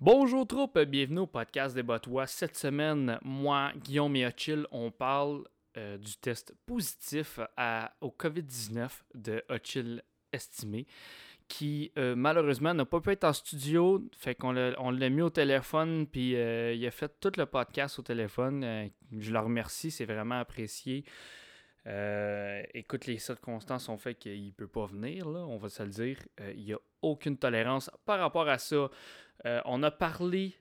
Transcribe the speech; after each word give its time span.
Bonjour 0.00 0.46
troupe, 0.46 0.78
bienvenue 0.78 1.18
au 1.18 1.26
podcast 1.26 1.74
des 1.74 1.82
Botois. 1.82 2.28
Cette 2.28 2.56
semaine, 2.56 3.18
moi, 3.24 3.72
Guillaume 3.82 4.14
et 4.14 4.26
Ochil, 4.28 4.64
on 4.70 4.92
parle 4.92 5.42
euh, 5.76 5.98
du 5.98 6.16
test 6.18 6.54
positif 6.66 7.40
au 8.00 8.14
COVID-19 8.16 8.90
de 9.16 9.42
Ochil 9.48 10.04
estimé, 10.32 10.86
qui 11.48 11.90
euh, 11.98 12.14
malheureusement 12.14 12.72
n'a 12.74 12.84
pas 12.84 13.00
pu 13.00 13.10
être 13.10 13.24
en 13.24 13.32
studio, 13.32 14.00
fait 14.16 14.36
qu'on 14.36 14.52
l'a, 14.52 15.10
mis 15.10 15.22
au 15.22 15.30
téléphone, 15.30 16.06
puis 16.06 16.36
euh, 16.36 16.74
il 16.74 16.86
a 16.86 16.92
fait 16.92 17.12
tout 17.18 17.32
le 17.36 17.46
podcast 17.46 17.98
au 17.98 18.02
téléphone. 18.02 18.88
Je 19.18 19.32
le 19.32 19.38
remercie, 19.40 19.90
c'est 19.90 20.06
vraiment 20.06 20.38
apprécié. 20.38 21.04
Euh, 21.88 22.62
écoute, 22.74 23.06
les 23.06 23.18
circonstances 23.18 23.88
ont 23.88 23.96
fait 23.96 24.14
qu'il 24.14 24.44
ne 24.44 24.50
peut 24.50 24.68
pas 24.68 24.86
venir, 24.86 25.28
là, 25.28 25.40
on 25.40 25.56
va 25.56 25.68
se 25.68 25.82
le 25.82 25.88
dire. 25.88 26.18
Euh, 26.40 26.52
il 26.54 26.64
n'y 26.64 26.72
a 26.74 26.78
aucune 27.00 27.38
tolérance 27.38 27.90
par 28.04 28.18
rapport 28.20 28.48
à 28.48 28.58
ça. 28.58 28.90
Euh, 29.46 29.60
on 29.64 29.82
a 29.82 29.90
parlé 29.90 30.54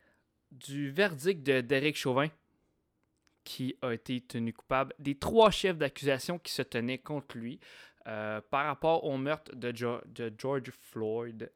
du 0.51 0.89
verdict 0.89 1.45
de 1.45 1.59
Derek 1.59 1.97
Chauvin, 1.97 2.29
qui 3.43 3.75
a 3.81 3.91
été 3.91 4.21
tenu 4.21 4.53
coupable 4.53 4.93
des 4.99 5.15
trois 5.15 5.51
chefs 5.51 5.77
d'accusation 5.77 6.39
qui 6.39 6.53
se 6.53 6.61
tenaient 6.61 6.97
contre 6.97 7.37
lui 7.37 7.59
par 8.49 8.65
rapport 8.65 9.03
au 9.03 9.17
meurtre 9.17 9.53
de, 9.53 9.71
de 10.05 10.33
George 10.37 10.71
Floyd. 10.71 11.51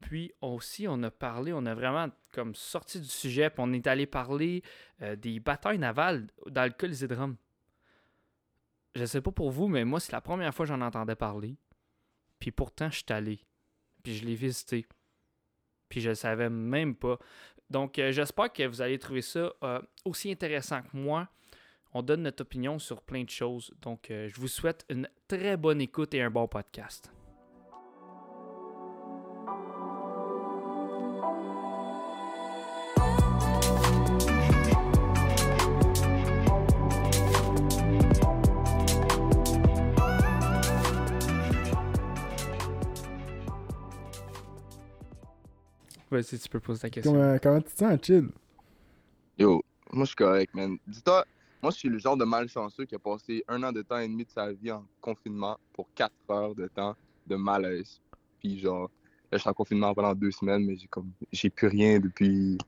Puis 0.00 0.30
aussi, 0.42 0.86
on 0.86 1.02
a 1.04 1.10
parlé, 1.10 1.54
on 1.54 1.64
a 1.64 1.74
vraiment 1.74 2.10
comme 2.32 2.54
sorti 2.54 3.00
du 3.00 3.08
sujet, 3.08 3.48
puis 3.48 3.62
on 3.64 3.72
est 3.72 3.86
allé 3.86 4.04
parler 4.04 4.62
des 5.16 5.40
batailles 5.40 5.78
navales 5.78 6.26
dans 6.50 6.64
le 6.64 6.88
des 6.88 7.04
Hydromes. 7.04 7.36
Je 8.94 9.04
sais 9.04 9.20
pas 9.20 9.32
pour 9.32 9.50
vous, 9.50 9.68
mais 9.68 9.84
moi, 9.84 10.00
c'est 10.00 10.12
la 10.12 10.20
première 10.20 10.54
fois 10.54 10.66
que 10.66 10.72
j'en 10.72 10.80
entendais 10.80 11.14
parler. 11.14 11.56
Puis 12.38 12.50
pourtant, 12.50 12.90
je 12.90 12.96
suis 12.96 13.04
allé. 13.08 13.40
Puis 14.02 14.16
je 14.16 14.24
l'ai 14.24 14.34
visité. 14.34 14.86
Puis 15.88 16.00
je 16.00 16.10
le 16.10 16.14
savais 16.14 16.50
même 16.50 16.94
pas. 16.94 17.18
Donc, 17.70 17.98
euh, 17.98 18.12
j'espère 18.12 18.52
que 18.52 18.66
vous 18.66 18.82
allez 18.82 18.98
trouver 18.98 19.22
ça 19.22 19.52
euh, 19.62 19.80
aussi 20.04 20.30
intéressant 20.30 20.82
que 20.82 20.96
moi. 20.96 21.28
On 21.94 22.02
donne 22.02 22.22
notre 22.22 22.42
opinion 22.42 22.78
sur 22.78 23.02
plein 23.02 23.24
de 23.24 23.30
choses. 23.30 23.72
Donc, 23.80 24.10
euh, 24.10 24.28
je 24.28 24.40
vous 24.40 24.48
souhaite 24.48 24.84
une 24.88 25.08
très 25.28 25.56
bonne 25.56 25.80
écoute 25.80 26.14
et 26.14 26.22
un 26.22 26.30
bon 26.30 26.48
podcast. 26.48 27.10
Vas-y, 46.12 46.38
tu 46.38 46.48
peux 46.50 46.60
poser 46.60 46.80
ta 46.80 46.90
question. 46.90 47.14
Comment, 47.14 47.38
comment 47.42 47.60
tu 47.62 47.72
te 47.72 47.78
sens, 47.78 47.98
chill? 48.02 48.28
Yo, 49.38 49.62
moi 49.90 50.04
je 50.04 50.08
suis 50.08 50.16
correct, 50.16 50.54
man. 50.54 50.76
Dis-toi, 50.86 51.24
moi 51.62 51.70
je 51.72 51.78
suis 51.78 51.88
le 51.88 51.98
genre 51.98 52.18
de 52.18 52.24
malchanceux 52.26 52.84
qui 52.84 52.94
a 52.94 52.98
passé 52.98 53.42
un 53.48 53.62
an 53.62 53.72
de 53.72 53.80
temps 53.80 53.96
et 53.98 54.06
demi 54.08 54.24
de 54.26 54.30
sa 54.30 54.52
vie 54.52 54.70
en 54.70 54.84
confinement 55.00 55.56
pour 55.72 55.88
quatre 55.94 56.12
heures 56.30 56.54
de 56.54 56.66
temps 56.68 56.94
de 57.26 57.36
malaise. 57.36 57.98
Puis 58.40 58.58
genre, 58.60 58.90
là 59.30 59.38
je 59.38 59.38
suis 59.38 59.48
en 59.48 59.54
confinement 59.54 59.94
pendant 59.94 60.14
deux 60.14 60.32
semaines, 60.32 60.66
mais 60.66 60.76
j'ai 60.76 60.86
comme 60.86 61.10
j'ai 61.32 61.48
plus 61.48 61.68
rien 61.68 61.98
depuis 61.98 62.58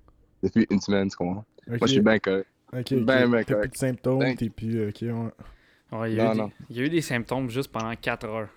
depuis 0.43 0.67
une 0.71 0.81
semaine, 0.81 1.11
tu 1.11 1.17
comprends? 1.17 1.45
Moi 1.67 1.79
je 1.83 1.87
suis 1.87 2.01
bien 2.01 2.19
correct. 2.19 2.49
ok, 2.73 2.95
ben, 2.95 3.05
ben 3.05 3.31
T'as 3.31 3.45
plus 3.45 3.55
correct. 3.57 3.73
de 3.73 3.77
symptômes, 3.79 4.19
Ben- 4.21 4.37
t'es 4.37 4.49
plus. 4.49 4.89
Ok, 4.89 5.03
ouais. 5.03 5.99
Ouais, 5.99 6.13
il, 6.13 6.17
y 6.17 6.21
a 6.21 6.25
Non, 6.25 6.35
eu 6.35 6.39
non. 6.39 6.47
des, 6.47 6.53
il 6.71 6.77
y 6.77 6.81
a 6.81 6.83
eu 6.85 6.89
des 6.89 7.03
symptômes 7.03 7.51
juste 7.51 7.71
pendant 7.71 7.95
4 7.95 8.25
heures. 8.27 8.49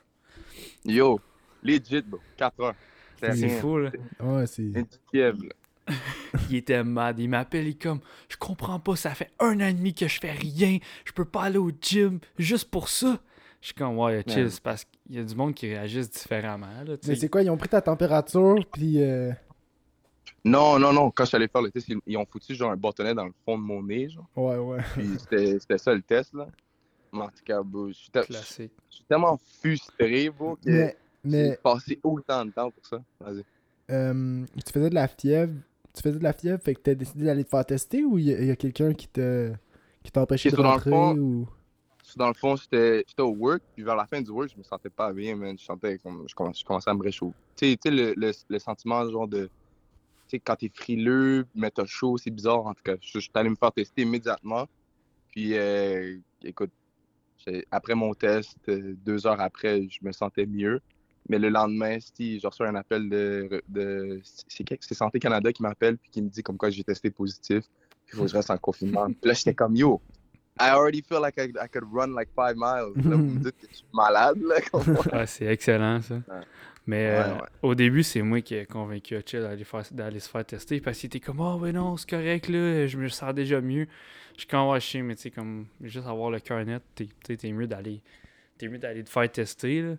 Yo, 0.85 1.19
legit, 1.61 2.01
bro, 2.03 2.21
quatre 2.37 2.57
heures. 2.61 2.75
C'est 3.21 3.49
fou, 3.49 3.77
là. 3.77 3.91
Ouais, 4.19 4.45
c'est. 4.47 4.71
Il 6.49 6.57
était 6.57 6.83
mad. 6.83 7.19
Il 7.19 7.29
m'appelle, 7.29 7.65
il 7.65 7.71
est 7.71 7.81
comme 7.81 7.99
Je 8.29 8.37
comprends 8.37 8.79
pas, 8.79 8.95
ça 8.95 9.11
fait 9.11 9.31
un 9.39 9.55
an 9.61 9.67
et 9.67 9.73
demi 9.73 9.93
que 9.93 10.07
je 10.07 10.19
fais 10.19 10.31
rien. 10.31 10.79
Je 11.05 11.11
peux 11.11 11.25
pas 11.25 11.43
aller 11.43 11.57
au 11.57 11.71
gym 11.81 12.19
juste 12.37 12.69
pour 12.69 12.89
ça. 12.89 13.19
Je 13.61 13.67
suis 13.67 13.75
comme 13.75 13.97
Ouais, 13.97 14.23
chill, 14.27 14.43
Ouais. 14.43 14.49
c'est 14.49 14.61
parce 14.61 14.85
qu'il 14.85 15.15
y 15.15 15.19
a 15.19 15.23
du 15.23 15.35
monde 15.35 15.53
qui 15.53 15.67
réagisse 15.67 16.09
différemment. 16.09 16.67
Là, 16.85 16.97
tu 16.97 17.07
Mais 17.09 17.15
c'est 17.15 17.29
quoi, 17.29 17.41
ils 17.41 17.49
ont 17.49 17.57
pris 17.57 17.69
ta 17.69 17.81
température, 17.81 18.65
puis. 18.71 19.01
Euh... 19.01 19.31
Non, 20.45 20.77
non, 20.79 20.93
non, 20.93 21.09
quand 21.09 21.23
je 21.23 21.29
suis 21.29 21.35
allé 21.35 21.47
faire 21.47 21.61
le 21.61 21.71
test, 21.71 21.89
ils, 22.05 22.17
ont 22.17 22.25
foutu 22.25 22.53
genre 22.53 22.71
un 22.71 22.77
bâtonnet 22.77 23.13
dans 23.13 23.25
le 23.25 23.33
fond 23.45 23.57
de 23.57 23.63
mon 23.63 23.83
nez, 23.83 24.09
genre. 24.09 24.27
Ouais, 24.35 24.57
ouais. 24.57 24.83
Puis 24.93 25.17
c'était 25.19 25.59
c'était 25.59 25.77
ça 25.77 25.93
le 25.93 26.01
test, 26.01 26.33
là. 26.33 26.47
En 27.13 27.27
tout 27.27 27.43
cas, 27.45 27.61
je 27.87 27.93
suis 27.93 28.11
Classique. 28.11 28.71
je 28.89 28.95
suis 28.95 29.05
tellement 29.05 29.39
frustré, 29.59 30.29
bro, 30.29 30.55
que 30.57 30.69
Mais. 30.69 30.97
J'ai 31.29 31.49
Mais. 31.49 31.57
passé 31.57 31.99
autant 32.03 32.45
de 32.45 32.51
temps 32.51 32.71
pour 32.71 32.85
ça. 32.85 33.01
Vas-y. 33.19 33.43
euh, 33.91 34.45
tu 34.65 34.73
faisais 34.73 34.89
de 34.89 34.95
la 34.95 35.07
fièvre. 35.07 35.53
Tu 35.93 36.01
faisais 36.03 36.19
de 36.19 36.23
la 36.23 36.33
fièvre, 36.33 36.61
fait 36.61 36.75
que 36.75 36.81
t'as 36.81 36.95
décidé 36.95 37.25
d'aller 37.25 37.43
te 37.43 37.49
faire 37.49 37.65
tester 37.65 38.03
ou 38.03 38.17
il 38.19 38.25
y 38.25 38.51
a, 38.51 38.55
quelqu'un 38.55 38.93
qui 38.93 39.07
te. 39.07 39.51
qui 40.03 40.11
Ok, 40.15 40.29
de 40.29 40.37
so 40.37 40.57
dans 40.57 40.63
le 40.63 40.69
rentrer 40.69 40.91
fond- 40.91 41.15
ou? 41.15 41.47
Dans 42.15 42.27
le 42.27 42.33
fond, 42.33 42.55
j'étais 42.55 43.03
au 43.19 43.35
work, 43.35 43.61
puis 43.75 43.83
vers 43.83 43.95
la 43.95 44.05
fin 44.05 44.21
du 44.21 44.29
work, 44.29 44.51
je 44.53 44.57
me 44.57 44.63
sentais 44.63 44.89
pas 44.89 45.11
bien, 45.11 45.35
man. 45.35 45.57
Je 45.57 45.65
sentais 45.65 45.97
comme. 45.97 46.23
Je 46.27 46.35
commençais, 46.35 46.59
je 46.61 46.65
commençais 46.65 46.89
à 46.89 46.93
me 46.93 47.03
réchauffer. 47.03 47.35
Tu 47.55 47.71
sais, 47.71 47.77
tu 47.77 47.89
sais, 47.89 47.95
le, 47.95 48.13
le, 48.15 48.31
le 48.47 48.59
sentiment, 48.59 49.09
genre 49.09 49.27
de. 49.27 49.45
Tu 49.45 49.51
sais, 50.37 50.39
quand 50.39 50.55
t'es 50.55 50.69
frileux, 50.73 51.45
mais 51.55 51.71
t'as 51.71 51.85
chaud, 51.85 52.17
c'est 52.17 52.29
bizarre, 52.31 52.65
en 52.65 52.73
tout 52.73 52.83
cas. 52.83 52.95
Je 53.01 53.11
je 53.13 53.19
suis 53.19 53.31
allé 53.33 53.49
me 53.49 53.55
faire 53.55 53.71
tester 53.71 54.03
immédiatement. 54.03 54.67
Puis, 55.31 55.57
euh, 55.57 56.17
écoute, 56.43 56.71
après 57.71 57.95
mon 57.95 58.13
test, 58.13 58.57
euh, 58.69 58.95
deux 59.05 59.25
heures 59.25 59.39
après, 59.41 59.87
je 59.89 59.99
me 60.01 60.11
sentais 60.11 60.45
mieux. 60.45 60.81
Mais 61.29 61.39
le 61.39 61.49
lendemain, 61.49 61.97
si 61.99 62.39
je 62.39 62.47
reçois 62.47 62.67
un 62.67 62.75
appel 62.75 63.09
de. 63.09 63.61
de 63.67 64.21
c'est 64.23 64.93
Santé 64.93 65.19
Canada 65.19 65.51
qui 65.51 65.61
m'appelle, 65.61 65.97
puis 65.97 66.09
qui 66.09 66.21
me 66.21 66.29
dit 66.29 66.41
comme 66.43 66.57
quoi 66.57 66.69
j'ai 66.69 66.83
testé 66.83 67.09
positif. 67.09 67.63
Puis 68.05 68.13
il 68.13 68.17
faut 68.17 68.23
que 68.25 68.29
je 68.31 68.35
reste 68.35 68.49
en 68.51 68.57
confinement. 68.57 69.05
Puis 69.07 69.17
là, 69.23 69.33
j'étais 69.33 69.53
comme 69.53 69.75
yo. 69.75 70.01
I 70.59 70.69
already 70.69 71.03
feel 71.03 71.19
like 71.21 71.35
I, 71.37 71.49
I 71.61 71.67
could 71.71 71.83
run 71.91 72.15
like 72.15 72.29
five 72.35 72.55
miles. 72.55 72.93
Là, 72.95 73.15
vous 73.15 73.23
me 73.25 73.39
dites 73.39 73.57
que 73.59 73.67
je 73.69 73.75
suis 73.75 73.85
malade, 73.93 74.39
là. 74.41 74.55
Ouais, 75.19 75.27
c'est 75.27 75.45
excellent, 75.45 76.01
ça. 76.01 76.15
Mais 76.87 77.09
Ouais, 77.09 77.15
euh, 77.17 77.33
ouais. 77.35 77.41
au 77.61 77.75
début, 77.75 78.01
c'est 78.01 78.21
moi 78.21 78.39
qui 78.41 78.55
ai 78.55 78.65
convaincu 78.65 79.15
Chill 79.25 79.41
d'aller, 79.41 79.65
faire- 79.65 79.83
d'aller 79.91 80.19
se 80.21 80.29
faire 80.29 80.45
tester 80.45 80.79
parce 80.79 80.97
qu'il 80.97 81.07
était 81.07 81.19
comme 81.19 81.41
Oh, 81.41 81.57
ben 81.59 81.75
non, 81.75 81.97
c'est 81.97 82.09
correct, 82.09 82.47
là, 82.47 82.87
je 82.87 82.97
me 82.97 83.09
sens 83.09 83.33
déjà 83.35 83.59
mieux. 83.59 83.87
Je 84.37 84.45
suis 84.45 84.55
ouais, 84.57 84.79
je 84.79 84.85
sais, 84.87 85.01
mais 85.01 85.15
tu 85.15 85.23
sais, 85.23 85.31
comme, 85.31 85.67
juste 85.81 86.07
avoir 86.07 86.31
le 86.31 86.39
cœur 86.39 86.63
net, 86.63 86.81
t'es 86.95 87.51
mieux 87.51 87.67
d'aller. 87.67 88.01
T'es 88.57 88.67
mieux 88.69 88.77
d'aller 88.79 89.03
te 89.03 89.09
faire 89.09 89.29
tester, 89.31 89.81
là. 89.81 89.95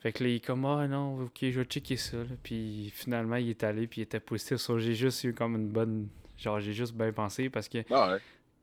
Fait 0.00 0.12
que 0.12 0.24
là, 0.24 0.30
il 0.30 0.36
est 0.36 0.44
comme, 0.44 0.64
ah 0.64 0.88
non, 0.88 1.20
ok, 1.24 1.38
je 1.42 1.60
vais 1.60 1.64
checker 1.64 1.96
ça, 1.96 2.16
là. 2.16 2.24
Puis 2.42 2.90
finalement, 2.94 3.36
il 3.36 3.50
est 3.50 3.62
allé, 3.64 3.86
puis 3.86 4.00
il 4.00 4.04
était 4.04 4.20
positif. 4.20 4.56
So, 4.56 4.78
j'ai 4.78 4.94
juste 4.94 5.22
eu 5.24 5.34
comme 5.34 5.56
une 5.56 5.68
bonne. 5.68 6.08
Genre, 6.38 6.58
j'ai 6.58 6.72
juste 6.72 6.94
bien 6.94 7.12
pensé 7.12 7.50
parce 7.50 7.68
que 7.68 7.78
Ah 7.90 8.12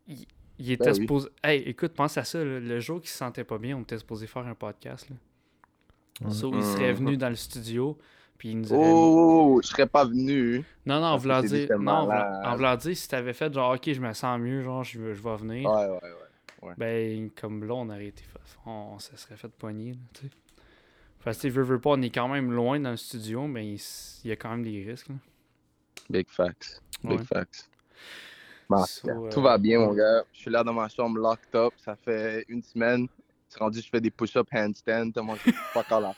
ouais. 0.07 0.15
il 0.57 0.71
était 0.71 0.85
Ben 0.85 0.91
oui. 0.93 1.01
supposé. 1.01 1.29
Hey, 1.43 1.61
écoute, 1.67 1.93
pense 1.93 2.17
à 2.17 2.23
ça, 2.23 2.43
là, 2.43 2.59
le 2.59 2.79
jour 2.79 2.99
qu'il 2.99 3.09
se 3.09 3.17
sentait 3.17 3.43
pas 3.43 3.59
bien, 3.59 3.77
on 3.77 3.81
était 3.81 3.99
supposé 3.99 4.25
faire 4.25 4.47
un 4.47 4.55
podcast, 4.55 5.07
là. 5.09 6.29
So, 6.31 6.51
il 6.55 6.63
serait 6.63 6.93
venu 6.93 7.15
dans 7.17 7.29
le 7.29 7.35
studio, 7.35 7.95
puis 8.39 8.49
il 8.49 8.57
nous 8.61 8.73
aurait. 8.73 8.91
Oh, 8.91 9.59
je 9.61 9.67
serais 9.67 9.85
pas 9.85 10.05
venu. 10.05 10.63
Non, 10.87 10.99
non, 10.99 11.05
en 11.05 11.09
parce 11.11 11.21
que 11.21 11.27
voulant 11.27 11.41
dire, 11.43 11.79
non, 11.79 11.91
en 11.91 12.55
voulant- 12.55 12.71
en 12.73 12.75
dire, 12.77 12.97
si 12.97 13.07
t'avais 13.07 13.33
fait 13.33 13.53
genre, 13.53 13.75
ok, 13.75 13.93
je 13.93 14.01
me 14.01 14.11
sens 14.13 14.39
mieux, 14.39 14.63
genre, 14.63 14.83
je, 14.83 14.97
veux- 14.99 15.13
je 15.13 15.21
vais 15.21 15.35
venir, 15.37 15.69
Ouais, 15.69 15.85
ouais, 15.85 15.99
ouais. 16.63 16.73
ben, 16.79 17.29
comme 17.39 17.63
là, 17.63 17.75
on 17.75 17.87
aurait 17.89 18.07
été, 18.07 18.23
on, 18.65 18.71
on 18.95 18.97
se 18.99 19.15
serait 19.15 19.37
fait 19.37 19.49
poigner, 19.49 19.95
tu 20.15 20.21
sais. 20.25 20.31
Parce 21.27 21.39
que, 21.39 21.49
veux, 21.49 21.63
veux 21.63 21.81
pas, 21.81 21.89
on 21.89 22.01
est 22.01 22.09
quand 22.09 22.29
même 22.29 22.53
loin 22.53 22.79
dans 22.79 22.91
le 22.91 22.95
studio, 22.95 23.47
mais 23.47 23.67
il, 23.67 23.81
il 24.23 24.29
y 24.29 24.31
a 24.31 24.37
quand 24.37 24.49
même 24.49 24.63
des 24.63 24.81
risques, 24.89 25.09
là. 25.09 25.15
Big 26.09 26.25
facts. 26.29 26.81
Big 27.03 27.19
Ouais. 27.19 27.25
facts. 27.25 27.69
Bon, 28.69 28.85
So, 28.85 29.09
euh, 29.09 29.29
Tout 29.29 29.41
va 29.41 29.57
bien, 29.57 29.77
mon 29.79 29.93
gars. 29.93 30.23
Je 30.31 30.39
suis 30.39 30.49
là 30.51 30.63
dans 30.63 30.71
ma 30.71 30.87
chambre, 30.87 31.19
locked 31.19 31.53
up. 31.53 31.73
Ça 31.83 31.97
fait 31.97 32.45
une 32.47 32.63
semaine. 32.63 33.07
C'est 33.49 33.59
rendu, 33.59 33.81
je 33.81 33.89
fais 33.89 33.99
des 33.99 34.09
push-up 34.09 34.47
handstand. 34.53 35.11
Tellement 35.11 35.35
je 35.35 35.51
pas 35.73 35.81
encore 35.81 35.99
la. 35.99 36.15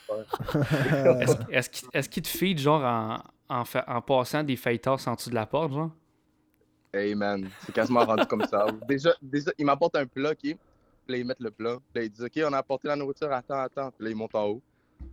Est-ce 1.50 1.68
qu'il 1.70 1.88
est-ce 1.92 2.08
qu'il 2.08 2.22
te 2.22 2.28
feed, 2.28 2.58
genre, 2.58 2.84
en, 2.84 3.18
en, 3.48 3.64
fa- 3.64 3.84
en 3.88 4.00
passant 4.02 4.44
des 4.44 4.54
fajitas 4.54 5.02
en 5.08 5.14
dessous 5.14 5.30
de 5.30 5.34
la 5.34 5.46
porte, 5.46 5.72
genre? 5.72 5.90
Hey, 6.94 7.16
man. 7.16 7.48
C'est 7.66 7.72
quasiment 7.72 8.04
rendu 8.04 8.26
comme 8.26 8.44
ça. 8.46 8.66
Déjà, 8.88 9.12
déjà 9.20 9.50
il 9.58 9.64
m'apporte 9.66 9.96
un 9.96 10.06
plat, 10.06 10.30
OK? 10.30 10.38
Puis 10.42 10.56
là, 11.08 11.16
ils 11.16 11.24
mettent 11.24 11.40
le 11.40 11.50
plat. 11.50 11.78
Puis 11.92 12.00
là, 12.00 12.04
ils 12.04 12.10
disent, 12.10 12.22
OK, 12.24 12.40
on 12.48 12.52
a 12.52 12.58
apporté 12.58 12.86
la 12.86 12.94
nourriture. 12.94 13.32
Attends, 13.32 13.60
attends. 13.60 13.90
Puis 13.90 14.04
là, 14.04 14.10
ils 14.10 14.16
montent 14.16 14.34
en 14.36 14.46
haut. 14.46 14.62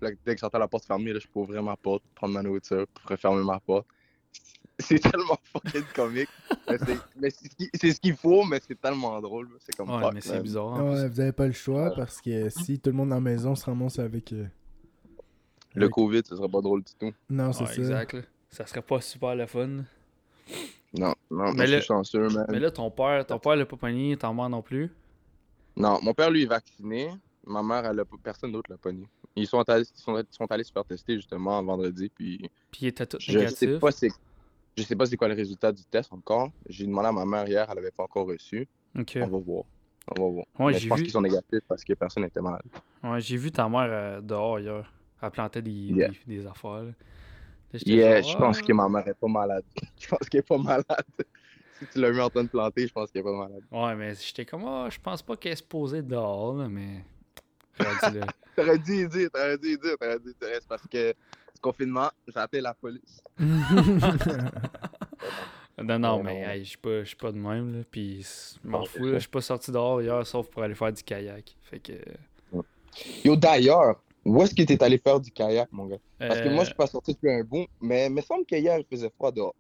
Là, 0.02 0.10
dès 0.26 0.36
que 0.36 0.40
j'entends 0.42 0.60
la 0.60 0.68
porte 0.68 0.86
fermée, 0.86 1.12
là, 1.14 1.20
je 1.20 1.28
peux 1.28 1.40
ouvrir 1.40 1.64
ma 1.64 1.76
porte, 1.76 2.04
prendre 2.16 2.34
ma 2.34 2.44
nourriture, 2.44 2.86
puis 2.94 3.06
refermer 3.08 3.44
ma 3.44 3.60
porte. 3.60 3.88
C'est 4.80 5.00
tellement 5.00 5.38
fucking 5.52 5.84
comique. 5.96 6.30
Mais 7.20 7.30
c'est 7.74 7.92
ce 7.94 8.00
qu'il 8.00 8.16
faut, 8.16 8.44
mais 8.44 8.60
c'est 8.68 8.80
tellement 8.80 9.20
drôle. 9.20 9.50
C'est 9.60 9.76
comme 9.76 9.90
Ouais, 9.90 10.00
fuck, 10.02 10.14
mais 10.14 10.22
c'est 10.22 10.40
bizarre. 10.40 10.74
Ouais, 10.86 11.02
plus. 11.02 11.10
vous 11.10 11.20
avez 11.20 11.32
pas 11.32 11.48
le 11.48 11.54
choix 11.54 11.90
parce 11.96 12.22
que 12.22 12.48
si 12.50 12.80
tout 12.80 12.92
le 12.92 12.96
monde 12.96 13.10
dans 13.10 13.16
la 13.16 13.22
maison 13.22 13.56
se 13.56 13.66
ramasse 13.66 13.98
avec. 13.98 14.32
euh, 14.34 14.46
Le 15.74 15.84
avec- 15.86 15.94
COVID, 15.94 16.22
ce 16.30 16.36
serait 16.36 16.48
pas 16.48 16.62
drôle 16.62 16.84
du 16.84 16.94
tout. 16.94 17.12
Non, 17.28 17.54
c'est 17.54 17.64
Ouais, 17.64 17.70
ça. 17.74 17.76
exact. 17.82 18.18
Ça 18.52 18.68
serait 18.68 18.84
pas 18.84 19.02
super 19.02 19.34
le 19.36 19.48
fun. 19.48 19.68
Non, 19.68 19.84
non, 20.94 21.16
Mais 21.32 21.54
mais 21.54 21.68
je 21.68 21.72
là- 21.74 21.80
suis 21.80 21.88
chanceux, 21.88 22.28
man. 22.30 22.46
Mais 22.50 22.60
là, 22.60 22.70
ton 22.70 22.92
père, 22.92 23.26
ton 23.26 23.40
père 23.40 23.56
l'a 23.56 23.66
pas 23.66 23.78
pogné, 23.78 24.16
t'en 24.16 24.34
mort 24.36 24.50
non 24.50 24.62
plus? 24.62 24.92
Non, 25.76 25.98
mon 26.04 26.14
père, 26.14 26.30
lui, 26.30 26.44
est 26.44 26.48
vacciné. 26.48 27.10
Ma 27.48 27.64
mère, 27.64 27.86
elle 27.86 28.00
a 28.00 28.06
personne 28.24 28.52
d'autre 28.52 28.70
l'a 28.72 28.78
pogné. 28.78 29.08
Ils 29.38 29.48
sont 29.48 29.62
allés, 29.70 29.84
ils 29.96 30.00
sont, 30.02 30.22
sont 30.32 30.52
allés 30.52 30.64
se 30.64 30.72
faire 30.72 30.84
tester 30.86 31.16
justement 31.16 31.62
vendredi, 31.64 32.10
puis 32.14 32.38
Puis 32.72 32.82
il 32.82 32.88
était 32.88 33.06
tout 33.06 33.18
je 33.20 33.32
sais 33.32 33.38
négatif. 33.38 33.80
pas 33.80 33.92
c'est 33.92 34.10
Je 34.78 34.84
sais 34.84 34.96
pas 34.96 35.06
c'est 35.06 35.18
quoi 35.18 35.28
le 35.28 35.36
résultat 35.36 35.72
du 35.72 35.84
test 35.86 36.12
encore. 36.12 36.50
J'ai 36.68 36.86
demandé 36.86 37.08
à 37.08 37.12
ma 37.12 37.26
mère 37.26 37.48
hier, 37.48 37.66
elle 37.72 37.78
avait 37.78 37.92
pas 37.92 38.04
encore 38.04 38.28
reçu. 38.28 38.68
On 38.96 39.04
va 39.04 39.26
voir. 39.38 39.64
On 40.18 40.22
va 40.24 40.30
voir. 40.32 40.46
Ouais, 40.60 40.66
Mais 40.68 40.74
j'ai 40.74 40.80
je 40.80 40.90
pense 40.90 40.98
vu. 41.00 41.04
qu'ils 41.04 41.14
sont 41.14 41.22
négatifs 41.22 41.60
parce 41.68 41.84
que 41.84 41.94
personne 41.94 42.24
n'était 42.24 42.42
malade. 42.42 42.62
Ouais, 43.04 43.20
j'ai 43.22 43.38
vu 43.38 43.52
ta 43.52 43.68
mère 43.70 43.88
euh, 43.90 44.22
dehors 44.22 44.60
hier. 44.60 44.92
Elle 45.22 45.32
plantait 45.32 45.62
des, 45.62 45.72
Yeah. 45.72 46.10
des, 46.26 46.38
des 46.38 46.48
affaires. 46.48 46.84
Là. 46.84 46.84
Là, 46.86 46.94
j'étais 47.74 47.92
Yeah, 47.92 48.22
genre, 48.22 48.32
je 48.32 48.38
pense 48.38 48.60
Ah. 48.62 48.66
que 48.66 48.74
ma 48.74 48.88
mère 48.90 49.08
est 49.08 49.14
pas 49.20 49.28
malade. 49.28 49.64
je 50.00 50.08
pense 50.08 50.30
qu'elle 50.30 50.40
est 50.40 50.48
pas 50.48 50.58
malade. 50.58 50.86
si 51.80 51.86
tu 51.92 52.00
l'as 52.00 52.12
vu 52.12 52.22
en 52.22 52.30
train 52.30 52.44
de 52.44 52.50
planter, 52.50 52.88
je 52.88 52.94
pense 52.94 53.12
qu'elle 53.12 53.20
est 53.22 53.24
pas 53.24 53.38
malade. 53.48 53.64
Ouais, 53.72 53.96
mais 53.96 54.16
j'étais 54.16 54.46
comme, 54.46 54.64
ah, 54.66 54.88
je 54.90 54.98
pense 55.00 55.22
pas 55.22 55.36
qu'elle 55.36 55.52
est 55.54 55.58
supposée 55.58 56.02
dehors, 56.02 56.56
là, 56.56 56.68
mais. 56.70 57.04
T'aurais 58.56 58.80
dû 58.80 59.04
y 59.04 59.08
dire, 59.08 59.30
t'aurais 59.32 59.58
dû 59.58 59.74
y 59.74 59.78
dire, 59.78 59.96
t'aurais 60.00 60.20
dû 60.20 60.30
y 60.32 60.34
dire. 60.34 60.58
C'est 60.60 60.68
parce 60.68 60.88
que 60.88 61.14
ce 61.54 61.62
confinement, 61.62 62.10
j'ai 62.28 62.40
appelé 62.40 62.62
la 62.62 62.74
police. 62.74 63.22
Non, 65.84 66.00
non, 66.00 66.24
mais 66.24 66.60
je 66.60 66.70
suis 66.70 66.78
pas, 66.78 67.04
je 67.04 67.10
suis 67.10 67.16
pas 67.16 67.32
de 67.32 67.38
même, 67.38 67.78
là. 67.78 67.84
Puis, 67.90 68.26
je 68.64 68.68
m'en 68.68 68.84
fous, 68.86 69.06
là. 69.06 69.14
Je 69.14 69.20
suis 69.20 69.30
pas 69.30 69.42
sorti 69.42 69.72
dehors 69.72 70.02
hier, 70.02 70.26
sauf 70.26 70.50
pour 70.50 70.64
aller 70.64 70.74
faire 70.74 70.92
du 70.92 71.04
kayak. 71.04 71.56
Fait 71.62 71.80
que. 71.80 71.94
Yo, 73.24 73.36
d'ailleurs, 73.36 74.02
où 74.26 74.42
est-ce 74.42 74.56
que 74.56 74.64
t'es 74.64 74.82
allé 74.82 74.98
faire 74.98 75.20
du 75.20 75.30
kayak, 75.30 75.72
mon 75.72 75.86
gars? 75.86 76.00
Parce 76.18 76.42
que 76.42 76.50
moi, 76.50 76.56
je 76.56 76.62
euh, 76.62 76.66
suis 76.66 76.74
pas 76.74 76.88
sorti 76.88 77.14
depuis 77.14 77.32
un 77.32 77.44
bout, 77.44 77.68
mais 77.80 78.08
il 78.08 78.14
me 78.14 78.22
semble 78.22 78.46
qu'hier, 78.46 78.80
il 78.80 78.86
faisait 78.86 79.12
froid 79.16 79.32
dehors. 79.32 79.54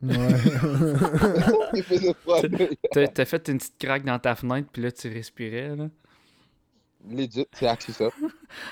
Ouais. 0.00 0.14
il 1.74 1.82
faisait 1.82 2.14
froid 2.14 2.40
dehors. 2.40 2.68
T'as 2.90 3.08
t'as 3.08 3.24
fait 3.26 3.48
une 3.48 3.58
petite 3.58 3.78
craque 3.78 4.04
dans 4.04 4.18
ta 4.18 4.34
fenêtre, 4.34 4.70
puis 4.72 4.82
là, 4.82 4.90
tu 4.90 5.12
respirais, 5.12 5.76
là. 5.76 5.90
Legit, 7.06 7.46
c'est 7.52 7.66
axé 7.66 7.92
ça. 7.92 8.10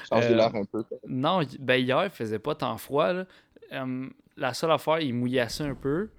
Changer 0.09 0.33
Euh, 0.33 0.37
l'air 0.37 0.55
un 0.55 0.65
peu. 0.65 0.85
Non, 1.07 1.43
ben 1.61 1.77
hier, 1.77 2.05
il 2.05 2.11
faisait 2.11 2.39
pas 2.39 2.55
tant 2.55 2.77
froid. 2.77 3.13
Là. 3.13 3.27
Euh, 3.73 4.09
la 4.37 4.53
seule 4.53 4.73
affaire, 4.73 5.01
il 5.01 5.15
mouillassait 5.15 5.65
un 5.65 5.75
peu. 5.75 6.11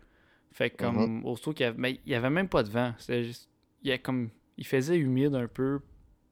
Fait 0.51 0.69
que 0.69 0.77
comme, 0.77 1.23
aussitôt 1.25 1.53
qu'il 1.53 1.65
y 1.65 1.67
avait... 1.69 1.77
Mais 1.77 1.99
il 2.05 2.11
y 2.11 2.15
avait 2.15 2.29
même 2.29 2.47
pas 2.47 2.63
de 2.63 2.69
vent. 2.69 2.93
C'était 2.97 3.23
juste... 3.23 3.49
Il, 3.83 3.89
y 3.89 3.91
a 3.91 3.97
comme... 3.97 4.29
il 4.57 4.65
faisait 4.65 4.97
humide 4.97 5.35
un 5.35 5.47
peu. 5.47 5.81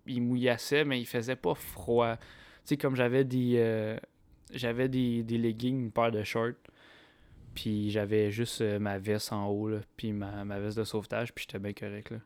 Il 0.07 0.22
mouillassait, 0.22 0.86
mais 0.86 1.00
il 1.00 1.06
faisait 1.06 1.36
pas 1.36 1.54
froid. 1.56 2.16
Tu 2.18 2.24
sais, 2.63 2.77
comme 2.77 2.95
j'avais 2.95 3.24
des... 3.24 3.56
euh, 3.57 3.98
J'avais 4.51 4.89
des... 4.89 5.24
des 5.24 5.38
leggings, 5.38 5.80
une 5.80 5.92
paire 5.92 6.12
de 6.12 6.24
shorts. 6.24 6.54
Puis 7.54 7.92
j'avais 7.92 8.31
juste 8.31 8.62
euh, 8.62 8.80
ma 8.80 8.98
veste 8.98 9.31
en 9.31 9.48
haut, 9.48 9.69
là, 9.69 9.80
puis 9.95 10.12
ma... 10.12 10.44
ma 10.44 10.60
veste 10.60 10.77
de 10.77 10.83
sauvetage, 10.83 11.33
puis 11.33 11.45
j'étais 11.48 11.60
bien 11.60 11.74
correct, 11.74 12.12
là. 12.12 12.18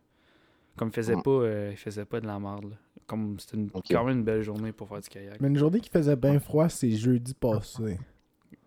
Comme 0.77 0.89
il 0.89 0.93
faisait 0.93 1.15
pas... 1.15 1.29
euh, 1.31 1.69
il 1.71 1.77
faisait 1.77 2.05
pas 2.05 2.21
de 2.21 2.27
la 2.27 2.39
merde. 2.39 2.75
Comme 3.05 3.37
c'était 3.39 3.57
quand 3.91 4.05
même 4.05 4.19
une 4.19 4.23
belle 4.23 4.43
journée 4.43 4.71
pour 4.71 4.87
faire 4.87 5.01
du 5.01 5.09
kayak. 5.09 5.41
Mais 5.41 5.47
une 5.47 5.57
journée 5.57 5.79
qui 5.79 5.89
faisait 5.89 6.15
bien 6.15 6.39
froid, 6.39 6.69
c'est 6.69 6.91
jeudi 6.91 7.33
passé. 7.33 7.99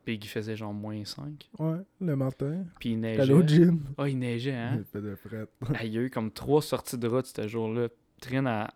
Puis 0.04 0.16
il 0.20 0.26
faisait 0.26 0.56
genre 0.56 0.74
moins 0.74 1.04
5. 1.04 1.48
Ouais, 1.60 1.76
le 2.00 2.16
matin. 2.16 2.64
Puis 2.80 2.90
il 2.90 3.00
neigeait. 3.00 3.32
au 3.32 3.42
gym. 3.46 3.80
Ah, 3.96 4.08
il 4.08 4.18
neigeait, 4.18 4.52
hein? 4.52 4.78
Il 4.78 4.84
faisait 4.84 5.14
fret. 5.14 5.46
Ah, 5.74 5.84
il 5.84 5.92
y 5.92 5.98
a 5.98 6.00
eu 6.00 6.10
comme 6.10 6.32
trois 6.32 6.60
sorties 6.60 6.98
de 6.98 7.06
route 7.06 7.26
ce 7.26 7.46
jour-là. 7.46 7.86
Trine, 8.20 8.48
elle, 8.48 8.68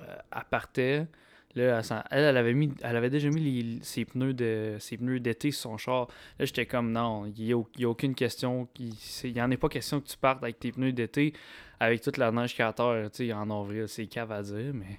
euh, 0.00 0.16
elle 0.34 0.42
partait. 0.50 1.06
Là, 1.56 1.80
elle, 1.80 2.04
elle, 2.10 2.24
elle 2.24 2.36
avait, 2.36 2.52
mis, 2.54 2.72
elle 2.82 2.96
avait 2.96 3.10
déjà 3.10 3.28
mis 3.30 3.40
les- 3.40 3.78
ses 3.82 4.04
pneus 4.04 4.34
de 4.34 4.76
ses 4.80 4.96
pneus 4.96 5.20
d'été 5.20 5.50
sur 5.52 5.70
son 5.70 5.76
char. 5.78 6.08
Là, 6.38 6.44
j'étais 6.46 6.66
comme, 6.66 6.90
non, 6.90 7.26
il 7.26 7.44
n'y 7.44 7.52
a, 7.52 7.62
il 7.76 7.80
y 7.82 7.84
a 7.84 7.88
aucune 7.88 8.14
question. 8.14 8.66
Il 8.78 9.32
n'y 9.32 9.40
en 9.40 9.50
est 9.50 9.56
pas 9.56 9.68
question 9.68 10.00
que 10.00 10.06
tu 10.08 10.16
partes 10.16 10.42
avec 10.42 10.58
tes 10.58 10.72
pneus 10.72 10.92
d'été 10.92 11.32
avec 11.80 12.00
toute 12.00 12.16
la 12.16 12.32
neige 12.32 12.50
qu'il 12.54 12.60
y 12.60 12.62
a 12.62 12.68
à 12.68 12.72
terre, 12.72 13.10
tu 13.12 13.26
sais, 13.26 13.32
en 13.32 13.48
avril. 13.50 13.84
C'est 13.88 14.06
cave 14.06 14.32
à 14.32 14.42
dire, 14.42 14.72
mais... 14.74 14.98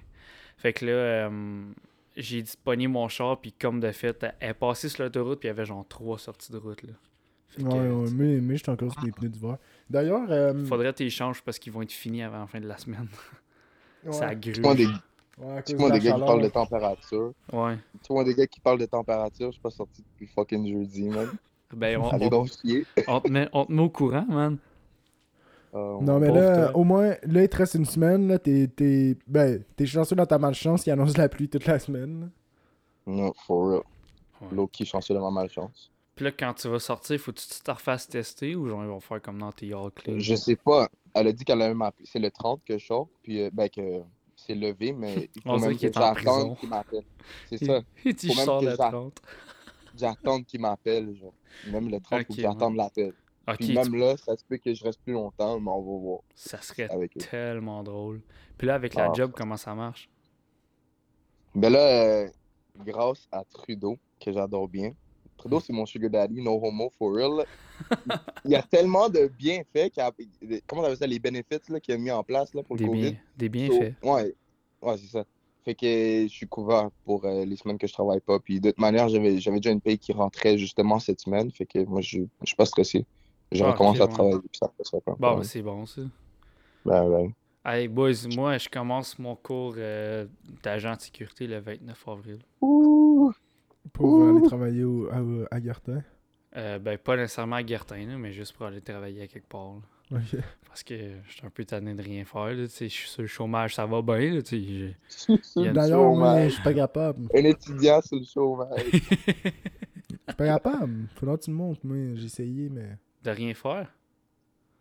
Fait 0.58 0.72
que 0.72 0.86
là, 0.86 0.92
euh, 0.92 1.62
j'ai 2.16 2.42
pogner 2.64 2.86
mon 2.88 3.08
char, 3.08 3.38
puis 3.40 3.52
comme 3.52 3.78
de 3.80 3.90
fait, 3.92 4.24
elle 4.40 4.50
est 4.50 4.54
passée 4.54 4.88
sur 4.88 5.02
l'autoroute, 5.04 5.40
puis 5.40 5.48
il 5.48 5.50
y 5.50 5.54
avait 5.54 5.66
genre 5.66 5.84
trois 5.86 6.18
sorties 6.18 6.52
de 6.52 6.56
route, 6.56 6.82
là. 6.82 6.92
Fait 7.48 7.62
que, 7.62 7.68
Ouais, 7.68 8.10
mais, 8.12 8.40
mais 8.40 8.56
j'étais 8.56 8.70
encore 8.70 8.92
sur 8.92 9.02
les 9.02 9.12
pneus 9.12 9.28
d'hiver. 9.28 9.58
D'ailleurs, 9.90 10.26
euh, 10.30 10.64
Faudrait 10.64 10.92
que 10.92 10.98
tu 10.98 11.04
échanges 11.04 11.42
parce 11.42 11.58
qu'ils 11.58 11.72
vont 11.72 11.82
être 11.82 11.92
finis 11.92 12.22
avant 12.22 12.40
la 12.40 12.46
fin 12.46 12.60
de 12.60 12.66
la 12.66 12.76
semaine. 12.78 13.08
ouais, 14.04 14.12
Ça 14.12 14.34
des, 14.34 14.88
ouais, 15.38 15.62
tu 15.62 15.76
vois 15.76 15.90
des 15.90 16.00
gars 16.00 16.14
qui 16.14 16.20
parlent 16.20 16.42
de 16.42 16.48
température. 16.48 17.32
Ouais. 17.52 17.78
Tu 18.02 18.12
vois 18.12 18.24
des 18.24 18.34
gars 18.34 18.46
qui 18.46 18.60
parlent 18.60 18.78
de 18.78 18.86
température, 18.86 19.46
je 19.48 19.52
suis 19.52 19.60
pas 19.60 19.70
sorti 19.70 20.02
depuis 20.02 20.26
fucking 20.32 20.66
jeudi, 20.66 21.08
man. 21.08 21.28
Ben, 21.74 21.98
on, 22.00 22.08
Allez 22.10 22.26
on, 22.26 22.28
donc 22.28 22.48
chier. 22.62 22.86
on 23.08 23.20
te 23.20 23.28
met, 23.28 23.48
on 23.52 23.64
te 23.66 23.72
met 23.72 23.82
au 23.82 23.90
courant, 23.90 24.24
man. 24.28 24.56
Euh, 25.74 25.98
Non, 26.00 26.20
mais 26.20 26.30
là, 26.30 26.70
au 26.76 26.84
moins, 26.84 27.16
là, 27.24 27.42
il 27.42 27.48
te 27.48 27.56
reste 27.56 27.74
une 27.74 27.84
semaine. 27.84 28.28
Là, 28.28 28.38
t'es, 28.38 28.68
t'es, 28.68 29.16
ben, 29.26 29.64
t'es 29.74 29.84
chanceux 29.84 30.14
dans 30.14 30.26
ta 30.26 30.38
malchance. 30.38 30.86
Il 30.86 30.92
annonce 30.92 31.16
la 31.16 31.28
pluie 31.28 31.48
toute 31.48 31.66
la 31.66 31.80
semaine. 31.80 32.30
Non, 33.04 33.32
for 33.46 33.68
real. 33.68 33.82
Ouais. 34.40 34.48
Low-key 34.52 34.84
chanceux 34.84 35.12
de 35.12 35.18
ma 35.18 35.30
malchance. 35.32 35.90
Puis 36.14 36.24
là, 36.24 36.30
quand 36.30 36.54
tu 36.54 36.68
vas 36.68 36.78
sortir, 36.78 37.18
faut 37.20 37.32
que 37.32 37.40
tu 37.40 37.46
te 37.62 37.70
refasses 37.70 38.08
tester 38.08 38.54
ou 38.54 38.68
genre 38.68 38.82
ils 38.84 38.88
vont 38.88 39.00
faire 39.00 39.20
comme 39.20 39.38
dans 39.38 39.52
tes 39.52 39.72
all 39.74 39.90
clean? 39.90 40.18
Je 40.18 40.34
sais 40.34 40.56
pas. 40.56 40.88
Elle 41.14 41.26
a 41.26 41.32
dit 41.32 41.44
qu'elle 41.44 41.60
allait 41.60 41.74
m'appeler. 41.74 42.06
C'est 42.10 42.18
le 42.20 42.30
30 42.30 42.62
que 42.64 42.78
je 42.78 42.86
sors, 42.86 43.08
puis 43.22 43.42
euh, 43.42 43.50
ben 43.52 43.68
que 43.68 44.02
levé, 44.54 44.92
mais 44.92 45.28
il 45.34 45.42
faut 45.42 45.58
même 45.58 45.76
qu'il 45.76 45.90
que 45.90 45.94
j'attende 46.00 46.56
qu'il 46.58 46.68
m'appelle. 46.68 47.04
C'est 47.46 47.64
ça. 47.64 47.80
Tu 48.02 48.28
Faut 48.28 48.34
même 48.34 48.60
que 48.60 48.66
j'attende. 48.70 48.92
30. 48.92 49.22
J'attends 49.98 50.42
qu'il 50.42 50.60
m'appelle, 50.60 51.14
genre. 51.16 51.32
Même 51.66 51.88
le 51.90 52.00
30, 52.00 52.26
faut 52.26 52.32
Ok, 52.32 52.36
que 52.36 52.42
j'attende 52.42 52.76
l'appel. 52.76 53.12
Ok, 53.48 53.56
Puis 53.58 53.66
tu- 53.68 53.74
même 53.74 53.94
là, 53.96 54.16
ça 54.16 54.36
se 54.36 54.44
peut 54.44 54.56
que 54.58 54.74
je 54.74 54.84
reste 54.84 55.00
plus 55.02 55.12
longtemps, 55.12 55.58
mais 55.60 55.70
on 55.70 55.80
va 55.80 55.98
voir 56.00 56.20
ça 56.34 56.60
serait 56.60 56.88
tellement 57.18 57.82
drôle. 57.82 58.20
Puis 58.58 58.66
là, 58.66 58.74
avec 58.74 58.94
la 58.94 59.06
Ah. 59.06 59.12
job, 59.14 59.32
comment 59.34 59.56
ça 59.56 59.74
marche? 59.74 60.08
Ben 61.54 61.70
là, 61.72 61.78
euh, 62.24 62.28
grâce 62.84 63.26
à 63.32 63.44
Trudeau, 63.44 63.96
que 64.20 64.32
j'adore 64.32 64.68
bien. 64.68 64.92
Trudeau, 65.46 65.60
c'est 65.60 65.72
mon 65.72 65.86
sugar 65.86 66.10
daddy, 66.10 66.42
no 66.42 66.58
homo, 66.62 66.90
for 66.98 67.14
real. 67.14 67.46
Il 68.44 68.50
y 68.50 68.54
a 68.54 68.62
tellement 68.62 69.08
de 69.08 69.26
bienfaits, 69.38 69.98
a- 69.98 70.10
comment 70.66 70.82
on 70.82 70.84
appelle 70.84 70.96
ça, 70.96 71.06
les 71.06 71.18
bénéfices 71.18 71.60
qu'il 71.82 71.94
a 71.94 71.98
mis 71.98 72.10
en 72.10 72.22
place 72.22 72.52
là, 72.54 72.62
pour 72.62 72.76
Des, 72.76 72.84
le 72.84 72.90
COVID. 72.90 73.00
bien, 73.10 73.16
des 73.36 73.46
So, 73.46 73.50
bienfaits. 73.50 73.94
ouais, 74.02 74.34
ouais 74.82 74.96
c'est 74.98 75.06
ça. 75.10 75.24
Fait 75.64 75.74
que 75.74 75.86
je 75.86 76.28
suis 76.28 76.46
couvert 76.46 76.90
pour 77.04 77.24
euh, 77.24 77.44
les 77.44 77.56
semaines 77.56 77.78
que 77.78 77.86
je 77.88 77.92
travaille 77.92 78.20
pas. 78.20 78.38
Puis 78.38 78.60
de 78.60 78.70
toute 78.70 78.78
manière, 78.78 79.08
j'avais 79.08 79.34
déjà 79.34 79.70
une 79.70 79.80
paye 79.80 79.98
qui 79.98 80.12
rentrait 80.12 80.56
justement 80.58 81.00
cette 81.00 81.20
semaine. 81.20 81.50
Fait 81.50 81.66
que 81.66 81.84
moi, 81.84 82.00
je, 82.00 82.20
je 82.40 82.46
suis 82.46 82.56
pas 82.56 82.66
stressé. 82.66 83.04
Je 83.50 83.64
Ah, 83.64 83.72
recommence 83.72 83.96
ok, 83.96 84.00
à 84.02 84.06
ouais. 84.06 84.12
travailler. 84.12 84.38
Puis 84.38 84.60
ça. 84.60 84.72
Bon, 85.18 85.42
c'est 85.42 85.62
bon, 85.62 85.84
ça. 85.86 86.02
Ben, 86.84 87.08
ben. 87.08 87.32
Hey, 87.64 87.88
boys, 87.88 88.28
moi, 88.36 88.58
je 88.58 88.68
commence 88.68 89.18
mon 89.18 89.34
cours 89.34 89.74
euh, 89.76 90.26
d'agent 90.62 90.94
de 90.94 91.00
sécurité 91.00 91.48
le 91.48 91.58
29 91.58 92.04
avril. 92.06 92.38
Ouh. 92.60 93.32
Pour 93.92 94.06
Ouh. 94.06 94.36
aller 94.38 94.46
travailler 94.46 94.84
au, 94.84 95.08
à, 95.10 95.20
à 95.54 95.60
Gartin. 95.60 96.02
Euh, 96.56 96.78
ben, 96.78 96.96
pas 96.98 97.16
nécessairement 97.16 97.56
à 97.56 97.62
Guertin, 97.62 98.06
là, 98.06 98.16
mais 98.16 98.32
juste 98.32 98.54
pour 98.54 98.66
aller 98.66 98.80
travailler 98.80 99.22
à 99.22 99.26
quelque 99.26 99.48
part. 99.48 99.74
là. 100.10 100.18
Parce 100.68 100.82
que 100.82 100.94
je 101.26 101.32
suis 101.32 101.44
un 101.46 101.50
peu 101.50 101.64
tanné 101.64 101.94
de 101.94 102.02
rien 102.02 102.24
faire. 102.24 102.46
Là, 102.46 102.64
je 102.66 102.66
suis 102.86 103.08
sur 103.08 103.22
le 103.22 103.28
chômage, 103.28 103.74
ça 103.74 103.84
va 103.86 104.00
bien. 104.02 104.40
D'ailleurs, 105.72 106.44
je 106.44 106.48
suis 106.50 106.62
pas 106.62 106.74
capable. 106.74 107.28
Un 107.34 107.44
étudiant 107.44 108.00
sur 108.02 108.18
le 108.18 108.24
chômage. 108.24 108.82
Je 110.28 110.32
suis 110.32 110.36
pas 110.38 110.46
capable. 110.46 111.06
Faudra 111.14 111.36
que 111.36 111.42
tu 111.44 111.50
me 111.52 111.56
montres. 111.56 111.80
Moi, 111.84 112.14
j'ai 112.16 112.24
essayé, 112.26 112.68
mais. 112.68 112.98
de 113.22 113.30
rien 113.30 113.54
faire? 113.54 113.92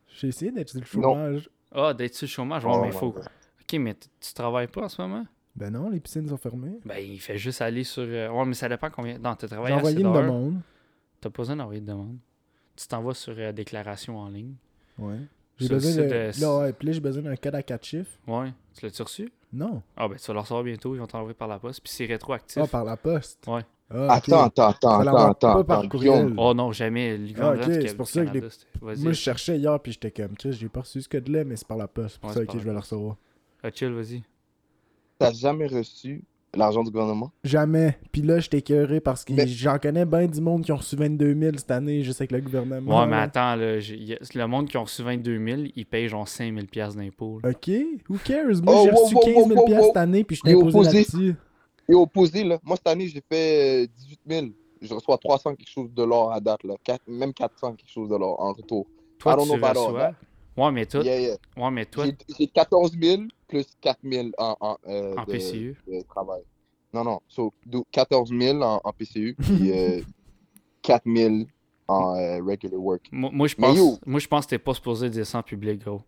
J'ai 0.08 0.30
essayé 0.30 0.52
d'être 0.52 0.70
sur 0.70 0.80
le 0.80 0.86
chômage. 0.86 1.50
Ah, 1.72 1.94
d'être 1.94 2.16
sur 2.16 2.26
le 2.26 2.30
chômage, 2.30 2.66
ouais, 2.66 2.72
Oh 2.74 2.82
mais 2.82 2.92
faut. 2.92 3.10
Ok, 3.10 3.74
mais 3.80 3.94
tu 3.94 4.34
travailles 4.34 4.68
pas 4.68 4.86
en 4.86 4.90
ce 4.90 5.02
moment? 5.02 5.26
Ben 5.56 5.70
non, 5.72 5.90
les 5.90 6.00
piscines 6.00 6.28
sont 6.28 6.38
fermées. 6.38 6.80
Ben, 6.86 6.98
il 6.98 7.20
fait 7.20 7.38
juste 7.38 7.62
aller 7.62 7.84
sur. 7.84 8.04
euh, 8.04 8.30
Ouais, 8.30 8.46
mais 8.46 8.54
ça 8.54 8.68
dépend 8.68 8.90
combien. 8.90 9.14
Non, 9.18 9.36
t'as 9.36 9.48
J'ai 9.48 9.48
travaillé 9.48 9.76
envoyé 9.76 9.96
assez 9.98 10.06
une 10.06 10.12
demande. 10.14 10.56
T'as 11.22 11.30
pas 11.30 11.42
besoin 11.44 11.56
d'envoyer 11.56 11.82
de 11.82 11.86
demande. 11.88 12.18
Tu 12.76 12.88
t'envoies 12.88 13.14
sur 13.16 13.34
euh, 13.38 13.52
déclaration 13.54 14.18
en 14.18 14.28
ligne. 14.28 14.54
Ouais. 14.98 15.16
J'ai 15.58 15.68
Sur 15.68 15.76
besoin 15.76 16.04
de. 16.06 16.42
Là, 16.42 16.58
ouais, 16.60 16.74
puis 16.74 16.88
là, 16.88 16.94
j'ai 16.94 17.00
besoin 17.00 17.24
d'un 17.24 17.36
code 17.38 17.56
à 17.56 17.64
4 17.64 17.86
chiffres. 17.86 18.12
Ouais. 18.28 18.52
Tu 18.78 18.86
l'as-tu 18.86 19.02
reçu? 19.02 19.32
Non. 19.54 19.82
Ah, 19.96 20.10
ben, 20.10 20.18
tu 20.18 20.28
vas 20.28 20.34
le 20.34 20.40
recevoir 20.42 20.64
bientôt. 20.64 20.94
Ils 20.94 21.00
vont 21.00 21.08
t'envoyer 21.08 21.34
par 21.34 21.48
la 21.48 21.58
poste. 21.60 21.82
Puis 21.82 21.94
c'est 21.94 22.06
rétroactif. 22.06 22.62
Ah, 22.62 22.68
par 22.68 22.84
la 22.84 22.98
poste. 22.98 23.48
Ouais. 23.48 23.62
Ah. 23.90 24.16
Attends, 24.16 24.44
attends, 24.46 24.70
attends, 24.70 25.00
attends, 25.00 25.54
pas 25.54 25.64
par 25.64 25.80
attends, 25.80 25.88
courriel. 25.90 26.14
Guillaume. 26.26 26.36
Oh 26.40 26.54
non, 26.54 26.74
jamais. 26.74 27.18
Ah, 27.40 27.54
ok, 27.54 27.64
c'est 27.64 27.96
pour 27.96 28.08
ça 28.10 28.26
que. 28.26 28.40
Moi, 28.82 28.94
je 28.96 29.12
cherchais 29.14 29.58
hier, 29.58 29.80
puis 29.80 29.94
j'étais 29.94 30.12
comme, 30.12 30.36
Chris, 30.36 30.52
j'ai 30.54 30.68
pas 30.68 30.82
reçu 30.82 31.02
ce 31.02 31.08
code-là, 31.08 31.46
mais 31.46 31.56
c'est 31.56 31.68
par 31.68 31.78
la 31.78 31.88
poste. 31.88 32.16
C'est 32.16 32.20
pour 32.20 32.30
Ouais, 32.32 32.36
ça 32.36 32.46
que 32.46 32.54
je 32.60 32.64
vais 32.64 32.66
la 32.72 32.74
le 32.74 32.80
recevoir. 32.80 33.16
Ah, 33.64 33.70
chill, 33.72 33.94
vas-y. 33.94 34.22
T'as 35.18 35.32
jamais 35.34 35.68
reçu 35.68 36.24
l'argent 36.56 36.84
du 36.84 36.92
gouvernement? 36.92 37.32
Jamais. 37.44 37.98
Puis 38.12 38.22
là, 38.22 38.40
j'étais 38.40 38.60
écœuré 38.60 39.00
parce 39.02 39.24
que 39.26 39.34
Mais- 39.34 39.48
j'en 39.48 39.78
connais 39.78 40.06
bien 40.06 40.26
du 40.28 40.40
monde 40.42 40.64
qui 40.64 40.72
ont 40.72 40.78
reçu 40.78 40.96
22 40.96 41.34
000 41.34 41.58
cette 41.58 41.72
année, 41.72 42.02
juste 42.04 42.22
avec 42.22 42.32
le 42.32 42.42
gouvernement. 42.42 43.02
Ouais, 43.02 43.08
mais 43.08 43.18
attends, 43.18 43.56
là, 43.56 43.78
le 43.78 44.46
monde 44.46 44.68
qui 44.70 44.78
ont 44.78 44.84
reçu 44.84 45.04
22 45.04 45.38
000, 45.46 45.62
ils 45.76 45.86
payent 45.86 46.08
genre 46.08 46.28
5 46.28 46.54
000 46.54 46.66
piastres 46.68 46.98
d'impôts. 47.00 47.40
Ok, 47.44 47.70
who 48.10 48.18
cares? 48.24 48.62
Moi, 48.64 48.74
Oh, 48.76 48.82
j'ai 48.86 48.92
reçu 48.92 49.16
wow, 49.16 49.22
15 49.22 49.34
000 49.48 49.60
wow, 49.60 49.66
piastres 49.66 49.82
wow. 49.84 49.88
cette 49.88 49.98
année, 49.98 50.24
puis 50.24 50.36
je 50.38 50.42
t'ai 50.42 50.54
imposé 50.54 50.80
là-dessus. 50.94 51.36
Et 51.88 51.94
opposé, 51.94 52.44
là, 52.44 52.58
moi 52.64 52.78
cette 52.78 52.88
année, 52.88 53.08
j'ai 53.08 53.22
fait 53.32 53.84
euh, 53.84 53.88
18 53.98 54.20
000. 54.28 54.46
Je 54.82 54.94
reçois 54.94 55.18
300 55.18 55.56
quelque 55.56 55.70
chose 55.70 55.90
de 55.94 56.04
l'or 56.04 56.32
à 56.32 56.40
date, 56.40 56.64
là. 56.64 56.76
Quatre- 56.84 57.04
même 57.08 57.34
400 57.34 57.74
quelque 57.74 57.90
chose 57.92 58.10
de 58.10 58.16
l'or 58.16 58.40
en 58.40 58.54
retour. 58.54 58.88
Toi, 59.20 59.34
I 59.34 59.36
don't 59.36 59.46
tu 59.50 59.58
know 59.60 59.68
reçois. 59.68 60.12
Ouais, 60.58 60.72
mais 60.72 60.86
toi, 60.86 61.04
Yeah, 61.04 61.20
yeah. 61.20 61.38
ouais, 61.58 61.72
mais 61.72 61.86
toi, 61.86 62.06
J'ai- 62.06 62.18
J'ai 62.40 62.48
14 62.48 62.96
000 62.98 63.24
plus 63.48 63.66
4 63.82 64.00
000 64.04 64.32
en, 64.38 64.56
en, 64.60 64.78
euh, 64.88 65.16
en 65.18 65.26
de, 65.26 65.32
PCU. 65.32 65.76
de 65.88 66.02
travail. 66.08 66.44
Non, 66.94 67.04
non. 67.04 67.20
So, 67.28 67.54
do- 67.66 67.86
14 67.92 68.32
000 68.32 68.62
en, 68.62 68.80
en 68.84 68.94
PCU, 68.94 69.36
puis 69.36 69.72
euh, 69.72 70.02
4 70.82 71.06
000 71.06 71.48
en 71.88 72.16
euh, 72.18 72.42
regular 72.44 72.80
work. 72.82 73.10
Moi, 73.12 73.30
moi, 73.34 73.48
je 73.48 73.56
pense, 73.56 73.78
yo. 73.78 73.98
moi, 74.06 74.20
je 74.20 74.28
pense 74.28 74.46
que 74.46 74.52
t'es 74.52 74.60
pas 74.60 74.74
supposé 74.74 75.10
dire 75.10 75.26
ça 75.26 75.40
en 75.40 75.44
public, 75.44 75.84
gros. 75.84 76.02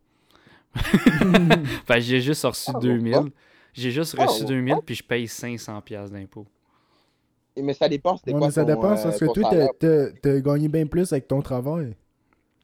Fait 1.85 1.95
que 1.95 1.99
j'ai 2.01 2.21
juste 2.21 2.43
reçu 2.43 2.71
Ah, 2.71 2.79
2000. 2.79 3.13
bon. 3.13 3.31
J'ai 3.73 3.91
juste 3.91 4.15
Ah, 4.17 4.25
reçu 4.25 4.43
bon. 4.43 4.47
2000, 4.49 4.81
puis 4.81 4.95
je 4.95 5.03
paye 5.03 5.27
500$ 5.27 5.81
piastres 5.81 6.13
d'impôts. 6.13 6.45
Mais 7.57 7.73
ça 7.73 7.89
dépend, 7.89 8.17
c'était 8.17 8.33
Ouais, 8.33 8.39
quoi 8.39 8.47
mais 8.47 8.51
ça 8.53 8.63
ton, 8.63 8.67
dépend, 8.75 8.91
euh, 8.91 9.03
parce 9.03 9.19
que 9.19 9.25
toi, 9.25 10.13
t'as 10.21 10.39
gagné 10.41 10.67
bien 10.67 10.85
plus 10.85 11.11
avec 11.11 11.27
ton 11.27 11.41
travail. 11.41 11.95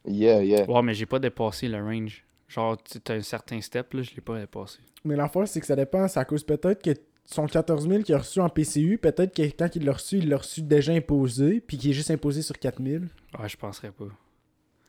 Yeah, 0.06 0.44
yeah. 0.44 0.70
Ouais, 0.70 0.82
mais 0.82 0.94
j'ai 0.94 1.06
pas 1.06 1.20
dépassé 1.20 1.68
le 1.68 1.82
range. 1.84 2.26
Genre, 2.48 2.78
tu 2.84 3.00
t'as 3.00 3.16
un 3.16 3.22
certain 3.22 3.60
step, 3.62 3.94
là, 3.94 4.02
je 4.02 4.14
l'ai 4.14 4.22
pas 4.22 4.40
dépassé. 4.40 4.80
Mais 5.06 5.16
l'affaire, 5.16 5.48
c'est 5.48 5.60
que 5.60 5.66
ça 5.66 5.76
dépend. 5.76 6.08
C'est 6.08 6.20
à 6.20 6.26
cause 6.26 6.44
peut-être 6.44 6.82
que 6.84 6.92
son 7.26 7.48
14 7.48 7.88
000 7.88 8.04
qu'il 8.04 8.16
a 8.16 8.20
reçu 8.20 8.40
en 8.42 8.50
PCU, 8.50 8.98
peut-être 8.98 9.34
que 9.34 9.44
quand 9.58 9.76
il 9.76 9.86
l'a 9.86 9.94
reçu, 9.94 10.18
il 10.18 10.30
l'a 10.30 10.38
reçu 10.38 10.62
déjà 10.62 10.92
imposé, 10.94 11.62
puis 11.62 11.78
qu'il 11.78 11.92
est 11.92 11.94
juste 11.94 12.12
imposé 12.12 12.42
sur 12.42 12.58
4 12.60 12.84
000. 12.84 13.06
Ouais, 13.40 13.50
je 13.50 13.58
penserais 13.58 13.92
pas. 13.92 14.06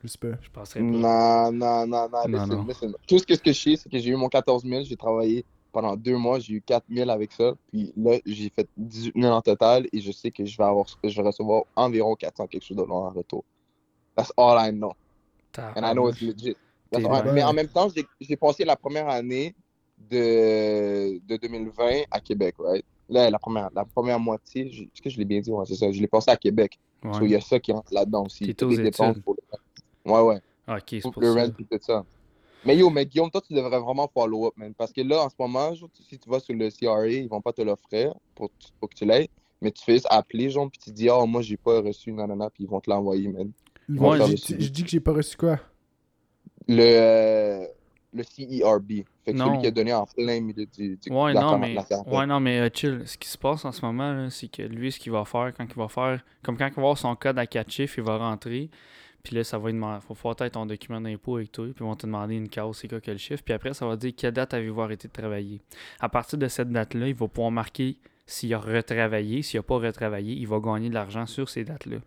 Je 0.03 0.07
sais 0.07 0.17
pas. 0.17 0.37
Je 0.41 0.49
penserais 0.49 0.81
pas. 0.81 0.85
Non, 0.85 1.51
non, 1.51 1.87
non, 1.87 2.09
non, 2.09 2.27
Non, 2.27 2.39
listen, 2.39 2.57
non. 2.57 2.65
listen. 2.67 2.93
Tout 3.07 3.19
ce 3.19 3.25
que, 3.25 3.35
ce 3.35 3.41
que 3.41 3.53
je 3.53 3.59
sais, 3.59 3.75
c'est 3.77 3.89
que 3.89 3.97
j'ai 3.97 4.09
eu 4.11 4.15
mon 4.15 4.29
14 4.29 4.63
000, 4.63 4.83
j'ai 4.83 4.97
travaillé 4.97 5.45
pendant 5.71 5.95
deux 5.95 6.15
mois, 6.17 6.39
j'ai 6.39 6.53
eu 6.53 6.61
4 6.61 6.85
000 6.89 7.09
avec 7.09 7.31
ça, 7.33 7.53
puis 7.71 7.91
là, 7.97 8.17
j'ai 8.25 8.49
fait 8.49 8.67
18 8.77 9.13
000 9.19 9.33
en 9.33 9.41
total, 9.41 9.87
et 9.91 9.99
je 9.99 10.11
sais 10.11 10.31
que 10.31 10.45
je 10.45 10.57
vais, 10.57 10.63
avoir, 10.63 10.85
je 11.03 11.21
vais 11.21 11.27
recevoir 11.27 11.63
environ 11.75 12.15
400 12.15 12.47
quelque 12.47 12.63
chose 12.63 12.77
de 12.77 12.83
en 12.83 13.09
retour. 13.09 13.43
That's 14.15 14.31
all 14.37 14.57
I 14.57 14.71
know, 14.71 14.93
and 15.75 15.83
I 15.85 15.93
know 15.93 16.09
it's 16.09 16.21
legit. 16.21 16.55
Vrai. 16.91 17.23
Mais 17.33 17.43
en 17.43 17.53
même 17.53 17.67
temps, 17.67 17.89
j'ai- 18.19 18.35
passé 18.37 18.63
la 18.63 18.75
première 18.75 19.09
année 19.09 19.53
de, 19.97 21.19
de 21.27 21.37
2020 21.37 22.03
à 22.11 22.19
Québec, 22.19 22.55
right? 22.59 22.85
Là, 23.09 23.29
la 23.29 23.39
première, 23.39 23.69
la 23.73 23.85
première 23.85 24.19
moitié, 24.19 24.67
est-ce 24.67 25.01
que 25.01 25.09
je 25.09 25.17
l'ai 25.17 25.25
bien 25.25 25.39
dit? 25.39 25.51
Ouais, 25.51 25.65
c'est 25.67 25.75
ça, 25.75 25.91
je 25.91 25.99
l'ai 26.01 26.07
passé 26.07 26.31
à 26.31 26.37
Québec. 26.37 26.77
Ouais. 27.03 27.13
So, 27.13 27.25
il 27.25 27.31
y 27.31 27.35
a 27.35 27.41
ça 27.41 27.59
qui 27.59 27.71
rentre 27.71 27.93
là-dedans 27.93 28.23
aussi. 28.25 28.45
T'es 28.47 28.53
toutes 28.53 28.69
les 28.71 28.77
dépenses 28.83 29.17
pour 29.23 29.35
le- 29.35 30.11
Ouais, 30.11 30.21
ouais. 30.21 30.41
Ah, 30.67 30.77
ok, 30.77 30.83
c'est 30.89 31.01
Pour 31.01 31.13
pour 31.13 31.21
le 31.21 31.31
rent 31.31 31.45
et 31.45 31.51
tout 31.65 31.77
ça. 31.81 32.03
Mais 32.63 32.75
yo, 32.77 32.89
mais 32.89 33.05
Guillaume, 33.05 33.29
toi, 33.29 33.41
tu 33.41 33.53
devrais 33.53 33.79
vraiment 33.79 34.09
follow 34.11 34.47
up, 34.47 34.53
man. 34.57 34.73
Parce 34.73 34.91
que 34.91 35.01
là, 35.01 35.23
en 35.23 35.29
ce 35.29 35.35
moment, 35.37 35.73
genre, 35.75 35.89
si 35.93 36.17
tu 36.17 36.29
vas 36.29 36.39
sur 36.39 36.55
le 36.55 36.69
CRA, 36.71 37.07
ils 37.07 37.27
vont 37.29 37.41
pas 37.41 37.53
te 37.53 37.61
l'offrir 37.61 38.13
pour, 38.33 38.49
pour 38.79 38.89
que 38.89 38.95
tu 38.95 39.05
l'aies. 39.05 39.29
Mais 39.61 39.71
tu 39.71 39.83
fais 39.83 39.93
juste 39.93 40.07
appeler, 40.09 40.49
genre, 40.49 40.69
puis 40.71 40.79
tu 40.83 40.91
dis, 40.91 41.09
oh, 41.09 41.25
moi, 41.27 41.41
j'ai 41.43 41.57
pas 41.57 41.81
reçu, 41.81 42.11
nanana, 42.11 42.49
puis 42.49 42.63
ils 42.63 42.69
vont 42.69 42.79
te 42.81 42.89
l'envoyer, 42.89 43.27
man. 43.27 43.51
Ouais, 43.89 44.17
je 44.37 44.69
dis 44.69 44.83
que 44.83 44.89
j'ai 44.89 44.99
pas 44.99 45.13
reçu 45.13 45.37
quoi? 45.37 45.59
Le, 46.67 46.81
euh, 46.81 47.65
le 48.13 48.23
CERB. 48.23 49.03
Fait 49.23 49.33
que 49.33 49.37
Non. 49.37 49.47
celui 49.47 49.59
qui 49.59 49.67
a 49.67 49.71
donné 49.71 49.93
en 49.93 50.05
plein 50.05 50.39
milieu 50.41 50.65
du, 50.65 50.97
du 50.97 51.11
Ouais, 51.11 51.31
de 51.31 51.35
la 51.35 51.41
non, 51.41 51.57
mais, 51.59 51.77
ouais, 52.07 52.25
non, 52.25 52.39
mais 52.39 52.59
euh, 52.59 52.69
chill. 52.73 53.03
Ce 53.05 53.17
qui 53.17 53.27
se 53.27 53.37
passe 53.37 53.65
en 53.65 53.71
ce 53.71 53.85
moment, 53.85 54.29
c'est 54.29 54.47
que 54.47 54.61
lui, 54.63 54.91
ce 54.91 54.99
qu'il 54.99 55.11
va 55.11 55.25
faire, 55.25 55.53
quand 55.55 55.65
il 55.69 55.75
va 55.75 55.87
faire, 55.87 56.23
comme 56.43 56.57
quand 56.57 56.67
il 56.67 56.73
va 56.73 56.81
avoir 56.81 56.97
son 56.97 57.15
code 57.15 57.37
à 57.37 57.45
4 57.45 57.69
chiffres, 57.71 57.95
il 57.99 58.03
va 58.03 58.17
rentrer. 58.17 58.69
Puis 59.23 59.35
là, 59.35 59.43
ça 59.43 59.57
va 59.57 59.67
lui 59.69 59.73
demander, 59.73 60.01
faut 60.07 60.13
faire 60.13 60.35
peut-être 60.35 60.53
ton 60.53 60.67
document 60.67 61.01
d'impôt 61.01 61.37
avec 61.37 61.51
toi. 61.51 61.65
Puis 61.65 61.73
ils 61.79 61.83
vont 61.83 61.95
te 61.95 62.05
demander 62.05 62.35
une 62.35 62.47
case, 62.49 62.77
c'est 62.77 62.87
quoi 62.87 63.01
quel 63.01 63.17
chiffre. 63.17 63.41
Puis 63.43 63.53
après, 63.55 63.73
ça 63.73 63.87
va 63.87 63.95
dire 63.95 64.13
quelle 64.15 64.33
date 64.33 64.53
avez-vous 64.53 64.81
arrêté 64.81 65.07
de 65.07 65.13
travailler. 65.13 65.61
À 65.99 66.09
partir 66.09 66.37
de 66.37 66.47
cette 66.47 66.69
date-là, 66.69 67.07
il 67.07 67.15
va 67.15 67.27
pouvoir 67.27 67.49
marquer 67.51 67.97
s'il 68.27 68.53
a 68.53 68.59
retravaillé. 68.59 69.41
S'il 69.41 69.59
n'a 69.59 69.63
pas 69.63 69.77
retravaillé, 69.79 70.33
il 70.35 70.47
va 70.47 70.59
gagner 70.59 70.89
de 70.89 70.93
l'argent 70.93 71.25
sur 71.25 71.49
ces 71.49 71.63
dates-là. 71.63 71.97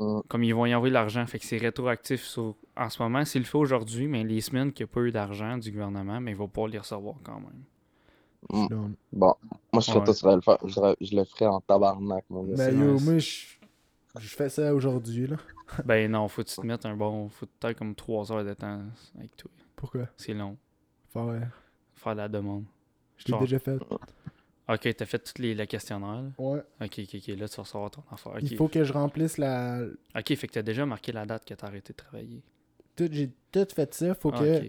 Mm. 0.00 0.20
Comme 0.28 0.42
ils 0.44 0.54
vont 0.54 0.64
y 0.66 0.74
envoyer 0.74 0.92
l'argent, 0.92 1.24
fait 1.26 1.38
que 1.38 1.44
c'est 1.44 1.58
rétroactif 1.58 2.22
sur- 2.24 2.56
en 2.76 2.88
ce 2.88 3.02
moment. 3.02 3.24
S'il 3.24 3.42
le 3.42 3.46
fait 3.46 3.58
aujourd'hui, 3.58 4.08
mais 4.08 4.24
les 4.24 4.40
semaines 4.40 4.72
qu'il 4.72 4.86
n'y 4.86 4.90
a 4.90 4.94
pas 4.94 5.00
eu 5.02 5.12
d'argent 5.12 5.58
du 5.58 5.70
gouvernement, 5.70 6.20
mais 6.20 6.30
il 6.32 6.36
va 6.36 6.46
pouvoir 6.48 6.68
les 6.68 6.78
recevoir 6.78 7.16
quand 7.22 7.38
même. 7.40 7.62
Mm. 8.50 8.66
Non. 8.74 8.92
Bon, 9.12 9.34
moi, 9.72 9.82
je 9.82 9.92
Ouais. 9.92 10.00
le 10.06 10.40
faire. 10.40 10.58
Je, 11.00 11.14
le 11.16 11.24
ferais 11.24 11.46
en 11.46 11.60
tabarnak, 11.60 12.24
mon 12.30 12.44
gars. 12.44 12.54
Mais 12.56 12.70
c'est 12.70 12.74
yo, 12.74 12.94
nice. 12.94 13.04
moi, 13.04 13.18
je 13.18 13.46
je 14.18 14.28
fais 14.34 14.48
ça 14.48 14.74
aujourd'hui, 14.74 15.26
là. 15.26 15.36
Ben 15.84 16.10
non, 16.10 16.26
faut 16.28 16.42
que 16.42 16.48
tu 16.48 16.56
te 16.56 16.66
mettes 16.66 16.84
un 16.86 16.96
bon. 16.96 17.28
Faut 17.28 17.46
peut-être 17.60 17.78
comme 17.78 17.94
3 17.94 18.32
heures 18.32 18.44
de 18.44 18.54
temps 18.54 18.80
avec 19.16 19.36
toi. 19.36 19.50
Pourquoi? 19.76 20.06
C'est 20.16 20.34
long. 20.34 20.56
Faire, 21.12 21.48
Faire 21.94 22.14
la 22.16 22.28
demande. 22.28 22.64
je 23.18 23.30
l'ai 23.32 23.38
déjà 23.38 23.58
fait. 23.60 23.78
Ok, 24.72 24.94
t'as 24.96 25.06
fait 25.06 25.18
tous 25.18 25.40
les 25.42 25.54
le 25.54 25.66
questionnaire. 25.66 26.22
là? 26.22 26.30
Ouais. 26.38 26.60
Ok, 26.80 27.00
ok, 27.00 27.14
ok. 27.16 27.26
Là, 27.36 27.48
tu 27.48 27.56
vas 27.56 27.62
recevoir 27.62 27.90
ton 27.90 28.02
affaire. 28.10 28.32
Ok, 28.34 28.42
Il 28.42 28.56
faut 28.56 28.68
que 28.68 28.84
je 28.84 28.92
remplisse 28.92 29.36
la. 29.38 29.80
ok, 30.16 30.34
fait 30.36 30.46
que 30.46 30.52
t'as 30.52 30.62
déjà 30.62 30.86
marqué 30.86 31.12
la 31.12 31.26
date 31.26 31.44
que 31.44 31.54
t'as 31.54 31.66
arrêté 31.66 31.92
de 31.92 31.96
travailler. 31.96 32.42
Tout, 32.96 33.08
j'ai 33.10 33.30
tout 33.50 33.66
fait 33.74 33.92
ça. 33.94 34.14
Faut 34.14 34.30
Ah, 34.34 34.38
que. 34.38 34.62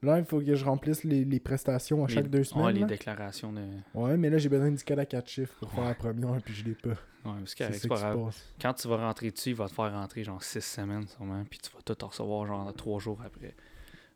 Là, 0.00 0.18
il 0.20 0.24
faut 0.24 0.38
que 0.40 0.54
je 0.54 0.64
remplisse 0.64 1.02
les, 1.02 1.24
les 1.24 1.40
prestations 1.40 2.04
à 2.04 2.08
Les- 2.08 2.14
chaque 2.14 2.28
deux 2.30 2.38
Ouais, 2.38 2.44
semaines. 2.44 2.74
les 2.74 2.80
là. 2.82 2.86
déclarations 2.86 3.52
de. 3.52 3.62
Ouais, 3.94 4.16
mais 4.16 4.30
là, 4.30 4.38
j'ai 4.38 4.48
besoin 4.48 4.70
du 4.70 4.84
code 4.84 4.98
à 5.00 5.06
4 5.06 5.28
chiffres 5.28 5.54
pour 5.58 5.72
faire 5.72 5.84
la 5.86 5.94
première, 5.94 6.40
puis 6.42 6.54
je 6.54 6.64
l'ai 6.64 6.74
pas. 6.74 6.90
Ouais, 6.90 6.96
parce 7.40 7.54
que 7.56 7.72
C'est 7.72 7.88
pas. 7.88 8.14
Quand 8.60 8.74
tu 8.74 8.86
vas 8.86 8.96
rentrer 8.98 9.30
dessus, 9.32 9.50
il 9.50 9.56
va 9.56 9.66
te 9.68 9.74
faire 9.74 9.92
rentrer 9.92 10.22
genre 10.22 10.40
6 10.42 10.60
semaines 10.60 11.06
sûrement, 11.08 11.42
puis 11.50 11.58
tu 11.58 11.70
vas 11.74 11.82
tout 11.82 12.06
recevoir 12.06 12.46
genre 12.46 12.72
3 12.74 13.00
jours 13.00 13.20
après. 13.26 13.54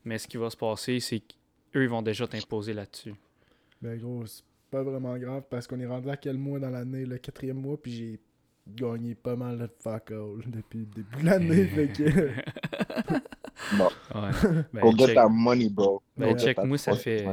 Mais 0.04 0.18
ce 0.18 0.28
qui 0.28 0.36
va 0.36 0.50
se 0.50 0.56
passer, 0.56 1.00
c'est 1.00 1.18
qu'eux, 1.20 1.82
ils 1.82 1.88
vont 1.88 2.02
déjà 2.02 2.28
t'imposer 2.28 2.74
là-dessus. 2.74 3.14
Ben 3.80 3.98
gros, 3.98 4.24
c'est 4.26 4.42
pas 4.72 4.82
vraiment 4.82 5.16
grave 5.18 5.42
parce 5.50 5.66
qu'on 5.66 5.78
est 5.78 5.86
rendu 5.86 6.08
à 6.08 6.16
quel 6.16 6.38
mois 6.38 6.58
dans 6.58 6.70
l'année, 6.70 7.04
le 7.04 7.18
quatrième 7.18 7.60
mois, 7.60 7.80
puis 7.80 7.92
j'ai 7.92 8.20
gagné 8.66 9.14
pas 9.14 9.36
mal 9.36 9.58
de 9.58 9.68
fuck 9.80 10.10
all 10.10 10.40
depuis 10.46 10.80
le 10.80 10.86
début 10.86 11.16
de 11.20 11.26
l'année, 11.26 11.64
fait 11.66 11.88
que... 11.88 12.04
Bon, 13.78 13.88
Ouais. 14.14 14.30
Ben, 14.72 14.80
go 14.80 14.92
get 14.96 15.06
check- 15.08 15.14
that 15.14 15.28
money, 15.28 15.68
bro. 15.68 16.02
Ben, 16.16 16.36
check, 16.38 16.58
moi, 16.64 16.78
ça 16.78 16.94
fait, 16.94 17.24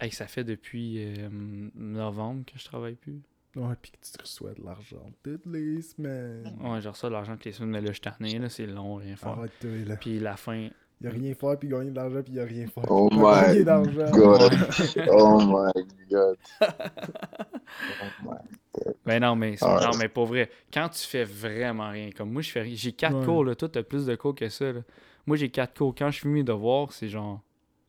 hey, 0.00 0.10
ça 0.10 0.26
fait 0.26 0.44
depuis 0.44 0.96
euh, 0.98 1.28
novembre 1.74 2.44
que 2.44 2.58
je 2.58 2.64
travaille 2.64 2.96
plus. 2.96 3.22
Ouais, 3.56 3.74
pis 3.80 3.92
que 3.92 3.96
tu 4.02 4.20
reçois 4.20 4.52
de 4.54 4.62
l'argent 4.62 5.10
toutes 5.22 5.46
les 5.46 5.80
semaines. 5.82 6.52
Ouais, 6.60 6.80
j'ai 6.80 6.88
reçu 6.88 7.06
de 7.06 7.10
l'argent 7.12 7.32
toutes 7.34 7.46
les 7.46 7.52
semaines, 7.52 7.70
mais 7.70 7.80
là, 7.80 7.86
je 7.88 7.92
suis 7.92 8.00
tanné, 8.02 8.38
là, 8.38 8.48
c'est 8.48 8.66
long, 8.66 8.96
rien 8.96 9.16
faire. 9.16 9.30
Arrête-toi, 9.30 9.70
là. 9.86 9.96
Puis 9.96 10.18
la 10.20 10.36
fin, 10.36 10.68
Y'a 11.00 11.10
rien 11.10 11.32
faire, 11.34 11.56
puis 11.58 11.68
gagner 11.68 11.90
de 11.90 11.94
l'argent, 11.96 12.22
puis 12.24 12.34
y'a 12.34 12.44
rien 12.44 12.66
faire. 12.66 12.84
Oh 12.88 13.08
pas 13.08 13.52
my. 13.54 13.62
God. 13.64 14.52
Oh 15.10 15.38
my 15.40 15.84
god. 16.10 16.36
Oh 18.02 18.24
my. 18.24 18.92
ben 19.04 19.20
non, 19.20 19.36
mais, 19.36 19.56
non, 19.62 19.90
mais 19.98 20.08
pas 20.08 20.24
vrai. 20.24 20.50
Quand 20.72 20.88
tu 20.88 21.06
fais 21.06 21.24
vraiment 21.24 21.90
rien, 21.90 22.10
comme 22.16 22.30
moi, 22.32 22.42
je 22.42 22.50
fais 22.50 22.62
rien. 22.62 22.74
J'ai 22.76 22.92
quatre 22.92 23.18
Ouais. 23.18 23.24
cours, 23.24 23.44
là, 23.44 23.54
toi, 23.54 23.68
t'as 23.68 23.82
plus 23.82 24.06
de 24.06 24.14
cours 24.16 24.34
que 24.34 24.48
ça, 24.48 24.72
là. 24.72 24.80
Moi, 25.26 25.36
j'ai 25.36 25.48
quatre 25.50 25.76
cours. 25.76 25.94
Quand 25.96 26.10
je 26.10 26.20
finis 26.20 26.34
mes 26.34 26.42
devoirs, 26.42 26.92
c'est 26.92 27.08
genre, 27.08 27.40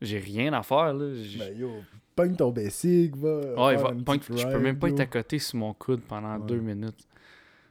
j'ai 0.01 0.19
rien 0.19 0.53
à 0.53 0.61
faire, 0.63 0.93
là. 0.93 1.13
J'ai- 1.15 1.39
Ben 1.39 1.57
yo, 1.57 1.69
pogne 2.15 2.35
ton 2.35 2.51
basic, 2.51 3.15
va. 3.15 3.65
Ouais, 3.67 3.75
va- 3.77 3.93
punk- 4.05 4.23
je 4.35 4.45
peux 4.47 4.59
même 4.59 4.77
pas 4.77 4.89
être 4.89 4.99
à 4.99 5.05
côté 5.05 5.39
sur 5.39 5.57
mon 5.57 5.73
coude 5.73 6.01
pendant 6.01 6.37
Ouais. 6.37 6.45
deux 6.47 6.59
minutes. 6.59 7.07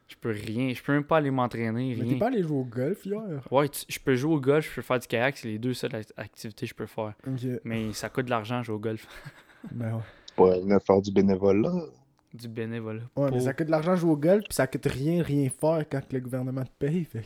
Je 0.08 0.16
peux 0.16 0.30
rien. 0.30 0.72
Je 0.72 0.82
peux 0.82 0.92
même 0.92 1.04
pas 1.04 1.18
aller 1.18 1.30
m'entraîner, 1.30 1.94
Mais 1.94 2.02
rien. 2.02 2.12
t'es 2.14 2.18
pas 2.18 2.28
allé 2.28 2.42
jouer 2.42 2.56
au 2.58 2.64
golf 2.64 3.04
hier? 3.04 3.20
Ouais, 3.50 3.68
tu- 3.68 3.84
je 3.88 3.98
peux 3.98 4.14
jouer 4.16 4.34
au 4.34 4.40
golf, 4.40 4.68
je 4.70 4.74
peux 4.76 4.82
faire 4.82 4.98
du 4.98 5.06
kayak, 5.06 5.36
c'est 5.36 5.48
les 5.48 5.58
deux 5.58 5.74
seules 5.74 5.94
act- 5.94 6.14
activités 6.16 6.66
que 6.66 6.70
je 6.70 6.74
peux 6.74 6.86
faire. 6.86 7.12
Ok. 7.26 7.40
Mais 7.64 7.92
ça 7.92 8.08
coûte 8.08 8.24
de 8.24 8.30
l'argent 8.30 8.62
jouer 8.62 8.74
au 8.76 8.80
golf. 8.80 9.06
Ben 9.72 9.94
ouais. 9.96 10.44
Ouais, 10.44 10.60
venir 10.60 10.80
faire 10.80 11.02
du 11.02 11.10
bénévolat. 11.12 11.72
Du 12.32 12.46
bénévolat. 12.48 13.02
Ouais, 13.16 13.30
mais 13.32 13.40
ça 13.40 13.52
coûte 13.52 13.66
de 13.66 13.70
l'argent 13.72 13.96
jouer 13.96 14.12
au 14.12 14.16
golf, 14.16 14.44
puis 14.44 14.54
ça 14.54 14.66
coûte 14.66 14.86
rien, 14.86 15.22
rien 15.22 15.48
faire 15.50 15.84
quand 15.90 16.00
le 16.12 16.20
gouvernement 16.20 16.62
te 16.64 16.70
paye, 16.78 17.04
fait. 17.04 17.24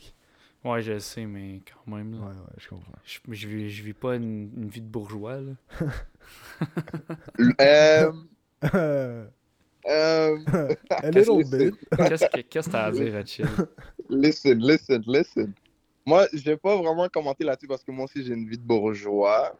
Ouais, 0.64 0.80
je 0.80 0.92
le 0.92 0.98
sais, 1.00 1.26
mais 1.26 1.60
quand 1.86 1.94
même. 1.94 2.12
là. 2.12 2.18
Ouais, 2.20 2.26
ouais, 2.26 2.54
je 2.56 2.68
comprends. 2.68 2.92
Je, 3.04 3.18
je, 3.28 3.48
vis, 3.48 3.68
je 3.70 3.82
vis 3.82 3.92
pas 3.92 4.14
une, 4.16 4.50
une 4.56 4.68
vie 4.68 4.80
de 4.80 4.86
bourgeois. 4.86 5.40
Là. 5.40 5.52
Euh, 7.60 8.12
A 9.84 9.90
euh, 9.90 10.38
little 11.04 11.38
Listen. 11.38 11.70
bit. 11.70 11.74
Qu'est-ce 11.96 12.66
que 12.66 12.70
t'as 12.70 12.84
à 12.84 12.90
dire, 12.92 13.12
Rachel? 13.12 13.46
listen, 14.08 14.58
listen, 14.58 15.02
listen. 15.06 15.52
Moi, 16.06 16.26
je 16.32 16.42
vais 16.42 16.56
pas 16.56 16.76
vraiment 16.76 17.08
commenter 17.08 17.44
là-dessus 17.44 17.66
parce 17.66 17.82
que 17.82 17.90
moi 17.92 18.04
aussi 18.04 18.24
j'ai 18.24 18.34
une 18.34 18.48
vie 18.48 18.58
de 18.58 18.62
bourgeois. 18.62 19.56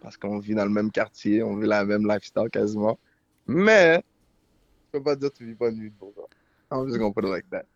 Parce 0.00 0.16
qu'on 0.16 0.38
vit 0.38 0.54
dans 0.54 0.64
le 0.64 0.70
même 0.70 0.90
quartier, 0.90 1.44
on 1.44 1.56
vit 1.56 1.68
la 1.68 1.84
même 1.84 2.06
lifestyle 2.08 2.48
quasiment. 2.50 2.98
Mais, 3.46 4.02
je 4.86 4.98
peux 4.98 5.02
pas 5.02 5.14
dire 5.14 5.30
que 5.30 5.36
tu 5.38 5.46
vis 5.46 5.54
pas 5.54 5.68
une 5.68 5.80
vie 5.80 5.90
de 5.90 5.94
bourgeois. 5.94 6.28
I'm 6.72 6.86
just 6.86 6.98
gonna 6.98 7.12
put 7.12 7.24
it 7.24 7.30
like 7.30 7.48
that. 7.50 7.66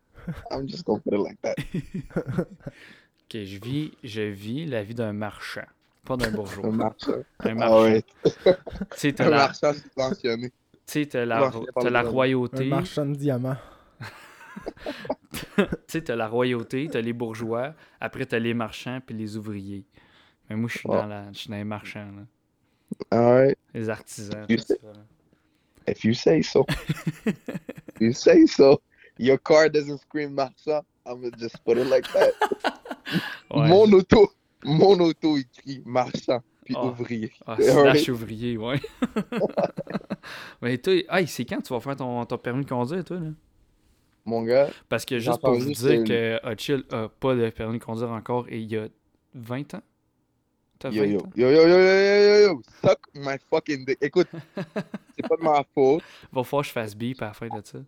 I'm 0.51 0.67
just 0.69 0.85
gonna 0.85 1.01
put 1.01 1.15
it 1.15 1.21
like 1.21 1.41
that. 1.43 1.55
Ok, 3.29 3.43
je 3.43 3.59
vis, 3.59 3.91
je 4.05 4.23
vis 4.23 4.67
la 4.67 4.85
vie 4.85 4.95
d'un 4.95 5.13
marchand, 5.13 5.67
pas 6.05 6.17
d'un 6.17 6.31
bourgeois. 6.31 6.69
Un 6.69 6.71
marchand. 6.71 7.25
Un 7.41 7.51
Ah 7.51 7.55
marchand. 7.55 7.83
ouais, 7.83 8.05
t'as 9.13 9.27
un 9.27 9.31
la, 9.31 9.37
marchand 9.37 9.73
subventionné. 9.73 10.53
Tu 10.87 10.93
sais, 11.03 11.07
t'as 11.07 11.25
la, 11.25 11.49
Ouais, 11.49 11.67
t'as 11.81 11.91
la 11.91 12.03
bon. 12.03 12.09
Un 12.09 12.13
royauté. 12.13 12.65
marchand 12.67 13.07
de 13.07 13.15
diamants. 13.15 13.57
Tu 15.33 15.43
sais, 15.89 16.01
t'as 16.03 16.17
la 16.17 16.29
royauté, 16.29 16.89
t'as 16.91 17.01
les 17.01 17.13
bourgeois, 17.13 17.75
après 18.01 18.25
t'as 18.27 18.39
les 18.39 18.55
marchands 18.55 19.01
puis 19.05 19.15
les 19.15 19.37
ouvriers. 19.37 19.85
Mais 20.49 20.57
moi, 20.57 20.69
je 20.73 20.79
suis 20.79 20.89
Ouais. 20.89 20.97
dans 20.97 21.07
la, 21.07 21.33
je 21.33 21.39
suis 21.39 21.51
dans 21.51 21.57
les 21.57 21.65
marchands, 21.65 22.09
là. 22.17 22.23
Alright, 23.11 23.59
les 23.75 23.89
artisans. 23.91 24.47
You 24.49 24.57
tout 24.57 24.63
ça, 24.65 24.75
là. 24.83 25.93
if 25.93 26.05
you 26.05 26.15
say 26.15 26.43
so. 26.43 26.65
if 27.27 28.01
you 28.01 28.13
say 28.13 28.47
so. 28.47 28.81
Your 29.19 29.39
car 29.39 29.69
doesn't 29.69 29.99
scream 29.99 30.33
marchand. 30.35 30.83
I'm 31.05 31.21
gonna 31.21 31.37
just 31.39 31.63
put 31.65 31.77
it 31.79 31.87
like 31.89 32.07
that. 32.13 32.33
Ouais. 33.51 33.69
Mon 33.69 33.93
auto, 33.93 34.33
mon 34.65 34.99
auto 35.01 35.37
écrit 35.37 35.81
marchand 35.87 36.43
puis 36.67 36.75
Ah. 36.77 36.85
ouvrier. 36.87 37.33
Ah, 37.47 37.57
slash 37.61 38.09
ouvrier, 38.11 38.57
ouais. 38.59 38.81
Mais 40.61 40.77
toi, 40.79 40.93
hey, 41.11 41.27
c'est 41.27 41.45
quand 41.45 41.61
tu 41.63 41.73
vas 41.73 41.81
faire 41.81 41.97
ton, 41.97 42.25
ton 42.27 42.39
permis 42.39 42.65
de 42.65 42.69
conduire, 42.69 43.05
toi, 43.05 43.19
là? 43.19 43.31
Mon 44.25 44.43
gars, 44.43 44.69
Parce 44.89 45.05
que 45.05 45.19
juste 45.21 45.41
pour 45.41 45.53
vous 45.55 45.71
dire 45.71 46.03
que- 46.03 46.41
que 46.41 46.53
Hutchil 46.53 46.83
a 46.91 47.09
pas 47.09 47.35
de 47.37 47.49
permis 47.51 47.79
de 47.79 47.85
conduire 47.85 48.11
encore 48.11 48.47
et 48.49 48.59
il 48.59 48.71
y 48.73 48.77
a 48.77 48.89
20 49.35 49.75
ans? 49.75 49.83
T'as 50.81 50.91
20 50.91 50.97
yo 50.97 51.05
yo, 51.05 51.19
ans? 51.21 51.31
yo 51.37 51.51
yo 51.51 51.63
yo 51.63 51.69
yo 51.69 51.79
yo 51.79 52.19
yo 52.43 52.49
yo, 52.49 52.63
suck 52.85 52.99
my 53.15 53.37
fucking 53.49 53.85
dick. 53.87 53.99
Écoute, 54.01 54.27
c'est 55.17 55.27
pas 55.29 55.37
de 55.37 55.43
ma 55.43 55.63
faute. 55.75 56.03
Va 56.33 56.43
falloir 56.43 56.63
que 56.63 56.69
je 56.69 56.73
fasse 56.73 56.95
bip 56.97 57.23
à 57.23 57.27
la 57.27 57.33
fin 57.35 57.47
de 57.47 57.65
ça. 57.65 57.79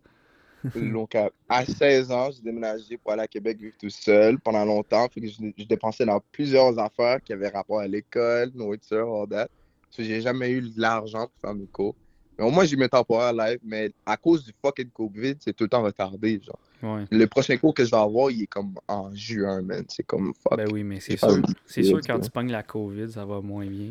Donc, 0.75 1.15
à, 1.15 1.31
à 1.49 1.65
16 1.65 2.11
ans, 2.11 2.31
j'ai 2.31 2.43
déménagé 2.43 2.97
pour 2.97 3.12
aller 3.12 3.23
à 3.23 3.29
Québec 3.29 3.59
vivre 3.61 3.77
tout 3.79 3.91
seul 3.91 4.38
pendant 4.38 4.65
longtemps. 4.65 5.09
Fait 5.09 5.21
que 5.21 5.29
je, 5.29 5.37
je 5.57 5.65
dépensais 5.65 6.05
dans 6.05 6.21
plusieurs 6.33 6.79
affaires 6.79 7.23
qui 7.23 7.33
avaient 7.33 7.49
rapport 7.49 7.81
à 7.81 7.87
l'école, 7.87 8.50
nourriture, 8.55 9.09
all 9.15 9.29
that. 9.29 9.49
So, 9.91 10.03
j'ai 10.03 10.21
jamais 10.21 10.50
eu 10.50 10.61
de 10.62 10.81
l'argent 10.81 11.27
pour 11.27 11.41
faire 11.41 11.55
mes 11.55 11.67
cours. 11.67 11.95
Mais 12.38 12.45
au 12.45 12.50
moins, 12.50 12.65
j'ai 12.65 12.77
mes 12.77 12.88
temporaires 12.88 13.33
live, 13.33 13.59
mais 13.65 13.91
à 14.07 14.17
cause 14.17 14.45
du 14.45 14.53
fucking 14.65 14.91
COVID, 14.91 15.35
c'est 15.41 15.55
tout 15.55 15.65
le 15.65 15.71
temps 15.71 15.83
retardé, 15.83 16.41
genre. 16.41 16.59
Ouais. 16.81 17.05
Le 17.11 17.27
prochain 17.27 17.57
cours 17.57 17.75
que 17.75 17.85
je 17.85 17.91
vais 17.91 17.97
avoir, 17.97 18.31
il 18.31 18.43
est 18.43 18.47
comme 18.47 18.75
en 18.87 19.12
juin, 19.12 19.62
man. 19.62 19.85
C'est 19.88 20.05
comme 20.05 20.33
fuck. 20.35 20.57
Ben 20.57 20.69
oui, 20.73 20.85
mais 20.85 21.00
c'est 21.00 21.17
sûr. 21.17 21.43
C'est 21.67 21.83
sûr 21.83 22.00
quand 22.07 22.21
tu 22.21 22.31
pognes 22.31 22.53
la 22.53 22.62
COVID, 22.62 23.11
ça 23.11 23.25
va 23.25 23.41
moins 23.41 23.67
bien. 23.67 23.91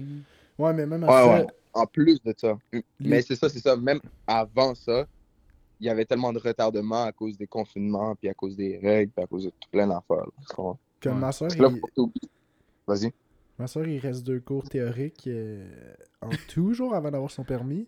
Ouais, 0.57 0.73
mais 0.73 0.85
même 0.85 1.03
à 1.03 1.07
Ouais, 1.07 1.13
ça, 1.13 1.43
ouais. 1.43 1.47
En 1.73 1.85
plus 1.85 2.23
de 2.23 2.33
ça. 2.37 2.57
Mais 2.99 3.21
c'est 3.21 3.35
ça, 3.35 3.49
c'est 3.49 3.59
ça. 3.59 3.75
Même 3.75 3.99
avant 4.25 4.73
ça, 4.73 5.05
il 5.79 5.85
y 5.87 5.89
avait 5.89 6.05
tellement 6.05 6.33
de 6.33 6.39
retardement 6.39 7.03
à 7.03 7.11
cause 7.11 7.37
des 7.37 7.47
confinements, 7.47 8.15
puis 8.15 8.29
à 8.29 8.33
cause 8.33 8.55
des 8.55 8.77
règles, 8.77 9.11
puis 9.11 9.23
à 9.23 9.27
cause 9.27 9.45
de 9.45 9.49
tout 9.49 9.69
plein 9.71 9.87
d'affaires. 9.87 10.25
comme 10.55 10.77
Ouais. 11.05 11.11
ma 11.13 11.31
soeur, 11.31 11.49
il... 11.55 12.11
Vas-y. 12.87 13.11
ma 13.59 13.67
soeur, 13.67 13.85
il 13.87 13.99
reste 13.99 14.25
deux 14.25 14.39
cours 14.39 14.67
théoriques 14.69 15.27
euh, 15.27 15.67
en 16.21 16.29
tout 16.49 16.73
jour 16.73 16.93
avant 16.95 17.11
d'avoir 17.11 17.29
son 17.31 17.43
permis. 17.43 17.87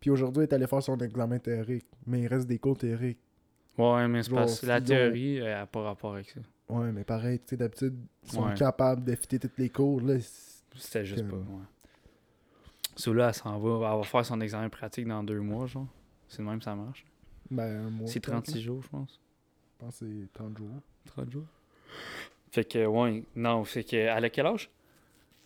Puis 0.00 0.10
aujourd'hui, 0.10 0.42
elle 0.44 0.48
est 0.50 0.54
allée 0.54 0.66
faire 0.66 0.82
son 0.82 0.96
examen 0.98 1.38
théorique. 1.38 1.86
Mais 2.06 2.20
il 2.22 2.26
reste 2.28 2.46
des 2.46 2.58
cours 2.58 2.78
théoriques. 2.78 3.18
Ouais, 3.76 4.08
mais 4.08 4.22
c'est 4.22 4.30
parce 4.30 4.60
que 4.60 4.66
la 4.66 4.80
théorie 4.80 5.40
n'a 5.40 5.66
pas 5.66 5.82
rapport 5.82 6.14
avec 6.14 6.30
ça. 6.30 6.40
Ouais, 6.68 6.90
mais 6.92 7.04
pareil, 7.04 7.38
tu 7.40 7.44
sais, 7.50 7.56
d'habitude, 7.56 7.96
ils 8.24 8.30
sont 8.32 8.44
Ouais. 8.46 8.54
capables 8.54 9.04
d'effectuer 9.04 9.38
tous 9.38 9.50
les 9.58 9.68
cours. 9.70 10.00
Là, 10.00 10.18
c'est- 10.20 10.56
C'était 10.76 11.04
juste 11.04 11.28
pas. 11.28 11.36
Ouais. 11.36 11.64
Celui-là, 12.96 13.28
elle 13.28 13.34
s'en 13.34 13.58
va. 13.58 13.90
Elle 13.92 13.98
va 13.98 14.02
faire 14.04 14.24
son 14.24 14.40
examen 14.40 14.68
pratique 14.68 15.06
dans 15.06 15.22
deux 15.22 15.40
mois, 15.40 15.66
genre. 15.66 15.86
C'est 16.28 16.42
de 16.42 16.46
même, 16.48 16.60
ça 16.62 16.74
marche. 16.74 17.04
Ben, 17.50 17.86
un 17.86 17.90
mois. 17.90 18.06
C'est 18.08 18.20
peut-être, 18.20 18.34
là. 18.36 18.42
36 18.42 18.60
jours, 18.62 18.82
je 18.82 18.88
pense. 18.88 19.20
Je 19.80 19.84
pense 19.84 19.98
que 20.00 20.06
c'est 20.06 20.32
30 20.32 20.58
jours. 20.58 20.68
30 21.06 21.30
jours. 21.30 21.46
Fait 22.50 22.64
que, 22.64 22.84
ouais. 22.86 23.24
Non, 23.36 23.64
fait 23.64 23.84
que. 23.84 23.96
Elle 23.96 24.24
a 24.24 24.30
quel 24.30 24.46
âge? 24.46 24.70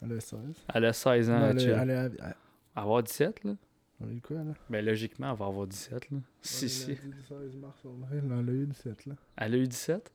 Elle 0.02 0.12
a 0.16 0.21
16. 0.21 0.38
Elle 0.75 0.85
a 0.85 0.92
16 0.92 1.30
ans. 1.30 1.38
Non, 1.38 1.50
elle 1.50 1.61
elle, 1.61 1.75
a- 1.75 1.82
elle, 2.04 2.14
a- 2.21 2.80
avoir 2.80 3.02
17, 3.02 3.44
là? 3.44 3.52
On 4.00 4.09
a 4.09 4.12
eu 4.12 4.21
quoi, 4.21 4.37
là? 4.38 4.52
Ben, 4.68 4.85
logiquement, 4.85 5.30
elle 5.30 5.38
va 5.38 5.47
avoir 5.47 5.66
17, 5.66 6.11
là. 6.11 6.18
Si, 6.40 6.64
Ouais, 6.64 6.68
si. 6.68 6.90
elle 6.90 7.12
a 7.12 7.40
16 7.40 7.56
mars, 7.56 7.76
on 7.85 8.02
a- 8.02 8.09
elle 8.18 8.32
en 8.32 8.49
a 8.49 8.50
eu 8.50 8.66
17, 8.66 9.06
là. 9.06 9.14
Elle 9.37 9.54
a 9.54 9.56
eu 9.59 9.66
17 9.68 10.12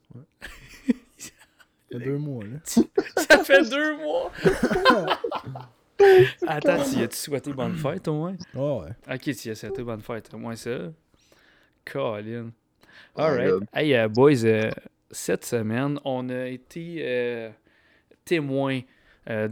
Il 0.90 0.96
y 1.92 1.96
a 1.96 2.00
deux 2.06 2.18
mois, 2.18 2.44
là. 2.44 2.58
Ça 2.66 3.44
fait 3.46 3.70
deux 3.70 3.98
mois 3.98 4.32
Attends, 6.48 6.84
tu 6.84 7.02
as-tu 7.02 7.16
souhaité 7.18 7.54
bonne 7.54 7.76
fête 7.78 8.08
au 8.08 8.14
moins? 8.14 8.36
Oh, 8.56 8.84
ouais. 8.84 9.16
Ok, 9.16 9.34
tu 9.36 9.50
as 9.50 9.56
souhaité 9.56 9.84
bonne 9.84 10.02
fête, 10.02 10.34
au 10.34 10.38
moins 10.38 10.56
ça. 10.56 10.92
Colin. 11.92 12.52
Oh 13.16 13.22
Alright. 13.22 13.64
Hey, 13.74 13.96
euh, 13.96 14.08
boys, 14.08 14.44
euh, 14.46 14.70
cette 15.12 15.46
semaine, 15.46 16.00
on 16.06 16.30
a 16.30 16.48
été 16.48 16.98
euh, 17.02 17.50
témoin 18.26 18.82
euh, 19.30 19.48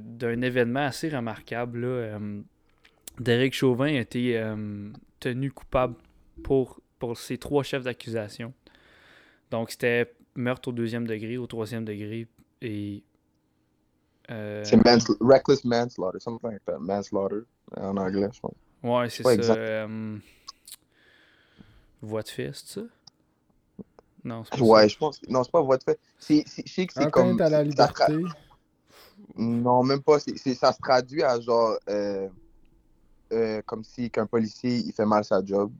d'un 0.00 0.42
événement 0.42 0.86
assez 0.86 1.08
remarquable. 1.08 1.80
Là. 1.80 2.18
Derek 3.18 3.54
Chauvin 3.54 3.86
a 3.96 4.00
été 4.00 4.42
tenu 5.20 5.50
coupable 5.50 5.94
pour, 6.42 6.80
pour 6.98 7.16
ses 7.16 7.38
trois 7.38 7.62
chefs 7.62 7.84
d'accusation. 7.84 8.52
Donc, 9.50 9.70
c'était 9.70 10.12
meurtre 10.34 10.68
au 10.68 10.72
deuxième 10.72 11.06
degré, 11.06 11.38
au 11.38 11.46
troisième 11.46 11.84
degré 11.84 12.26
et. 12.60 13.02
euh, 14.30 14.62
C'est 14.64 14.76
mans- 14.84 15.16
reckless 15.20 15.64
manslaughter, 15.64 16.18
something 16.20 16.50
like 16.50 16.64
that. 16.66 16.78
Manslaughter 16.78 17.46
en 17.76 17.96
anglais, 17.96 18.28
je 18.32 18.40
pense. 18.40 18.54
Ouais, 18.82 19.08
c'est 19.08 19.22
ça. 19.42 19.54
euh, 19.54 20.18
voix 22.02 22.22
de 22.22 22.28
fait, 22.28 22.50
c'est 22.54 22.80
ça? 22.80 22.86
Non, 24.24 24.44
c'est 24.44 24.58
pas 24.58 24.64
Ouais, 24.64 24.82
ça. 24.82 24.88
je 24.88 24.98
pense. 24.98 25.20
Non, 25.28 25.44
c'est 25.44 25.52
pas 25.52 25.60
voie 25.62 25.76
de 25.78 25.84
fait. 25.84 25.98
C'est, 26.18 26.44
c'est, 26.46 26.66
je 26.66 26.72
sais 26.72 26.86
que 26.86 26.92
c'est 26.92 27.10
comme. 27.10 27.40
à 27.40 27.48
la 27.48 27.64
ça 27.64 27.86
tra- 27.86 28.08
liberté. 28.08 28.24
Non, 29.36 29.82
même 29.82 30.02
pas. 30.02 30.18
C'est, 30.18 30.36
c'est- 30.36 30.54
ça 30.54 30.72
se 30.72 30.78
traduit 30.80 31.22
à 31.22 31.40
genre. 31.40 31.78
euh, 31.88 32.28
euh, 33.32 33.60
comme 33.66 33.82
si 33.84 34.10
qu'un 34.10 34.26
policier, 34.26 34.76
il 34.76 34.92
fait 34.92 35.06
mal 35.06 35.24
sa 35.24 35.44
job. 35.44 35.72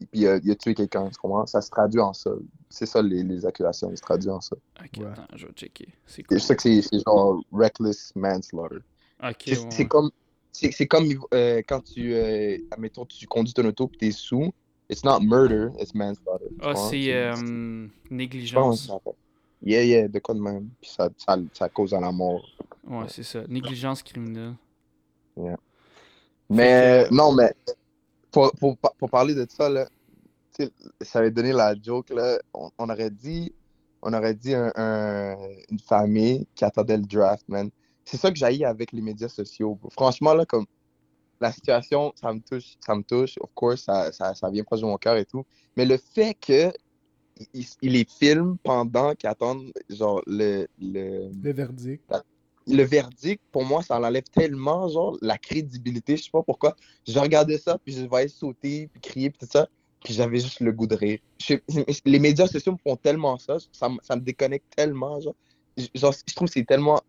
Et 0.00 0.06
puis 0.06 0.26
euh, 0.26 0.38
il 0.44 0.50
a 0.50 0.54
tué 0.54 0.74
quelqu'un, 0.74 1.08
tu 1.08 1.16
comprends? 1.18 1.46
Ça 1.46 1.60
se 1.62 1.70
traduit 1.70 2.00
en 2.00 2.12
ça. 2.12 2.30
C'est 2.68 2.86
ça 2.86 3.00
les, 3.00 3.22
les 3.22 3.46
accusations, 3.46 3.90
ils 3.90 3.96
se 3.96 4.02
traduisent 4.02 4.28
en 4.30 4.40
ça. 4.40 4.56
Ok, 4.80 4.98
Ouais. 4.98 5.06
attends, 5.06 5.26
je 5.34 5.46
vais 5.46 5.52
checker. 5.52 5.88
C'est 6.06 6.22
cool. 6.22 6.38
Je 6.38 6.42
sais 6.42 6.56
que 6.56 6.62
c'est, 6.62 6.82
genre 7.06 7.40
reckless 7.52 8.12
manslaughter. 8.14 8.78
Ok, 9.22 9.42
C'est, 9.46 9.58
ouais, 9.58 9.88
comme. 9.88 10.10
C'est, 10.52 10.70
c'est 10.72 10.86
comme 10.86 11.06
euh, 11.34 11.62
quand 11.66 11.80
tu. 11.82 12.14
Euh, 12.14 12.58
admettons, 12.70 13.06
tu 13.06 13.26
conduis 13.26 13.54
ton 13.54 13.64
auto 13.66 13.90
et 13.94 13.98
t'es 13.98 14.10
sous. 14.10 14.52
It's 14.88 15.02
not 15.04 15.20
murder, 15.20 15.72
it's 15.80 15.94
manslaughter. 15.94 16.46
Ah, 16.60 16.72
comprends? 16.74 16.90
c'est 16.90 17.12
euh, 17.12 17.88
négligence. 18.10 18.90
Yeah, 19.62 19.82
yeah, 19.82 20.06
de 20.08 20.18
quoi 20.20 20.34
de 20.34 20.40
même. 20.40 20.68
Puis 20.80 20.90
ça, 20.90 21.08
ça, 21.16 21.36
ça 21.52 21.68
cause 21.68 21.92
à 21.92 22.00
la 22.00 22.12
mort. 22.12 22.46
Ouais, 22.86 23.06
c'est 23.08 23.24
ça. 23.24 23.42
Négligence 23.48 24.02
criminelle. 24.02 24.54
Mais 26.48 27.02
Fait 27.04 27.08
que- 27.10 27.14
non, 27.14 27.32
mais 27.32 27.52
pour, 28.30 28.52
pour, 28.52 28.76
pour 28.76 29.10
parler 29.10 29.34
de 29.34 29.46
ça, 29.48 29.68
là, 29.68 29.88
ça 31.00 31.18
avait 31.18 31.30
donné 31.32 31.52
la 31.52 31.74
joke, 31.80 32.10
là, 32.10 32.38
on, 32.54 32.70
on 32.78 32.88
aurait 32.88 33.10
dit, 33.10 33.52
on 34.02 34.12
aurait 34.12 34.34
dit 34.34 34.54
un, 34.54 34.70
un- 34.76 35.36
une 35.70 35.80
famille 35.80 36.46
qui 36.54 36.64
attendait 36.64 36.96
le 36.96 37.02
draft, 37.04 37.44
man. 37.48 37.70
C'est 38.04 38.16
ça 38.18 38.30
que 38.30 38.36
j'ai 38.38 38.64
avec 38.64 38.92
les 38.92 39.02
médias 39.02 39.28
sociaux. 39.28 39.74
bro. 39.74 39.90
Franchement, 39.90 40.32
là, 40.34 40.46
comme 40.46 40.66
la 41.40 41.52
situation, 41.52 42.12
ça 42.14 42.32
me 42.32 42.40
touche, 42.40 42.76
ça 42.84 42.94
me 42.94 43.02
touche, 43.02 43.34
of 43.40 43.50
course, 43.54 43.82
ça, 43.84 44.10
ça, 44.12 44.34
ça 44.34 44.50
vient 44.50 44.64
proche 44.64 44.80
de 44.80 44.86
mon 44.86 44.96
cœur 44.96 45.16
et 45.16 45.24
tout. 45.24 45.44
Mais 45.76 45.84
le 45.84 45.96
fait 45.98 46.34
que 46.34 46.72
il, 47.52 47.66
il 47.82 47.92
les 47.92 48.06
filme 48.06 48.56
pendant 48.62 49.14
qu'ils 49.14 49.28
attendent, 49.28 49.70
genre, 49.90 50.22
le, 50.26 50.66
le, 50.80 51.30
Le 51.42 51.52
verdict. 51.52 52.10
le 52.66 52.82
verdict, 52.82 53.42
pour 53.52 53.64
moi, 53.64 53.82
ça 53.82 53.98
enlève 53.98 54.24
tellement, 54.32 54.88
genre, 54.88 55.18
la 55.20 55.36
crédibilité. 55.36 56.16
Je 56.16 56.24
sais 56.24 56.30
pas 56.32 56.42
pourquoi. 56.42 56.74
Je 57.06 57.18
regardais 57.18 57.58
ça, 57.58 57.78
puis 57.84 57.92
je 57.94 58.06
voyais 58.06 58.28
sauter, 58.28 58.88
puis 58.88 59.00
crier, 59.00 59.30
puis 59.30 59.38
tout 59.40 59.52
ça. 59.52 59.68
Puis 60.02 60.14
j'avais 60.14 60.38
juste 60.38 60.60
le 60.60 60.72
goût 60.72 60.86
de 60.86 60.94
rire. 60.94 61.18
Je 61.40 61.56
les 62.04 62.18
médias 62.18 62.46
sociaux 62.46 62.72
me 62.72 62.78
font 62.78 62.96
tellement 62.96 63.36
ça. 63.38 63.56
Ça, 63.72 63.88
me- 63.88 63.98
ça 64.02 64.16
me 64.16 64.20
déconnecte 64.22 64.66
tellement, 64.74 65.20
genre. 65.20 65.34
Genre, 65.94 66.12
je 66.26 66.34
trouve 66.34 66.48
que 66.48 66.54
c'est 66.54 66.64
tellement 66.64 67.02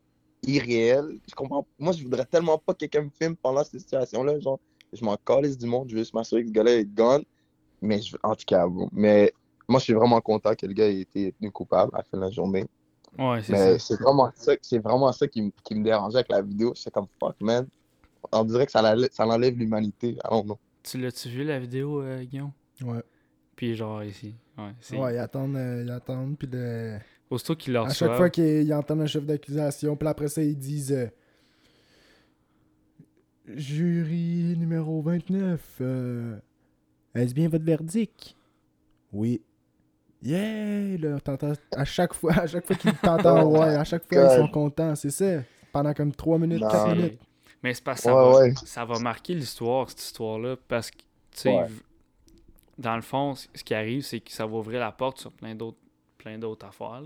irréel. 0.43 1.19
Je 1.29 1.35
comprends. 1.35 1.65
Moi, 1.79 1.93
je 1.93 2.03
voudrais 2.03 2.25
tellement 2.25 2.57
pas 2.57 2.73
que 2.73 2.79
quelqu'un 2.79 3.03
me 3.03 3.09
filme 3.09 3.35
pendant 3.35 3.63
cette 3.63 3.79
situation-là. 3.81 4.39
Genre, 4.39 4.59
je 4.93 5.03
m'en 5.03 5.17
calisse 5.17 5.57
du 5.57 5.65
monde. 5.65 5.89
Je 5.89 5.95
veux 5.95 6.01
juste 6.01 6.13
m'assurer 6.13 6.43
que 6.43 6.47
ce 6.49 6.53
gars-là 6.53 6.75
est 6.75 6.85
gone. 6.85 7.23
Mais 7.81 8.01
je- 8.01 8.17
en 8.23 8.35
tout 8.35 8.45
cas, 8.45 8.67
bon. 8.67 8.89
Mais 8.91 9.31
moi, 9.67 9.79
je 9.79 9.85
suis 9.85 9.93
vraiment 9.93 10.21
content 10.21 10.55
que 10.55 10.65
le 10.65 10.73
gars 10.73 10.87
ait 10.87 11.01
été 11.01 11.33
tenu 11.33 11.51
coupable 11.51 11.91
à 11.93 11.97
la 11.97 12.03
fin 12.03 12.17
de 12.17 12.21
la 12.23 12.31
journée. 12.31 12.65
Ouais, 13.17 13.41
c'est 13.41 13.79
c'est 13.79 13.99
vraiment 13.99 14.29
ça, 14.35 14.53
c'est 14.61 14.79
vraiment 14.79 15.11
ça 15.11 15.27
qui, 15.27 15.41
me- 15.41 15.51
qui 15.63 15.73
me 15.75 15.83
dérangeait 15.83 16.17
avec 16.17 16.29
la 16.29 16.41
vidéo. 16.41 16.73
J'étais 16.75 16.91
comme 16.91 17.07
fuck, 17.19 17.35
man. 17.41 17.67
On 18.31 18.43
dirait 18.43 18.65
que 18.65 18.71
ça, 18.71 18.81
l'enlève- 18.81 19.09
ça 19.11 19.25
l'humanité. 19.37 20.09
I 20.09 20.19
don't 20.29 20.43
know. 20.43 20.57
Tu 20.83 20.97
l'as-tu 20.99 21.29
vu 21.29 21.43
la 21.43 21.59
vidéo, 21.59 22.01
euh, 22.01 22.23
Guillaume? 22.23 22.51
Ouais. 22.81 23.01
Puis 23.55 23.75
genre 23.75 24.03
ici. 24.03 24.35
Ouais, 24.57 24.71
c'est. 24.81 24.97
Ouais, 24.97 25.15
ils 25.15 25.19
attendent, 25.19 25.55
euh, 25.55 25.83
ils 25.83 25.91
attendent, 25.91 26.37
puis 26.37 26.47
le... 26.51 26.97
Aussitôt 27.29 27.55
qu'il 27.55 27.73
le 27.73 27.79
à 27.79 27.89
chaque 27.89 28.15
fois 28.15 28.29
qu'ils 28.29 28.63
ils 28.63 28.73
entendent 28.73 29.01
un 29.01 29.05
chef 29.07 29.25
d'accusation, 29.25 29.95
puis 29.97 30.07
après 30.07 30.29
ça, 30.29 30.41
ils 30.41 30.57
disent 30.57 30.93
euh, 30.93 31.07
Jury 33.47 34.55
numéro 34.57 35.01
29, 35.01 35.61
euh, 35.81 36.37
est-ce 37.15 37.33
bien 37.33 37.47
votre 37.47 37.63
verdict? 37.65 38.35
Oui. 39.13 39.41
Yeah! 40.21 40.97
Là, 40.97 41.19
t'entends- 41.19 41.53
à 41.75 41.85
chaque 41.85 42.13
fois, 42.13 42.33
à 42.33 42.47
chaque 42.47 42.65
fois 42.65 42.75
qu'ils 42.75 42.93
t'entendent, 43.01 43.43
Oh 43.53 43.57
ouais, 43.59 43.69
my 43.71 43.75
à 43.75 43.83
chaque 43.83 44.11
fois, 44.11 44.23
ils 44.33 44.37
sont 44.37 44.47
contents, 44.49 44.95
c'est 44.95 45.11
ça. 45.11 45.41
Pendant 45.71 45.93
comme 45.93 46.11
3 46.13 46.39
minutes, 46.39 46.61
Non. 46.61 46.67
4 46.69 46.87
C'est- 46.89 46.95
minutes. 46.95 47.19
Mais 47.63 47.73
c'est 47.73 47.83
parce 47.83 47.99
que 48.01 48.03
ça, 48.05 48.15
Ouais, 48.15 48.31
va, 48.31 48.39
ouais. 48.39 48.53
ça 48.65 48.85
va 48.85 48.99
marquer 48.99 49.33
l'histoire, 49.33 49.89
cette 49.89 50.01
histoire-là. 50.01 50.55
Parce 50.67 50.91
que, 50.91 50.97
tu 50.97 51.03
sais, 51.31 51.49
Ouais. 51.57 51.67
dans 52.77 52.95
le 52.95 53.01
fond, 53.01 53.33
ce 53.35 53.63
qui 53.63 53.73
arrive, 53.73 54.03
c'est 54.03 54.19
que 54.19 54.31
ça 54.31 54.45
va 54.45 54.57
ouvrir 54.57 54.79
la 54.79 54.91
porte 54.91 55.19
sur 55.19 55.31
plein 55.31 55.55
d'autres 55.55 55.77
plein 56.17 56.37
d'autres 56.37 56.65
affaires. 56.67 57.03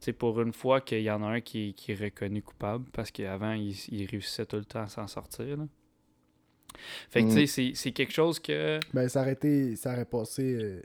sais, 0.00 0.12
pour 0.12 0.40
une 0.42 0.52
fois 0.52 0.80
qu'il 0.80 1.00
y 1.02 1.10
en 1.10 1.22
a 1.22 1.26
un 1.26 1.40
qui, 1.40 1.72
qui 1.74 1.92
est 1.92 1.94
reconnu 2.00 2.42
coupable, 2.42 2.84
parce 2.92 3.10
qu'avant, 3.10 3.52
il, 3.52 3.74
il 3.90 4.06
réussissait 4.06 4.44
tout 4.46 4.56
le 4.56 4.64
temps 4.64 4.82
à 4.82 4.88
s'en 4.88 5.06
sortir. 5.06 5.56
là. 5.56 5.66
Fait 7.08 7.22
que, 7.22 7.26
Mm. 7.26 7.30
tu 7.30 7.34
sais, 7.34 7.46
c'est- 7.46 7.72
c'est 7.74 7.92
quelque 7.92 8.12
chose 8.12 8.38
que. 8.38 8.78
Ben, 8.92 9.08
ça 9.08 9.22
aurait 9.22 9.32
été. 9.32 9.74
Ça 9.76 9.92
aurait 9.94 10.04
passé. 10.04 10.42
euh, 10.62 10.82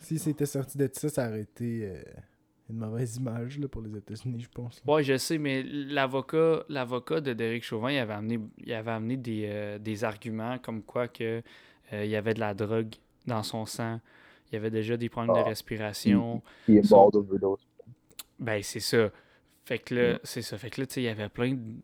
si 0.00 0.18
c'était 0.18 0.46
sorti 0.46 0.78
de 0.78 0.88
ça, 0.92 1.08
ça 1.10 1.28
aurait 1.28 1.42
été 1.42 1.80
euh, 1.84 2.02
une 2.70 2.78
mauvaise 2.78 3.16
image 3.16 3.58
là, 3.58 3.68
pour 3.68 3.82
les 3.82 3.94
États-Unis, 3.98 4.40
je 4.40 4.48
pense. 4.48 4.82
là. 4.86 4.92
Ouais, 4.94 5.02
je 5.02 5.16
sais, 5.18 5.36
mais 5.36 5.62
l'avocat 5.62 6.64
l'avocat 6.70 7.20
de 7.20 7.32
Derek 7.34 7.62
Chauvin, 7.64 7.90
il 7.90 7.98
avait 7.98 8.14
amené, 8.14 8.38
il 8.58 8.72
avait 8.72 8.90
amené 8.92 9.16
des, 9.18 9.42
euh, 9.46 9.78
des 9.78 10.04
arguments 10.04 10.58
comme 10.58 10.82
quoi 10.82 11.08
que 11.08 11.42
il 11.92 12.06
y 12.06 12.16
avait 12.16 12.34
de 12.34 12.40
la 12.40 12.52
drogue 12.54 12.94
dans 13.26 13.42
son 13.42 13.64
sang. 13.66 14.00
Il 14.50 14.54
y 14.54 14.56
avait 14.58 14.70
déjà 14.70 14.96
des 14.96 15.08
problèmes 15.08 15.34
de 15.34 15.40
Ah. 15.40 15.44
respiration. 15.44 16.42
Il 16.66 16.78
est 16.78 16.90
mort 16.90 17.10
d'overdose. 17.10 17.66
Ben, 18.38 18.62
c'est 18.62 18.80
ça. 18.80 19.10
Fait 19.64 19.78
que 19.78 19.94
là, 19.94 20.14
Mm. 20.14 20.18
c'est 20.24 20.42
ça. 20.42 20.56
Fait 20.58 20.70
que 20.70 20.80
là, 20.80 20.86
tu 20.86 20.94
sais, 20.94 21.00
il 21.02 21.04
y 21.04 21.08
avait 21.08 21.28
plein 21.28 21.52
de. 21.54 21.60
Tu 21.60 21.82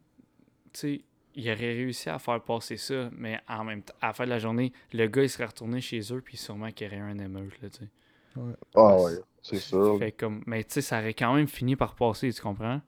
sais, 0.73 1.01
il 1.35 1.45
aurait 1.51 1.73
réussi 1.75 2.09
à 2.09 2.19
faire 2.19 2.41
passer 2.43 2.77
ça, 2.77 3.11
mais 3.13 3.39
en 3.49 3.65
même 3.65 3.83
temps, 3.83 3.95
à 4.01 4.09
la 4.09 4.13
fin 4.13 4.25
de 4.25 4.31
la 4.31 4.39
journée, 4.39 4.73
le 4.93 5.07
gars, 5.09 5.23
il 5.23 5.29
serait 5.29 5.47
retourné 5.47 5.81
chez 5.81 6.01
eux, 6.13 6.21
puis 6.21 6.37
sûrement 6.37 6.71
qu'il 6.71 6.87
y 6.87 6.91
aurait 6.91 6.99
eu 6.99 7.01
un 7.01 7.19
émeute, 7.19 7.61
là, 7.61 7.69
tu 7.71 7.79
sais. 7.85 7.89
Ah 8.75 8.97
ouais, 9.03 9.13
c'est 9.43 9.59
sûr. 9.59 9.99
Fait 9.99 10.13
comme, 10.13 10.43
mais 10.47 10.65
tu 10.65 10.75
sais, 10.75 10.81
ça 10.81 10.99
aurait 11.01 11.15
quand 11.15 11.35
même 11.35 11.47
fini 11.49 11.77
par 11.77 11.95
passer, 11.95 12.33
tu 12.33 12.41
comprends? 12.41 12.81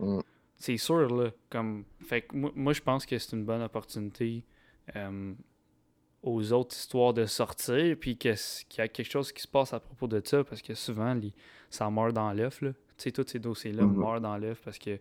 Mm. 0.00 0.20
C'est 0.58 0.76
sûr, 0.78 1.08
là. 1.14 1.30
Comme, 1.50 1.84
fait 2.04 2.22
que 2.22 2.34
moi, 2.36 2.50
moi, 2.54 2.72
je 2.72 2.80
pense 2.80 3.04
que 3.04 3.18
c'est 3.18 3.36
une 3.36 3.44
bonne 3.44 3.62
opportunité 3.62 4.42
euh, 4.96 5.34
aux 6.26 6.52
autres 6.52 6.74
histoires 6.76 7.14
de 7.14 7.24
sortir, 7.24 7.96
puis 7.98 8.16
qu'il 8.18 8.34
y 8.76 8.80
a 8.80 8.88
quelque 8.88 9.10
chose 9.10 9.32
qui 9.32 9.42
se 9.42 9.48
passe 9.48 9.72
à 9.72 9.80
propos 9.80 10.08
de 10.08 10.20
ça, 10.24 10.42
parce 10.44 10.60
que 10.60 10.74
souvent, 10.74 11.14
les- 11.14 11.32
ça 11.70 11.88
meurt 11.90 12.12
dans 12.12 12.32
l'œuf. 12.32 12.58
Tu 12.60 12.72
sais, 12.98 13.12
tous 13.12 13.26
ces 13.28 13.38
dossiers-là 13.38 13.84
Mhm. 13.84 13.96
meurent 13.96 14.20
dans 14.20 14.36
l'œuf 14.36 14.60
parce 14.64 14.78
que 14.78 14.98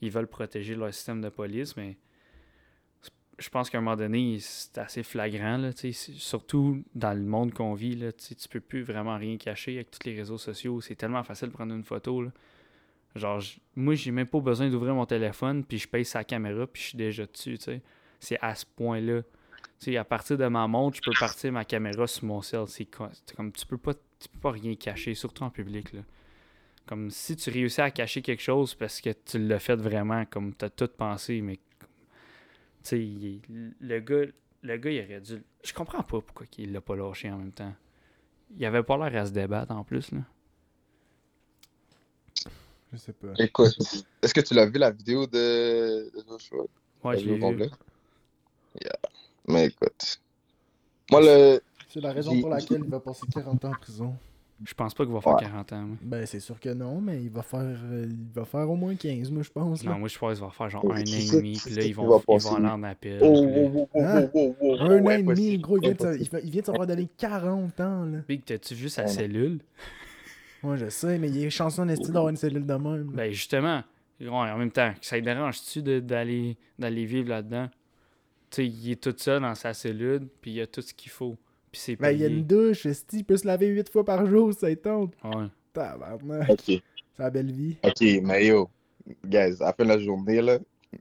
ils 0.00 0.10
veulent 0.10 0.28
protéger 0.28 0.74
leur 0.76 0.94
système 0.94 1.20
de 1.20 1.28
police, 1.28 1.76
mais 1.76 1.96
je 3.38 3.48
pense 3.50 3.70
qu'à 3.70 3.78
un 3.78 3.80
moment 3.80 3.96
donné, 3.96 4.38
c'est 4.40 4.78
assez 4.78 5.02
flagrant, 5.02 5.56
là, 5.58 5.70
surtout 5.92 6.82
dans 6.94 7.12
le 7.12 7.22
monde 7.24 7.52
qu'on 7.52 7.74
vit, 7.74 7.94
là, 7.94 8.12
tu 8.12 8.34
peux 8.50 8.60
plus 8.60 8.82
vraiment 8.82 9.16
rien 9.16 9.36
cacher 9.36 9.76
avec 9.76 9.90
tous 9.90 10.04
les 10.06 10.16
réseaux 10.16 10.38
sociaux. 10.38 10.80
C'est 10.80 10.96
tellement 10.96 11.22
facile 11.22 11.48
de 11.48 11.52
prendre 11.52 11.74
une 11.74 11.84
photo, 11.84 12.22
là. 12.22 12.30
Genre, 13.16 13.40
moi, 13.74 13.94
j'ai 13.94 14.10
même 14.10 14.26
pas 14.26 14.40
besoin 14.40 14.68
d'ouvrir 14.68 14.94
mon 14.94 15.06
téléphone, 15.06 15.64
puis 15.64 15.78
je 15.78 15.88
paye 15.88 16.04
sa 16.04 16.24
caméra, 16.24 16.66
puis 16.66 16.82
je 16.82 16.88
suis 16.88 16.98
déjà 16.98 17.26
dessus, 17.26 17.58
tu 17.58 17.64
sais. 17.64 17.82
C'est 18.20 18.38
à 18.40 18.54
ce 18.54 18.66
point-là. 18.66 19.22
Tu 19.80 19.92
sais, 19.92 19.96
à 19.96 20.04
partir 20.04 20.36
de 20.38 20.46
ma 20.46 20.66
montre, 20.66 20.96
je 20.96 21.02
peux 21.02 21.14
partir 21.14 21.52
ma 21.52 21.64
caméra 21.64 22.06
sur 22.06 22.24
mon 22.24 22.42
cell. 22.42 22.64
C'est 22.66 22.86
co- 22.86 23.08
c'est 23.12 23.36
comme, 23.36 23.52
tu 23.52 23.64
peux 23.66 23.78
pas, 23.78 23.94
tu 23.94 24.28
peux 24.32 24.40
pas 24.40 24.50
rien 24.50 24.74
cacher, 24.74 25.14
surtout 25.14 25.44
en 25.44 25.50
public, 25.50 25.92
là. 25.92 26.00
Comme 26.86 27.10
si 27.10 27.36
tu 27.36 27.50
réussis 27.50 27.80
à 27.82 27.90
cacher 27.90 28.22
quelque 28.22 28.42
chose 28.42 28.74
parce 28.74 29.00
que 29.00 29.10
tu 29.12 29.38
l'as 29.38 29.58
fait 29.60 29.76
vraiment, 29.76 30.24
comme 30.26 30.54
tu 30.54 30.64
as 30.64 30.70
tout 30.70 30.88
pensé, 30.88 31.40
mais 31.42 31.60
tu 32.84 33.40
le 33.80 34.00
gars, 34.00 34.26
le 34.62 34.76
gars, 34.76 34.90
il 34.90 35.04
aurait 35.04 35.20
dû. 35.20 35.42
Je 35.64 35.72
comprends 35.72 36.02
pas 36.02 36.20
pourquoi 36.20 36.46
il 36.58 36.72
l'a 36.72 36.80
pas 36.80 36.96
lâché 36.96 37.30
en 37.30 37.38
même 37.38 37.52
temps. 37.52 37.74
Il 38.56 38.64
avait 38.66 38.82
pas 38.82 38.96
l'air 38.98 39.22
à 39.22 39.26
se 39.26 39.32
débattre 39.32 39.72
en 39.72 39.84
plus, 39.84 40.12
là. 40.12 40.20
Je 42.92 42.96
sais 42.98 43.12
pas. 43.12 43.28
Écoute, 43.38 43.76
est-ce 44.22 44.32
que 44.34 44.40
tu 44.40 44.54
l'as 44.54 44.66
vu 44.66 44.78
la 44.78 44.90
vidéo 44.90 45.26
de, 45.26 46.10
de 46.14 46.24
Joshua? 46.28 46.64
Ouais, 47.04 47.14
La 47.16 47.20
je 47.20 47.28
l'ai 47.28 47.38
vu. 47.38 47.70
Yeah. 48.80 48.98
Mais 49.48 49.66
écoute. 49.66 50.20
Moi, 51.10 51.20
le. 51.22 51.60
C'est 51.88 52.00
la 52.00 52.12
raison 52.12 52.38
pour 52.40 52.50
laquelle 52.50 52.82
il 52.84 52.90
va 52.90 53.00
passer 53.00 53.26
40 53.32 53.64
ans 53.64 53.68
en 53.70 53.72
prison. 53.72 54.14
Je 54.64 54.74
pense 54.74 54.92
pas 54.92 55.04
qu'il 55.04 55.14
va 55.14 55.20
faire 55.20 55.34
Ouais. 55.36 55.42
40 55.42 55.72
ans. 55.72 55.82
moi. 55.82 55.96
Ben, 56.02 56.26
c'est 56.26 56.40
sûr 56.40 56.58
que 56.58 56.70
non, 56.70 57.00
mais 57.00 57.22
il 57.22 57.30
va 57.30 57.42
faire, 57.42 57.60
euh, 57.60 58.06
il 58.10 58.32
va 58.34 58.44
faire 58.44 58.68
au 58.68 58.74
moins 58.74 58.94
15, 58.96 59.30
moi, 59.30 59.44
je 59.44 59.50
pense. 59.50 59.84
là. 59.84 59.92
Non, 59.92 60.00
moi 60.00 60.08
je 60.08 60.18
pense 60.18 60.34
qu'il 60.34 60.44
va 60.44 60.50
faire 60.50 60.68
genre 60.68 60.84
Oh, 60.84 60.90
un 60.92 60.96
an 60.96 61.04
et 61.04 61.30
demi, 61.30 61.60
puis 61.64 61.74
là 61.76 61.82
ils 61.84 61.94
vont, 61.94 62.20
ils 62.28 62.40
vont 62.40 62.56
aller 62.56 62.66
en 62.66 62.82
appel. 62.82 63.20
Oh, 63.22 63.46
oh, 63.72 63.88
Hein? 63.94 64.28
Un 64.34 65.06
an 65.06 65.10
et 65.10 65.22
demi, 65.22 65.58
gros, 65.58 65.78
il 65.78 65.82
vient, 65.82 65.92
de, 65.92 66.16
il, 66.42 66.50
vient 66.50 66.60
de 66.60 66.66
se 66.66 66.72
faire 66.72 66.86
donner 66.88 67.08
40 67.16 67.80
ans, 67.80 68.04
là. 68.04 68.18
Big, 68.28 68.44
t'as-tu 68.44 68.74
vu 68.74 68.88
sa 68.88 69.02
Ouais, 69.02 69.08
cellule? 69.08 69.60
Ouais, 70.64 70.76
je 70.76 70.88
sais, 70.88 71.18
mais 71.18 71.28
il 71.30 71.44
est 71.44 71.50
chanceux 71.50 71.82
en 71.82 71.88
estime 71.88 72.12
d'avoir 72.14 72.30
une 72.30 72.36
cellule 72.36 72.66
de 72.66 72.74
même. 72.74 73.10
là. 73.12 73.16
Ben 73.16 73.30
justement, 73.32 73.82
ouais, 74.20 74.28
en 74.28 74.58
même 74.58 74.72
temps, 74.72 74.92
ça 75.00 75.20
te 75.20 75.24
dérange-tu 75.24 75.82
d'aller 75.82 76.56
vivre 76.78 77.28
là-dedans? 77.28 77.68
Il 78.56 78.90
est 78.92 79.00
tout 79.02 79.14
seul 79.16 79.42
dans 79.42 79.54
sa 79.54 79.74
cellule, 79.74 80.26
puis 80.40 80.52
il 80.52 80.60
a 80.62 80.66
tout 80.66 80.80
ce 80.82 80.94
qu'il 80.94 81.10
faut. 81.10 81.36
Puis 81.70 81.80
c'est 81.82 81.96
Ben, 81.96 82.10
il 82.12 82.20
y 82.20 82.24
a 82.24 82.28
une 82.28 82.44
douche, 82.44 82.86
esti, 82.86 83.18
il 83.18 83.24
peut 83.24 83.36
se 83.36 83.46
laver 83.46 83.66
8 83.68 83.90
fois 83.90 84.04
par 84.04 84.24
jour, 84.26 84.52
ça 84.54 84.74
tente. 84.76 85.12
Ouais. 85.22 85.46
Tabarnak, 85.72 86.48
Ok, 86.50 86.62
c'est 86.66 86.82
la 87.18 87.30
belle 87.30 87.52
vie. 87.52 87.76
ok, 87.84 88.00
mais 88.24 88.46
yo, 88.46 88.68
guys, 89.26 89.56
à 89.60 89.66
la 89.66 89.72
fin 89.74 89.84
de 89.84 89.88
la 89.90 89.98
journée, 89.98 90.40
là, 90.40 90.58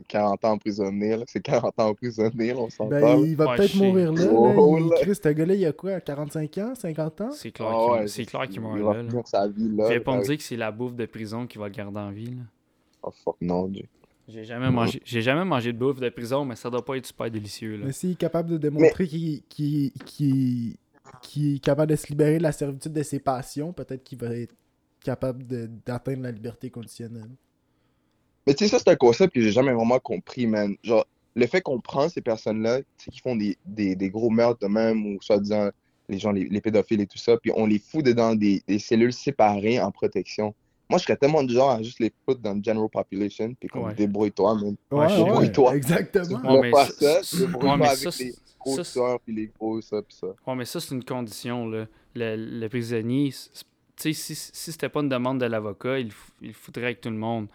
40 0.10 0.44
ans 0.44 0.52
emprisonné, 0.52 1.16
là, 1.16 1.24
c'est 1.28 1.40
40 1.42 1.80
ans 1.80 1.88
emprisonné, 1.90 2.48
là, 2.54 2.60
on 2.60 2.70
s'en 2.70 2.88
Ben, 2.88 3.00
parle. 3.00 3.26
il 3.28 3.36
va 3.38 3.46
Ouais, 3.52 3.56
peut-être 3.56 3.76
mourir 3.76 4.12
là. 4.12 4.26
là. 4.26 4.32
Oh, 4.34 4.78
Il- 4.78 4.90
là. 4.90 4.96
Chris, 5.02 5.16
ce 5.16 5.30
gars-là, 5.30 5.54
il 5.56 5.66
a 5.66 5.72
quoi, 5.72 6.02
45 6.02 6.58
ans, 6.58 6.76
50 6.76 7.22
ans? 7.22 7.32
C'est 7.32 7.52
clair 7.52 7.70
Ah 7.72 7.74
qu'il 7.94 8.02
ouais, 8.02 8.08
c'est 8.10 8.26
clair 8.26 8.48
qu'il 8.50 8.62
meurt 8.62 8.76
Il 8.78 8.84
va 8.84 8.94
là. 8.94 9.04
là. 9.04 9.10
finir 9.10 9.28
sa 9.28 9.48
vie 9.48 9.70
là. 9.76 9.88
Viens 9.88 10.00
pas 10.02 10.18
me 10.18 10.24
dire 10.24 10.38
que 10.38 10.44
c'est 10.44 10.58
la 10.58 10.72
bouffe 10.72 10.96
de 10.96 11.06
prison 11.06 11.48
qui 11.48 11.58
va 11.58 11.70
le 11.70 11.74
garder 11.74 12.00
en 12.00 12.12
vie. 12.12 12.26
là. 12.36 12.44
Oh 13.04 13.12
fuck, 13.24 13.38
non, 13.40 13.68
Dieu. 13.68 13.86
J'ai 14.28 14.44
jamais 14.44 14.70
mangé 14.70 15.02
j'ai 15.06 15.22
jamais 15.22 15.46
mangé 15.46 15.72
de 15.72 15.78
bouffe 15.78 16.00
de 16.02 16.10
prison, 16.10 16.44
mais 16.44 16.56
ça 16.56 16.70
doit 16.70 16.84
pas 16.84 16.98
être 16.98 17.06
super 17.06 17.32
délicieux. 17.32 17.78
Là. 17.78 17.86
Mais 17.86 17.94
s'il 17.94 18.12
est 18.12 18.16
capable 18.16 18.50
de 18.50 18.58
démontrer 18.58 19.08
qu'il 19.08 19.42
qu'il- 19.44 19.92
qu'il- 20.06 20.76
qu'il 21.22 21.56
est 21.56 21.60
capable 21.60 21.92
de 21.92 21.96
se 21.96 22.08
libérer 22.08 22.38
de 22.38 22.44
la 22.44 22.52
servitude 22.52 22.92
de 22.92 23.04
ses 23.04 23.20
passions, 23.20 23.72
peut-être 23.72 24.04
qu'il 24.04 24.18
va 24.20 24.36
être 24.36 24.54
capable 25.04 25.48
de- 25.48 25.70
d'atteindre 25.86 26.24
la 26.24 26.32
liberté 26.32 26.70
conditionnelle. 26.70 27.30
Mais 28.46 28.54
tu 28.54 28.66
sais, 28.66 28.70
ça, 28.70 28.80
c'est 28.80 28.90
un 28.90 28.96
concept 28.96 29.34
que 29.34 29.42
j'ai 29.42 29.52
jamais 29.52 29.72
vraiment 29.74 30.00
compris, 30.00 30.48
man. 30.48 30.76
Genre, 30.84 31.06
le 31.36 31.48
fait 31.48 31.62
qu'on 31.62 31.80
prend 31.80 32.10
ces 32.10 32.22
personnes-là, 32.22 32.80
tu 32.80 32.86
sais, 32.98 33.12
qui 33.12 33.20
font 33.20 33.36
des, 33.36 33.58
des, 33.66 33.96
des 33.96 34.10
gros 34.10 34.30
meurtres 34.30 34.60
de 34.60 34.68
même, 34.68 35.06
ou 35.06 35.22
soi-disant 35.22 35.70
les 36.10 36.20
gens, 36.20 36.32
les, 36.32 36.46
les 36.46 36.62
pédophiles 36.62 37.00
et 37.02 37.08
tout 37.08 37.18
ça, 37.18 37.38
puis 37.38 37.52
on 37.56 37.66
les 37.66 37.80
fout 37.80 38.04
dedans 38.04 38.36
des, 38.36 38.62
des 38.68 38.80
cellules 38.80 39.14
séparées 39.14 39.80
en 39.82 39.92
protection. 39.92 40.54
Moi, 40.90 41.00
je 41.00 41.04
serais 41.04 41.18
tellement 41.18 41.44
du 41.44 41.54
genre 41.54 41.72
à 41.72 41.82
juste 41.84 42.00
les 42.00 42.12
foutre 42.26 42.40
dans 42.42 42.54
le 42.54 42.64
general 42.64 42.88
population, 42.90 43.54
puis 43.60 43.68
comme 43.70 43.84
Ouais. 43.84 43.94
débrouille-toi, 43.94 44.56
man. 44.56 44.76
Ouais, 44.92 45.10
je 45.10 45.16
sais. 45.16 45.24
Débrouille-toi. 45.24 45.76
exactement. 45.76 46.26
Tu 46.26 46.34
Ouais, 46.60 46.72
pas 46.72 46.86
ça- 46.86 47.22
ouais, 47.22 47.78
mais 47.78 47.78
pas 47.80 47.86
ça, 47.86 47.92
avec 47.92 48.04
les 48.04 48.12
c'est- 48.12 48.36
gros 48.60 48.76
ça, 48.78 48.84
c'est- 48.84 48.92
tueurs, 48.94 49.20
puis 49.20 49.34
les 49.36 49.52
gros 49.60 49.82
ça, 49.82 50.02
puis 50.02 50.16
ça. 50.16 50.28
Ouais, 50.28 50.56
mais 50.56 50.66
ça, 50.66 50.80
c'est 50.80 50.96
une 50.96 51.04
condition. 51.04 51.68
Là. 51.68 51.88
Le, 52.16 52.36
le 52.62 52.70
prisonnier, 52.70 53.32
tu 53.32 53.64
sais, 53.98 54.14
si, 54.14 54.34
si 54.36 54.72
c'était 54.72 54.90
pas 54.90 55.02
une 55.02 55.10
demande 55.10 55.40
de 55.42 55.46
l'avocat, 55.46 56.00
il, 56.00 56.12
il 56.42 56.54
foutrait 56.54 56.84
avec 56.86 57.02
tout 57.02 57.10
le 57.10 57.18
monde. 57.18 57.48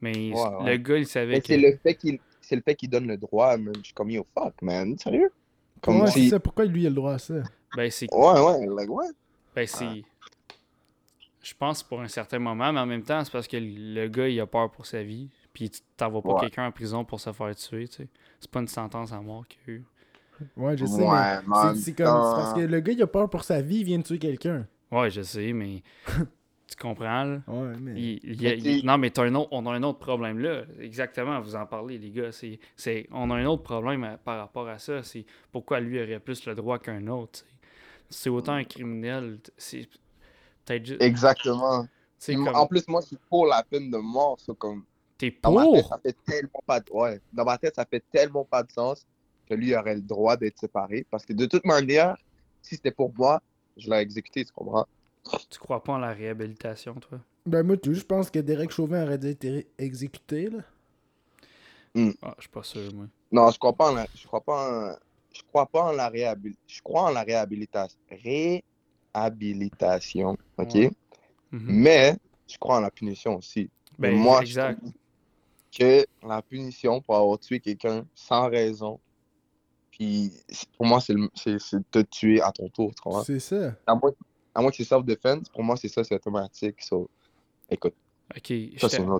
Mais 0.00 0.12
Ouais, 0.32 0.50
le 0.60 0.64
ouais. 0.64 0.78
gars, 0.78 0.96
il 0.98 1.06
savait 1.06 1.32
Mais 1.34 1.40
que. 1.40 1.46
c'est 1.48 1.56
le 1.58 1.76
fait 1.82 1.94
qu'il 1.94 2.18
c'est 2.40 2.56
le 2.56 2.62
fait 2.62 2.74
qu'il 2.74 2.88
donne 2.88 3.06
le 3.06 3.18
droit, 3.18 3.56
man. 3.58 3.74
Je 3.78 3.84
suis 3.86 3.92
comme, 3.94 4.10
yo, 4.10 4.24
fuck, 4.32 4.54
man. 4.62 4.96
Sérieux? 4.98 5.30
Comme 5.82 6.00
Ouais, 6.00 6.10
si... 6.10 6.30
ça. 6.30 6.40
Pourquoi 6.40 6.64
lui, 6.64 6.82
il 6.82 6.86
a 6.86 6.88
le 6.88 6.94
droit 6.94 7.12
à 7.12 7.18
ça? 7.18 7.34
Ben, 7.76 7.90
c'est. 7.90 8.06
Ouais, 8.10 8.40
ouais, 8.40 8.66
like, 8.74 8.88
what? 8.90 9.08
Ben, 9.54 9.66
c'est. 9.66 10.02
Je 11.48 11.54
pense 11.54 11.82
pour 11.82 12.00
un 12.02 12.08
certain 12.08 12.38
moment, 12.38 12.70
mais 12.72 12.80
en 12.80 12.84
même 12.86 13.02
temps, 13.02 13.24
c'est 13.24 13.32
parce 13.32 13.48
que 13.48 13.56
le 13.56 14.06
gars, 14.08 14.28
il 14.28 14.38
a 14.38 14.46
peur 14.46 14.70
pour 14.70 14.84
sa 14.84 15.02
vie. 15.02 15.30
Puis 15.54 15.70
tu 15.70 15.80
t'envoies 15.96 16.20
pas 16.22 16.34
Ouais. 16.34 16.40
quelqu'un 16.40 16.66
en 16.66 16.72
prison 16.72 17.04
pour 17.06 17.20
se 17.20 17.32
faire 17.32 17.56
tuer, 17.56 17.88
tu 17.88 17.96
sais. 17.96 18.08
C'est 18.38 18.50
pas 18.50 18.60
une 18.60 18.68
sentence 18.68 19.12
à 19.12 19.20
mort 19.20 19.46
qu'il 19.48 19.60
a 19.66 19.70
eu. 19.78 19.84
Ouais, 20.56 20.76
je 20.76 20.84
sais, 20.84 21.02
Ouais, 21.02 21.38
mais 21.46 21.74
c'est- 21.76 21.94
comme. 21.94 22.06
parce 22.06 22.52
que 22.52 22.60
le 22.60 22.80
gars, 22.80 22.92
il 22.92 23.02
a 23.02 23.06
peur 23.06 23.30
pour 23.30 23.44
sa 23.44 23.62
vie, 23.62 23.78
il 23.78 23.84
vient 23.84 23.98
de 23.98 24.02
tuer 24.04 24.18
quelqu'un. 24.18 24.66
Ouais, 24.92 25.10
je 25.10 25.22
sais, 25.22 25.52
mais. 25.54 25.82
tu 26.06 26.76
comprends, 26.78 27.24
là? 27.24 27.40
Ouais, 27.48 27.72
mais. 27.80 27.92
Il- 27.98 28.20
il 28.24 28.42
y 28.42 28.46
a- 28.46 28.50
Mais 28.50 28.56
t'sais- 28.58 28.78
il- 28.80 28.86
non, 28.86 28.98
mais 28.98 29.10
t'as 29.10 29.24
un 29.24 29.34
autre, 29.34 29.48
on 29.52 29.64
a 29.66 29.72
un 29.72 29.82
autre 29.82 29.98
problème 30.00 30.38
là. 30.38 30.64
Exactement, 30.80 31.40
vous 31.40 31.56
en 31.56 31.64
parlez, 31.64 31.96
les 31.98 32.10
gars. 32.10 32.30
C'est, 32.30 32.60
c'est, 32.76 33.08
on 33.10 33.30
a 33.30 33.36
un 33.36 33.46
autre 33.46 33.62
problème 33.62 34.04
à- 34.04 34.18
par 34.18 34.38
rapport 34.38 34.68
à 34.68 34.78
ça. 34.78 35.02
C'est 35.02 35.24
pourquoi 35.50 35.80
lui 35.80 36.00
aurait 36.00 36.20
plus 36.20 36.44
le 36.46 36.54
droit 36.54 36.78
qu'un 36.78 37.06
autre. 37.08 37.44
C'est 38.10 38.28
autant 38.30 38.52
un 38.52 38.64
criminel. 38.64 39.38
C'est 39.56 39.88
juste. 40.84 41.02
Exactement. 41.02 41.86
comme, 42.26 42.48
En 42.48 42.66
plus, 42.66 42.86
moi, 42.88 43.00
je 43.02 43.08
suis 43.08 43.18
pour 43.28 43.46
la 43.46 43.62
peine 43.62 43.90
de 43.90 43.98
mort. 43.98 44.38
comme... 44.58 44.84
t'es 45.16 45.30
Dans 45.42 45.52
ma 45.52 45.62
tête, 45.64 45.82
pour? 45.82 45.88
ça 45.88 45.98
fait 45.98 46.16
tellement 46.24 46.62
pas 46.66 46.80
de... 46.80 46.90
Ouais. 46.92 47.20
Dans 47.32 47.44
ma 47.44 47.58
tête, 47.58 47.74
ça 47.74 47.84
fait 47.84 48.04
tellement 48.10 48.44
pas 48.44 48.62
de 48.62 48.70
sens 48.72 49.06
que 49.48 49.54
lui 49.54 49.74
aurait 49.74 49.94
le 49.94 50.02
droit 50.02 50.36
d'être 50.36 50.58
séparé. 50.58 51.06
Parce 51.10 51.24
que 51.24 51.32
de 51.32 51.46
toute 51.46 51.64
manière, 51.64 52.16
si 52.62 52.74
c'était 52.76 52.90
pour 52.90 53.12
moi, 53.14 53.40
je 53.76 53.88
l'aurais 53.88 54.02
exécuté, 54.02 54.44
tu 54.44 54.52
comprends? 54.52 54.86
Tu 55.50 55.58
crois 55.58 55.82
pas 55.82 55.94
en 55.94 55.98
la 55.98 56.12
réhabilitation, 56.12 56.94
toi? 56.94 57.18
Ben, 57.46 57.62
moi, 57.62 57.76
je 57.82 58.02
pense 58.02 58.30
que 58.30 58.38
Derek 58.38 58.70
Chauvin 58.70 59.04
aurait 59.04 59.18
dû 59.18 59.28
être 59.28 59.48
ré- 59.48 59.66
exécuté, 59.78 60.50
là. 60.50 60.60
Ah, 62.22 62.34
je 62.36 62.42
suis 62.42 62.50
pas 62.50 62.62
sûr, 62.62 62.92
moi. 62.94 63.06
Non, 63.32 63.50
je 63.50 63.58
crois 63.58 63.72
pas 63.72 63.90
en 63.90 63.94
la... 63.94 64.06
Je 64.14 64.26
crois 64.26 64.40
pas 64.40 64.92
en... 64.92 64.96
Je 65.32 65.42
crois 65.48 65.66
pas 65.66 65.82
en 65.84 65.92
la 65.92 66.08
réhabilitation. 66.08 66.64
Je 66.66 66.82
crois 66.82 67.02
en 67.02 67.10
la 67.10 67.22
réhabilitation. 67.22 67.98
Réhabilitation, 69.20 70.36
OK? 70.56 70.74
Ouais. 70.74 70.90
Mhm. 71.52 71.66
Mais 71.66 72.16
je 72.48 72.58
crois 72.58 72.76
en 72.78 72.80
la 72.80 72.90
punition 72.90 73.36
aussi. 73.36 73.70
Ben, 73.98 74.12
Mais 74.12 74.18
moi, 74.18 74.42
exact. 74.42 74.78
je 74.84 74.90
que 75.78 76.06
la 76.26 76.42
punition 76.42 77.00
pour 77.00 77.16
avoir 77.16 77.38
tué 77.38 77.60
quelqu'un 77.60 78.04
sans 78.14 78.48
raison, 78.48 78.98
puis 79.90 80.32
pour 80.76 80.86
moi, 80.86 81.00
c'est 81.00 81.14
te 81.90 81.98
tuer 82.02 82.40
à 82.40 82.52
ton 82.52 82.68
tour, 82.68 82.94
tu 82.94 83.02
comprends? 83.02 83.24
C'est 83.24 83.40
ça. 83.40 83.74
À 83.86 83.94
moins, 83.94 84.12
à 84.54 84.62
moins 84.62 84.70
que 84.70 84.76
c'est 84.76 84.84
self-defense, 84.84 85.48
pour 85.50 85.62
moi, 85.62 85.76
c'est 85.76 85.88
ça, 85.88 86.04
c'est 86.04 86.14
automatique. 86.14 86.82
So, 86.82 87.08
écoute, 87.70 87.94
Ok, 88.36 88.52
ça, 88.76 88.88
c'est 88.90 88.98
une, 88.98 89.18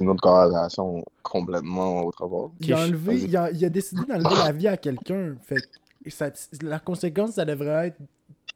une 0.00 0.08
autre 0.08 0.22
corrélation 0.22 1.04
complètement 1.22 2.02
autre 2.02 2.26
part. 2.26 2.50
Il 2.60 2.72
a, 2.72 2.78
enlevé, 2.78 3.20
il, 3.20 3.36
a, 3.36 3.50
il 3.50 3.62
a 3.62 3.68
décidé 3.68 4.06
d'enlever 4.06 4.36
la 4.36 4.52
vie 4.52 4.68
à 4.68 4.76
quelqu'un. 4.78 5.36
Fait 5.42 5.62
ça- 6.08 6.30
la 6.62 6.80
conséquence, 6.80 7.32
ça 7.32 7.44
devrait 7.44 7.88
être 7.88 7.98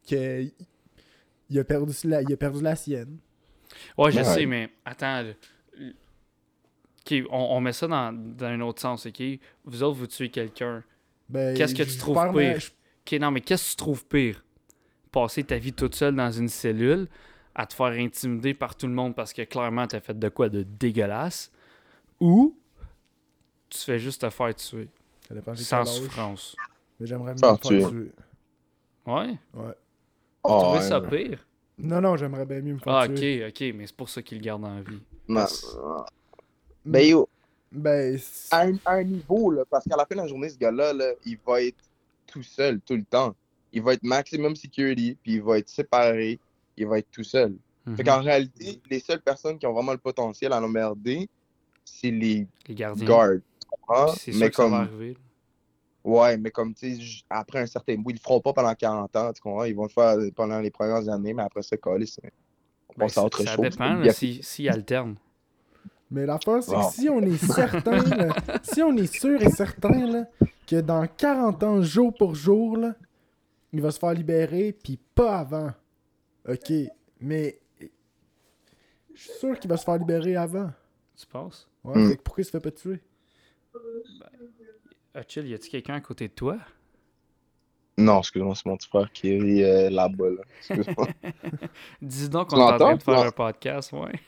que 0.07 0.45
il 1.49 1.59
a 1.59 1.63
perdu 1.63 1.93
la, 2.05 2.21
il 2.21 2.33
a 2.33 2.37
perdu 2.37 2.61
la 2.61 2.75
sienne. 2.75 3.17
Ouais, 3.97 4.11
je 4.11 4.17
Ouais. 4.17 4.23
sais, 4.23 4.45
mais 4.45 4.69
attends. 4.85 5.23
on, 7.11 7.25
on 7.31 7.61
met 7.61 7.73
ça 7.73 7.87
dans, 7.87 8.13
dans 8.13 8.45
un 8.45 8.61
autre 8.61 8.81
sens, 8.81 9.05
ok? 9.05 9.21
Vous 9.65 9.83
autres, 9.83 9.97
vous 9.97 10.07
tuez 10.07 10.29
quelqu'un. 10.29 10.83
Ben, 11.29 11.55
Qu'est-ce 11.55 11.75
que 11.75 11.83
tu 11.83 11.97
trouves 11.97 12.15
pire? 12.33 12.57
Ok, 13.05 13.19
non, 13.19 13.31
mais 13.31 13.41
qu'est-ce 13.41 13.65
que 13.65 13.69
tu 13.71 13.75
trouves 13.77 14.05
pire? 14.05 14.43
passer 15.09 15.43
ta 15.43 15.57
vie 15.57 15.73
toute 15.73 15.95
seule 15.95 16.15
dans 16.15 16.31
une 16.31 16.49
cellule, 16.49 17.07
à 17.55 17.65
te 17.65 17.73
faire 17.73 17.87
intimider 17.87 18.53
par 18.53 18.75
tout 18.75 18.85
le 18.87 18.93
monde 18.93 19.15
parce 19.15 19.33
que 19.33 19.41
clairement 19.43 19.87
t'as 19.87 20.01
fait 20.01 20.19
de 20.19 20.29
quoi 20.29 20.47
de 20.49 20.61
dégueulasse, 20.63 21.51
ou 22.19 22.55
tu 23.69 23.79
fais 23.79 23.97
juste 23.99 24.21
te 24.21 24.29
faire 24.29 24.53
tuer 24.53 24.89
Ça 25.27 25.33
dépend 25.33 25.53
de 25.53 25.57
sans 25.57 25.85
souffrance. 25.85 26.55
Mais 26.99 27.07
j'aimerais 27.07 27.33
me 27.33 27.37
faire 27.39 27.59
tuer. 27.59 27.83
Ouais? 29.05 29.37
Ouais. 29.53 29.73
Tu 30.47 30.53
Oh, 30.53 30.81
ça 30.81 31.01
pire? 31.01 31.45
Non, 31.77 32.01
non, 32.01 32.15
j'aimerais 32.17 32.45
bien 32.45 32.61
mieux 32.61 32.73
me 32.73 32.79
faire 32.79 32.93
Ah, 32.93 33.05
ok, 33.07 33.13
tuer. 33.15 33.45
ok, 33.47 33.75
mais 33.75 33.85
c'est 33.87 33.95
pour 33.95 34.09
ça 34.09 34.21
qu'il 34.21 34.39
le 34.39 34.43
garde 34.43 34.65
en 34.65 34.81
vie. 34.81 34.99
Non. 35.27 35.45
Ben 36.85 37.05
yo, 37.07 37.27
Ben, 37.71 38.17
à 38.51 38.61
un, 38.61 38.75
à 38.85 38.93
un 38.93 39.03
niveau, 39.03 39.51
là, 39.51 39.63
parce 39.69 39.83
qu'à 39.85 39.97
la 39.97 40.05
fin 40.05 40.15
de 40.15 40.21
la 40.21 40.27
journée, 40.27 40.49
ce 40.49 40.57
gars-là, 40.57 40.93
là, 40.93 41.11
il 41.25 41.37
va 41.45 41.61
être 41.61 41.77
tout 42.25 42.41
seul 42.43 42.79
tout 42.79 42.95
le 42.95 43.03
temps. 43.03 43.35
Il 43.73 43.81
va 43.81 43.93
être 43.93 44.03
maximum 44.03 44.55
security, 44.55 45.17
puis 45.21 45.33
il 45.33 45.41
va 45.41 45.57
être 45.59 45.67
séparé, 45.69 46.39
il 46.77 46.87
va 46.87 46.99
être 46.99 47.11
tout 47.11 47.23
seul. 47.25 47.53
Mhm. 47.85 47.97
Fait 47.97 48.03
qu'en 48.05 48.21
réalité, 48.21 48.79
les 48.89 48.99
seules 49.01 49.21
personnes 49.21 49.59
qui 49.59 49.67
ont 49.67 49.73
vraiment 49.73 49.91
le 49.91 49.97
potentiel 49.97 50.53
à 50.53 50.59
l'emmerder, 50.61 51.27
c'est 51.83 52.09
les 52.11 52.47
Les 52.67 52.75
gardiens. 52.75 53.05
guards. 53.05 54.15
sûr 54.17 54.33
Mais 54.39 54.49
que 54.49 54.55
ça 54.55 54.63
va 54.63 54.69
comme, 54.69 54.73
arriver. 54.73 55.17
Ouais, 56.07 56.37
mais 56.37 56.51
comme, 56.51 56.73
tu 56.73 56.95
sais, 56.95 57.23
après 57.29 57.59
un 57.59 57.65
certain 57.67 57.95
bout, 57.95 58.11
ils 58.11 58.15
le 58.15 58.19
feront 58.19 58.41
pas 58.41 58.53
pendant 58.53 58.73
40 58.75 59.15
ans, 59.15 59.33
tu 59.33 59.41
comprends? 59.41 59.63
Ils 59.65 59.75
vont 59.75 59.83
le 59.83 59.89
faire 59.89 60.17
pendant 60.35 60.59
les 60.59 60.71
premières 60.71 61.07
années, 61.09 61.33
mais 61.33 61.43
après 61.43 61.61
ça, 61.63 61.77
coller, 61.77 62.05
c'est... 62.05 62.31
On 62.89 62.93
Ben, 62.97 63.05
passe 63.05 63.17
à 63.17 63.23
autre 63.25 63.43
ça 63.43 63.55
chose. 63.55 63.61
dépend 63.69 64.01
a- 64.03 64.13
si, 64.13 64.41
s'il 64.43 64.69
alterne. 64.69 65.15
Mais 66.09 66.25
l'affaire, 66.25 66.63
c'est 66.63 66.77
que 66.77 66.81
si 66.83 67.09
on 67.09 67.21
est 67.21 67.37
certain, 67.37 68.01
là, 68.15 68.33
si 68.61 68.81
on 68.81 68.95
est 68.95 69.11
sûr 69.13 69.41
et 69.41 69.49
certain 69.49 70.07
là, 70.07 70.25
que 70.65 70.79
dans 70.81 71.05
40 71.07 71.63
ans, 71.63 71.81
jour 71.81 72.15
pour 72.15 72.35
jour, 72.35 72.77
là, 72.77 72.95
il 73.73 73.81
va 73.81 73.91
se 73.91 73.99
faire 73.99 74.13
libérer, 74.13 74.73
puis 74.73 74.97
pas 75.15 75.39
avant. 75.39 75.71
Ok, 76.47 76.71
mais 77.21 77.59
je 79.13 79.21
suis 79.21 79.31
sûr 79.39 79.59
qu'il 79.59 79.69
va 79.69 79.77
se 79.77 79.83
faire 79.83 79.97
libérer 79.97 80.35
avant. 80.35 80.71
Tu 81.17 81.25
penses? 81.25 81.67
Ouais, 81.83 82.15
que 82.17 82.21
pourquoi 82.21 82.41
il 82.41 82.45
se 82.45 82.51
fait 82.51 82.59
pas 82.59 82.71
tuer? 82.71 83.01
Ah, 84.21 84.29
chill, 85.27 85.47
y 85.47 85.53
a-tu 85.53 85.69
quelqu'un 85.69 85.95
à 85.95 86.01
côté 86.01 86.27
de 86.27 86.33
toi? 86.33 86.57
Non, 87.97 88.19
excuse-moi, 88.19 88.53
c'est 88.55 88.65
mon 88.67 88.77
petit 88.77 88.87
frère 88.87 89.11
qui 89.11 89.31
est 89.31 89.63
euh, 89.63 89.89
là-bas, 89.89 90.29
là. 90.29 90.41
Excuse-moi. 90.59 91.07
Dis 92.01 92.29
donc 92.29 92.49
qu'on 92.49 92.57
est 92.57 92.73
en 92.73 92.77
train 92.77 92.95
de 92.95 93.01
faire 93.01 93.19
un 93.19 93.31
podcast, 93.31 93.91
ouais. 93.93 94.19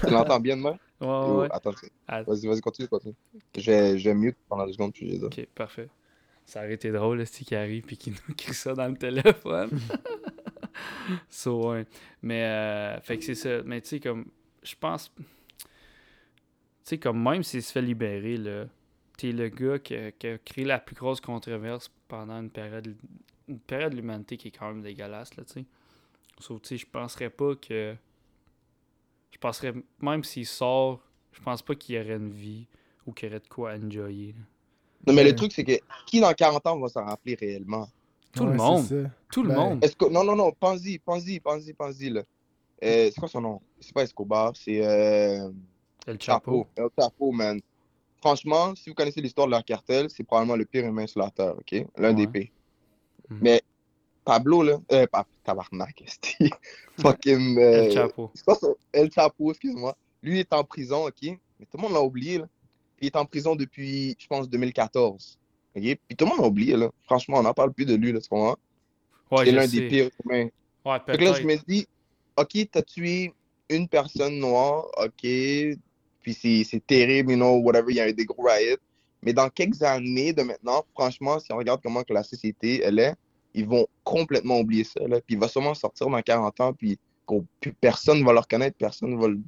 tu 0.00 0.10
l'entends 0.10 0.40
bien 0.40 0.56
demain? 0.56 0.78
Ouais, 1.00 1.08
Yo, 1.08 1.40
ouais. 1.40 1.48
Attends, 1.50 1.72
Ah, 2.06 2.22
vas-y, 2.22 2.46
vas-y, 2.46 2.60
continue, 2.60 2.88
continue. 2.88 3.14
Je 3.56 4.04
vais 4.04 4.14
mute 4.14 4.36
pendant 4.48 4.64
deux 4.64 4.72
secondes, 4.72 4.92
puis 4.92 5.18
dire. 5.18 5.24
Ok, 5.24 5.44
parfait. 5.54 5.88
Ça 6.46 6.60
aurait 6.60 6.74
été 6.74 6.92
drôle, 6.92 7.18
là, 7.18 7.24
qui 7.24 7.54
arrive 7.54 7.84
et 7.90 7.96
qui 7.96 8.10
nous 8.10 8.34
crie 8.36 8.54
ça 8.54 8.74
dans 8.74 8.86
le 8.86 8.96
téléphone. 8.96 9.70
so, 11.28 11.72
ouais. 11.72 11.84
Mais, 12.22 12.44
euh, 12.44 13.00
fait 13.00 13.18
que 13.18 13.24
c'est 13.24 13.34
ça. 13.34 13.62
Mais 13.64 13.80
tu 13.80 13.88
sais, 13.88 14.00
comme, 14.00 14.26
je 14.62 14.74
pense. 14.78 15.12
Tu 15.18 15.64
sais, 16.84 16.98
comme 16.98 17.22
même 17.22 17.42
s'il 17.42 17.62
se 17.62 17.72
fait 17.72 17.82
libérer, 17.82 18.36
là, 18.36 18.66
t'es 19.16 19.32
le 19.32 19.48
gars 19.48 19.78
qui 19.78 19.94
a, 19.94 20.12
qui 20.12 20.26
a 20.26 20.38
créé 20.38 20.64
la 20.64 20.78
plus 20.78 20.94
grosse 20.96 21.20
controverse 21.20 21.90
pendant 22.08 22.40
une 22.40 22.50
période, 22.50 22.96
une 23.48 23.58
période 23.60 23.92
de 23.92 23.96
l'humanité 23.96 24.36
qui 24.36 24.48
est 24.48 24.50
quand 24.50 24.68
même 24.68 24.82
dégueulasse, 24.82 25.36
là, 25.36 25.44
tu 25.44 25.52
sais. 25.52 25.64
Sauf, 26.40 26.60
tu 26.62 26.68
sais, 26.70 26.76
je 26.78 26.86
penserais 26.86 27.30
pas 27.30 27.54
que. 27.54 27.94
Je 29.30 29.38
penserais, 29.38 29.72
même 30.00 30.24
s'il 30.24 30.46
sort, 30.46 31.00
je 31.32 31.40
pense 31.40 31.62
pas 31.62 31.74
qu'il 31.74 31.96
y 31.96 31.98
aurait 32.00 32.16
une 32.16 32.30
vie 32.32 32.66
ou 33.06 33.12
qu'il 33.12 33.28
y 33.28 33.30
aurait 33.32 33.40
de 33.40 33.48
quoi 33.48 33.74
enjoyer. 33.74 34.32
là. 34.32 34.38
Non, 35.06 35.12
mais 35.12 35.22
Ouais. 35.22 35.30
le 35.30 35.36
truc, 35.36 35.52
c'est 35.52 35.64
que 35.64 35.72
qui 36.06 36.20
dans 36.20 36.32
40 36.32 36.66
ans 36.66 36.78
va 36.80 36.88
s'en 36.88 37.04
rappeler 37.04 37.34
réellement? 37.34 37.88
Tout 38.32 38.44
Ouais, 38.44 38.50
le 38.50 38.56
monde. 38.56 39.10
Tout 39.30 39.42
le 39.42 39.48
Ben, 39.50 39.54
monde. 39.56 39.84
Est-ce 39.84 39.94
que... 39.96 40.06
Non, 40.06 40.24
non, 40.24 40.34
non, 40.34 40.50
pense-y, 40.58 40.98
pense-y, 40.98 41.38
pense-y, 41.40 41.72
pense-y, 41.74 42.10
là. 42.10 42.22
Euh, 42.82 43.10
c'est 43.12 43.20
quoi 43.20 43.28
son 43.28 43.40
nom? 43.42 43.60
C'est 43.80 43.92
pas 43.92 44.02
Escobar, 44.02 44.56
c'est 44.56 44.84
euh... 44.84 45.50
El 46.06 46.20
Chapeau. 46.20 46.66
Chapo. 46.74 46.82
El 46.82 46.88
Chapo, 46.98 47.32
man. 47.32 47.60
Franchement, 48.24 48.74
si 48.74 48.88
vous 48.88 48.94
connaissez 48.94 49.20
l'histoire 49.20 49.46
de 49.46 49.50
leur 49.52 49.62
cartel, 49.62 50.08
c'est 50.08 50.24
probablement 50.24 50.56
le 50.56 50.64
pire 50.64 50.86
humain 50.86 51.06
sur 51.06 51.20
la 51.20 51.28
Terre, 51.28 51.54
OK? 51.58 51.86
L'un 51.98 52.08
Ouais. 52.08 52.14
des 52.14 52.26
pires. 52.26 52.48
Mhm. 53.28 53.38
Mais 53.42 53.62
Pablo, 54.24 54.62
là... 54.62 54.78
Euh, 54.92 55.06
pas 55.06 55.26
tabarnak. 55.44 56.02
Fucking... 57.02 57.58
euh, 57.58 57.84
El 57.84 57.92
Chapo. 57.92 58.32
El 58.94 59.12
Chapo, 59.12 59.50
excuse-moi. 59.50 59.94
Lui 60.22 60.38
est 60.40 60.50
en 60.54 60.64
prison, 60.64 61.04
OK? 61.06 61.20
Mais 61.22 61.66
tout 61.70 61.76
le 61.76 61.82
monde 61.82 61.92
l'a 61.92 62.00
oublié, 62.00 62.38
là. 62.38 62.46
Il 63.02 63.08
est 63.08 63.16
en 63.16 63.26
prison 63.26 63.56
depuis, 63.56 64.16
je 64.18 64.26
pense, 64.26 64.48
2014. 64.48 65.38
OK? 65.76 65.82
Puis 65.82 66.16
tout 66.16 66.24
le 66.24 66.30
monde 66.30 66.40
l'a 66.40 66.46
oublié, 66.46 66.78
là. 66.78 66.90
Franchement, 67.02 67.40
on 67.40 67.42
n'en 67.42 67.52
parle 67.52 67.74
plus 67.74 67.84
de 67.84 67.94
lui, 67.94 68.10
là, 68.10 68.20
comprends? 68.26 68.56
Ouais, 69.32 69.44
c'est 69.44 69.52
l'un 69.52 69.68
des 69.68 69.86
pires 69.86 70.08
humains. 70.24 70.48
Ouais, 70.86 70.98
que 71.06 71.22
là, 71.22 71.34
je 71.34 71.46
me 71.46 71.56
dis, 71.68 71.86
OK, 72.38 72.56
t'as 72.72 72.80
tué 72.80 73.34
une 73.68 73.86
personne 73.86 74.38
noire, 74.38 74.86
OK, 74.96 75.26
puis 76.24 76.64
c'est 76.64 76.86
terrible, 76.86 77.32
you 77.32 77.36
know, 77.36 77.58
whatever, 77.58 77.90
il 77.90 77.96
y 77.96 78.00
a 78.00 78.08
eu 78.08 78.14
des 78.14 78.24
gros 78.24 78.42
riots. 78.42 78.78
Mais 79.22 79.32
dans 79.32 79.48
quelques 79.50 79.82
années 79.82 80.32
de 80.32 80.42
maintenant, 80.42 80.84
franchement, 80.94 81.38
si 81.38 81.52
on 81.52 81.56
regarde 81.56 81.80
comment 81.82 82.02
que 82.02 82.12
la 82.12 82.22
société, 82.22 82.82
elle 82.82 82.98
est, 82.98 83.14
ils 83.52 83.66
vont 83.66 83.86
complètement 84.02 84.58
oublier 84.58 84.84
ça, 84.84 85.00
là. 85.06 85.20
Puis 85.20 85.34
il 85.34 85.38
va 85.38 85.48
sûrement 85.48 85.74
sortir 85.74 86.08
dans 86.08 86.20
40 86.20 86.60
ans, 86.60 86.72
puis 86.72 86.98
personne 87.80 88.24
va 88.24 88.32
le 88.32 88.40
reconnaître, 88.40 88.76
personne 88.76 89.18
va 89.18 89.28
le 89.28 89.40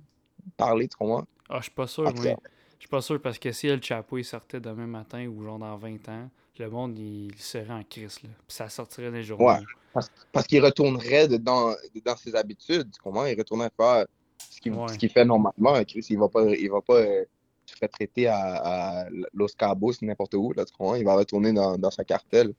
parler, 0.56 0.86
tu 0.86 0.96
comprends? 0.96 1.26
Ah, 1.48 1.58
je 1.58 1.64
suis 1.64 1.72
pas 1.72 1.86
sûr, 1.86 2.12
tout 2.12 2.22
oui. 2.22 2.30
Je 2.78 2.82
suis 2.82 2.88
pas 2.90 3.00
sûr 3.00 3.20
parce 3.20 3.38
que 3.38 3.52
si 3.52 3.68
El 3.68 3.82
Chapo 3.82 4.18
il 4.18 4.24
sortait 4.24 4.60
demain 4.60 4.86
matin 4.86 5.26
ou 5.26 5.42
genre 5.42 5.58
dans 5.58 5.76
20 5.76 6.08
ans, 6.10 6.30
le 6.58 6.70
monde 6.70 6.98
il 6.98 7.34
serait 7.38 7.72
en 7.72 7.82
crise 7.82 8.22
là. 8.22 8.30
Puis 8.46 8.56
ça 8.56 8.68
sortirait 8.68 9.10
des 9.10 9.22
journaux. 9.22 9.46
Ouais. 9.46 9.58
Parce, 9.92 10.10
parce 10.30 10.46
qu'il 10.46 10.62
retournerait 10.62 11.26
dans, 11.38 11.74
dans 12.04 12.16
ses 12.16 12.34
habitudes, 12.34 12.90
tu 12.92 13.00
comprends? 13.02 13.24
Il 13.26 13.36
retournerait 13.36 13.70
faire 13.76 14.04
ce 14.38 14.61
qu'il 14.61 14.72
Ouais. 14.72 14.88
ce 14.88 14.99
qu'il 14.99 15.11
fait 15.11 15.25
normalement. 15.25 15.83
Chris, 15.85 16.07
il 16.11 16.18
va 16.18 16.29
pas, 16.29 16.44
il 16.44 16.70
va 16.70 16.81
pas 16.81 16.96
euh, 16.96 17.25
se 17.66 17.77
faire 17.77 17.88
traiter 17.90 18.27
à, 18.29 18.37
à 18.37 19.07
Los 19.35 19.49
Cabos, 19.59 19.92
n'importe 20.03 20.35
où, 20.35 20.53
là, 20.55 20.64
tu 20.64 20.72
comprends? 20.77 20.94
Il 20.94 21.05
va 21.05 21.14
retourner 21.14 21.53
dans, 21.53 21.77
dans 21.79 21.90
sa 21.90 22.05
cartel. 22.05 22.53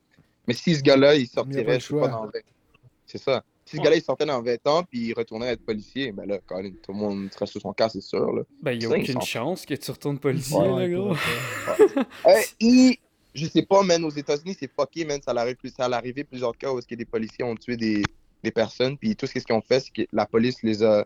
Mais 0.47 0.53
si 0.53 0.75
ce 0.75 0.81
gars-là, 0.81 1.15
il 1.15 1.27
sortirait, 1.27 1.79
je 1.79 1.85
sais 1.87 1.93
pas, 1.93 1.99
choix. 1.99 2.07
dans 2.09 2.25
20 2.25 2.31
C'est 3.05 3.17
ça. 3.17 3.43
Si 3.65 3.71
ce 3.75 3.77
Ouais. 3.77 3.83
gars-là, 3.83 3.95
il 3.97 4.01
sortait 4.01 4.25
dans 4.25 4.41
20 4.41 4.65
ans, 4.67 4.83
puis 4.83 5.07
il 5.07 5.13
retournait 5.13 5.47
à 5.47 5.51
être 5.51 5.65
policier, 5.65 6.13
ben 6.13 6.25
là, 6.25 6.37
tout 6.39 6.53
le 6.93 6.93
monde 6.93 7.29
serait 7.33 7.45
sur 7.47 7.59
son 7.61 7.73
cas, 7.73 7.89
c'est 7.89 7.99
sûr, 8.01 8.31
là. 8.33 8.43
Ben, 8.61 8.71
il 8.71 8.83
y 8.83 8.85
a 8.85 8.89
Ça, 8.89 8.95
aucune 8.95 9.13
sont- 9.15 9.19
chance 9.21 9.65
que 9.65 9.73
tu 9.73 9.91
retournes 9.91 10.19
policier, 10.19 10.57
Ouais, 10.57 10.87
là, 10.87 10.95
gros. 10.97 11.15
Euh, 12.25 12.31
Je 13.33 13.45
sais 13.45 13.61
pas, 13.61 13.83
man, 13.83 14.03
aux 14.03 14.09
États-Unis, 14.09 14.55
c'est 14.59 14.71
fucké, 14.71 15.05
man. 15.05 15.19
Ça 15.23 15.31
l'arrive 15.31 15.55
plus, 15.57 15.69
ça 15.69 15.87
plusieurs 16.27 16.57
cas 16.57 16.71
où 16.73 16.79
est-ce 16.79 16.87
que 16.87 16.95
des 16.95 17.05
policiers 17.05 17.43
ont 17.45 17.55
tué 17.55 17.77
des, 17.77 18.01
des 18.43 18.49
personnes, 18.51 18.97
puis 18.97 19.15
tout 19.15 19.27
ce 19.27 19.33
qu'ils 19.33 19.53
ont 19.53 19.61
fait, 19.61 19.79
c'est 19.79 19.91
que 19.91 20.01
la 20.11 20.25
police 20.25 20.63
les 20.63 20.81
a, 20.83 21.05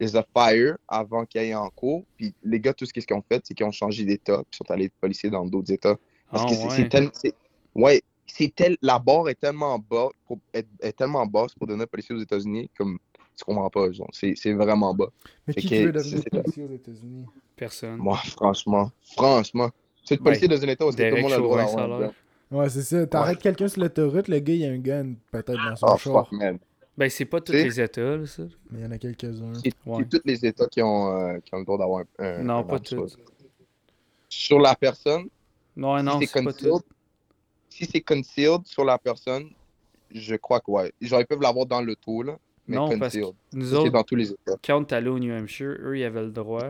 les 0.00 0.16
a 0.16 0.24
fire 0.36 0.76
avant 0.88 1.24
qu'ils 1.26 1.40
aillent 1.40 1.54
en 1.54 1.70
cours, 1.70 2.04
puis 2.16 2.34
les 2.42 2.60
gars, 2.60 2.74
tout 2.74 2.86
ce 2.86 2.92
qu'ils 2.92 3.04
ont 3.12 3.22
fait, 3.30 3.42
c'est 3.44 3.54
qu'ils 3.54 3.66
ont 3.66 3.72
changé 3.72 4.04
d'état, 4.04 4.38
puis 4.50 4.56
sont 4.58 4.70
allés 4.70 4.86
être 4.86 4.94
policiers 5.00 5.30
dans 5.30 5.44
d'autres 5.46 5.72
états. 5.72 5.96
Parce 6.30 6.44
Ah, 6.44 6.50
que 6.50 6.54
c'est 6.54 6.68
ouais. 6.68 6.76
c'est 6.84 6.88
tel- 6.88 7.10
c'est- 7.12 7.34
ouais, 7.74 8.02
c'est 8.26 8.54
tel, 8.54 8.76
la 8.82 8.98
barre 8.98 9.28
est 9.28 9.34
tellement 9.40 9.78
bas, 9.78 10.08
pour, 10.26 10.38
est, 10.52 10.66
est 10.80 10.92
tellement 10.92 11.26
basse 11.26 11.54
pour 11.54 11.66
devenir 11.66 11.88
policier 11.88 12.14
aux 12.14 12.20
États-Unis, 12.20 12.70
comme 12.76 12.98
tu 13.36 13.44
comprends 13.44 13.70
pas, 13.70 13.90
genre, 13.92 14.08
c'est 14.12 14.34
c'est 14.36 14.52
vraiment 14.52 14.94
bas. 14.94 15.08
Mais 15.46 15.54
Fait 15.54 15.62
qui 15.62 15.68
que 15.68 15.74
veut 15.84 15.92
devenir 15.92 16.24
policier 16.30 16.64
aux 16.64 16.72
États-Unis? 16.72 17.26
Personne. 17.56 17.98
Moi, 18.02 18.16
franchement, 18.16 18.90
franchement, 19.16 19.70
c'est 20.04 20.16
le 20.16 20.22
policier 20.22 20.48
dans 20.48 20.62
un 20.62 20.68
état 20.68 20.86
où 20.86 20.92
tout 20.92 20.98
le 21.00 21.16
monde 21.16 21.32
a 21.32 21.36
le 21.36 21.42
droit 21.42 21.64
gun? 21.64 22.12
Ouais, 22.50 22.70
c'est 22.70 22.82
ça. 22.82 23.06
T'arrêtes 23.06 23.40
quelqu'un 23.40 23.68
sur 23.68 23.82
l'autoroute, 23.82 24.28
le 24.28 24.38
gars, 24.38 24.54
il 24.54 24.64
a 24.64 24.68
un 24.70 24.78
gun, 24.78 25.14
peut-être 25.30 25.62
dans 25.62 25.76
son 25.76 25.88
Oh, 25.88 25.96
char. 25.96 26.12
fuck, 26.12 26.32
man. 26.32 26.58
Ben, 26.98 27.08
c'est 27.08 27.24
pas 27.26 27.40
tous 27.40 27.52
les 27.52 27.80
États, 27.80 28.16
là, 28.16 28.26
ça. 28.26 28.42
Mais 28.70 28.80
il 28.80 28.82
y 28.82 28.86
en 28.86 28.90
a 28.90 28.98
quelques-uns. 28.98 29.54
C'est 29.62 29.72
Ouais. 29.86 29.98
c'est 30.00 30.08
tous 30.18 30.26
les 30.26 30.44
États 30.44 30.66
qui 30.66 30.82
ont, 30.82 31.16
euh, 31.16 31.38
qui 31.38 31.54
ont 31.54 31.58
le 31.58 31.64
droit 31.64 31.78
d'avoir 31.78 32.00
un, 32.18 32.24
un- 32.24 32.42
Non, 32.42 32.58
un 32.58 32.62
pas 32.64 32.80
tous. 32.80 33.16
Sur 34.28 34.58
la 34.58 34.74
personne, 34.74 35.28
Non, 35.76 35.96
si 35.98 36.04
non, 36.04 36.18
c'est 36.20 36.26
c'est 36.26 36.42
pas 36.44 36.52
concealed, 36.52 36.72
tout. 36.72 36.82
si 37.70 37.84
c'est 37.86 38.00
concealed 38.00 38.66
sur 38.66 38.84
la 38.84 38.98
personne, 38.98 39.48
je 40.12 40.34
crois 40.36 40.60
que 40.60 40.70
ouais. 40.70 40.92
Genre, 41.00 41.20
ils 41.20 41.26
peuvent 41.26 41.40
l'avoir 41.40 41.66
dans 41.66 41.80
l'auto, 41.80 42.22
là, 42.24 42.36
mais 42.66 42.76
Non, 42.76 42.88
parce 42.98 43.14
que 43.14 43.20
concealed. 43.20 43.36
nous 43.52 43.66
C'est 43.66 43.76
autres, 43.76 43.90
dans 43.92 44.02
tous 44.02 44.16
les 44.16 44.32
États. 44.32 44.56
quand 44.64 44.78
on 44.78 44.84
est 44.84 44.92
allé 44.92 45.08
au 45.08 45.18
New 45.18 45.32
Hampshire, 45.32 45.76
eux, 45.80 45.96
ils 45.98 46.04
avaient 46.04 46.22
le 46.24 46.30
droit. 46.32 46.64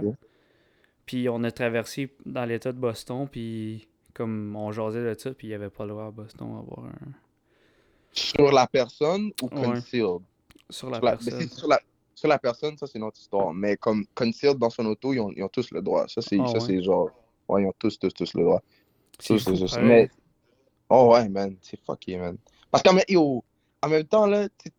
Puis 1.06 1.26
on 1.30 1.42
a 1.42 1.50
traversé 1.50 2.10
dans 2.26 2.44
l'État 2.44 2.70
de 2.72 2.78
Boston, 2.78 3.26
puis 3.30 3.88
comme 4.12 4.54
on 4.56 4.70
jasait 4.72 5.02
de 5.14 5.18
ça, 5.18 5.30
puis 5.32 5.46
il 5.46 5.50
n'y 5.50 5.54
avait 5.54 5.70
pas 5.70 5.84
le 5.84 5.90
droit 5.92 6.06
à 6.06 6.10
Boston 6.10 6.46
d'avoir 6.48 6.86
un... 6.86 6.92
Sur 8.18 8.52
la 8.52 8.66
personne 8.66 9.30
ou 9.42 9.48
Ouais. 9.48 9.60
concealed? 9.60 10.22
Sur 10.70 10.90
la 10.90 10.98
Sur 10.98 11.04
la, 11.04 11.16
personne. 11.16 11.48
sur, 11.48 11.68
la, 11.68 11.80
sur 12.14 12.28
la 12.28 12.38
personne, 12.38 12.76
ça, 12.76 12.86
c'est 12.86 12.98
notre 12.98 13.20
histoire. 13.20 13.52
Mais 13.54 13.76
comme 13.76 14.04
concealed 14.14 14.58
dans 14.58 14.70
son 14.70 14.86
auto, 14.86 15.12
ils 15.12 15.20
ont, 15.20 15.32
ils 15.36 15.42
ont 15.42 15.48
tous 15.48 15.70
le 15.70 15.82
droit. 15.82 16.06
Ça, 16.08 16.20
c'est 16.20 16.36
ça, 16.46 16.58
ouais. 16.58 16.82
genre... 16.82 17.10
Ouais, 17.48 17.62
ils 17.62 17.66
ont 17.66 17.74
tous, 17.78 17.98
tous, 17.98 18.12
tous 18.12 18.34
le 18.34 18.44
droit. 18.44 18.62
Ça, 19.18 19.38
fou, 19.38 19.66
pareil. 19.70 19.86
Mais... 19.86 20.10
Oh 20.90 21.12
ouais, 21.12 21.28
man, 21.28 21.56
c'est 21.62 21.78
fucké, 21.84 22.16
man. 22.16 22.36
Parce 22.70 22.82
qu'en 22.82 22.96
en 22.96 23.88
même 23.88 24.04
temps, 24.04 24.26
là, 24.26 24.48
tu 24.58 24.70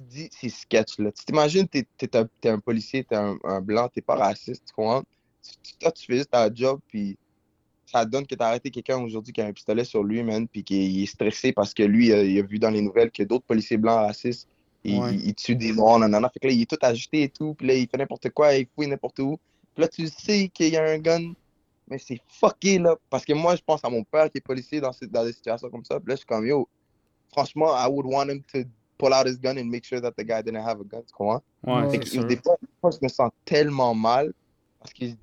dis, 0.00 0.28
c'est 0.32 0.48
sketch, 0.48 0.98
là. 0.98 1.12
Tu 1.12 1.24
t'imagines, 1.24 1.66
t'es 1.68 1.86
t'es 1.96 2.48
un, 2.48 2.58
policier, 2.58 3.04
t'es 3.04 3.16
un, 3.16 3.38
un 3.44 3.60
blanc, 3.60 3.88
t'es 3.88 4.02
pas 4.02 4.16
raciste, 4.16 4.64
tu 4.66 4.74
comprends? 4.74 5.02
Tu- 5.62 5.76
toi, 5.78 5.92
tu 5.92 6.06
fais 6.06 6.16
juste 6.16 6.30
ta 6.30 6.52
job, 6.52 6.80
puis 6.88 7.16
ça 7.86 8.04
donne 8.04 8.26
que 8.26 8.34
t'as 8.34 8.48
arrêté 8.48 8.70
quelqu'un 8.70 8.98
aujourd'hui 9.02 9.32
qui 9.32 9.40
a 9.40 9.46
un 9.46 9.52
pistolet 9.52 9.84
sur 9.84 10.02
lui, 10.02 10.22
man, 10.22 10.46
puis 10.48 10.64
qui 10.64 11.02
est 11.02 11.06
stressé 11.06 11.52
parce 11.52 11.74
que 11.74 11.82
lui, 11.82 12.12
euh, 12.12 12.24
il 12.24 12.38
a 12.38 12.42
vu 12.42 12.58
dans 12.58 12.70
les 12.70 12.80
nouvelles 12.82 13.10
que 13.10 13.22
d'autres 13.22 13.44
policiers 13.44 13.76
blancs 13.76 14.06
racistes, 14.06 14.48
ils, 14.84 14.98
Ouais. 15.00 15.14
ils 15.14 15.34
tuent 15.34 15.56
des 15.56 15.72
noirs, 15.72 15.98
nanana. 15.98 16.28
Fait 16.30 16.40
que 16.40 16.46
là, 16.48 16.52
il 16.52 16.62
est 16.62 16.70
tout 16.70 16.78
agité 16.82 17.22
et 17.22 17.28
tout, 17.28 17.54
puis 17.54 17.66
là, 17.66 17.74
il 17.74 17.88
fait 17.88 17.96
n'importe 17.96 18.30
quoi, 18.30 18.54
il 18.54 18.66
fouille 18.74 18.86
n'importe 18.88 19.18
où. 19.20 19.38
Puis 19.74 19.82
là, 19.82 19.88
tu 19.88 20.06
sais 20.08 20.48
qu'il 20.48 20.68
y 20.68 20.76
a 20.76 20.84
un 20.84 20.98
gun, 20.98 21.32
mais 21.88 21.98
c'est 21.98 22.20
fucké, 22.28 22.78
là. 22.78 22.96
Parce 23.10 23.24
que 23.24 23.32
moi, 23.32 23.56
je 23.56 23.62
pense 23.64 23.84
à 23.84 23.88
mon 23.90 24.04
père 24.04 24.30
qui 24.30 24.38
est 24.38 24.40
policier 24.40 24.80
dans, 24.80 24.92
ces- 24.92 25.06
dans 25.06 25.24
des 25.24 25.32
situations 25.32 25.68
comme 25.70 25.84
ça. 25.84 25.98
Puis 26.00 26.08
là, 26.08 26.14
je 26.14 26.18
suis 26.18 26.26
comme, 26.26 26.46
yo, 26.46 26.68
franchement, 27.32 27.68
I 27.76 27.88
would 27.90 28.06
want 28.06 28.28
him 28.30 28.42
to 28.52 28.60
pull 28.98 29.12
out 29.12 29.26
his 29.26 29.38
gun 29.38 29.56
and 29.58 29.64
make 29.64 29.84
sure 29.84 30.00
that 30.00 30.12
the 30.16 30.22
guy 30.24 30.42
didn't 30.42 30.62
have 30.66 30.80
a 30.80 30.84
gun, 30.84 31.02
tu 31.06 31.12
comprends? 31.14 31.42
Ouais, 31.66 31.88
c'est 31.90 31.98
que 32.00 32.06
sûr. 32.06 32.24
des 32.26 32.36
fois, 32.36 32.56
je 32.84 32.98
me 33.02 33.08
sens 33.08 33.30
tellement 33.44 33.94
mal 33.94 34.32
parce 34.78 34.92
qu'il 34.92 35.16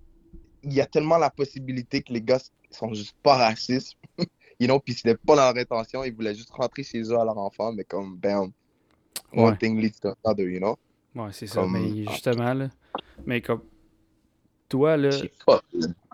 il 0.64 0.74
y 0.74 0.82
a 0.82 0.86
tellement 0.86 1.18
la 1.18 1.30
possibilité 1.30 2.02
que 2.02 2.14
les 2.14 2.22
gars 2.22 2.40
sont 2.70 2.94
juste 2.94 3.16
pas 3.24 3.36
racistes. 3.38 3.96
you 4.60 4.68
know, 4.68 4.80
puis 4.80 4.94
c'était 4.94 5.16
pas 5.16 5.36
leur 5.36 5.56
intention, 5.58 6.04
ils 6.04 6.14
voulaient 6.14 6.36
juste 6.36 6.52
rentrer 6.52 6.84
chez 6.84 7.02
eux 7.02 7.18
à 7.20 7.26
leur 7.26 7.38
enfant, 7.38 7.72
mais 7.72 7.84
comme, 7.84 8.18
bam, 8.18 8.52
Ouais. 9.34 9.44
one 9.44 9.58
thing 9.58 9.80
leads 9.80 10.00
to 10.02 10.14
another, 10.26 10.48
you 10.50 10.60
know? 10.60 10.78
Ouais, 11.16 11.30
c'est 11.32 11.48
ça. 11.48 11.62
Comme- 11.62 11.74
Mais 11.74 12.06
justement, 12.12 12.54
là. 12.54 12.70
Mais 13.26 13.42
comme. 13.42 13.62
Toi, 14.70 14.96
là. 14.98 15.10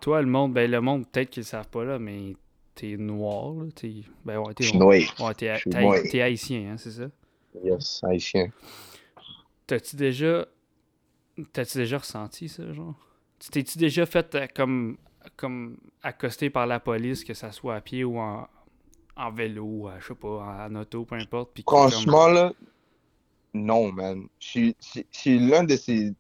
Toi, 0.01 0.21
le 0.21 0.27
monde, 0.27 0.53
ben 0.53 0.69
le 0.69 0.81
monde, 0.81 1.07
peut-être 1.11 1.29
qu'ils 1.31 1.41
le 1.41 1.47
savent 1.47 1.67
pas, 1.67 1.83
là, 1.83 1.99
mais 1.99 2.35
t'es 2.75 2.95
noir, 2.97 3.53
là. 3.53 3.65
T'es. 3.75 4.03
Ben 4.25 4.37
ouais, 4.39 4.53
t'es 4.53 4.71
noir. 4.71 4.89
Ouais, 4.89 5.33
t'es 5.35 6.21
haïtien, 6.21 6.71
hein, 6.71 6.77
c'est 6.77 6.91
ça? 6.91 7.09
Yes, 7.63 8.01
haïtien. 8.03 8.51
T'as-tu 9.67 9.95
déjà. 9.95 10.47
T'as-tu 11.53 11.77
déjà 11.79 11.97
ressenti 11.99 12.49
ça, 12.49 12.71
genre? 12.73 12.95
Tu 13.39 13.49
t'es-tu 13.49 13.77
déjà 13.77 14.05
fait 14.05 14.33
euh, 14.35 14.47
comme. 14.55 14.97
comme 15.35 15.77
accosté 16.03 16.49
par 16.49 16.65
la 16.67 16.79
police, 16.79 17.23
que 17.23 17.33
ça 17.33 17.51
soit 17.51 17.75
à 17.75 17.81
pied 17.81 18.03
ou 18.03 18.17
en, 18.17 18.47
en 19.15 19.31
vélo, 19.31 19.89
je 19.99 20.07
sais 20.07 20.15
pas, 20.15 20.67
en, 20.69 20.75
auto, 20.75 21.05
peu 21.05 21.15
importe. 21.15 21.51
Puis 21.53 21.63
qui, 21.63 21.65
comme- 21.65 21.89
Franchement, 21.89 22.27
là, 22.27 22.53
non, 23.53 23.91
man. 23.91 24.27
Je 24.39 24.71
suis- 25.11 25.39
l'un 25.39 25.63
de 25.63 25.75
ces. 25.75 26.13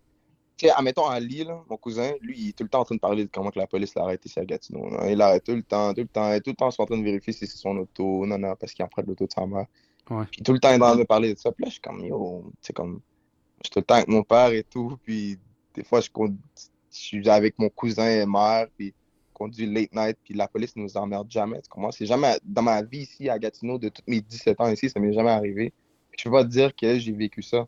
Tu 0.57 0.65
sais, 0.65 0.71
admettons 0.71 1.05
Ali, 1.05 1.43
là, 1.43 1.63
mon 1.69 1.77
cousin, 1.77 2.13
lui, 2.19 2.35
il 2.39 2.49
est 2.49 2.57
tout 2.57 2.63
le 2.63 2.69
temps 2.69 2.79
en 2.79 2.85
train 2.85 2.95
de 2.95 2.99
parler 2.99 3.25
de 3.25 3.29
comment 3.31 3.51
que 3.51 3.59
la 3.59 3.67
police 3.67 3.93
l'a 3.93 4.01
arrêté 4.03 4.27
ici 4.27 4.39
à 4.39 4.45
Gatineau. 4.45 4.89
là. 4.89 5.07
Il 5.11 5.17
l'arrête 5.17 5.43
tout 5.43 5.53
le 5.53 5.61
temps, 5.61 5.93
tout 5.93 6.01
le 6.01 6.07
temps. 6.07 6.31
Il 6.31 6.37
est 6.37 6.41
tout 6.41 6.49
le 6.49 6.55
temps 6.55 6.69
en 6.75 6.85
train 6.85 6.97
de 6.97 7.03
vérifier 7.03 7.31
si 7.31 7.45
c'est 7.45 7.57
son 7.57 7.77
auto. 7.77 8.25
Non, 8.25 8.39
non, 8.39 8.55
parce 8.55 8.73
qu'il 8.73 8.83
emprunte 8.83 9.05
l'auto 9.05 9.27
de 9.27 9.31
sa 9.31 9.45
mère. 9.45 9.67
Ouais. 10.09 10.25
Puis 10.31 10.41
tout 10.41 10.53
le 10.53 10.59
temps, 10.59 10.69
il 10.69 10.73
est 10.73 10.83
en 10.83 10.87
train 10.87 10.95
de 10.95 11.03
parler 11.03 11.33
de 11.35 11.37
ça. 11.39 11.51
Puis 11.51 11.63
là, 11.65 11.69
je 11.69 11.73
suis 11.73 11.81
comme, 11.81 12.03
yo, 12.03 12.43
tu 12.53 12.67
sais, 12.67 12.73
comme. 12.73 13.01
Je 13.61 13.67
suis 13.67 13.69
tout 13.71 13.79
le 13.79 13.85
temps 13.85 13.95
avec 13.95 14.07
mon 14.07 14.23
père 14.23 14.51
et 14.51 14.63
tout. 14.63 14.97
Puis 15.03 15.37
des 15.75 15.83
fois, 15.83 16.01
je, 16.01 16.09
conduis- 16.09 16.39
je 16.97 17.05
suis 17.05 17.29
avec 17.29 17.57
mon 17.59 17.69
cousin 17.69 18.07
et 18.07 18.25
mère. 18.25 18.67
Puis 18.77 18.87
je 18.87 19.33
conduis 19.33 19.65
late 19.65 19.93
night. 19.93 20.17
Puis 20.23 20.33
la 20.33 20.47
police 20.47 20.75
nous 20.75 20.97
emmerde 20.97 21.29
jamais. 21.29 21.61
C'est 21.91 22.05
jamais. 22.05 22.37
Dans 22.43 22.61
ma 22.61 22.81
vie 22.81 22.99
ici 22.99 23.29
à 23.29 23.37
Gatineau, 23.39 23.77
de 23.77 23.89
tous 23.89 24.03
mes 24.07 24.21
17 24.21 24.59
ans 24.61 24.71
ici, 24.71 24.89
ça 24.89 24.99
m'est 24.99 25.13
jamais 25.13 25.31
arrivé. 25.31 25.73
Je 26.17 26.23
peux 26.23 26.31
pas 26.31 26.43
te 26.43 26.49
dire 26.49 26.75
que 26.75 26.97
j'ai 26.97 27.11
vécu 27.11 27.41
ça. 27.41 27.67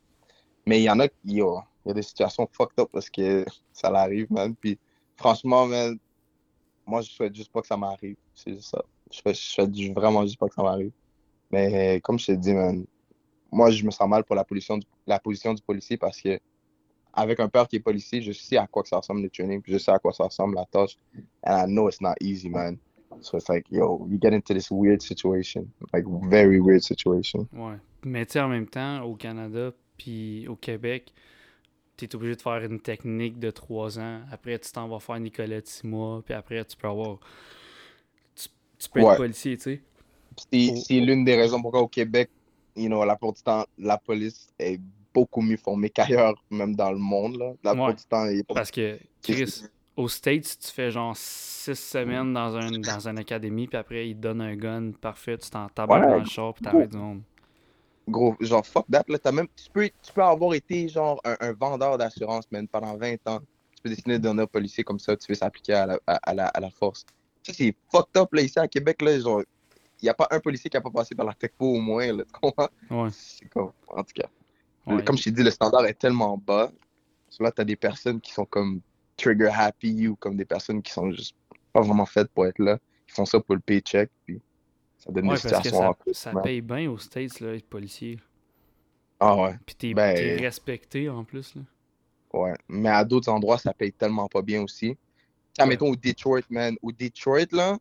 Mais 0.65 0.79
il 0.79 0.83
y 0.83 0.89
en 0.89 0.99
a 0.99 1.07
qui. 1.07 1.35
yo, 1.35 1.61
il 1.85 1.89
y 1.89 1.91
a 1.91 1.93
des 1.93 2.01
situations 2.01 2.47
fucked 2.51 2.79
up 2.79 2.89
parce 2.91 3.09
que 3.09 3.45
ça 3.71 3.89
l'arrive, 3.89 4.31
man. 4.31 4.55
Puis 4.55 4.77
franchement, 5.15 5.65
man, 5.65 5.97
moi, 6.85 7.01
je 7.01 7.09
souhaite 7.11 7.35
juste 7.35 7.51
pas 7.51 7.61
que 7.61 7.67
ça 7.67 7.77
m'arrive. 7.77 8.17
C'est 8.33 8.53
juste 8.53 8.71
ça. 8.71 8.83
Je 9.11 9.17
souhaite, 9.17 9.35
souhaite 9.35 9.93
vraiment 9.93 10.23
juste 10.23 10.39
pas 10.39 10.47
que 10.47 10.55
ça 10.55 10.63
m'arrive. 10.63 10.91
Mais 11.51 11.99
comme 12.01 12.19
je 12.19 12.27
t'ai 12.27 12.37
dit, 12.37 12.53
man, 12.53 12.85
moi, 13.51 13.71
je 13.71 13.83
me 13.83 13.91
sens 13.91 14.07
mal 14.07 14.23
pour 14.23 14.35
la 14.35 14.43
position 14.43 14.79
la 15.07 15.19
position 15.19 15.53
du 15.53 15.61
policier 15.61 15.97
parce 15.97 16.21
que 16.21 16.39
avec 17.13 17.39
un 17.39 17.49
père 17.49 17.67
qui 17.67 17.77
est 17.77 17.79
policier, 17.79 18.21
je 18.21 18.31
sais 18.31 18.57
à 18.57 18.67
quoi 18.67 18.83
que 18.83 18.89
ça 18.89 18.97
ressemble 18.97 19.21
le 19.21 19.29
training, 19.29 19.61
je 19.65 19.77
sais 19.77 19.91
à 19.91 19.99
quoi 19.99 20.13
ça 20.13 20.25
ressemble 20.25 20.55
la 20.55 20.65
tâche. 20.65 20.97
And 21.43 21.57
I 21.57 21.65
know 21.65 21.89
it's 21.89 22.01
not 22.01 22.15
easy, 22.21 22.49
man. 22.49 22.77
So 23.21 23.37
it's 23.37 23.49
like, 23.49 23.65
yo, 23.69 24.07
you 24.09 24.17
get 24.21 24.33
into 24.33 24.53
this 24.53 24.69
weird 24.71 25.01
situation. 25.01 25.71
Like, 25.93 26.05
very 26.29 26.59
weird 26.59 26.83
situation. 26.83 27.47
Ouais. 27.53 27.77
Mais 28.05 28.25
tu 28.25 28.33
sais, 28.33 28.39
en 28.39 28.47
même 28.47 28.67
temps, 28.67 29.03
au 29.03 29.15
Canada 29.15 29.71
puis 29.97 30.47
au 30.47 30.55
Québec, 30.55 31.11
tu 31.97 32.05
es 32.05 32.15
obligé 32.15 32.35
de 32.35 32.41
faire 32.41 32.63
une 32.63 32.79
technique 32.79 33.39
de 33.39 33.51
trois 33.51 33.99
ans. 33.99 34.21
Après, 34.31 34.57
tu 34.59 34.71
t'en 34.71 34.87
vas 34.87 34.99
faire 34.99 35.19
Nicolette 35.19 35.67
six 35.67 35.85
mois. 35.85 36.21
Puis 36.23 36.33
après, 36.33 36.63
tu 36.63 36.77
peux 36.77 36.87
avoir. 36.87 37.19
Tu, 38.35 38.47
tu 38.77 38.89
peux 38.89 39.01
être 39.01 39.17
policier, 39.17 39.57
tu 39.57 39.63
sais. 39.63 39.81
C'est 40.51 40.75
c'est 40.77 41.01
oh. 41.01 41.05
l'une 41.05 41.25
des 41.25 41.35
raisons 41.35 41.61
pourquoi 41.61 41.81
au 41.81 41.87
Québec, 41.89 42.29
you 42.77 42.87
know, 42.87 43.03
la 43.03 43.17
plupart 43.17 43.33
du 43.33 43.41
temps, 43.41 43.65
la 43.77 43.97
police 43.97 44.47
est 44.57 44.79
beaucoup 45.13 45.41
mieux 45.41 45.57
formée 45.57 45.89
qu'ailleurs, 45.89 46.35
même 46.49 46.75
dans 46.75 46.91
le 46.91 46.97
monde. 46.99 47.37
Là. 47.37 47.53
La 47.63 47.71
plupart 47.71 47.87
Ouais. 47.89 47.93
du 47.93 48.03
temps, 48.03 48.25
pas- 48.47 48.53
Parce 48.55 48.71
que, 48.71 48.97
Chris, 49.23 49.63
aux 49.95 50.07
States, 50.07 50.57
tu 50.59 50.71
fais 50.71 50.91
genre 50.91 51.13
six 51.17 51.75
semaines 51.75 52.33
dans 52.33 52.55
un 52.55 52.71
dans 52.71 53.07
une 53.07 53.19
académie. 53.19 53.67
Puis 53.67 53.77
après, 53.77 54.09
ils 54.09 54.15
te 54.15 54.21
donnent 54.21 54.41
un 54.41 54.55
gun 54.55 54.91
parfait. 54.91 55.37
Tu 55.37 55.49
t'en 55.49 55.65
Ouais. 55.65 55.71
dans 56.01 56.17
le 56.17 56.25
char. 56.25 56.53
Puis 56.53 56.63
t'arrêtes 56.63 56.91
du 56.91 56.97
monde. 56.97 57.21
Gros, 58.07 58.35
genre, 58.39 58.65
fuck 58.65 58.85
that, 58.91 59.03
là, 59.07 59.19
t'as 59.19 59.31
même, 59.31 59.47
tu 59.55 59.69
peux, 59.71 59.87
tu 60.01 60.11
peux 60.13 60.23
avoir 60.23 60.55
été, 60.55 60.87
genre, 60.87 61.21
un, 61.23 61.35
un 61.41 61.53
vendeur 61.53 61.95
d'assurance, 61.97 62.45
man, 62.51 62.67
pendant 62.67 62.97
20 62.97 63.15
ans. 63.27 63.39
Tu 63.75 63.83
peux 63.83 63.89
décider 63.89 64.17
de 64.17 64.23
donner 64.23 64.41
un 64.43 64.47
policier 64.47 64.83
comme 64.83 64.97
ça, 64.97 65.15
tu 65.15 65.27
fais 65.27 65.35
s'appliquer 65.35 65.73
à 65.73 65.85
la, 65.85 65.99
à, 66.07 66.15
à 66.15 66.33
la, 66.33 66.47
à 66.47 66.59
la 66.59 66.69
force. 66.71 67.05
Ça, 67.43 67.53
c'est 67.53 67.75
fucked 67.91 68.17
up, 68.17 68.33
là, 68.33 68.41
ici, 68.41 68.57
à 68.57 68.67
Québec, 68.67 69.01
là, 69.03 69.19
genre, 69.19 69.43
il 70.01 70.05
n'y 70.05 70.09
a 70.09 70.15
pas 70.15 70.27
un 70.31 70.39
policier 70.39 70.71
qui 70.71 70.77
a 70.77 70.81
pas 70.81 70.89
passé 70.89 71.13
par 71.13 71.25
la 71.27 71.33
TECPO 71.35 71.65
au 71.75 71.79
moins, 71.79 72.11
là, 72.11 72.23
tu 72.23 72.31
comprends? 72.41 72.69
Ouais. 72.89 73.09
C'est 73.11 73.47
comme, 73.49 73.71
en 73.89 74.03
tout 74.03 74.13
cas. 74.15 74.27
Ouais. 74.97 75.03
Comme 75.03 75.17
je 75.17 75.23
t'ai 75.25 75.31
dit, 75.31 75.43
le 75.43 75.51
standard 75.51 75.85
est 75.85 75.93
tellement 75.93 76.37
bas. 76.37 76.71
Là, 77.39 77.51
t'as 77.51 77.63
des 77.63 77.75
personnes 77.75 78.19
qui 78.19 78.31
sont 78.33 78.45
comme 78.45 78.81
trigger 79.15 79.51
happy 79.53 80.07
ou 80.07 80.15
comme 80.15 80.35
des 80.35 80.45
personnes 80.45 80.81
qui 80.81 80.91
sont 80.91 81.11
juste 81.11 81.35
pas 81.71 81.81
vraiment 81.81 82.05
faites 82.05 82.29
pour 82.29 82.45
être 82.47 82.59
là. 82.59 82.77
Ils 83.07 83.13
font 83.13 83.25
ça 83.25 83.39
pour 83.39 83.55
le 83.55 83.61
paycheck, 83.61 84.09
puis 84.25 84.41
ça 84.97 85.11
donne 85.11 85.29
Ouais, 85.29 85.35
des 85.35 85.49
parce 85.49 85.63
que 85.63 85.69
ça, 85.69 85.93
ça 86.11 86.41
paye 86.41 86.61
bien 86.61 86.89
aux 86.89 86.97
States, 86.97 87.39
là, 87.39 87.53
être 87.53 87.67
policier. 87.67 88.19
Ah 89.19 89.35
ouais. 89.35 89.55
Puis 89.65 89.75
t'es 89.75 89.93
Ben- 89.93 90.15
t'es 90.15 90.35
respecté 90.37 91.09
en 91.09 91.23
plus, 91.23 91.55
là. 91.55 91.61
Ouais, 92.33 92.53
mais 92.67 92.89
à 92.89 93.03
d'autres 93.03 93.29
endroits, 93.29 93.57
ça 93.57 93.73
paye 93.73 93.91
tellement 93.91 94.27
pas 94.27 94.41
bien 94.41 94.61
aussi. 94.61 94.97
Ouais. 95.59 95.65
mettons 95.65 95.89
au 95.91 95.95
Detroit, 95.95 96.41
man. 96.49 96.75
Au 96.81 96.91
Detroit, 96.91 97.47
là, 97.51 97.77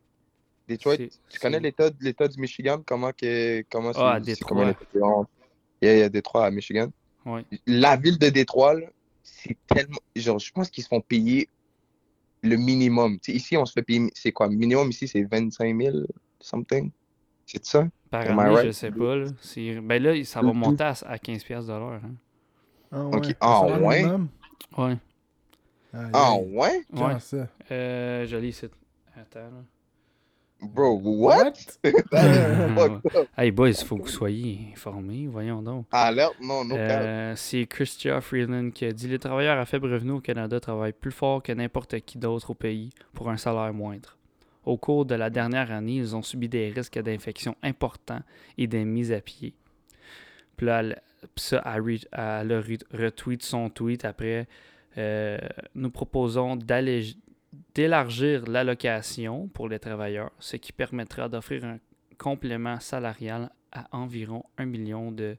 Detroit, 0.67 0.97
tu 0.97 1.39
connais 1.39 1.59
l'état 1.59 1.89
du 2.27 2.39
Michigan? 2.39 2.81
Comment 2.85 3.11
que 3.11 3.63
comment 3.71 3.91
Ah, 3.95 4.19
c'est 4.23 4.39
comment 4.41 4.73
Il 4.93 5.87
y 5.87 5.87
a, 5.87 5.93
il 5.95 5.99
y 5.99 6.03
a 6.03 6.09
Détroit 6.09 6.45
à 6.45 6.51
Michigan. 6.51 6.89
Ouais. 7.25 7.45
La 7.67 7.95
ville 7.97 8.17
de 8.17 8.29
Détroit, 8.29 8.75
c'est 9.23 9.57
tellement. 9.67 9.97
Genre, 10.15 10.39
je 10.39 10.51
pense 10.51 10.69
qu'ils 10.69 10.83
se 10.83 10.89
font 10.89 11.01
payer 11.01 11.47
le 12.41 12.55
minimum. 12.55 13.19
Tu 13.19 13.31
sais, 13.31 13.37
ici, 13.37 13.57
on 13.57 13.65
se 13.65 13.73
fait 13.73 13.81
payer. 13.83 14.09
C'est 14.13 14.31
quoi? 14.31 14.47
Le 14.47 14.55
minimum 14.55 14.89
ici, 14.89 15.07
c'est 15.07 15.23
25 15.23 15.77
000 15.81 15.97
something. 16.39 16.91
C'est 17.45 17.65
ça? 17.65 17.87
Par 18.09 18.27
Am 18.29 18.39
année, 18.39 18.67
je 18.67 18.71
sais 18.71 18.91
pas, 18.91 19.15
là. 19.15 19.25
Ben 19.81 20.01
là, 20.01 20.23
ça 20.23 20.41
va 20.41 20.53
monter 20.53 20.83
à, 20.83 20.89
à 21.05 21.17
15$ 21.17 21.43
piastres 21.45 21.67
de 21.71 21.77
l'heure, 21.77 22.01
hein. 22.03 22.15
Ah 22.91 23.05
Ok. 23.05 23.25
ouais. 23.27 23.35
Ah 23.39 23.61
Le 23.65 23.69
salaire 23.73 23.87
ouais? 23.87 24.05
Ouais. 24.77 24.97
Ah 26.13 26.35
ouais? 26.37 26.85
Comment 26.91 27.07
Ouais. 27.07 27.19
ça? 27.19 27.47
Euh, 27.71 28.25
je 28.27 28.37
lis 28.37 28.49
ici. 28.49 28.65
Attends, 29.15 29.39
là. 29.39 29.63
Bro, 30.61 30.99
what? 31.03 31.53
Up. 31.85 33.01
Hey 33.37 33.51
boys, 33.51 33.69
il 33.79 33.85
faut 33.85 33.95
que 33.97 34.01
vous 34.03 34.07
soyez 34.09 34.59
informés, 34.73 35.27
voyons 35.27 35.61
donc. 35.61 35.85
Alerte? 35.91 36.35
Non, 36.41 36.65
no 36.65 36.75
cap. 36.75 37.01
Euh, 37.01 37.33
c'est 37.37 37.65
Christian 37.65 38.19
Freeland 38.21 38.71
qui 38.71 38.85
a 38.85 38.91
dit 38.91 39.07
Les 39.07 39.19
travailleurs 39.19 39.57
à 39.57 39.65
faible 39.65 39.91
revenu 39.91 40.11
au 40.11 40.19
Canada 40.19 40.59
travaillent 40.59 40.91
plus 40.93 41.11
fort 41.11 41.41
que 41.41 41.51
n'importe 41.53 41.99
qui 42.01 42.17
d'autre 42.17 42.49
au 42.51 42.53
pays 42.55 42.89
pour 43.13 43.29
un 43.29 43.37
salaire 43.37 43.73
moindre. 43.73 44.17
Au 44.65 44.77
cours 44.77 45.05
de 45.05 45.15
la 45.15 45.29
dernière 45.29 45.71
année, 45.71 45.95
ils 45.95 46.15
ont 46.15 46.21
subi 46.21 46.49
des 46.49 46.69
risques 46.69 46.99
d'infection 46.99 47.55
importants 47.63 48.21
et 48.57 48.67
des 48.67 48.83
mises 48.83 49.13
à 49.13 49.21
pied. 49.21 49.53
Puis 50.57 50.65
là, 50.67 50.81
elle, 50.81 51.01
ça, 51.37 51.63
elle, 51.65 52.63
retweet 52.93 53.43
son 53.43 53.69
tweet 53.69 54.03
après. 54.03 54.47
euh, 54.97 55.37
nous 55.75 55.89
proposons 55.91 56.55
d'alléger- 56.57 57.15
d'élargir 57.73 58.45
l'allocation 58.47 59.47
pour 59.49 59.67
les 59.69 59.79
travailleurs, 59.79 60.31
ce 60.39 60.55
qui 60.57 60.71
permettra 60.71 61.29
d'offrir 61.29 61.65
un 61.65 61.79
complément 62.17 62.79
salarial 62.79 63.51
à 63.71 63.87
environ 63.95 64.43
1 64.57 64.65
million 64.65 65.11
de 65.11 65.37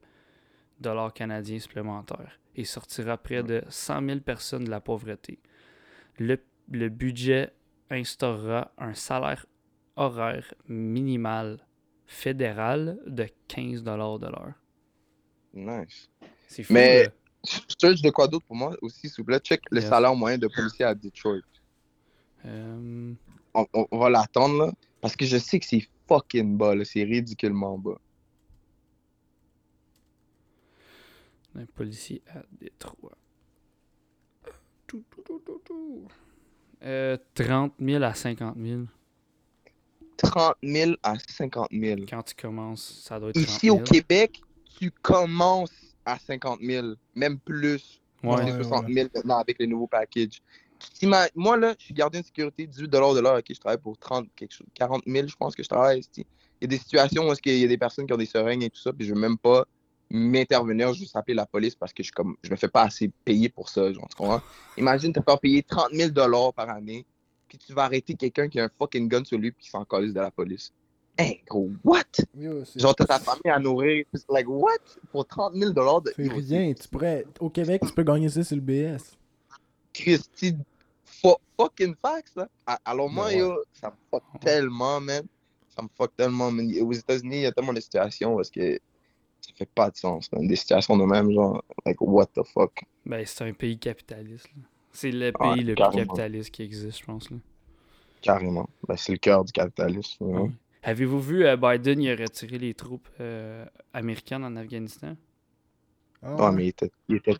dollars 0.79 1.13
canadiens 1.13 1.59
supplémentaires 1.59 2.39
et 2.55 2.65
sortira 2.65 3.17
près 3.17 3.43
de 3.43 3.63
100 3.69 4.05
000 4.05 4.19
personnes 4.21 4.65
de 4.65 4.69
la 4.71 4.81
pauvreté. 4.81 5.39
Le, 6.19 6.37
le 6.71 6.89
budget 6.89 7.53
instaurera 7.89 8.71
un 8.77 8.93
salaire 8.93 9.45
horaire 9.97 10.53
minimal 10.67 11.59
fédéral 12.07 12.99
de 13.07 13.27
15 13.47 13.83
dollars 13.83 14.19
de 14.19 14.27
l'heure. 14.27 14.53
Nice. 15.53 16.09
C'est 16.47 16.63
fou, 16.63 16.87
Mais-. 16.87 17.09
Search 17.79 18.01
de 18.01 18.09
quoi 18.11 18.27
d'autre 18.27 18.45
pour 18.45 18.55
moi 18.55 18.75
aussi, 18.81 19.09
s'il 19.09 19.17
vous 19.19 19.25
plaît? 19.25 19.39
Check 19.39 19.63
le 19.71 19.81
Yes. 19.81 19.89
salaire 19.89 20.15
moyen 20.15 20.37
de 20.37 20.47
policier 20.47 20.85
à 20.85 20.93
Detroit. 20.95 21.41
Euh, 22.45 23.13
On, 23.53 23.65
on- 23.73 23.87
on 23.91 23.97
va 23.99 24.09
l'attendre, 24.09 24.65
là. 24.67 24.71
Parce 25.01 25.15
que 25.15 25.25
je 25.25 25.37
sais 25.37 25.59
que 25.59 25.65
c'est 25.65 25.85
fucking 26.07 26.57
bas, 26.57 26.73
là. 26.75 26.85
C'est 26.85 27.03
ridiculement 27.03 27.77
bas. 27.77 27.99
un 31.55 31.65
policier 31.65 32.21
à 32.33 32.43
Détroit. 32.59 33.17
Tout, 34.87 35.03
tout, 35.09 35.21
tout, 35.21 35.39
tout, 35.45 35.61
tout. 35.65 36.07
Euh, 36.83 37.17
30 37.35 37.73
000 37.79 38.03
à 38.03 38.13
50 38.13 38.55
000. 38.57 38.83
30 40.17 40.55
000 40.63 40.91
à 41.03 41.15
50 41.19 41.67
000. 41.71 42.01
Quand 42.09 42.23
tu 42.23 42.35
commences, 42.35 43.01
ça 43.05 43.19
doit 43.19 43.29
être 43.29 43.35
30 43.35 43.45
Ici 43.47 43.65
000. 43.67 43.77
au 43.77 43.81
Québec, 43.83 44.41
tu 44.79 44.91
commences 44.91 45.73
à 46.05 46.17
50 46.19 46.61
000, 46.61 46.93
même 47.15 47.37
plus. 47.39 48.01
Ouais. 48.23 48.35
Ouais, 48.35 48.51
60 48.63 48.85
ouais. 48.87 48.93
000 48.93 49.09
maintenant 49.13 49.39
avec 49.39 49.59
les 49.59 49.67
nouveaux 49.67 49.87
packages. 49.87 50.41
T'ima- 50.93 51.27
Moi, 51.35 51.57
là, 51.57 51.75
je 51.77 51.85
suis 51.85 51.93
gardien 51.93 52.21
de 52.21 52.25
sécurité, 52.25 52.67
18 52.67 52.87
de 52.87 52.97
l'heure. 52.97 53.37
Ok, 53.37 53.45
je 53.49 53.59
travaille 53.59 53.77
pour 53.79 53.97
30, 53.97 54.27
quelque 54.35 54.53
chose, 54.53 54.67
40 54.73 55.03
000, 55.05 55.27
je 55.27 55.35
pense 55.35 55.55
que 55.55 55.63
je 55.63 55.69
travaille. 55.69 56.01
Il 56.17 56.25
y 56.61 56.65
a 56.65 56.67
des 56.67 56.77
situations 56.77 57.27
où 57.27 57.31
est-ce 57.31 57.41
qu'il 57.41 57.57
y 57.57 57.63
a 57.63 57.67
des 57.67 57.77
personnes 57.77 58.05
qui 58.05 58.13
ont 58.13 58.17
des 58.17 58.25
seringues 58.25 58.63
et 58.63 58.69
tout 58.69 58.79
ça, 58.79 58.93
puis 58.93 59.05
je 59.07 59.13
veux 59.13 59.19
même 59.19 59.37
pas 59.37 59.65
m'intervenir, 60.09 60.87
je 60.87 60.91
veux 60.93 60.99
juste 60.99 61.15
appeler 61.15 61.35
la 61.35 61.45
police 61.45 61.73
parce 61.75 61.93
que 61.93 62.03
je, 62.03 62.07
suis 62.07 62.13
comme, 62.13 62.35
je 62.43 62.51
me 62.51 62.55
fais 62.55 62.67
pas 62.67 62.83
assez 62.83 63.09
payer 63.23 63.49
pour 63.49 63.69
ça. 63.69 63.91
Genre, 63.91 64.07
tu 64.09 64.15
comprends? 64.15 64.41
Imagine 64.77 65.13
te 65.13 65.21
faire 65.21 65.39
payer 65.39 65.63
30 65.63 65.91
000 65.93 66.11
par 66.51 66.69
année, 66.69 67.05
puis 67.47 67.57
tu 67.57 67.73
vas 67.73 67.83
arrêter 67.83 68.13
quelqu'un 68.15 68.49
qui 68.49 68.59
a 68.59 68.65
un 68.65 68.69
fucking 68.77 69.07
gun 69.07 69.23
sur 69.23 69.37
lui, 69.37 69.51
puis 69.51 69.63
qui 69.65 69.69
s'en 69.69 69.83
de 69.83 70.13
la 70.13 70.31
police. 70.31 70.71
Hey, 71.17 71.41
gros, 71.47 71.69
what? 71.83 72.03
Yo, 72.35 72.63
Genre, 72.75 72.95
t'as 72.95 73.05
ta 73.05 73.19
famille 73.19 73.51
à 73.51 73.59
nourrir. 73.59 74.05
Like, 74.29 74.47
what? 74.47 74.77
Pour 75.11 75.25
30 75.25 75.55
000 75.55 75.71
de. 75.71 76.13
C'est 76.15 76.27
rien. 76.27 76.73
Tu 76.73 76.87
pourrais... 76.87 77.25
Au 77.39 77.49
Québec, 77.49 77.81
tu 77.85 77.93
peux 77.93 78.03
gagner 78.03 78.29
ça 78.29 78.43
sur 78.43 78.55
le 78.55 78.61
BS. 78.61 79.17
Christy, 79.93 80.55
fu- 81.11 81.27
fucking 81.59 81.95
facts, 82.01 82.35
là. 82.35 82.47
Alors, 82.85 83.09
moi, 83.09 83.27
Ouais. 83.27 83.37
yo, 83.37 83.63
ça 83.73 83.89
me 83.89 83.95
fuck 84.09 84.23
tellement, 84.39 84.99
man. 85.01 85.23
Ça 85.75 85.81
me 85.81 85.87
fuck 85.95 86.15
tellement, 86.15 86.51
man. 86.51 86.71
Aux 86.81 86.91
États-Unis, 86.93 87.37
il 87.37 87.41
y 87.43 87.45
a 87.45 87.51
tellement 87.51 87.73
de 87.73 87.79
situations 87.79 88.35
parce 88.35 88.49
que 88.49 88.79
ça 89.41 89.51
fait 89.55 89.69
pas 89.73 89.89
de 89.89 89.97
sens, 89.97 90.31
man. 90.31 90.47
Des 90.47 90.55
situations 90.55 90.97
de 90.97 91.03
même, 91.05 91.31
genre, 91.31 91.63
like, 91.85 91.99
what 92.01 92.27
the 92.27 92.43
fuck? 92.43 92.83
Ben, 93.05 93.25
c'est 93.25 93.43
un 93.43 93.53
pays 93.53 93.77
capitaliste. 93.77 94.47
là. 94.55 94.63
C'est 94.91 95.11
le 95.11 95.31
pays 95.31 95.49
Ouais, 95.59 95.63
le 95.63 95.75
plus 95.75 95.83
capitaliste 95.91 96.51
qui 96.51 96.63
existe, 96.63 96.99
je 96.99 97.05
pense. 97.05 97.29
Là. 97.29 97.37
Carrément. 98.21 98.69
Ben, 98.87 98.97
c'est 98.97 99.13
le 99.13 99.17
cœur 99.17 99.43
du 99.45 99.51
capitalisme. 99.51 100.25
Ouais. 100.25 100.49
Avez-vous 100.83 101.19
vu 101.19 101.45
euh, 101.45 101.55
Biden, 101.57 102.01
il 102.01 102.11
a 102.11 102.15
retiré 102.15 102.57
les 102.57 102.73
troupes 102.73 103.07
euh, 103.19 103.65
américaines 103.93 104.43
en 104.43 104.55
Afghanistan? 104.55 105.15
Ah, 106.23 106.35
Ouais, 106.35 106.51
mais 106.51 106.65
il 106.65 106.69
était. 106.69 106.91
Il 107.07 107.15
était... 107.17 107.35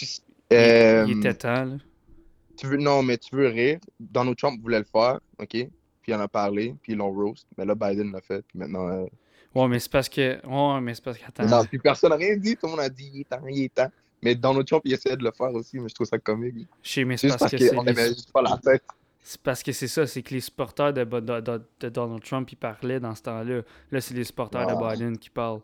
Il, 0.00 0.06
Euh, 0.52 1.04
il 1.06 1.18
était 1.18 1.34
temps, 1.34 1.64
là. 1.64 1.76
Tu 2.60 2.66
veux... 2.66 2.76
Non, 2.76 3.02
mais 3.02 3.16
tu 3.18 3.34
veux 3.34 3.48
rire. 3.48 3.78
Donald 3.98 4.36
Trump 4.36 4.60
voulait 4.62 4.78
le 4.80 4.84
faire, 4.84 5.20
OK? 5.38 5.48
Puis 5.48 5.68
il 6.08 6.14
en 6.14 6.20
a 6.20 6.28
parlé, 6.28 6.74
puis 6.82 6.92
ils 6.92 6.96
l'ont 6.98 7.12
roast. 7.12 7.46
Mais 7.58 7.64
là, 7.64 7.74
Biden 7.74 8.12
l'a 8.12 8.20
fait, 8.20 8.42
puis 8.46 8.58
maintenant. 8.58 8.88
euh, 8.88 9.06
Ouais, 9.54 9.66
mais 9.66 9.78
c'est 9.80 9.90
parce 9.90 10.08
que. 10.08 10.38
Ouais, 10.46 10.80
mais 10.80 10.94
c'est 10.94 11.02
parce 11.04 11.18
qu'attends. 11.18 11.44
Non, 11.44 11.64
puis 11.64 11.78
personne 11.78 12.10
n'a 12.10 12.16
rien 12.16 12.36
dit. 12.36 12.56
Tout 12.56 12.66
le 12.66 12.70
monde 12.70 12.80
a 12.80 12.88
dit 12.88 13.10
il 13.12 13.20
est 13.22 13.28
temps, 13.28 13.40
il 13.48 13.64
est 13.64 13.74
temps. 13.74 13.90
Mais 14.22 14.34
Donald 14.36 14.66
Trump, 14.66 14.82
il 14.84 14.92
essayait 14.92 15.16
de 15.16 15.24
le 15.24 15.32
faire 15.32 15.52
aussi, 15.54 15.78
mais 15.80 15.88
je 15.88 15.94
trouve 15.94 16.06
ça 16.06 16.18
comique. 16.18 16.68
Je 16.82 16.88
sais, 16.90 17.04
mais 17.04 17.16
c'est 17.16 17.28
parce, 17.28 17.40
parce 17.40 17.52
que 17.52 17.56
les- 17.56 18.06
juste 18.08 18.32
pas 18.32 18.42
la 18.42 18.56
tête. 18.58 18.84
C'est 19.22 19.40
parce 19.40 19.62
que 19.62 19.72
c'est 19.72 19.88
ça, 19.88 20.06
c'est 20.06 20.22
que 20.22 20.32
les 20.34 20.40
supporters 20.40 20.92
de, 20.92 21.02
de- 21.04 21.40
de- 21.40 21.62
de 21.80 21.88
Donald 21.88 22.22
Trump, 22.22 22.50
ils 22.52 22.56
parlaient 22.56 23.00
dans 23.00 23.14
ce 23.14 23.22
temps-là. 23.22 23.62
Là, 23.90 24.00
c'est 24.00 24.14
les 24.14 24.24
supporters 24.24 24.66
de 24.66 24.72
Ah. 24.76 24.92
Biden 24.94 25.18
qui 25.18 25.30
parlent. 25.30 25.60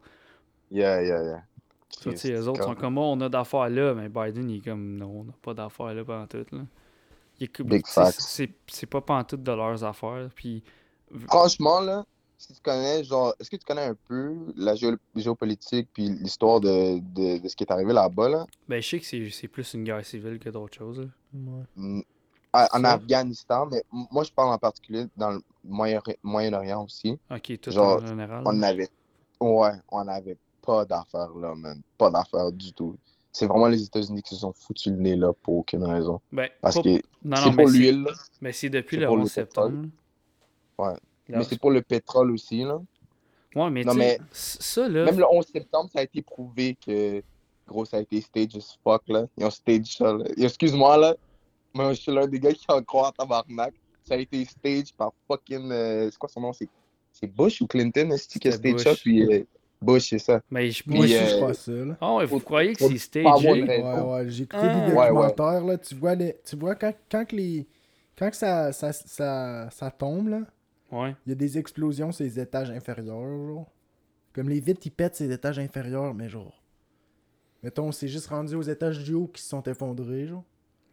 Yeah, 0.70 1.02
yeah, 1.02 1.22
yeah. 1.22 1.42
Ça, 1.90 2.28
eux 2.30 2.48
autres 2.48 2.64
sont 2.64 2.74
comme, 2.74 2.98
Oh, 2.98 3.12
on 3.16 3.20
a 3.20 3.28
d'affaires 3.28 3.68
là, 3.70 3.94
mais 3.94 4.08
Biden, 4.08 4.50
il 4.50 4.58
est 4.58 4.64
comme, 4.64 4.96
non, 4.96 5.20
on 5.20 5.24
n'a 5.24 5.32
pas 5.40 5.54
d'affaires 5.54 5.94
là 5.94 6.04
pendant 6.04 6.26
tout. 6.26 6.44
Là. 6.52 6.58
C'est 8.18 8.50
c'est 8.66 8.86
pas 8.86 9.00
pendant 9.00 9.24
tout 9.24 9.36
de 9.36 9.52
leurs 9.52 9.84
affaires. 9.84 10.30
Puis, 10.34 10.62
Franchement, 11.28 11.80
là, 11.80 12.04
si 12.38 12.52
tu 12.52 12.60
connais, 12.60 13.04
genre, 13.04 13.34
est-ce 13.38 13.48
que 13.50 13.56
tu 13.56 13.64
connais 13.64 13.84
un 13.86 13.94
peu 14.08 14.34
la 14.56 14.74
géo- 14.74 14.96
géopolitique 15.14 15.88
puis 15.92 16.08
l'histoire 16.08 16.60
de, 16.60 16.98
de, 16.98 17.38
de 17.38 17.48
ce 17.48 17.54
qui 17.56 17.64
est 17.64 17.70
arrivé 17.70 17.92
là-bas, 17.92 18.28
là? 18.28 18.46
ben, 18.68 18.82
je 18.82 18.88
sais 18.88 18.98
que 19.00 19.06
c'est 19.06 19.30
c'est 19.30 19.48
plus 19.48 19.72
une 19.74 19.84
guerre 19.84 20.04
civile 20.04 20.38
que 20.38 20.50
d'autres 20.50 20.76
choses. 20.76 21.00
là. 21.00 21.06
ouais. 21.34 21.64
Mm, 21.76 22.02
En. 22.52 22.84
Afghanistan, 22.84 23.66
mais 23.66 23.82
moi, 24.10 24.24
je 24.24 24.32
parle 24.32 24.52
en 24.52 24.58
particulier 24.58 25.06
dans 25.16 25.30
le 25.30 25.40
Moyen- 25.64 26.02
Moyen-Orient 26.22 26.84
aussi. 26.84 27.18
Ok, 27.30 27.60
tout 27.60 27.70
Genre, 27.70 28.02
en 28.02 28.06
général. 28.06 28.42
On 28.46 28.62
avait, 28.62 28.88
ouais, 29.40 29.72
on 29.88 30.04
n'avait 30.04 30.36
pas 30.62 30.84
d'affaires 30.84 31.34
là, 31.36 31.54
man. 31.54 31.80
Pas 31.96 32.10
d'affaires 32.10 32.50
du 32.50 32.72
tout. 32.72 32.96
C'est 33.36 33.46
vraiment 33.46 33.66
les 33.68 33.82
États-Unis 33.84 34.22
qui 34.22 34.34
se 34.34 34.40
sont 34.40 34.52
foutus 34.54 34.90
le 34.90 34.98
nez 34.98 35.14
là 35.14 35.30
pour 35.42 35.58
aucune 35.58 35.84
raison. 35.84 36.22
Ben, 36.32 36.48
Parce 36.62 36.76
que 36.80 36.88
Non, 37.22 37.36
c'est 37.36 37.50
mais 37.50 37.64
pour 37.64 37.68
l'huile, 37.70 38.02
là. 38.04 38.12
mais 38.40 38.52
c'est 38.52 38.70
depuis 38.70 38.96
le 38.96 39.06
pour 39.06 39.16
le 39.16 39.24
11 39.24 39.30
septembre. 39.30 39.88
Ouais. 40.78 40.94
Mais 41.28 41.44
c'est 41.44 41.60
pour 41.60 41.70
le 41.70 41.82
pétrole 41.82 42.30
aussi, 42.30 42.62
là. 42.62 42.80
Ouais, 43.54 43.68
mais 43.68 43.84
Non, 43.84 43.92
mais- 43.92 44.18
ça, 44.32 44.88
là. 44.88 45.04
Même 45.04 45.18
le 45.18 45.26
11 45.30 45.44
septembre, 45.52 45.90
ça 45.92 45.98
a 45.98 46.02
été 46.04 46.22
prouvé 46.22 46.78
que, 46.86 47.22
gros, 47.68 47.84
ça 47.84 47.98
a 47.98 48.00
été 48.00 48.22
stage 48.22 48.56
as 48.56 48.78
fuck, 48.82 49.02
là. 49.08 49.26
Ils 49.36 49.44
ont 49.44 49.50
stage 49.50 49.96
ça, 49.98 50.16
Excuse-moi, 50.38 50.96
là. 50.96 51.14
Moi, 51.74 51.92
je 51.92 52.00
suis 52.00 52.12
l'un 52.12 52.26
des 52.26 52.40
gars 52.40 52.54
qui 52.54 52.64
en 52.68 52.82
croit 52.82 53.08
en 53.08 53.12
tabarnak. 53.12 53.74
Ça 54.02 54.14
a 54.14 54.16
été 54.16 54.42
stage 54.46 54.94
par 54.96 55.12
fucking. 55.28 55.70
euh, 55.70 56.08
c'est 56.10 56.16
quoi 56.18 56.30
son 56.30 56.40
nom? 56.40 56.54
C'est 56.54 56.70
c'est 57.12 57.26
Bush 57.26 57.60
ou 57.60 57.66
Clinton, 57.66 58.10
est-ce 58.12 58.28
C'était 58.30 58.52
stage 58.52 58.80
ça? 58.80 58.94
Puis 58.94 59.22
euh, 59.24 59.44
Bush, 59.80 60.08
c'est 60.10 60.18
ça. 60.18 60.40
Mais 60.50 60.70
je, 60.70 60.82
Moi 60.86 61.04
aussi, 61.04 61.14
je- 61.14 61.24
je 61.26 61.34
euh, 61.34 61.36
crois 61.36 61.54
ça, 61.54 61.72
là. 61.72 61.96
Ah 62.00 62.16
ouais, 62.16 62.26
vous 62.26 62.40
croyez 62.40 62.74
que 62.74 62.82
c'est 62.82 62.98
stagé? 62.98 63.62
de 63.64 63.82
Ouais, 63.82 64.00
ouais, 64.00 64.30
j'ai 64.30 64.44
écouté 64.44 64.68
Ah. 64.68 64.70
des 64.70 64.80
Ouais, 64.92 65.10
ouais. 65.10 65.34
documentaires, 65.34 65.64
là, 65.64 65.78
tu 65.78 65.94
vois, 65.94 66.14
les, 66.14 66.36
tu 66.44 66.56
vois 66.56 66.74
quand, 66.74 66.94
quand 67.10 67.24
que 67.26 67.36
les... 67.36 67.66
Quand 68.18 68.30
que 68.30 68.36
ça, 68.36 68.72
ça, 68.72 68.92
ça, 68.92 69.68
ça 69.70 69.90
tombe, 69.90 70.28
là, 70.28 70.42
Ouais. 70.90 71.16
il 71.26 71.30
y 71.30 71.32
a 71.32 71.34
des 71.36 71.58
explosions 71.58 72.12
sur 72.12 72.24
les 72.24 72.40
étages 72.40 72.70
inférieurs, 72.70 73.46
genre. 73.48 73.72
Comme 74.34 74.48
les 74.50 74.60
vitres, 74.60 74.82
ils 74.86 74.90
pètent 74.92 75.16
ces 75.16 75.30
étages 75.32 75.58
inférieurs, 75.58 76.14
mais 76.14 76.28
genre... 76.28 76.62
Mettons, 77.62 77.90
c'est 77.92 78.08
juste 78.08 78.28
rendu 78.28 78.54
aux 78.54 78.62
étages 78.62 79.02
du 79.04 79.14
haut 79.14 79.26
qui 79.28 79.42
se 79.42 79.48
sont 79.48 79.62
effondrés, 79.64 80.26
genre. 80.26 80.44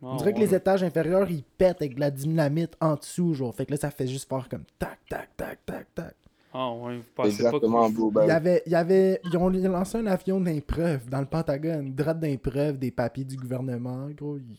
On 0.10 0.16
Ah, 0.16 0.18
dirait 0.18 0.34
que 0.34 0.40
les 0.40 0.54
étages 0.56 0.84
inférieurs, 0.84 1.30
ils 1.30 1.44
pètent 1.44 1.82
avec 1.82 1.96
de 1.96 2.00
la 2.00 2.12
dynamite 2.12 2.76
en 2.82 2.96
dessous, 2.96 3.34
genre. 3.34 3.54
Fait 3.56 3.66
que 3.66 3.72
là, 3.72 3.78
ça 3.78 3.92
fait 3.92 4.08
juste 4.08 4.28
faire 4.30 4.48
comme 4.50 4.66
tac, 4.80 5.00
tac, 5.10 5.36
tac, 5.38 5.66
tac, 5.66 5.88
tac. 5.96 6.16
Ah 6.54 6.72
ouais, 6.72 6.98
vous 6.98 7.04
pensez 7.16 7.30
Exactement, 7.30 7.90
pas 7.92 8.22
que... 8.22 8.26
Il 8.26 8.28
y 8.28 8.32
avait, 8.32 8.64
il 8.68 8.72
y 8.72 8.76
avait, 8.76 9.22
ils 9.26 9.38
ont 9.38 9.50
lancé 9.50 9.98
un 9.98 10.06
avion 10.06 10.40
d'impreuve 10.40 11.10
dans 11.10 11.20
le 11.20 11.26
Pentagone, 11.26 11.88
une 11.88 11.96
drape 11.96 12.20
d'impreuve 12.20 12.78
des 12.78 12.92
papiers 12.92 13.26
du 13.26 13.36
gouvernement, 13.36 14.08
gros. 14.12 14.38
Ils- 14.38 14.58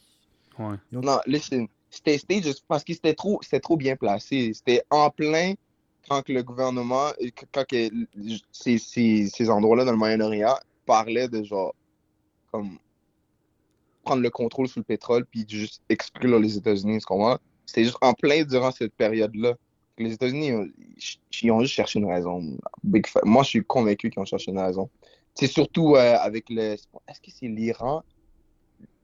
Ouais. 0.58 0.76
Non, 0.92 1.18
listen. 1.26 1.66
C'était 1.90 2.14
as- 2.14 2.62
parce 2.66 2.84
que 2.84 2.92
c'était 2.92 3.14
trop, 3.14 3.38
c'était 3.42 3.60
trop 3.60 3.76
bien 3.76 3.96
placé. 3.96 4.52
C'était 4.54 4.82
en 4.90 5.10
plein 5.10 5.54
quand 6.08 6.22
que 6.22 6.32
le 6.32 6.42
gouvernement, 6.42 7.08
quand 7.52 7.64
que 7.66 7.88
ces, 8.52 8.78
ces, 8.78 9.26
ces 9.28 9.50
endroits-là 9.50 9.84
dans 9.84 9.92
le 9.92 9.98
Moyen-Orient 9.98 10.54
parlaient 10.86 11.28
de 11.28 11.42
genre, 11.42 11.74
comme, 12.52 12.78
prendre 14.04 14.22
le 14.22 14.30
contrôle 14.30 14.68
sur 14.68 14.80
le 14.80 14.84
pétrole 14.84 15.24
puis 15.26 15.46
juste 15.48 15.82
exclure 15.88 16.38
les 16.38 16.56
États-Unis, 16.56 16.98
tu 16.98 17.06
comprends? 17.06 17.38
C'était 17.66 17.84
juste 17.84 17.98
en 18.00 18.12
plein 18.12 18.44
durant 18.44 18.70
cette 18.70 18.94
période-là. 18.94 19.54
Les 19.98 20.12
États-Unis, 20.12 20.50
euh, 20.50 20.66
ils 21.42 21.50
ont 21.52 21.60
juste 21.60 21.74
cherché 21.74 21.98
une 21.98 22.06
raison. 22.10 22.42
Big 22.82 23.06
Moi, 23.24 23.42
je 23.44 23.48
suis 23.48 23.64
convaincu 23.64 24.10
qu'ils 24.10 24.20
ont 24.20 24.24
cherché 24.24 24.50
une 24.50 24.58
raison. 24.58 24.90
C'est 25.34 25.46
surtout 25.46 25.94
euh, 25.96 26.16
avec 26.16 26.50
le. 26.50 26.60
Est-ce 26.60 27.20
que 27.20 27.30
c'est 27.30 27.46
l'Iran? 27.48 28.02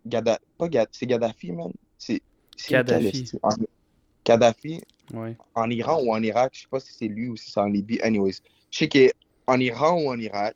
Gadda... 0.07 0.39
Pas 0.59 0.69
Gaddafi, 0.69 0.99
c'est 0.99 1.07
Gaddafi, 1.07 1.53
man. 1.53 1.73
C'est 1.97 2.23
en- 3.43 3.51
Kadhafi, 4.25 4.81
Ouais. 5.13 5.37
en 5.55 5.69
Iran 5.71 6.01
ou 6.03 6.13
en 6.13 6.23
Irak, 6.23 6.53
je 6.55 6.63
sais 6.63 6.69
pas 6.69 6.79
si 6.81 6.93
c'est 6.93 7.09
lui 7.09 7.29
ou 7.29 7.37
si 7.37 7.51
c'est 7.51 7.61
en 7.61 7.67
Libye. 7.67 8.01
Anyways, 8.03 8.37
je 8.71 8.79
sais 8.79 8.89
qu'en 8.89 9.59
Iran 9.59 10.01
ou 10.01 10.09
en 10.09 10.19
Irak, 10.19 10.55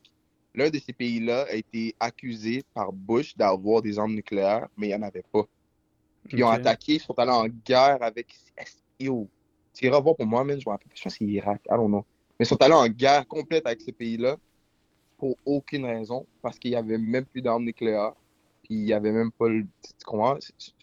l'un 0.54 0.70
de 0.70 0.78
ces 0.78 0.92
pays-là 0.92 1.46
a 1.50 1.54
été 1.54 1.94
accusé 1.98 2.62
par 2.72 2.92
Bush 2.92 3.36
d'avoir 3.36 3.82
des 3.82 3.98
armes 3.98 4.14
nucléaires, 4.14 4.68
mais 4.76 4.88
il 4.88 4.90
n'y 4.90 4.96
en 4.96 5.02
avait 5.02 5.24
pas. 5.32 5.44
Puis 6.28 6.38
ils 6.38 6.44
ont 6.44 6.48
attaqué, 6.50 6.94
ils 6.94 7.00
sont 7.00 7.18
allés 7.18 7.32
en 7.32 7.46
guerre 7.48 7.98
avec. 8.02 8.28
Yo, 9.00 9.28
tu 9.74 9.86
iras 9.86 10.00
voir 10.00 10.16
pour 10.16 10.26
moi, 10.26 10.42
je 10.48 10.54
me 10.54 10.70
rappelle 10.70 10.88
pas, 10.88 10.94
je 10.94 11.02
pense 11.02 11.12
que 11.12 11.18
c'est 11.18 11.24
Irak, 11.24 11.60
I 11.66 11.74
don't 11.74 11.88
know. 11.88 12.04
Mais 12.38 12.46
ils 12.46 12.48
sont 12.48 12.60
allés 12.62 12.74
en 12.74 12.88
guerre 12.88 13.26
complète 13.26 13.66
avec 13.66 13.80
ces 13.80 13.92
pays-là 13.92 14.36
pour 15.18 15.36
aucune 15.44 15.84
raison, 15.84 16.26
parce 16.42 16.58
qu'il 16.58 16.70
n'y 16.70 16.76
avait 16.76 16.98
même 16.98 17.24
plus 17.26 17.42
d'armes 17.42 17.64
nucléaires, 17.64 18.14
puis 18.62 18.74
il 18.74 18.84
n'y 18.84 18.92
avait 18.92 19.12
même 19.12 19.30
pas 19.32 19.48
le. 19.48 19.62
Tu 19.82 20.04
comprends? 20.04 20.36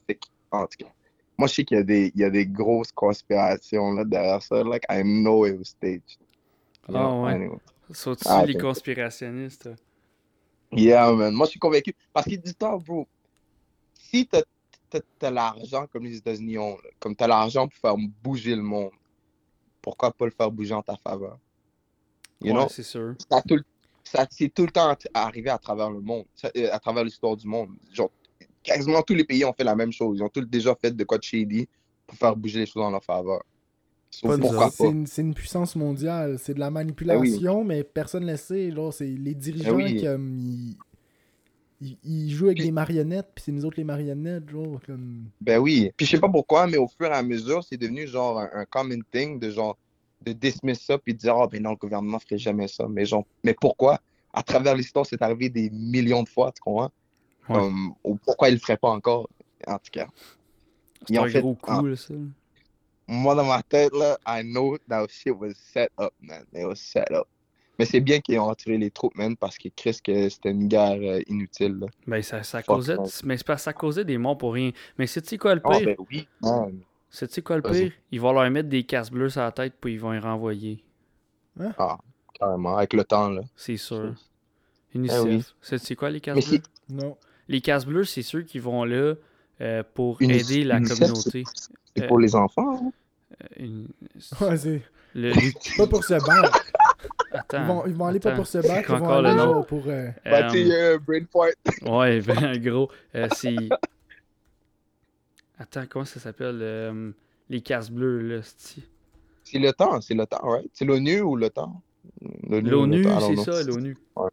Que, 0.08 0.14
en 0.52 0.68
tout 0.68 0.86
cas, 0.86 0.92
moi 1.38 1.48
je 1.48 1.56
sais 1.56 1.66
qu'il 1.66 1.78
y, 1.78 1.80
a 1.80 1.84
des- 1.84 2.12
il 2.14 2.22
y 2.22 2.24
a 2.24 2.30
des 2.30 2.46
grosses 2.46 2.92
conspirations 2.92 3.94
là, 3.94 4.04
derrière 4.06 4.42
ça, 4.42 4.64
like 4.64 4.84
I 4.89 5.02
know 5.04 5.46
it 5.46 5.58
was 5.58 5.66
staged. 5.66 6.18
Ah, 6.88 6.92
know, 6.92 7.26
ouais. 7.26 7.34
anyway. 7.34 7.58
Sont-ils 7.92 8.28
Ah, 8.28 8.46
les 8.46 8.56
conspirationnistes? 8.56 9.70
Yeah, 10.72 11.12
man. 11.14 11.34
Moi, 11.34 11.46
je 11.48 11.52
suis 11.52 11.60
convaincu. 11.60 11.94
Parce 12.14 12.26
qu'il 12.28 12.39
dit 12.42 12.56
ça, 12.60 12.78
bro. 12.78 13.08
Si 13.96 14.26
t'as 14.28 14.42
t'as- 14.92 15.02
t'as 15.18 15.32
l'argent 15.32 15.88
comme 15.92 16.04
les 16.04 16.18
États-Unis 16.18 16.58
ont, 16.60 16.76
là, 16.76 16.89
comme 17.00 17.16
t'as 17.16 17.28
l'argent 17.28 17.68
pour 17.68 17.78
faire 17.80 17.96
bouger 18.24 18.56
le 18.56 18.62
monde, 18.62 18.92
pourquoi 19.82 20.12
pas 20.12 20.26
le 20.26 20.32
faire 20.32 20.52
bouger 20.52 20.76
en 20.76 20.84
ta 20.84 20.96
faveur? 20.98 21.39
You 22.42 22.54
ouais, 22.54 22.60
know? 22.60 22.68
c'est 22.70 22.84
sûr. 22.84 23.16
Ça, 23.30 23.42
tout 23.42 23.60
ça 24.04 24.28
c'est 24.30 24.54
tout 24.54 24.64
le 24.66 24.72
temps 24.72 24.96
arrivé 25.14 25.50
à 25.50 25.58
travers 25.58 25.89
le 25.89 26.02
monde, 26.02 26.26
euh, 26.56 26.70
à 26.72 26.80
travers 26.80 27.04
l'histoire 27.04 27.38
du 27.38 27.48
monde. 27.48 27.70
Genre, 27.92 28.12
quasiment 28.62 29.02
tous 29.02 29.14
les 29.14 29.24
pays 29.24 29.46
ont 29.46 29.54
fait 29.54 29.64
la 29.64 29.76
même 29.76 29.92
chose. 29.92 30.20
Ils 30.20 30.24
ont 30.24 30.30
tous 30.30 30.42
déjà 30.46 30.76
fait 30.76 30.92
de 30.92 31.04
quoi 31.04 31.18
de 31.18 31.24
shady 31.24 31.68
pour 32.06 32.18
faire 32.18 32.36
bouger 32.36 32.60
les 32.60 32.66
choses 32.66 32.84
en 32.84 32.92
leur 32.92 33.04
faveur. 33.04 33.42
Pourquoi. 34.22 34.70
C'est 34.70 34.89
une, 34.89 35.08
c'est 35.08 35.22
une 35.22 35.34
puissance 35.34 35.76
mondiale. 35.76 36.38
C'est 36.38 36.54
de 36.54 36.60
la 36.60 36.70
manipulation, 36.70 37.64
mais 37.64 37.84
personne 37.84 38.26
ne 38.26 38.32
le 38.32 38.38
sait. 38.38 38.74
C'est 38.92 39.06
les 39.06 39.34
dirigeants 39.34 39.78
Ben 39.78 39.86
oui. 39.86 39.96
qui 39.96 40.04
comme, 40.04 40.38
ils, 40.38 40.76
ils 42.04 42.32
jouent 42.32 42.46
avec 42.46 42.58
Puis- 42.58 42.66
des 42.68 42.72
marionnettes, 42.72 43.30
puis 43.34 43.44
c'est 43.46 43.52
nous 43.52 43.66
autres 43.66 43.78
les 43.78 43.84
marionnettes, 43.84 44.50
genre, 44.50 44.80
comme... 44.86 45.26
Ben 45.42 45.58
oui. 45.60 45.92
Puis 45.98 46.06
je 46.06 46.12
sais 46.12 46.20
pas 46.20 46.30
pourquoi, 46.30 46.68
mais 46.68 46.78
au 46.78 46.88
fur 46.88 47.08
et 47.08 47.12
à 47.14 47.24
mesure, 47.24 47.64
c'est 47.64 47.78
devenu 47.78 48.08
genre 48.08 48.40
un, 48.40 48.50
un 48.54 48.66
common 48.66 49.00
thing 49.12 49.40
de 49.40 49.50
genre, 49.50 49.78
de 50.24 50.34
dismiss 50.34 50.82
ça 50.82 50.98
puis 51.00 51.14
de 51.14 51.20
dire, 51.20 51.36
ah, 51.36 51.48
ben 51.48 51.62
non, 51.64 51.72
le 51.72 51.76
gouvernement 51.78 52.20
ferait 52.20 52.38
jamais 52.38 52.68
ça. 52.68 52.88
Mais, 52.88 53.06
genre, 53.06 53.26
mais 53.44 53.56
pourquoi? 53.60 54.00
À 54.34 54.44
travers 54.44 54.76
l'histoire, 54.76 55.06
c'est 55.06 55.22
arrivé 55.22 55.50
des 55.50 55.70
millions 55.72 56.22
de 56.24 56.30
fois, 56.30 56.52
tu 56.52 56.62
comprends? 56.62 56.92
Ouais. 57.50 57.70
Ou 58.04 58.16
pourquoi 58.16 58.50
il 58.50 58.54
le 58.54 58.60
ferait 58.60 58.78
pas 58.78 58.90
encore? 58.90 59.28
En 59.68 59.78
tout 59.80 59.90
cas. 59.92 60.08
C'est 61.08 61.18
un 61.18 61.28
fait, 61.28 61.42
gros 61.42 61.58
en- 61.64 61.80
coup, 61.80 61.88
là, 61.88 61.96
ça. 61.96 62.14
moi, 63.08 63.34
dans 63.34 63.46
ma 63.46 63.64
tête, 63.64 63.92
là, 63.94 64.18
I 64.28 64.44
know 64.44 64.78
that 64.88 65.08
shit 65.10 65.34
was 65.36 65.54
set 65.56 65.92
up, 66.00 66.14
man. 66.22 66.46
It 66.54 66.66
was 66.66 66.76
set 66.76 67.10
up. 67.12 67.28
Mais 67.82 67.86
c'est 67.86 68.00
bien 68.00 68.20
qu'ils 68.20 68.38
ont 68.38 68.46
retiré 68.46 68.78
les 68.78 68.92
troupes, 68.92 69.16
man, 69.16 69.36
parce 69.36 69.58
que 69.58 69.68
Chris, 69.76 69.98
que 70.04 70.30
c'était 70.30 70.52
une 70.52 70.68
guerre 70.68 71.00
euh, 71.02 71.20
inutile, 71.26 71.80
là. 71.80 71.88
Ben, 72.06 72.22
ça, 72.22 72.44
ça 72.44 72.62
causait, 72.62 72.96
mais 73.24 73.38
c'est 73.38 73.48
parce 73.48 73.62
que 73.62 73.64
ça 73.64 73.74
causait 73.74 74.06
des 74.06 74.20
morts 74.20 74.38
pour 74.38 74.54
rien. 74.54 74.70
Mais 75.00 75.08
c'est-tu 75.08 75.40
quoi 75.40 75.56
le 75.56 75.62
Ah, 75.64 75.80
pire? 75.80 75.88
ben 75.88 75.96
oui. 76.12 76.28
C'est-tu 77.10 77.42
quoi 77.42 77.56
le 77.56 77.64
pire? 77.64 77.92
Ils 78.12 78.22
vont 78.22 78.34
leur 78.34 78.48
mettre 78.52 78.70
des 78.70 78.84
casques 78.84 79.14
bleus 79.14 79.30
sur 79.32 79.42
la 79.42 79.52
tête 79.52 79.74
puis 79.82 79.94
ils 79.94 80.00
vont 80.00 80.12
les 80.12 80.20
renvoyer. 80.20 80.84
Ah, 81.80 81.98
carrément, 82.40 82.78
avec 82.78 82.94
le 82.94 83.04
temps, 83.04 83.30
là. 83.32 83.42
C'est 83.56 83.78
sûr. 83.78 84.14
Eh 84.94 84.98
UNICEF. 85.00 85.24
oui. 85.24 85.44
C'est 85.80 85.96
quoi 85.96 86.12
les 86.12 86.22
casques 86.22 86.48
bleus? 86.50 86.62
Non. 86.88 87.18
Les 87.48 87.62
casques 87.62 87.88
bleus, 87.88 88.04
c'est 88.06 88.22
ceux 88.22 88.44
qui 88.44 88.60
vont 88.60 88.84
là 88.84 89.16
euh, 89.60 89.82
pour 89.96 90.22
aider 90.22 90.64
la 90.64 90.78
UNICEF, 90.78 91.00
communauté. 91.00 91.44
c'est 91.96 92.04
Euh, 92.04 92.08
pour 92.08 92.20
les 92.20 92.36
enfants, 92.36 92.76
hein? 92.86 92.92
Euh, 93.42 93.48
une- 93.66 93.88
Ouais, 94.40 94.56
c'est 94.58 94.82
le- 95.16 95.34
pas 95.78 95.88
pour 95.88 96.04
se 96.04 96.14
battre. 96.14 96.64
Attends. 97.32 97.62
Ils 97.62 97.68
vont, 97.68 97.86
ils 97.88 97.94
vont 97.94 98.06
aller 98.08 98.20
pas 98.20 98.32
pour 98.34 98.46
se 98.48 98.58
battre, 98.58 98.70
C'est 98.74 98.82
ils 98.82 98.88
vont 99.00 99.06
encore 99.06 99.22
le 99.22 99.28
aller 99.30 99.38
nom. 99.38 99.54
genre 99.54 99.66
pour... 99.66 99.84
euh, 99.88 100.08
Euh, 100.08 100.12
Bah, 100.26 100.50
euh. 100.54 101.00
Ouais, 101.98 102.22
ben, 102.22 102.58
gros. 102.60 102.90
euh, 103.16 103.28
c'est. 103.36 103.56
Attends, 105.60 105.86
comment 105.90 106.06
ça 106.06 106.20
s'appelle 106.20 106.60
euh, 106.62 107.12
Les 107.50 107.62
casques 107.62 107.92
bleus, 107.92 108.20
là. 108.38 108.42
C'est 108.44 109.60
le 109.60 109.72
temps, 109.74 110.02
c'est 110.02 110.14
le 110.14 110.26
temps, 110.26 110.40
right? 110.44 110.70
C'est 110.74 110.86
l'ONU 110.86 111.22
ou 111.22 111.36
le 111.36 111.50
temps? 111.50 111.82
L'ONU, 112.50 113.04
le 113.04 113.20
c'est 113.20 113.36
ça, 113.52 113.64
l'ONU. 113.64 113.98
Ouais. 114.16 114.30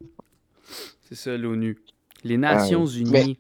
C'est 1.03 1.15
ça, 1.15 1.37
l'ONU. 1.37 1.77
Les 2.25 2.37
Nations 2.37 2.85
ouais. 2.85 2.99
Unies. 3.01 3.39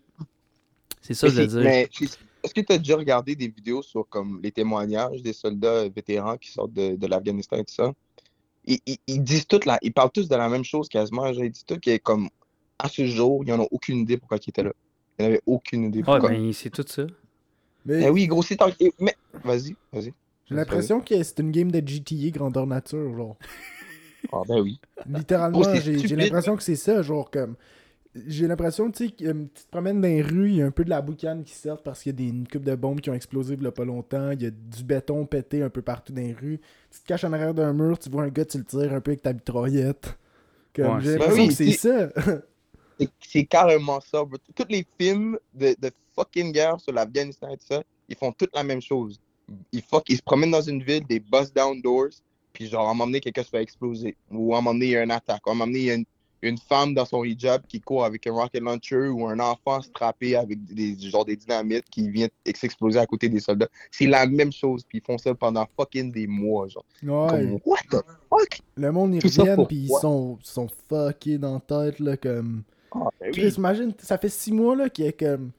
C'est 1.01 1.15
ça, 1.15 1.29
je 1.29 1.35
veux 1.43 1.49
c'est- 1.49 1.57
dire. 1.57 1.61
mais 1.65 1.89
c'est- 1.93 2.19
est-ce 2.45 2.55
que 2.55 2.61
tu 2.61 2.73
as 2.73 2.79
déjà 2.79 2.97
regardé 2.97 3.35
des 3.35 3.49
vidéos 3.49 3.83
sur 3.83 4.07
comme 4.09 4.41
les 4.43 4.53
témoignages 4.53 5.23
des 5.23 5.33
soldats 5.33 5.89
vétérans 5.89 6.37
qui 6.37 6.51
sortent 6.53 6.73
de, 6.73 6.95
de 6.97 7.07
l'Afghanistan 7.07 7.57
et 7.57 7.65
tout 7.65 7.75
ça? 7.75 7.93
Ils, 8.69 8.79
ils- 8.87 8.99
ils 9.09 9.23
disent 9.25 9.47
tout 9.49 9.61
là, 9.67 9.79
ils 9.83 9.93
parlent 9.93 10.13
tous 10.13 10.29
de 10.29 10.37
la 10.37 10.49
même 10.49 10.63
chose 10.65 10.89
quasiment. 10.89 11.33
genre, 11.33 11.45
Ils 11.45 11.51
disent 11.51 11.65
tout 11.65 11.79
qui 11.81 11.91
est 11.91 11.99
comme 11.99 12.29
à 12.79 12.89
ce 12.89 13.05
jour, 13.07 13.43
ils 13.45 13.49
n'en 13.49 13.61
ont 13.65 13.69
aucune 13.73 13.99
idée 13.99 14.17
pourquoi 14.19 14.39
ils 14.45 14.51
étaient 14.51 14.63
là. 14.63 14.73
Ils 15.19 15.23
n'avaient 15.25 15.43
aucune 15.47 15.85
idée 15.87 16.01
Ouais, 16.01 16.05
pourquoi. 16.05 16.31
ben, 16.31 16.53
c'est 16.53 16.71
tout 16.71 16.85
ça. 16.87 17.07
Mais 17.87 18.05
Eh 18.05 18.11
oui, 18.11 18.27
gros, 18.29 18.43
c'est 18.43 18.57
tant 18.57 18.71
que- 18.71 18.77
Mais 19.01 19.17
vas-y, 19.43 19.75
vas-y. 19.93 20.13
j'ai 20.49 20.55
l'impression 20.55 21.01
que 21.01 21.21
c'est 21.23 21.41
une 21.41 21.51
game 21.51 21.73
de 21.73 21.83
GTA 21.85 22.31
grandeur 22.31 22.67
nature, 22.67 23.17
genre. 23.17 23.37
Ah 24.33 24.43
ben 24.47 24.61
oui. 24.61 24.79
Littéralement, 25.09 25.61
Oh, 25.61 25.79
j'ai 25.81 26.17
l'impression 26.17 26.57
que 26.57 26.63
c'est 26.63 26.77
ça, 26.77 27.03
genre 27.03 27.31
comme. 27.31 27.57
J'ai 28.15 28.49
l'impression, 28.49 28.91
tu 28.91 29.07
sais, 29.07 29.13
que 29.13 29.33
tu 29.33 29.49
te 29.65 29.71
promènes 29.71 30.01
dans 30.01 30.09
les 30.09 30.23
rues, 30.23 30.49
il 30.51 30.57
y 30.57 30.63
a 30.63 30.67
un 30.67 30.71
peu 30.71 30.85
de 30.85 30.91
la 30.91 31.01
boucane 31.03 31.45
qui 31.45 31.55
sort 31.55 31.83
parce 31.83 32.03
qu'il 32.03 32.13
y 32.13 32.15
a 32.15 32.17
des, 32.17 32.29
une 32.29 32.49
coupe 32.49 32.65
de 32.65 32.75
bombes 32.75 33.01
qui 33.01 33.11
ont 33.11 33.15
explosé 33.15 33.55
il 33.55 33.63
y 33.63 33.67
a 33.67 33.71
pas 33.73 33.85
longtemps, 33.85 34.31
il 34.33 34.43
y 34.43 34.47
a 34.47 34.51
du 34.51 34.83
béton 34.85 35.27
pété 35.27 35.63
un 35.63 35.71
peu 35.71 35.83
partout 35.83 36.13
dans 36.13 36.23
les 36.23 36.33
rues. 36.33 36.61
Tu 36.91 37.01
te 37.01 37.07
caches 37.07 37.25
en 37.25 37.33
arrière 37.33 37.55
d'un 37.55 37.73
mur, 37.73 37.99
tu 37.99 38.09
vois 38.11 38.25
un 38.25 38.29
gars, 38.29 38.45
tu 38.45 38.59
le 38.59 38.65
tires 38.65 38.93
un 38.95 39.01
peu 39.01 39.11
avec 39.13 39.23
ta 39.23 39.33
mitraillette. 39.33 40.19
Comme, 40.75 40.97
Ouais, 40.97 41.01
j'ai 41.01 41.13
c'est- 41.13 41.19
l'impression 41.19 41.47
oui, 41.47 41.49
que 41.49 41.55
c'est 41.55 41.73
c'est- 41.73 41.73
ça. 41.73 42.09
C'est- 42.99 43.13
C'est 43.21 43.45
carrément 43.45 44.01
ça, 44.01 44.25
bro. 44.25 44.39
Tous 44.55 44.67
les 44.69 44.85
films 44.99 45.39
de, 45.55 45.77
de 45.81 45.91
fucking 46.15 46.53
guerre 46.53 46.81
sur 46.81 46.93
l'Afghanistan 46.93 47.49
et 47.53 47.57
tout 47.57 47.67
ça, 47.69 47.83
ils 48.09 48.17
font 48.17 48.33
toutes 48.33 48.55
la 48.55 48.65
même 48.65 48.81
chose. 48.83 49.21
Ils, 49.73 49.83
fuck, 49.83 50.09
ils 50.09 50.17
se 50.17 50.23
promènent 50.23 50.51
dans 50.51 50.61
une 50.63 50.83
ville, 50.83 51.07
des 51.07 51.21
bust 51.21 51.55
down 51.55 51.81
doors, 51.81 52.09
puis 52.53 52.67
genre, 52.69 52.89
à 52.89 52.91
un 52.91 52.95
moment 52.95 53.07
donné, 53.07 53.21
quelqu'un 53.21 53.45
se 53.45 53.51
fait 53.51 53.63
exploser. 53.63 54.17
Ou 54.31 54.55
à 54.55 54.59
un 54.59 54.61
moment 54.61 54.75
donné, 54.75 54.87
il 54.87 54.91
y 54.93 54.97
a 54.97 55.05
une 55.05 55.11
attaque. 55.13 55.47
Ou 55.47 55.51
à 55.51 55.53
un 55.53 55.55
moment 55.57 55.67
donné, 55.67 55.79
il 55.81 55.85
y 55.87 55.91
a 55.91 55.95
une, 55.95 56.05
une 56.43 56.59
femme 56.59 56.95
dans 56.95 57.05
son 57.05 57.25
hijab 57.25 57.63
qui 57.67 57.81
court 57.81 58.05
avec 58.05 58.27
un 58.27 58.33
rocket 58.33 58.63
launcher 58.63 59.09
ou 59.09 59.27
un 59.27 59.39
enfant 59.41 59.81
strappé 59.83 60.37
avec 60.37 60.65
des, 60.65 60.97
genre 60.99 61.25
des 61.25 61.37
dynamites 61.37 61.85
qui 61.91 62.09
vient 62.11 62.29
s'exploser 62.55 62.99
à 62.99 63.07
côté 63.07 63.29
des 63.29 63.41
soldats. 63.41 63.69
C'est 63.91 64.07
la 64.07 64.27
même 64.27 64.53
chose, 64.53 64.85
puis 64.85 64.99
ils 64.99 65.05
font 65.05 65.19
ça 65.19 65.35
pendant 65.35 65.67
fucking 65.77 66.13
des 66.13 66.27
mois, 66.27 66.69
genre. 66.69 66.85
Ouais. 67.03 67.29
Comme, 67.31 67.59
what 67.65 67.79
the 67.91 68.05
fuck? 68.29 68.61
Le 68.77 68.93
monde, 68.93 69.15
ils 69.15 69.23
reviennent, 69.23 69.67
puis 69.67 69.77
ils 69.77 69.99
sont, 70.01 70.39
sont 70.43 70.69
fuckés 70.89 71.39
dans 71.39 71.55
la 71.55 71.61
tête, 71.61 71.99
là, 72.01 72.17
comme. 72.17 72.63
Ah, 72.93 73.09
ben 73.21 73.33
oui. 73.35 73.53
imagine, 73.57 73.93
ça 73.99 74.17
fait 74.17 74.29
six 74.29 74.53
mois, 74.53 74.77
là, 74.77 74.89
qu'il 74.89 75.07
y 75.07 75.09
a 75.09 75.13
comme. 75.13 75.51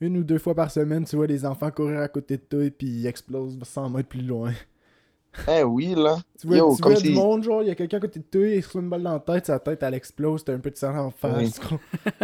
Une 0.00 0.18
ou 0.18 0.24
deux 0.24 0.38
fois 0.38 0.54
par 0.54 0.70
semaine, 0.70 1.04
tu 1.04 1.16
vois 1.16 1.28
des 1.28 1.46
enfants 1.46 1.70
courir 1.70 2.00
à 2.00 2.08
côté 2.08 2.36
de 2.36 2.42
toi, 2.42 2.70
puis 2.76 2.88
ils 2.88 3.06
explosent 3.06 3.58
100 3.62 3.90
mètres 3.90 4.08
plus 4.08 4.22
loin. 4.22 4.52
Eh 5.48 5.62
oui, 5.62 5.94
là. 5.96 6.16
Tu 6.40 6.46
vois, 6.46 6.56
Yo, 6.58 6.74
tu 6.76 6.82
comme 6.82 6.92
vois 6.92 7.00
du 7.02 7.10
monde, 7.10 7.42
genre, 7.42 7.62
il 7.62 7.68
y 7.68 7.70
a 7.70 7.74
quelqu'un 7.74 7.96
à 7.96 8.00
côté 8.00 8.20
de 8.20 8.24
toi, 8.24 8.46
il 8.46 8.60
reçoit 8.60 8.80
une 8.80 8.88
balle 8.88 9.02
dans 9.02 9.12
la 9.14 9.20
tête, 9.20 9.46
sa 9.46 9.58
tête, 9.58 9.82
elle 9.82 9.94
explose, 9.94 10.44
t'as 10.44 10.54
un 10.54 10.58
peu 10.58 10.70
de 10.70 10.76
sang 10.76 10.96
en 10.96 11.10
face. 11.10 11.58
gros. 11.60 11.78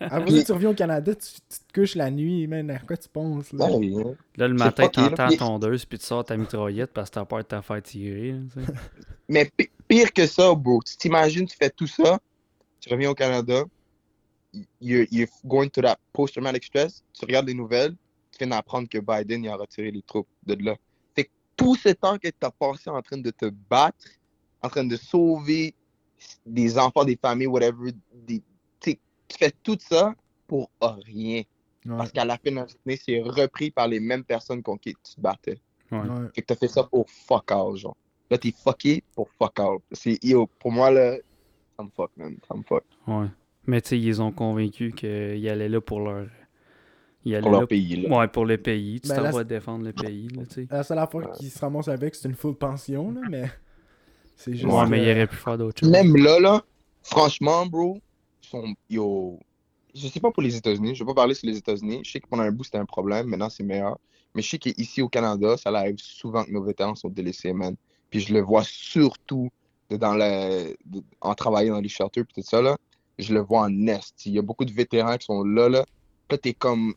Après 0.00 0.24
Puis- 0.24 0.38
ça, 0.38 0.44
tu 0.44 0.52
reviens 0.52 0.70
au 0.70 0.74
Canada, 0.74 1.14
tu, 1.14 1.20
tu 1.32 1.58
te 1.58 1.80
couches 1.80 1.94
la 1.94 2.10
nuit, 2.10 2.46
man, 2.46 2.70
à 2.70 2.78
quoi 2.78 2.96
tu 2.96 3.08
penses, 3.08 3.52
là? 3.52 3.66
Ben 3.68 3.76
oui. 3.76 3.94
Là, 4.36 4.48
le 4.48 4.54
matin, 4.54 4.88
t'entends 4.88 5.26
Puis- 5.28 5.36
tondeuse 5.36 5.84
puis 5.84 5.98
tu 5.98 6.06
sors 6.06 6.24
ta 6.24 6.36
mitraillette 6.36 6.92
parce 6.92 7.10
que 7.10 7.14
t'as 7.14 7.24
peur 7.24 7.38
de 7.38 7.44
t'en 7.44 7.62
faire 7.62 7.82
tirer. 7.82 8.32
là, 8.32 8.38
tu 8.54 8.60
sais. 8.64 8.72
Mais 9.28 9.50
pi- 9.56 9.70
pire 9.88 10.12
que 10.12 10.26
ça, 10.26 10.54
bro, 10.54 10.80
tu 10.84 10.96
t'imagines, 10.96 11.46
tu 11.46 11.56
fais 11.56 11.70
tout 11.70 11.86
ça, 11.86 12.18
tu 12.80 12.88
reviens 12.90 13.10
au 13.10 13.14
Canada, 13.14 13.64
you're, 14.80 15.06
you're 15.10 15.28
going 15.44 15.68
to 15.68 15.80
that 15.82 15.96
post-traumatic 16.12 16.64
stress, 16.64 17.02
tu 17.12 17.24
regardes 17.24 17.46
les 17.46 17.54
nouvelles, 17.54 17.92
tu 18.32 18.38
viens 18.38 18.48
d'apprendre 18.48 18.88
que 18.88 18.98
Biden 18.98 19.44
il 19.44 19.48
a 19.48 19.56
retiré 19.56 19.90
les 19.90 20.02
troupes 20.02 20.26
de 20.46 20.54
là. 20.64 20.76
Tout 21.56 21.76
ce 21.76 21.90
temps 21.90 22.18
que 22.18 22.28
tu 22.28 22.34
as 22.42 22.50
passé 22.50 22.90
en 22.90 23.00
train 23.02 23.18
de 23.18 23.30
te 23.30 23.46
battre, 23.70 24.06
en 24.62 24.68
train 24.68 24.84
de 24.84 24.96
sauver 24.96 25.74
des 26.46 26.78
enfants, 26.78 27.04
des 27.04 27.16
familles, 27.16 27.46
whatever, 27.46 27.92
des, 28.12 28.42
tu 29.28 29.38
fais 29.38 29.52
tout 29.62 29.78
ça 29.80 30.14
pour 30.46 30.70
rien. 30.80 31.42
Ouais, 31.86 31.96
Parce 31.96 32.12
qu'à 32.12 32.24
la 32.24 32.36
fin 32.38 32.50
de 32.50 32.56
la 32.56 32.66
journée, 32.66 32.96
c'est 32.96 33.20
repris 33.20 33.70
par 33.70 33.88
les 33.88 34.00
mêmes 34.00 34.24
personnes 34.24 34.62
contre 34.62 34.82
qui 34.82 34.94
tu 34.94 35.16
te 35.16 35.20
battais. 35.20 35.58
Ouais. 35.90 35.98
ouais. 35.98 36.28
Fait 36.34 36.42
que 36.42 36.46
t'as 36.46 36.56
fait 36.56 36.68
ça 36.68 36.84
pour 36.84 37.08
fuck 37.10 37.50
all, 37.50 37.76
genre. 37.76 37.96
Là, 38.30 38.38
t'es 38.38 38.52
fucké 38.52 39.02
pour 39.14 39.28
fuck. 39.38 39.58
C'est, 39.92 40.22
yo, 40.24 40.48
pour 40.58 40.72
moi, 40.72 40.90
là, 40.90 41.16
ça 41.76 41.84
me 41.84 41.90
fuck, 41.90 42.10
man. 42.16 42.36
Ça 42.48 42.54
me 42.54 42.62
fuck. 42.62 42.84
Ouais. 43.06 43.26
Mais 43.66 43.80
tu 43.80 43.90
sais, 43.90 44.00
ils 44.00 44.22
ont 44.22 44.32
convaincu 44.32 44.92
qu'ils 44.92 45.48
allaient 45.48 45.68
là 45.68 45.80
pour 45.80 46.00
leur. 46.00 46.28
Ils 47.24 47.40
Pour 47.40 47.52
là 47.52 47.58
leur 47.60 47.68
pays, 47.68 47.96
là. 47.96 48.18
Ouais, 48.18 48.28
pour 48.28 48.44
le 48.44 48.58
pays. 48.58 49.00
Tu 49.00 49.08
Ben, 49.08 49.16
t'en 49.16 49.30
vas 49.30 49.44
défendre 49.44 49.84
le 49.84 49.92
pays, 49.92 50.28
là. 50.28 50.42
La 50.70 50.82
seule 50.82 50.98
affaire 50.98 51.32
qu'ils 51.32 51.50
se 51.50 51.58
ramassent 51.58 51.88
avec, 51.88 52.14
c'est 52.14 52.28
une 52.28 52.34
full 52.34 52.54
pension, 52.54 53.10
là, 53.12 53.20
mais. 53.30 53.50
C'est 54.36 54.52
juste. 54.52 54.64
Ouais, 54.64 54.86
mais 54.88 55.00
il 55.02 55.10
aurait 55.10 55.26
pu 55.28 55.36
faire 55.36 55.56
d'autres 55.56 55.78
choses. 55.78 55.90
Même 55.90 56.16
là, 56.16 56.40
là, 56.40 56.64
franchement, 57.04 57.66
bro, 57.66 58.00
sont, 58.40 58.74
yo, 58.90 59.38
je 59.94 60.08
sais 60.08 60.20
pas 60.20 60.30
pour 60.32 60.42
les 60.42 60.56
États-Unis, 60.56 60.94
je 60.94 61.04
vais 61.04 61.06
pas 61.06 61.14
parler 61.14 61.34
sur 61.34 61.48
les 61.48 61.56
États-Unis. 61.56 62.00
Je 62.04 62.10
sais 62.10 62.20
que 62.20 62.26
pendant 62.26 62.42
un 62.42 62.50
bout, 62.50 62.64
c'était 62.64 62.78
un 62.78 62.84
problème. 62.84 63.26
Maintenant, 63.26 63.48
c'est 63.48 63.62
meilleur. 63.62 63.98
Mais 64.34 64.42
je 64.42 64.50
sais 64.50 64.58
qu'ici 64.58 65.02
au 65.02 65.08
Canada, 65.08 65.56
ça 65.56 65.70
arrive 65.70 65.98
souvent 65.98 66.44
que 66.44 66.50
nos 66.50 66.62
vétérans 66.64 66.96
sont 66.96 67.08
délaissés, 67.08 67.52
man. 67.52 67.76
Puis 68.10 68.20
je 68.20 68.34
le 68.34 68.40
vois 68.40 68.64
surtout 68.64 69.50
dans 69.90 70.14
le, 70.14 70.76
en 71.20 71.34
travaillant 71.34 71.74
dans 71.74 71.80
les 71.80 71.88
shelters 71.88 72.24
puis 72.24 72.42
tout 72.42 72.48
ça, 72.48 72.60
là. 72.60 72.76
Je 73.18 73.32
le 73.32 73.40
vois 73.40 73.60
en 73.60 73.70
nest. 73.70 74.26
Il 74.26 74.32
y 74.32 74.38
a 74.38 74.42
beaucoup 74.42 74.64
de 74.64 74.72
vétérans 74.72 75.16
qui 75.16 75.26
sont 75.26 75.44
là, 75.44 75.68
là. 75.68 75.84
Là, 76.30 76.38
t'es 76.38 76.52
comme, 76.52 76.94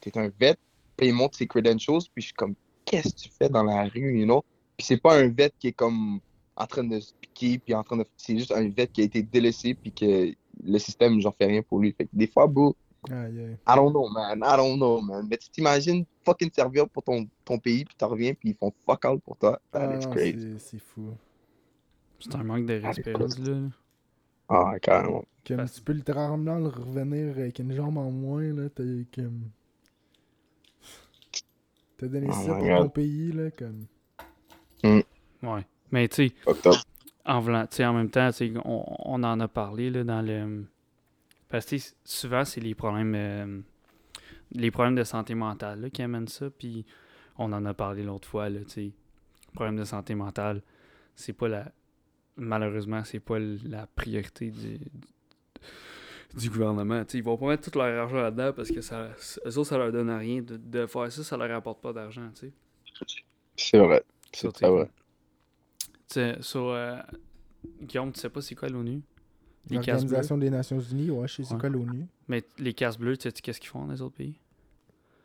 t'es 0.00 0.16
un 0.18 0.30
vet. 0.40 0.56
Puis 0.96 1.08
il 1.08 1.14
montre 1.14 1.36
ses 1.36 1.46
credentials. 1.46 2.00
Puis 2.14 2.22
je 2.22 2.26
suis 2.26 2.34
comme, 2.34 2.54
qu'est-ce 2.84 3.14
que 3.14 3.20
tu 3.20 3.28
fais 3.28 3.48
dans 3.48 3.62
la 3.62 3.84
rue, 3.84 4.18
you 4.18 4.24
know? 4.24 4.44
Puis 4.76 4.86
c'est 4.86 5.00
pas 5.00 5.18
un 5.18 5.28
vet 5.28 5.52
qui 5.58 5.68
est 5.68 5.72
comme 5.72 6.20
en 6.56 6.66
train 6.66 6.84
de 6.84 6.98
se 6.98 7.12
piquer, 7.14 7.58
puis 7.58 7.74
en 7.74 7.82
train 7.82 7.96
de. 7.96 8.04
C'est 8.16 8.36
juste 8.36 8.52
un 8.52 8.68
vet 8.68 8.88
qui 8.88 9.02
a 9.02 9.04
été 9.04 9.22
délaissé, 9.22 9.74
puis 9.74 9.92
que 9.92 10.32
le 10.64 10.78
système, 10.78 11.20
j'en 11.20 11.32
fais 11.32 11.46
rien 11.46 11.62
pour 11.62 11.78
lui. 11.78 11.92
Fait 11.92 12.04
que 12.04 12.10
des 12.12 12.26
fois, 12.26 12.46
bro, 12.46 12.74
Aïe, 13.10 13.40
aïe. 13.40 13.56
I 13.66 13.76
don't 13.76 13.92
know, 13.92 14.08
man. 14.08 14.42
I 14.44 14.56
don't 14.56 14.76
know, 14.76 15.00
man. 15.00 15.26
Mais 15.30 15.36
tu 15.36 15.48
t'imagines 15.50 16.04
fucking 16.24 16.50
servir 16.52 16.88
pour 16.88 17.02
ton, 17.02 17.28
ton 17.44 17.58
pays, 17.58 17.84
puis 17.84 17.94
t'en 17.96 18.08
reviens, 18.08 18.34
puis 18.34 18.50
ils 18.50 18.54
font 18.54 18.72
fuck 18.84 19.04
all 19.04 19.20
pour 19.20 19.36
toi. 19.36 19.60
Ah, 19.72 20.00
c'est- 20.58 20.78
fou. 20.78 21.14
C'est 22.18 22.34
un 22.34 22.42
manque 22.42 22.66
de 22.66 22.80
respect, 22.80 23.12
rendu 23.12 23.42
là. 23.42 23.68
Ah, 24.48 24.74
carrément. 24.80 25.24
Comme 25.46 25.64
tu 25.68 25.80
peux 25.80 25.92
littéralement 25.92 26.58
le 26.58 26.68
revenir 26.68 27.36
avec 27.38 27.58
une 27.60 27.72
jambe 27.72 27.96
en 27.98 28.10
moins, 28.10 28.52
là, 28.52 28.68
t'as 28.68 28.82
comme... 29.14 29.50
T'as 31.98 32.06
donné 32.08 32.28
Oh 32.30 32.32
ça 32.32 32.54
pour 32.54 32.62
God. 32.66 32.78
ton 32.84 32.88
pays, 32.88 33.32
là, 33.32 33.50
comme... 33.50 33.86
Ouais. 35.42 35.66
Mais 35.90 36.08
tu 36.08 36.28
sais, 36.28 36.34
en, 37.24 37.44
en 37.46 37.92
même 37.94 38.10
temps, 38.10 38.30
on, 38.64 38.84
on 39.04 39.22
en 39.24 39.40
a 39.40 39.48
parlé 39.48 39.90
là, 39.90 40.04
dans 40.04 40.22
le. 40.22 40.64
Parce 41.48 41.64
que 41.66 41.70
tu 41.70 41.78
sais, 41.80 41.94
souvent, 42.04 42.44
c'est 42.44 42.60
les 42.60 42.74
problèmes. 42.74 43.14
euh, 43.14 43.60
les 44.52 44.70
problèmes 44.70 44.94
de 44.94 45.04
santé 45.04 45.34
mentale 45.34 45.80
là, 45.82 45.90
qui 45.90 46.02
amènent 46.02 46.28
ça. 46.28 46.50
Puis 46.50 46.86
on 47.38 47.52
en 47.52 47.64
a 47.66 47.74
parlé 47.74 48.02
l'autre 48.02 48.28
fois. 48.28 48.48
Là, 48.48 48.60
tu 48.60 48.70
sais. 48.70 48.90
problème 49.54 49.76
de 49.76 49.84
santé 49.84 50.14
mentale, 50.14 50.62
c'est 51.16 51.32
pas 51.32 51.48
la. 51.48 51.72
Malheureusement, 52.36 53.02
c'est 53.04 53.20
pas 53.20 53.38
la 53.38 53.86
priorité 53.88 54.50
du, 54.50 54.78
du 56.36 56.50
gouvernement. 56.50 57.04
Tu 57.04 57.12
sais, 57.12 57.18
ils 57.18 57.24
vont 57.24 57.36
pas 57.36 57.46
mettre 57.48 57.70
tout 57.70 57.78
leur 57.78 58.02
argent 58.04 58.16
là-dedans 58.22 58.52
parce 58.54 58.70
que 58.70 58.80
ça, 58.80 59.08
eux 59.46 59.58
autres, 59.58 59.68
ça 59.68 59.78
leur 59.78 59.90
donne 59.92 60.10
rien. 60.10 60.42
De, 60.42 60.56
de 60.56 60.86
faire 60.86 61.10
ça, 61.10 61.22
ça 61.24 61.36
leur 61.36 61.48
rapporte 61.50 61.80
pas 61.80 61.92
d'argent. 61.92 62.28
tu 62.34 62.48
sais. 62.48 62.52
C'est 63.56 63.78
vrai. 63.78 64.02
C'est 64.32 64.52
très 64.52 64.68
vrai. 64.70 64.90
Tu- 66.10 66.42
sur, 66.42 66.68
euh, 66.68 66.96
Guillaume, 67.82 68.12
tu 68.12 68.20
sais 68.20 68.28
pas 68.30 68.40
c'est 68.40 68.54
quoi 68.54 68.68
l'ONU? 68.68 69.02
L'Organisation 69.70 70.38
des 70.38 70.48
Nations 70.48 70.80
Unies, 70.80 71.10
ouais, 71.10 71.28
je 71.28 71.34
sais 71.36 71.42
c'est 71.44 71.54
Ouais. 71.54 71.60
quoi 71.60 71.68
l'ONU. 71.68 72.06
Mais 72.28 72.42
les 72.58 72.72
casques 72.72 73.00
bleus, 73.00 73.16
tu 73.18 73.28
sais 73.28 73.32
qu'est-ce 73.32 73.60
qu'ils 73.60 73.68
font 73.68 73.84
dans 73.84 73.92
les 73.92 74.00
autres 74.00 74.14
pays? 74.16 74.38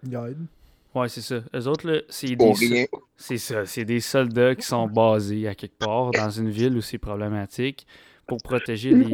Guide. 0.04 0.46
Ouais, 0.94 1.08
c'est 1.10 1.22
ça. 1.22 1.42
Eux 1.56 1.68
autres, 1.68 1.90
là, 1.90 2.02
c'est 2.10 2.36
des. 2.36 2.88
C'est 3.16 3.38
ça, 3.38 3.66
c'est 3.66 3.86
des 3.86 4.00
soldats 4.00 4.56
qui 4.56 4.64
sont 4.66 4.88
basés 4.88 5.48
à 5.48 5.56
quelque 5.56 5.78
part 5.78 6.12
dans 6.12 6.30
une 6.30 6.50
ville 6.50 6.76
où 6.76 6.82
c'est 6.82 6.98
problématique 6.98 7.88
pour 8.28 8.38
protéger 8.42 8.94
les. 8.94 9.12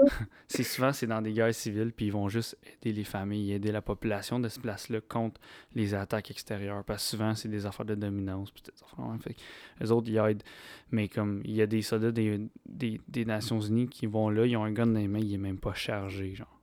c'est 0.48 0.62
souvent 0.62 0.92
c'est 0.92 1.06
dans 1.06 1.22
des 1.22 1.32
guerres 1.32 1.54
civiles 1.54 1.92
puis 1.92 2.06
ils 2.06 2.12
vont 2.12 2.28
juste 2.28 2.58
aider 2.82 2.92
les 2.92 3.04
familles, 3.04 3.52
aider 3.52 3.72
la 3.72 3.80
population 3.82 4.38
de 4.38 4.48
ce 4.48 4.60
place-là 4.60 5.00
contre 5.00 5.40
les 5.74 5.94
attaques 5.94 6.30
extérieures 6.30 6.84
parce 6.84 7.02
que 7.04 7.10
souvent 7.10 7.34
c'est 7.34 7.48
des 7.48 7.64
affaires 7.66 7.86
de 7.86 7.94
dominance 7.94 8.50
puis 8.50 8.62
des 8.62 8.72
affaires 8.82 9.16
fait 9.22 9.36
eux 9.82 9.90
autres 9.92 10.08
ils 10.08 10.18
aident 10.18 10.42
mais 10.90 11.08
comme 11.08 11.40
il 11.44 11.52
y 11.54 11.62
a 11.62 11.66
des 11.66 11.82
soldats 11.82 12.12
des, 12.12 12.40
des, 12.68 13.00
des 13.08 13.24
Nations 13.24 13.60
Unies 13.60 13.88
qui 13.88 14.06
vont 14.06 14.28
là, 14.28 14.44
ils 14.46 14.56
ont 14.56 14.64
un 14.64 14.72
gun 14.72 14.86
dans 14.88 14.98
les 15.00 15.08
mains, 15.08 15.20
il 15.20 15.32
est 15.34 15.38
même 15.38 15.58
pas 15.58 15.72
chargé 15.74 16.34
genre. 16.34 16.60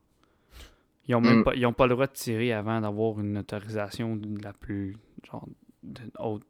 Ils 1.08 1.16
ont 1.16 1.22
même 1.22 1.40
Mm. 1.40 1.44
pas 1.46 1.56
ils 1.56 1.66
ont 1.66 1.74
pas 1.74 1.88
le 1.88 1.94
droit 1.94 2.08
de 2.08 2.12
tirer 2.14 2.52
avant 2.54 2.82
d'avoir 2.82 3.20
une 3.20 3.38
autorisation 3.38 4.16
de 4.18 4.44
la 4.44 4.54
plus 4.54 4.98
genre 5.26 5.48
de, 5.84 6.02
haute- 6.20 6.44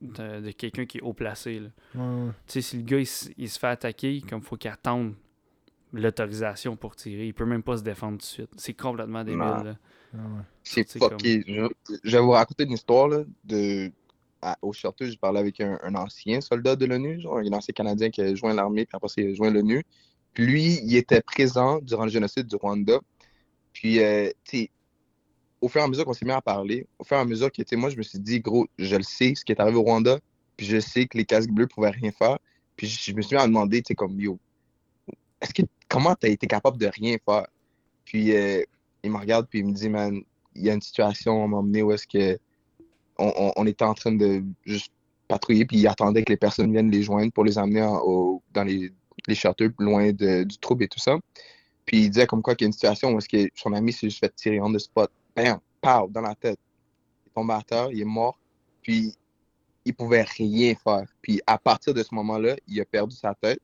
de, 0.00 0.40
de 0.40 0.50
quelqu'un 0.52 0.86
qui 0.86 0.98
est 0.98 1.02
haut 1.02 1.12
placé 1.12 1.60
là. 1.60 1.68
Ouais, 1.94 2.24
ouais. 2.26 2.32
Tu 2.46 2.52
sais, 2.54 2.60
si 2.62 2.76
le 2.76 2.82
gars 2.82 2.98
il, 2.98 3.06
se- 3.06 3.30
il 3.36 3.48
se 3.48 3.58
fait 3.58 3.66
attaquer, 3.68 4.22
comme 4.28 4.42
faut 4.42 4.56
qu'il 4.56 4.70
attende 4.70 5.14
l'autorisation 5.92 6.76
pour 6.76 6.96
tirer, 6.96 7.26
il 7.26 7.34
peut 7.34 7.46
même 7.46 7.62
pas 7.62 7.78
se 7.78 7.82
défendre 7.82 8.18
tout 8.18 8.22
de 8.22 8.24
suite. 8.24 8.50
C'est 8.56 8.74
complètement 8.74 9.24
débile. 9.24 9.40
Ah 9.40 10.16
ouais. 10.16 10.42
C'est 10.62 10.90
fucké. 10.98 11.44
Je, 11.46 11.66
je 12.04 12.16
vais 12.16 12.22
vous 12.22 12.30
raconter 12.30 12.64
une 12.64 12.72
histoire 12.72 13.08
là, 13.08 13.24
de. 13.44 13.90
à- 14.42 14.56
au 14.62 14.72
shelter, 14.72 15.10
j'ai 15.10 15.16
parlé 15.16 15.38
avec 15.40 15.60
un, 15.60 15.78
un 15.82 15.94
ancien 15.94 16.40
soldat 16.40 16.76
de 16.76 16.86
l'ONU, 16.86 17.20
genre 17.20 17.38
un 17.38 17.52
ancien 17.52 17.72
Canadien 17.72 18.10
qui 18.10 18.20
a 18.20 18.34
joint 18.34 18.54
l'armée, 18.54 18.86
puis 18.86 18.96
après 18.96 19.08
il 19.16 19.30
a 19.30 19.34
joint 19.34 19.50
l'ONU. 19.50 19.82
Puis 20.34 20.46
lui, 20.46 20.78
il 20.84 20.94
était 20.96 21.22
présent 21.22 21.80
durant 21.80 22.04
le 22.04 22.10
génocide 22.10 22.46
du 22.46 22.56
Rwanda. 22.56 23.00
Puis, 23.72 24.00
euh, 24.00 24.30
tu 24.44 24.68
au 25.60 25.68
fur 25.68 25.80
et 25.80 25.84
à 25.84 25.88
mesure 25.88 26.04
qu'on 26.04 26.12
s'est 26.12 26.24
mis 26.24 26.32
à 26.32 26.40
parler, 26.40 26.86
au 26.98 27.04
fur 27.04 27.16
et 27.16 27.20
à 27.20 27.24
mesure 27.24 27.50
que, 27.50 27.76
moi, 27.76 27.90
je 27.90 27.96
me 27.96 28.02
suis 28.02 28.18
dit, 28.18 28.40
gros, 28.40 28.66
je 28.78 28.96
le 28.96 29.02
sais, 29.02 29.34
ce 29.34 29.44
qui 29.44 29.52
est 29.52 29.60
arrivé 29.60 29.76
au 29.76 29.82
Rwanda, 29.82 30.18
puis 30.56 30.66
je 30.66 30.78
sais 30.78 31.06
que 31.06 31.16
les 31.16 31.24
casques 31.24 31.50
bleus 31.50 31.66
pouvaient 31.66 31.90
rien 31.90 32.10
faire. 32.12 32.38
Puis 32.76 32.86
je, 32.86 33.12
me 33.12 33.22
suis 33.22 33.34
mis 33.34 33.42
à 33.42 33.46
demander, 33.46 33.82
tu 33.82 33.88
sais, 33.88 33.94
comme, 33.94 34.20
yo, 34.20 34.38
est-ce 35.40 35.52
que, 35.52 35.62
comment 35.88 36.14
t'as 36.14 36.28
été 36.28 36.46
capable 36.46 36.78
de 36.78 36.86
rien 36.86 37.16
faire? 37.24 37.46
Puis, 38.04 38.34
euh, 38.36 38.62
il 39.02 39.10
me 39.10 39.18
regarde, 39.18 39.46
puis 39.48 39.60
il 39.60 39.66
me 39.66 39.72
dit, 39.72 39.88
man, 39.88 40.20
il 40.54 40.64
y 40.64 40.70
a 40.70 40.74
une 40.74 40.80
situation, 40.80 41.44
on 41.44 41.48
m'a 41.48 41.58
emmené 41.58 41.82
où 41.82 41.92
est-ce 41.92 42.06
que 42.06 42.38
on, 43.18 43.52
on- 43.56 43.66
était 43.66 43.84
en 43.84 43.94
train 43.94 44.12
de 44.12 44.44
juste 44.64 44.92
patrouiller, 45.26 45.66
puis 45.66 45.78
il 45.78 45.86
attendait 45.88 46.22
que 46.22 46.32
les 46.32 46.36
personnes 46.36 46.72
viennent 46.72 46.90
les 46.90 47.02
joindre 47.02 47.32
pour 47.32 47.44
les 47.44 47.58
amener 47.58 47.82
en- 47.82 48.00
au- 48.04 48.42
dans 48.52 48.62
les, 48.62 48.92
les 49.26 49.36
loin 49.78 50.12
de- 50.12 50.44
du 50.44 50.58
trouble 50.58 50.84
et 50.84 50.88
tout 50.88 51.00
ça. 51.00 51.18
Puis 51.84 52.02
il 52.04 52.10
disait 52.10 52.26
comme 52.26 52.42
quoi 52.42 52.54
qu'il 52.54 52.64
y 52.64 52.66
a 52.66 52.68
une 52.68 52.72
situation 52.72 53.12
où 53.12 53.18
est-ce 53.18 53.28
que 53.28 53.50
son 53.54 53.72
ami 53.72 53.92
s'est 53.92 54.08
juste 54.08 54.20
fait 54.20 54.34
tirer 54.34 54.60
on 54.60 54.72
the 54.72 54.78
spot. 54.78 55.10
Bam! 55.38 55.60
Pow! 55.80 56.08
Dans 56.08 56.20
la 56.20 56.34
tête. 56.34 56.58
Il 57.24 57.28
est 57.28 57.32
tombé 57.32 57.54
à 57.54 57.62
terre, 57.62 57.88
il 57.92 58.00
est 58.00 58.04
mort. 58.04 58.36
Puis 58.82 59.14
il 59.84 59.94
pouvait 59.94 60.22
rien 60.22 60.74
faire. 60.74 61.06
Puis 61.22 61.40
à 61.46 61.58
partir 61.58 61.94
de 61.94 62.02
ce 62.02 62.12
moment-là, 62.16 62.56
il 62.66 62.80
a 62.80 62.84
perdu 62.84 63.14
sa 63.14 63.34
tête. 63.34 63.60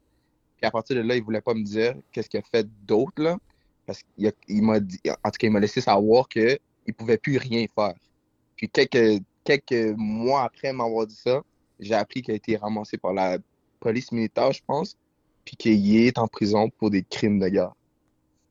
Puis 0.56 0.66
à 0.66 0.70
partir 0.70 0.94
de 0.96 1.00
là, 1.00 1.16
il 1.16 1.22
voulait 1.24 1.40
pas 1.40 1.52
me 1.52 1.64
dire 1.64 1.96
qu'est-ce 2.12 2.28
qu'il 2.28 2.38
a 2.38 2.42
fait 2.42 2.66
d'autre. 2.86 3.38
Parce 3.86 4.02
qu'il 4.02 4.62
m'a 4.62 4.78
dit, 4.78 5.00
en 5.04 5.30
tout 5.30 5.38
cas, 5.38 5.46
il 5.48 5.50
m'a 5.50 5.58
laissé 5.58 5.80
savoir 5.80 6.28
qu'il 6.28 6.60
pouvait 6.96 7.18
plus 7.18 7.38
rien 7.38 7.66
faire. 7.74 7.94
Puis 8.54 8.68
quelques, 8.68 9.22
quelques 9.42 9.94
mois 9.96 10.44
après 10.44 10.72
m'avoir 10.72 11.08
dit 11.08 11.16
ça, 11.16 11.42
j'ai 11.80 11.94
appris 11.94 12.22
qu'il 12.22 12.32
a 12.32 12.36
été 12.36 12.56
ramassé 12.56 12.96
par 12.98 13.12
la 13.12 13.38
police 13.80 14.12
militaire, 14.12 14.52
je 14.52 14.62
pense, 14.64 14.96
puis 15.44 15.56
qu'il 15.56 15.96
est 15.96 16.18
en 16.18 16.28
prison 16.28 16.70
pour 16.70 16.90
des 16.90 17.02
crimes 17.02 17.40
de 17.40 17.48
guerre. 17.48 17.74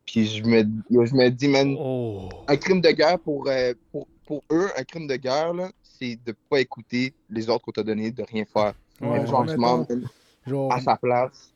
Puis 0.06 0.26
je 0.28 0.43
me, 0.43 0.64
je 0.89 1.14
me 1.16 1.30
dis, 1.30 1.47
man, 1.47 1.76
Oh! 1.80 2.30
un 2.47 2.58
crime 2.58 2.82
de 2.82 2.91
guerre 2.91 3.20
pour, 3.20 3.47
euh, 3.47 3.74
pour, 3.91 4.08
pour 4.26 4.43
eux, 4.51 4.70
un 4.78 4.84
crime 4.84 5.08
de 5.08 5.16
guerre, 5.16 5.54
là, 5.54 5.72
c'est 5.82 6.18
de 6.26 6.36
pas 6.49 6.60
écouter 6.60 7.14
les 7.30 7.49
ordres 7.49 7.64
qu'on 7.64 7.72
t'a 7.72 7.84
donnés, 7.84 8.12
de 8.12 8.24
rien 8.24 8.43
faire. 8.45 8.74
Ouais, 9.01 9.10
Même 9.10 9.28
genre, 9.28 9.45
franchement, 9.45 9.78
mettons, 9.80 9.95
man, 9.95 10.10
Genre, 10.45 10.74
à 10.74 10.82
sa 10.82 10.97
place, 10.97 11.54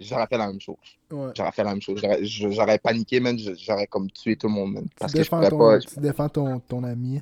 j'aurais 0.00 0.26
fait 0.26 0.38
la 0.38 0.46
même 0.46 0.60
chose. 0.60 0.76
ouais. 1.10 1.32
J'aurais 1.36 1.52
fait 1.52 1.62
la 1.64 1.70
même 1.70 1.82
chose. 1.82 2.02
J'aurais- 2.22 2.78
paniqué, 2.78 3.20
man. 3.20 3.38
J'aurais 3.38 3.86
comme 3.86 4.10
tué 4.10 4.34
tout 4.36 4.46
le 4.48 4.54
monde, 4.54 4.72
man. 4.72 4.86
Parce 4.98 5.12
tu 5.12 5.18
que 5.18 5.24
je 5.24 5.28
défends, 5.28 5.36
pouvais 5.38 5.50
ton, 5.50 5.58
pas. 5.58 5.78
tu 5.80 6.00
défends 6.00 6.28
ton, 6.30 6.60
ton 6.60 6.84
ami. 6.84 7.20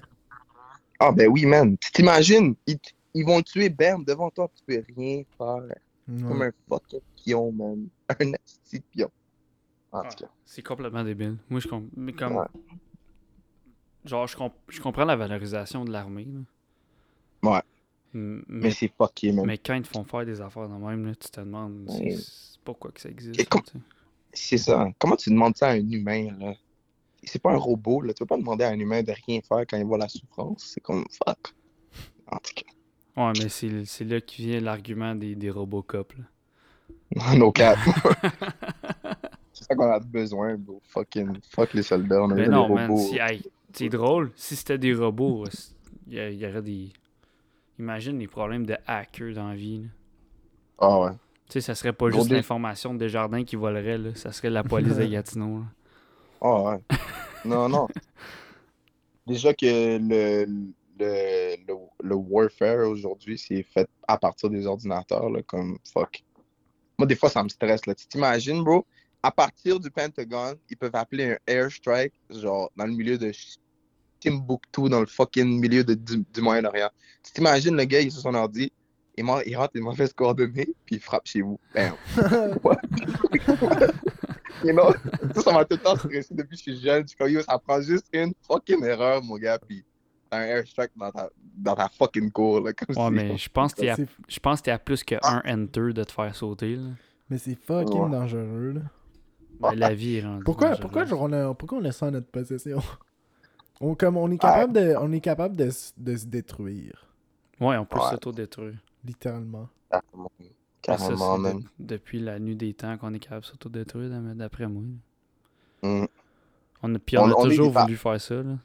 Ah, 1.00 1.10
ben 1.12 1.26
oui, 1.28 1.44
man. 1.44 1.76
Tu 1.78 1.90
t'imagines, 1.90 2.54
ils, 2.66 2.78
ils 3.14 3.24
vont 3.26 3.42
tuer, 3.42 3.68
bam, 3.68 4.04
devant 4.04 4.30
toi, 4.30 4.48
tu 4.54 4.62
peux 4.64 4.82
rien 4.96 5.22
faire. 5.36 5.62
Comme 6.26 6.42
un 6.42 6.50
fucking 6.68 7.00
pion, 7.16 7.52
man. 7.52 7.86
Un 8.08 8.14
petit 8.14 8.80
pion. 8.92 9.10
En 9.92 10.02
tout 10.02 10.16
cas. 10.24 10.30
C'est 10.44 10.62
complètement 10.62 11.02
débile. 11.04 11.36
Moi, 11.48 11.60
je 11.60 11.68
comprends. 11.68 11.88
Mais 11.96 12.12
comme. 12.12 12.36
Ouais. 12.36 12.46
Genre, 14.04 14.26
je, 14.26 14.36
comp- 14.36 14.52
je 14.68 14.80
comprends 14.80 15.04
la 15.04 15.16
valorisation 15.16 15.84
de 15.84 15.90
l'armée. 15.90 16.26
Ouais. 17.42 17.60
M- 18.14 18.44
Mais 18.48 18.60
Mais, 18.68 18.70
c'est 18.70 18.90
fucké, 18.96 19.32
man. 19.32 19.44
mais 19.46 19.58
quand 19.58 19.74
ils 19.74 19.82
te 19.82 19.88
font 19.88 20.04
faire 20.04 20.24
des 20.24 20.40
affaires 20.40 20.68
de 20.68 20.74
même, 20.74 21.06
là, 21.06 21.14
tu 21.14 21.28
te 21.30 21.40
demandes 21.40 21.84
Ouais. 21.88 22.16
pourquoi 22.64 22.90
que 22.92 23.00
ça 23.00 23.08
existe. 23.08 23.40
C'est 24.32 24.58
ça. 24.58 24.88
Comment 24.98 25.16
tu 25.16 25.30
demandes 25.30 25.56
ça 25.56 25.68
à 25.68 25.72
un 25.72 25.90
humain, 25.90 26.28
là? 26.38 26.54
C'est 27.24 27.40
pas 27.42 27.52
un 27.52 27.56
robot, 27.56 28.02
là. 28.02 28.14
Tu 28.14 28.20
peux 28.20 28.26
pas 28.26 28.36
demander 28.38 28.64
à 28.64 28.68
un 28.68 28.78
humain 28.78 29.02
de 29.02 29.12
rien 29.26 29.40
faire 29.40 29.60
quand 29.68 29.76
il 29.76 29.84
voit 29.84 29.98
la 29.98 30.08
souffrance. 30.08 30.64
C'est 30.74 30.80
comme 30.80 31.04
fuck. 31.10 31.54
En 32.30 32.36
tout 32.36 32.52
cas. 32.54 32.62
Ouais, 33.16 33.32
mais 33.38 33.48
c'est 33.48 33.84
c'est 33.84 34.04
là 34.04 34.20
qui 34.20 34.46
vient 34.46 34.60
l'argument 34.60 35.14
des, 35.14 35.34
des 35.34 35.50
Robocop. 35.50 36.12
Là. 36.16 36.24
No 37.36 37.50
cap. 37.52 37.78
ça 39.68 39.74
qu'on 39.74 39.90
a 39.90 39.98
besoin, 40.00 40.56
bro. 40.56 40.80
Fucking. 40.88 41.38
Fuck 41.50 41.74
les 41.74 41.82
soldats. 41.82 42.22
On 42.22 42.30
a 42.30 42.34
des 42.34 42.48
man, 42.48 42.58
robots. 42.88 42.96
si- 42.98 43.18
hey, 43.18 43.42
c'est 43.72 43.88
drôle. 43.88 44.30
Si 44.36 44.56
c'était 44.56 44.78
des 44.78 44.94
robots, 44.94 45.44
il 46.08 46.34
y, 46.34 46.46
aurait 46.46 46.62
des. 46.62 46.88
Imagine 47.78 48.18
les 48.18 48.26
problèmes 48.26 48.66
de 48.66 48.76
hackers 48.86 49.34
dans 49.34 49.48
la 49.48 49.54
vie. 49.54 49.78
là. 49.82 49.88
Ah 50.80 51.00
ouais. 51.00 51.10
Tu 51.48 51.54
sais, 51.54 51.60
ça 51.60 51.74
serait 51.74 51.92
pas 51.92 52.08
Gros 52.08 52.20
juste 52.20 52.30
l'information 52.30 52.92
de 52.92 52.98
Desjardins 52.98 53.44
qui 53.44 53.56
volerait, 53.56 53.98
là. 53.98 54.14
Ça 54.14 54.32
serait 54.32 54.50
la 54.50 54.62
police 54.64 54.96
de 54.96 55.04
Gatineau. 55.06 55.58
là. 55.60 55.64
Ah 56.40 56.62
ouais. 56.62 56.78
Non, 57.44 57.68
non. 57.68 57.88
Déjà 59.26 59.52
que 59.54 59.66
le, 59.98 60.44
le, 60.98 61.56
le, 61.66 61.74
le 62.02 62.14
warfare 62.14 62.88
aujourd'hui, 62.88 63.38
c'est 63.38 63.62
fait 63.62 63.88
à 64.06 64.16
partir 64.18 64.50
des 64.50 64.66
ordinateurs, 64.66 65.28
là, 65.30 65.42
comme 65.42 65.78
fuck. 65.92 66.22
Moi, 66.98 67.06
des 67.06 67.14
fois, 67.16 67.28
ça 67.28 67.42
me 67.42 67.48
stresse, 67.48 67.86
là. 67.86 67.94
Tu 67.94 68.06
t'imagines, 68.06 68.62
bro? 68.64 68.84
À 69.28 69.30
partir 69.30 69.78
du 69.78 69.90
Pentagone, 69.90 70.56
ils 70.70 70.76
peuvent 70.78 70.94
appeler 70.94 71.32
un 71.32 71.36
airstrike, 71.46 72.14
genre, 72.30 72.70
dans 72.74 72.86
le 72.86 72.92
milieu 72.92 73.18
de 73.18 73.30
Timbuktu, 74.20 74.88
dans 74.88 75.00
le 75.00 75.06
fucking 75.06 75.60
milieu 75.60 75.84
de, 75.84 75.92
du, 75.92 76.24
du 76.32 76.40
Moyen-Orient. 76.40 76.88
Tu 77.22 77.32
t'imagines, 77.34 77.76
le 77.76 77.84
gars, 77.84 78.00
il 78.00 78.06
est 78.06 78.10
sur 78.10 78.22
son 78.22 78.34
ordi, 78.34 78.72
il, 79.18 79.24
il 79.46 79.54
rentre 79.56 79.72
les 79.74 79.82
mauvaises 79.82 80.14
coordonnées, 80.14 80.68
puis 80.86 80.96
il 80.96 81.00
frappe 81.00 81.26
chez 81.26 81.42
vous. 81.42 81.60
Bam. 81.74 81.92
You 84.64 84.72
know? 84.72 84.92
Ça, 85.34 85.42
ça 85.42 85.52
m'a 85.52 85.64
tout 85.66 85.76
le 85.76 85.82
temps 85.82 85.94
stressé 85.96 86.34
depuis 86.34 86.56
que 86.56 86.56
je 86.56 86.62
suis 86.62 86.80
jeune. 86.80 87.02
Je 87.02 87.08
suis 87.08 87.16
comme, 87.16 87.28
yo, 87.30 87.42
ça 87.42 87.58
prend 87.58 87.80
juste 87.82 88.06
une 88.14 88.32
fucking 88.50 88.82
erreur, 88.82 89.22
mon 89.22 89.36
gars, 89.36 89.58
puis 89.58 89.84
t'as 90.30 90.38
un 90.38 90.44
airstrike 90.46 90.90
dans 90.96 91.10
ta, 91.12 91.28
dans 91.56 91.74
ta 91.76 91.88
fucking 91.90 92.30
cour, 92.32 92.60
là, 92.62 92.72
comme 92.72 92.96
Ouais, 92.96 93.04
si- 93.20 93.26
mais 93.28 93.36
je 93.36 93.48
pense 93.50 93.74
que 93.74 93.82
t'es 93.82 93.90
à, 93.90 93.96
C'est- 93.96 94.08
je 94.26 94.40
pense 94.40 94.60
que 94.60 94.64
t'es 94.64 94.70
à 94.70 94.78
plus 94.78 95.04
que 95.04 95.14
un 95.22 95.42
enter 95.44 95.92
de 95.92 96.02
te 96.02 96.12
faire 96.12 96.34
sauter. 96.34 96.76
Là. 96.76 96.88
Mais 97.30 97.36
c'est 97.38 97.54
fucking 97.56 98.04
Ouais. 98.04 98.10
dangereux, 98.10 98.72
là. 98.76 98.80
Ben, 99.60 99.74
la 99.74 99.94
vie 99.94 100.16
est 100.16 100.22
rendue 100.24 100.44
Pourquoi, 100.44 100.70
pourquoi, 100.76 101.04
genre, 101.04 101.22
on 101.22 101.32
a, 101.32 101.54
pourquoi 101.54 101.78
on 101.78 101.84
a 101.84 101.92
ça 101.92 102.06
en 102.06 102.10
notre 102.12 102.28
possession? 102.28 102.78
On, 103.80 103.94
comme, 103.94 104.16
on 104.16 104.28
est 104.32 104.38
capable, 104.38 104.72
de, 104.72 104.96
on 105.00 105.12
est 105.12 105.20
capable 105.20 105.54
de, 105.54 105.66
de 105.98 106.16
se 106.16 106.26
détruire, 106.26 107.06
Ouais, 107.60 107.76
on 107.76 107.84
peut 107.84 107.98
Ouais. 108.00 108.10
s'autodétruire. 108.10 108.74
littéralement. 109.04 109.68
Carrément, 110.82 111.42
ça, 111.44 111.52
de- 111.52 111.60
depuis 111.78 112.18
la 112.18 112.40
nuit 112.40 112.56
des 112.56 112.74
temps 112.74 112.96
qu'on 112.98 113.14
est 113.14 113.20
capable 113.20 113.42
de 113.42 113.46
s'autodétruire, 113.46 114.10
d'a- 114.10 114.34
d'après 114.34 114.66
moi. 114.66 114.82
Mm. 115.82 116.06
On 116.82 116.94
a, 116.94 116.98
puis 116.98 117.18
on, 117.18 117.22
On- 117.22 117.30
a 117.40 117.44
toujours 117.44 117.70
voulu 117.70 117.94
faire 117.96 118.20
ça, 118.20 118.34
là. 118.42 118.56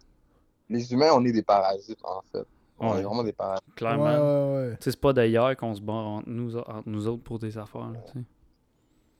Les 0.69 0.91
humains, 0.91 1.09
on 1.13 1.23
est 1.25 1.31
des 1.31 1.43
parasites, 1.43 1.99
en 2.03 2.21
fait. 2.31 2.45
On 2.79 2.93
Ouais. 2.93 2.99
est 2.99 3.03
vraiment 3.03 3.23
des 3.23 3.33
parasites. 3.33 3.63
Clairement. 3.75 4.03
Ouais, 4.05 4.17
ouais, 4.17 4.67
ouais. 4.69 4.77
Tu 4.77 4.85
sais, 4.85 4.91
c'est 4.91 4.99
pas 4.99 5.13
d'ailleurs 5.13 5.55
qu'on 5.57 5.75
se 5.75 5.81
bat 5.81 5.93
entre 5.93 6.27
nous, 6.29 6.57
entre 6.57 6.83
nous 6.89 7.07
autres 7.07 7.21
pour 7.21 7.37
des 7.37 7.55
affaires. 7.55 7.91
là. 7.91 7.99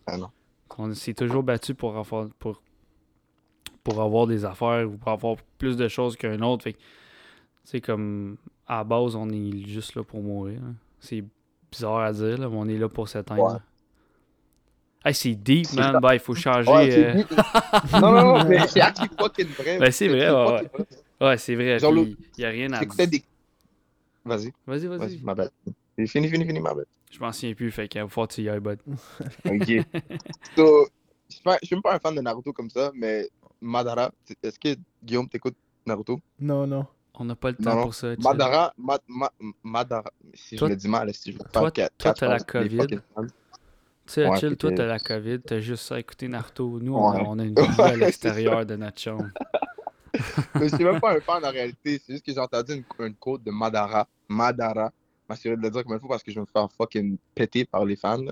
Ah 0.07 0.17
non. 0.17 0.29
On 0.77 0.93
s'est 0.93 1.13
toujours 1.13 1.43
battu 1.43 1.75
pour 1.75 1.97
avoir, 1.97 2.27
pour, 2.39 2.61
pour 3.83 4.01
avoir 4.01 4.27
des 4.27 4.43
affaires 4.45 4.89
ou 4.89 4.97
pour 4.97 5.11
avoir 5.11 5.35
plus 5.57 5.77
de 5.77 5.87
choses 5.87 6.15
qu'un 6.15 6.39
autre. 6.41 6.63
Fait 6.63 6.75
sais, 7.63 7.81
comme 7.81 8.37
à 8.67 8.77
la 8.77 8.83
base, 8.83 9.15
on 9.15 9.29
est 9.29 9.65
juste 9.67 9.95
là 9.95 10.03
pour 10.03 10.21
mourir. 10.21 10.59
là. 10.61 10.69
C'est 10.99 11.23
bizarre 11.71 11.99
à 11.99 12.11
dire, 12.13 12.37
là, 12.37 12.49
mais 12.49 12.55
on 12.57 12.67
est 12.67 12.77
là 12.77 12.89
pour 12.89 13.07
s'éteindre. 13.07 13.43
Ouais. 13.53 13.59
Hey, 15.05 15.13
c'est 15.13 15.35
deep, 15.35 15.65
C'est 15.67 15.75
man. 15.77 15.99
Ben, 16.01 16.13
il 16.13 16.19
faut 16.19 16.33
changer. 16.33 16.71
Ouais, 16.71 16.89
c'est 16.91 17.07
euh, 17.07 17.23
non, 17.99 18.11
non, 18.11 18.37
non, 18.37 18.45
mais 18.45 18.65
c'est 18.67 18.79
actually 18.79 19.09
fucking 19.19 19.47
vrai. 19.47 19.77
Ben, 19.77 19.91
c'est 19.91 20.07
vrai, 20.07 20.29
ouais. 20.31 20.71
Ouais, 21.19 21.37
c'est 21.37 21.55
vrai. 21.55 21.77
Genre, 21.79 21.93
puis 21.93 22.17
y 22.37 22.45
a 22.45 22.49
rien 22.49 22.71
à 22.71 22.85
dire. 22.85 23.07
des. 23.07 23.23
Vas-y, 24.25 24.53
Vas-y, 24.65 24.87
vas-y, 24.87 24.97
vas-y. 24.97 25.19
ma 25.21 25.35
bête. 25.35 25.51
Fini, 26.07 26.29
fini, 26.29 26.45
fini, 26.45 26.59
ma 26.61 26.73
bête. 26.73 26.87
Je 27.13 27.19
m'en 27.19 27.31
souviens 27.31 27.53
plus, 27.53 27.69
fait 27.71 27.87
qu'il 27.87 28.01
va 28.01 28.07
falloir 28.07 28.27
que 28.27 28.33
tu 28.33 28.41
y 28.41 28.49
ailles, 28.49 28.59
bud. 28.61 28.79
Ok. 29.45 29.85
so, 30.55 30.87
je 31.29 31.35
suis 31.63 31.75
même 31.75 31.81
pas 31.83 31.93
un 31.95 31.99
fan 31.99 32.15
de 32.15 32.21
Naruto 32.21 32.51
comme 32.53 32.69
ça, 32.71 32.91
mais 32.95 33.29
Madara, 33.61 34.11
est-ce 34.41 34.59
que 34.59 34.75
Guillaume 35.03 35.29
t'écoutes 35.29 35.55
Naruto? 35.85 36.19
Non, 36.39 36.65
non. 36.65 36.87
On 37.19 37.25
n'a 37.25 37.35
pas 37.35 37.51
le 37.51 37.57
temps 37.57 37.75
non. 37.75 37.83
pour 37.83 37.93
ça. 37.93 38.07
Madara, 38.19 38.73
Ma- 38.77 38.97
Ma- 39.07 39.31
Madara, 39.63 40.11
si 40.33 40.55
Toi- 40.55 40.69
je 40.69 40.73
me 40.73 40.77
dis 40.79 40.87
mal, 40.87 41.13
si 41.13 41.31
je 41.31 41.37
veux 41.37 41.43
toi- 41.53 41.69
t'as 41.71 42.27
la 42.27 42.39
COVID. 42.39 42.87
Tu 42.87 42.99
sais, 44.07 44.27
Ouais, 44.27 44.37
chill, 44.39 44.57
toi, 44.57 44.71
t'as 44.75 44.85
la 44.87 44.97
COVID, 44.99 45.41
t'as 45.41 45.59
juste 45.59 45.83
ça 45.85 45.95
à 45.95 45.99
écouter 45.99 46.27
Naruto. 46.27 46.79
Nous, 46.81 46.95
on, 46.95 47.11
a, 47.11 47.15
Ouais. 47.17 47.23
on 47.27 47.37
a 47.39 47.43
une 47.43 47.53
vie 47.55 47.81
à 47.81 47.95
l'extérieur 47.95 48.65
de 48.65 48.75
notre 48.75 48.99
chambre. 48.99 49.27
Mais 50.55 50.67
je 50.69 50.75
suis 50.75 50.83
même 50.83 50.99
pas 50.99 51.15
un 51.15 51.19
fan 51.21 51.45
en 51.45 51.51
réalité, 51.51 52.01
c'est 52.03 52.13
juste 52.13 52.25
que 52.25 52.33
j'ai 52.33 52.39
entendu 52.39 52.73
une, 52.73 53.05
une 53.05 53.15
quote 53.15 53.43
de 53.43 53.51
Madara. 53.51 54.07
Madara. 54.27 54.91
M'assurer 55.29 55.55
de 55.55 55.61
le 55.61 55.69
dire 55.69 55.83
comme 55.83 55.95
il 55.95 55.99
faut 55.99 56.07
parce 56.07 56.23
que 56.23 56.31
je 56.31 56.35
vais 56.35 56.41
me 56.41 56.45
faire 56.45 56.69
fucking 56.71 57.17
péter 57.35 57.65
par 57.65 57.85
les 57.85 57.95
fans. 57.95 58.23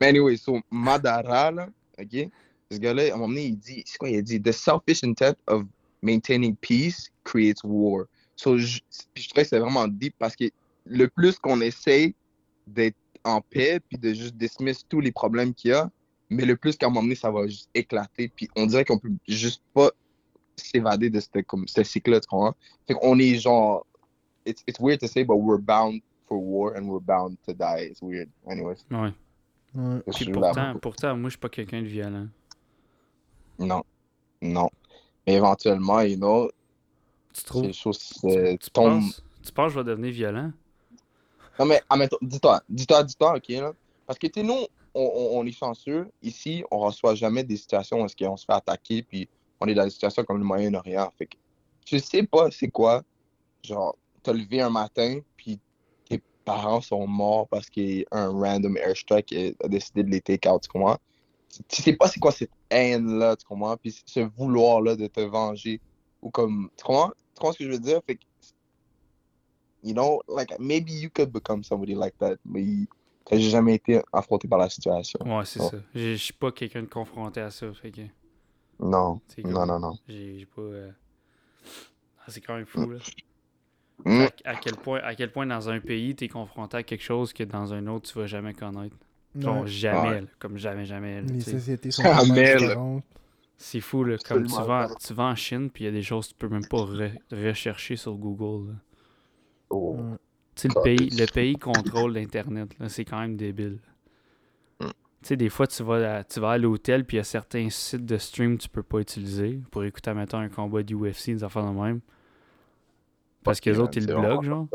Mais 0.00 0.08
anyway, 0.08 0.36
so 0.36 0.58
Madara, 0.70 1.50
là, 1.50 1.68
ok? 1.98 2.28
Ce 2.70 2.78
gars-là, 2.78 3.04
à 3.04 3.14
un 3.14 3.18
moment 3.18 3.28
donné, 3.28 3.46
il 3.46 3.58
dit, 3.58 3.82
c'est 3.84 3.98
quoi 3.98 4.08
il 4.08 4.22
dit? 4.22 4.40
The 4.40 4.52
selfish 4.52 5.02
intent 5.04 5.36
of 5.46 5.64
maintaining 6.02 6.56
peace 6.56 7.10
creates 7.24 7.62
war. 7.64 8.04
So, 8.36 8.56
je, 8.56 8.80
je 9.14 9.28
trouvais 9.28 9.42
que 9.42 9.48
c'est 9.48 9.58
vraiment 9.58 9.86
deep 9.88 10.14
parce 10.18 10.34
que 10.36 10.44
le 10.86 11.08
plus 11.08 11.38
qu'on 11.38 11.60
essaye 11.60 12.14
d'être 12.66 12.96
en 13.24 13.40
paix 13.40 13.80
puis 13.80 13.98
de 13.98 14.14
juste 14.14 14.36
dismiss 14.36 14.86
tous 14.88 15.00
les 15.00 15.12
problèmes 15.12 15.52
qu'il 15.52 15.72
y 15.72 15.74
a, 15.74 15.90
mais 16.30 16.44
le 16.44 16.56
plus 16.56 16.76
qu'à 16.76 16.86
un 16.86 16.88
moment 16.88 17.02
donné, 17.02 17.16
ça 17.16 17.30
va 17.30 17.46
juste 17.46 17.68
éclater. 17.74 18.28
Puis 18.28 18.48
on 18.56 18.66
dirait 18.66 18.84
qu'on 18.84 18.98
peut 18.98 19.12
juste 19.28 19.62
pas 19.74 19.90
s'évader 20.56 21.10
de 21.10 21.20
comme, 21.42 21.66
ce 21.66 21.82
cycle-là, 21.82 22.20
tu 22.20 22.28
comprends? 22.28 22.54
Fait 22.86 22.94
qu'on 22.94 23.18
est 23.18 23.34
genre. 23.36 23.86
It's, 24.46 24.62
it's 24.66 24.80
weird 24.80 25.00
to 25.00 25.06
say, 25.06 25.22
but 25.22 25.36
we're 25.36 25.58
bound 25.58 26.00
for 26.30 26.38
war 26.38 26.76
and 26.76 26.86
we're 26.88 27.00
bound 27.00 27.36
to 27.46 27.52
die. 27.52 27.88
It's 27.90 28.00
weird. 28.00 28.28
Anyways. 28.48 28.84
Ouais. 28.90 29.12
Ouais. 29.74 30.00
Puis 30.14 30.30
pourtant, 30.30 30.78
pourtant, 30.80 31.16
moi, 31.16 31.28
je 31.28 31.32
suis 31.32 31.38
pas 31.40 31.48
quelqu'un 31.48 31.82
de 31.82 31.86
violent. 31.86 32.28
Non. 33.58 33.82
Non. 34.40 34.70
Mais 35.26 35.34
éventuellement, 35.34 36.00
you 36.02 36.16
know, 36.16 36.50
Tu 37.32 37.44
trouves? 37.44 37.72
choses 37.72 37.98
Tu, 38.20 38.58
tu 38.58 38.70
tombent. 38.70 39.00
penses, 39.00 39.22
tu 39.42 39.52
penses 39.52 39.66
que 39.68 39.74
je 39.74 39.78
vais 39.80 39.90
devenir 39.90 40.12
violent? 40.12 40.52
Non, 41.58 41.66
mais 41.66 41.82
admettons, 41.90 42.16
dis-toi, 42.22 42.62
dis-toi, 42.68 43.04
dis-toi, 43.04 43.36
ok, 43.36 43.48
là. 43.50 43.72
Parce 44.06 44.18
que, 44.18 44.26
tu 44.28 44.40
sais, 44.40 44.46
nous, 44.46 44.66
on, 44.94 45.02
on- 45.02 45.38
on 45.40 45.46
est 45.46 45.52
chanceux. 45.52 46.08
Ici, 46.22 46.64
on 46.70 46.78
reçoit 46.78 47.14
jamais 47.14 47.44
des 47.44 47.56
situations 47.56 48.00
où 48.02 48.04
est-ce 48.06 48.16
qu'on 48.16 48.36
se 48.36 48.44
fait 48.46 48.52
attaquer, 48.54 49.02
puis 49.02 49.28
on 49.60 49.66
est 49.66 49.74
dans 49.74 49.84
des 49.84 49.90
situations 49.90 50.24
comme 50.24 50.38
le 50.38 50.44
Moyen-Orient. 50.44 51.12
Fait 51.18 51.26
que, 51.26 51.36
je 51.86 51.98
sais 51.98 52.22
pas 52.24 52.50
c'est 52.50 52.70
quoi. 52.70 53.02
Genre, 53.62 53.94
t'as 54.22 54.32
levé 54.32 54.62
un 54.62 54.70
matin, 54.70 55.20
parents 56.44 56.80
sont 56.80 57.06
morts 57.06 57.48
parce 57.48 57.68
qu'un 57.70 58.04
random 58.12 58.76
airstrike 58.76 59.34
a 59.62 59.68
décidé 59.68 60.02
de 60.02 60.10
les 60.10 60.20
take 60.20 60.48
out, 60.48 60.62
tu 60.62 60.68
comprends? 60.68 60.98
Tu- 61.68 61.82
sais 61.82 61.92
pas 61.94 62.06
c'est 62.08 62.20
quoi 62.20 62.32
cette 62.32 62.50
haine-là, 62.70 63.36
tu 63.36 63.44
comprends? 63.46 63.76
Puis 63.76 64.00
ce 64.06 64.20
vouloir-là 64.20 64.96
de 64.96 65.06
te 65.06 65.20
venger. 65.20 65.80
Ou 66.22 66.30
comme, 66.30 66.70
tu 66.76 66.84
comprends? 66.84 67.08
Tu 67.08 67.38
comprends 67.40 67.52
ce 67.52 67.58
que 67.58 67.64
je 67.64 67.70
veux 67.70 67.78
dire? 67.78 68.00
Fait 68.06 68.16
que, 68.16 68.20
you 69.82 69.92
know, 69.94 70.22
like, 70.28 70.50
maybe 70.58 70.90
you 70.90 71.10
could 71.10 71.32
become 71.32 71.62
somebody 71.64 71.94
like 71.94 72.16
that, 72.18 72.36
mais 72.44 72.64
t'as 73.24 73.38
jamais 73.38 73.74
été 73.76 74.00
affronté 74.12 74.46
par 74.48 74.58
la 74.58 74.68
situation. 74.68 75.18
Ouais, 75.24 75.44
c'est 75.44 75.60
Oh. 75.60 75.70
ça. 75.70 75.78
Je 75.94 76.14
suis 76.16 76.32
pas 76.34 76.52
quelqu'un 76.52 76.82
de 76.82 76.88
confronté 76.88 77.40
à 77.40 77.50
ça. 77.50 77.72
Fait 77.72 77.90
que, 77.90 78.02
Non, 78.78 79.20
non, 79.38 79.66
non, 79.66 79.78
non. 79.78 79.98
J'ai 80.08 80.38
j'ai 80.40 80.46
pas. 80.46 80.62
euh, 80.62 80.90
ah, 82.20 82.24
c'est 82.28 82.40
quand 82.40 82.54
même 82.56 82.66
fou, 82.66 82.88
là. 82.90 82.98
Mm. 84.04 84.20
À, 84.44 84.50
à 84.50 84.56
quel 84.56 84.76
point, 84.76 85.00
à 85.02 85.14
quel 85.14 85.30
point 85.32 85.46
dans 85.46 85.68
un 85.68 85.80
pays, 85.80 86.14
t'es 86.14 86.28
confronté 86.28 86.76
à 86.78 86.82
quelque 86.82 87.02
chose 87.02 87.32
que 87.32 87.42
dans 87.44 87.72
un 87.74 87.86
autre, 87.86 88.10
tu 88.12 88.18
vas 88.18 88.26
jamais 88.26 88.54
connaître. 88.54 88.96
Genre 89.38 89.62
Ouais. 89.62 89.66
jamais, 89.68 90.08
Ouais. 90.08 90.20
là, 90.22 90.26
comme 90.38 90.56
jamais, 90.58 90.84
jamais. 90.84 91.20
là, 91.22 91.26
Les 91.32 91.38
tu 91.44 91.50
sociétés 91.52 91.90
sont 91.90 92.02
différentes. 92.24 93.04
C'est 93.56 93.80
fou, 93.80 94.04
là. 94.04 94.16
Comme 94.26 94.46
tu 94.46 94.54
vas, 94.54 94.88
tu 94.98 95.12
vas 95.12 95.24
en 95.24 95.34
Chine, 95.36 95.70
puis 95.70 95.84
il 95.84 95.86
y 95.86 95.88
a 95.88 95.92
des 95.92 96.02
choses 96.02 96.28
que 96.28 96.32
tu 96.32 96.38
peux 96.38 96.48
même 96.48 96.66
pas 96.66 96.78
re- 96.78 97.12
rechercher 97.30 97.96
sur 97.96 98.14
Google. 98.14 98.70
là. 98.70 98.74
Oh. 99.68 99.98
Tu 100.56 100.62
sais, 100.62 100.68
le 100.74 100.82
pays, 100.82 101.10
le 101.10 101.26
pays 101.26 101.56
contrôle 101.56 102.14
l'Internet. 102.14 102.74
C'est 102.88 103.04
quand 103.04 103.20
même 103.20 103.36
débile. 103.36 103.78
Mm. 104.80 104.86
Tu 104.86 104.92
sais, 105.22 105.36
des 105.36 105.48
fois, 105.50 105.66
tu 105.66 105.82
vas 105.82 106.16
à, 106.16 106.24
tu 106.24 106.40
vas 106.40 106.52
à 106.52 106.58
l'hôtel, 106.58 107.04
puis 107.04 107.16
il 107.16 107.18
y 107.18 107.20
a 107.20 107.24
certains 107.24 107.68
sites 107.70 108.04
de 108.06 108.16
stream 108.18 108.56
que 108.56 108.62
tu 108.62 108.68
peux 108.70 108.82
pas 108.82 108.98
utiliser 108.98 109.60
pour 109.70 109.84
écouter, 109.84 110.12
mettons, 110.14 110.38
un 110.38 110.48
combat 110.48 110.82
d'UFC, 110.82 111.26
des 111.34 111.44
affaires 111.44 111.70
de 111.70 111.78
même. 111.78 112.00
Parce 113.42 113.60
que 113.60 113.70
les 113.70 113.78
autres, 113.78 113.96
ils 113.96 114.06
le 114.06 114.14
bloquent, 114.14 114.42
genre. 114.42 114.66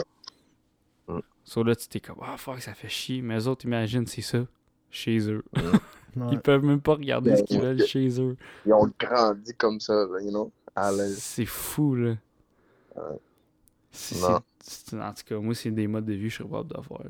Mm. 1.07 1.19
So 1.43 1.63
là, 1.63 1.75
tu 1.75 1.87
t'es 1.87 1.99
comme, 1.99 2.17
ah, 2.21 2.37
fuck, 2.37 2.61
ça 2.61 2.73
fait 2.73 2.89
chier. 2.89 3.21
Mais 3.21 3.35
les 3.35 3.47
autres, 3.47 3.65
imagine, 3.65 4.05
c'est 4.07 4.21
ça. 4.21 4.45
Chez 4.89 5.19
eux. 5.29 5.43
Ouais. 5.55 5.61
Ils 6.31 6.39
peuvent 6.39 6.63
même 6.63 6.79
pas 6.79 6.93
regarder 6.93 7.31
Ouais, 7.31 7.37
ce 7.37 7.43
qu'ils 7.43 7.59
veulent 7.59 7.85
chez 7.85 8.21
eux. 8.21 8.37
Ils 8.65 8.71
ont 8.73 8.89
grandi 8.97 9.53
comme 9.55 9.79
ça, 9.81 9.93
là, 9.93 10.21
you 10.21 10.29
know, 10.29 10.49
à 10.73 10.89
l'aise. 10.91 11.17
C'est 11.17 11.45
fou, 11.45 11.95
là. 11.95 12.15
Ouais. 12.95 13.01
C'est- 13.91 14.21
Non. 14.21 14.39
c'est- 14.63 14.89
c'est- 14.91 14.99
en 15.01 15.13
tout 15.13 15.23
cas, 15.25 15.37
moi, 15.39 15.53
c'est 15.53 15.71
des 15.71 15.87
modes 15.87 16.05
de 16.05 16.13
vie 16.13 16.23
que 16.23 16.29
je 16.29 16.35
serais 16.37 16.49
capable 16.49 16.69
d'avoir. 16.73 17.01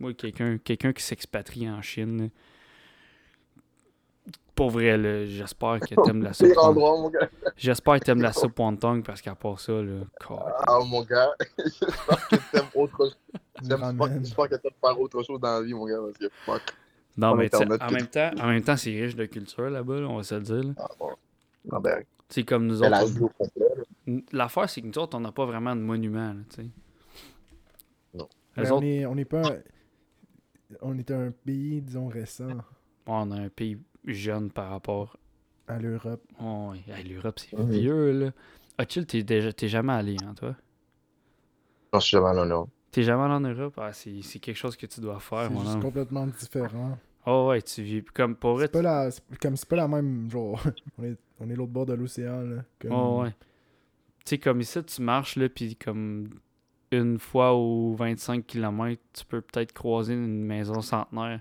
Moi, 0.00 0.14
quelqu'un 0.14 0.56
quelqu'un 0.58 0.92
qui 0.94 1.02
s'expatrie 1.02 1.68
en 1.70 1.82
Chine, 1.82 2.22
là, 2.22 2.28
pour 4.54 4.70
vrai, 4.70 4.96
là, 4.96 5.26
j'espère 5.26 5.80
que 5.80 5.94
t'aimes 6.02 6.22
la 6.22 6.32
soupe. 6.34 6.52
J'espère 7.56 7.94
que 8.00 8.04
t'aimes 8.04 8.22
la 8.22 8.32
soupe 8.32 8.58
wonton 8.58 9.02
parce 9.02 9.20
qu'à 9.20 9.34
part 9.34 9.58
ça, 9.60 9.72
là, 9.72 10.00
God. 10.26 10.38
Ah, 10.66 10.78
mon 10.86 11.02
gars. 11.02 11.30
J'espère 11.58 12.28
que 12.28 12.36
t'aimes 12.52 12.66
autre 12.74 12.96
chose. 12.96 13.18
J'espère 13.62 14.48
que 14.48 14.54
t'aimes 14.56 14.72
faire 14.80 15.00
autre 15.00 15.22
chose 15.22 15.40
dans 15.40 15.58
la 15.60 15.62
vie, 15.62 15.74
mon 15.74 15.86
gars, 15.86 15.98
parce 16.04 16.18
que 16.18 16.28
fuck. 16.44 16.62
Non, 17.16 17.34
mais 17.36 17.48
en 17.54 17.90
même 17.92 18.06
temps, 18.08 18.30
en 18.40 18.46
même 18.48 18.62
temps, 18.62 18.76
c'est 18.76 18.90
riche 18.90 19.14
de 19.14 19.26
culture 19.26 19.70
là-bas, 19.70 20.00
là, 20.00 20.06
on 20.08 20.16
va 20.16 20.22
se 20.24 20.34
le 20.34 20.40
dire. 20.40 20.62
là. 20.64 20.72
Ah, 20.78 20.88
bon. 20.98 21.10
Non, 21.70 21.80
ben, 21.80 21.98
Tu 22.28 22.34
sais, 22.40 22.42
comme 22.44 22.66
nous 22.66 22.76
c'est 22.78 22.88
la 22.90 23.04
autres. 23.04 23.30
L'affaire, 24.32 24.68
c'est 24.68 24.82
que 24.82 24.86
nous 24.86 24.98
autres, 24.98 25.16
on 25.16 25.20
n'a 25.20 25.32
pas 25.32 25.46
vraiment 25.46 25.74
de 25.76 25.80
monument, 25.80 26.34
tu 26.50 26.56
sais. 26.62 26.68
Non. 28.14 28.28
Les 28.56 28.62
Mais 28.64 28.70
on 28.70 28.74
autres, 28.76 28.84
est, 28.86 29.06
on 29.06 29.16
est 29.16 29.24
pas. 29.24 29.40
un- 29.48 29.58
On 30.82 30.98
est 30.98 31.10
un 31.10 31.30
pays, 31.44 31.80
disons, 31.82 32.08
récent 32.08 32.48
on 33.06 33.30
a 33.30 33.36
un 33.36 33.48
pays 33.48 33.78
jeune 34.06 34.50
par 34.50 34.70
rapport 34.70 35.16
à 35.68 35.78
l'Europe. 35.78 36.22
Oh. 36.42 36.72
Hey, 36.88 37.04
l'Europe, 37.04 37.38
c'est 37.38 37.58
vieux, 37.58 38.12
là. 38.12 38.30
Ah, 38.78 38.84
chill, 38.88 39.06
t'es 39.06 39.22
déjà- 39.22 39.52
t'es 39.52 39.68
jamais 39.68 39.92
allé, 39.92 40.16
hein, 40.24 40.34
toi? 40.34 40.54
Non, 41.92 42.00
je 42.00 42.06
suis 42.06 42.16
jamais 42.16 42.28
allé 42.28 42.40
en 42.40 42.46
Europe. 42.46 42.70
T'es 42.90 43.02
jamais 43.02 43.22
allé 43.24 43.34
en 43.34 43.40
Europe? 43.40 43.74
Ah, 43.78 43.92
c'est 43.92 44.20
c'est 44.22 44.38
quelque 44.38 44.56
chose 44.56 44.76
que 44.76 44.86
tu 44.86 45.00
dois 45.00 45.20
faire, 45.20 45.48
C'est 45.48 45.54
mon 45.54 45.80
complètement 45.80 46.26
différent. 46.26 46.98
Oh, 47.26 47.46
ouais, 47.48 47.62
tu 47.62 47.82
vis. 47.82 48.02
Comme 48.12 48.36
pour 48.36 48.60
C'est 48.60 48.68
pas 48.70 48.82
la, 48.82 49.10
c'est- 49.10 49.22
comme 49.40 49.56
c'est 49.56 49.68
pas 49.68 49.76
la 49.76 49.88
même 49.88 50.28
genre. 50.30 50.60
on 50.98 51.04
est, 51.04 51.16
on 51.40 51.48
est 51.48 51.54
l'autre 51.56 51.72
bord 51.72 51.86
de 51.86 51.94
l'océan 51.94 52.40
là. 52.42 52.62
tu- 52.80 52.88
Comme- 52.88 52.96
oh, 52.96 53.22
ouais. 53.22 53.30
Tu 54.24 54.30
sais, 54.30 54.38
comme 54.38 54.60
ici, 54.60 54.82
tu 54.84 55.02
marches, 55.02 55.36
là, 55.36 55.48
puis 55.48 55.76
comme 55.76 56.30
une 56.90 57.18
fois 57.18 57.54
aux 57.54 57.94
25 57.94 58.46
km, 58.46 59.00
tu 59.12 59.24
peux 59.24 59.40
peut-être 59.40 59.72
croiser 59.72 60.14
une 60.14 60.44
maison 60.44 60.80
centenaire. 60.80 61.40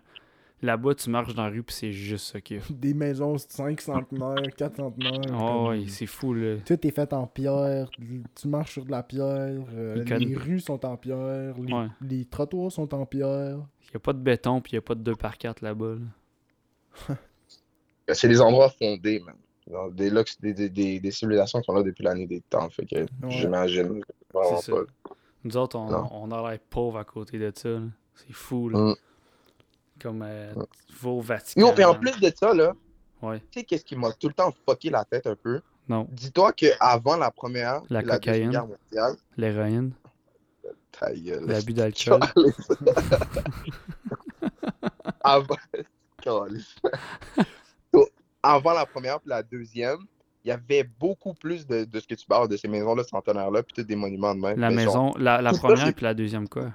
Là-bas, 0.64 0.96
tu 0.96 1.10
marches 1.10 1.36
dans 1.36 1.44
la 1.44 1.50
rue, 1.50 1.62
puis 1.62 1.76
c'est 1.76 1.92
juste 1.92 2.32
ça 2.32 2.40
qu'il 2.42 2.58
y 2.58 2.60
a. 2.60 2.64
Des 2.72 2.94
maisons 2.94 3.38
5 3.38 3.80
centenaires, 3.82 4.36
4 4.58 4.78
centenaires. 4.78 5.12
Oh, 5.40 5.66
comme- 5.68 5.88
c'est 5.90 6.06
fou, 6.06 6.34
là. 6.34 6.56
Tout 6.66 6.88
est 6.88 6.92
fait 6.92 7.12
en 7.14 7.28
pierre, 7.28 7.90
tu 8.34 8.48
marches 8.48 8.72
sur 8.74 8.86
de 8.86 8.92
la 8.92 9.04
pierre, 9.04 9.62
euh, 9.74 10.04
les 10.18 10.36
rues 10.36 10.62
sont 10.62 10.86
en 10.86 10.96
pierre, 10.98 11.54
les, 11.60 11.74
Ouais. 11.74 11.88
les 12.02 12.26
trottoirs 12.26 12.72
sont 12.72 12.94
en 12.96 13.06
pierre. 13.06 13.58
Il 13.82 13.92
n'y 13.92 13.98
a 13.98 14.00
pas 14.00 14.14
de 14.14 14.20
béton, 14.20 14.62
puis 14.62 14.72
il 14.72 14.76
n'y 14.76 14.80
a 14.80 14.82
pas 14.82 14.96
de 14.96 15.02
2 15.02 15.16
par 15.16 15.38
4 15.38 15.62
là-bas, 15.62 15.96
là. 17.08 17.16
C'est 18.14 18.28
des 18.28 18.42
endroits 18.42 18.70
fondés, 18.70 19.20
man. 19.22 19.36
Des, 19.94 20.10
lux- 20.10 20.40
des, 20.42 20.54
des, 20.54 20.70
des, 20.70 21.00
des 21.00 21.12
civilisations 21.12 21.60
qui 21.60 21.66
sont 21.66 21.74
là 21.74 21.84
depuis 21.84 22.04
la 22.04 22.14
nuit 22.16 22.28
des 22.28 22.42
temps. 22.42 22.70
Fait 22.70 22.86
que 22.86 22.96
Ouais. 22.98 23.06
j'imagine 23.30 24.02
vraiment 24.34 24.58
C'est 24.60 24.72
ça. 24.72 24.78
pas. 24.78 25.14
Nous 25.46 25.58
autres, 25.58 25.78
on, 25.78 25.90
on 26.12 26.32
a 26.32 26.50
l'air 26.52 26.60
pauvres 26.70 26.98
à 27.00 27.04
côté 27.06 27.38
de 27.40 27.52
ça, 27.56 27.70
là. 27.70 27.82
C'est 28.16 28.34
fou, 28.34 28.70
là. 28.70 28.80
Mm. 28.80 28.96
Comme 30.04 30.22
euh, 30.24 30.54
vos 31.02 31.22
Vatican. 31.22 31.62
Yo, 31.62 31.72
puis 31.74 31.84
en 31.86 31.96
plus 31.96 32.20
de 32.20 32.32
ça, 32.36 32.54
là, 32.54 32.74
Ouais. 33.22 33.40
tu 33.52 33.60
sais 33.60 33.64
qu'est-ce 33.66 33.86
qui 33.86 33.96
m'a 33.96 34.12
tout 34.12 34.28
le 34.28 34.34
temps 34.34 34.54
fucké 34.68 34.90
la 34.90 35.06
tête 35.06 35.26
un 35.28 35.36
peu? 35.38 35.62
Non, 35.88 36.08
Dis-toi 36.12 36.52
qu'avant 36.54 37.16
la 37.16 37.32
première 37.32 37.82
La 37.90 38.02
la 38.02 38.16
cocaïne. 38.18 38.50
guerre 38.52 38.68
mondiale, 38.68 39.16
l'héroïne, 39.38 39.94
ta 40.92 41.14
gueule. 41.14 41.46
l'abus 41.46 41.74
d'alcool. 41.80 42.20
avant... 48.44 48.74
La 48.74 48.86
première 48.86 49.16
et 49.16 49.30
la 49.30 49.42
deuxième, 49.44 50.00
il 50.44 50.50
y 50.50 50.52
avait 50.52 50.84
beaucoup 51.00 51.34
plus 51.34 51.66
de, 51.66 51.86
de 51.86 52.00
ce 52.00 52.08
que 52.08 52.16
tu 52.16 52.26
parles 52.26 52.50
de 52.50 52.58
ces 52.58 52.68
maisons-là 52.68 53.04
centenaires-là, 53.06 53.64
puis 53.64 53.86
des 53.86 53.96
monuments 53.96 54.36
de 54.36 54.42
même. 54.42 54.60
La 54.60 54.70
Mais 54.70 54.84
genre, 54.84 55.14
maison, 55.14 55.18
la, 55.18 55.42
la 55.42 55.54
première 55.54 55.94
puis 55.94 56.04
la 56.04 56.14
deuxième, 56.14 56.50
quoi. 56.50 56.74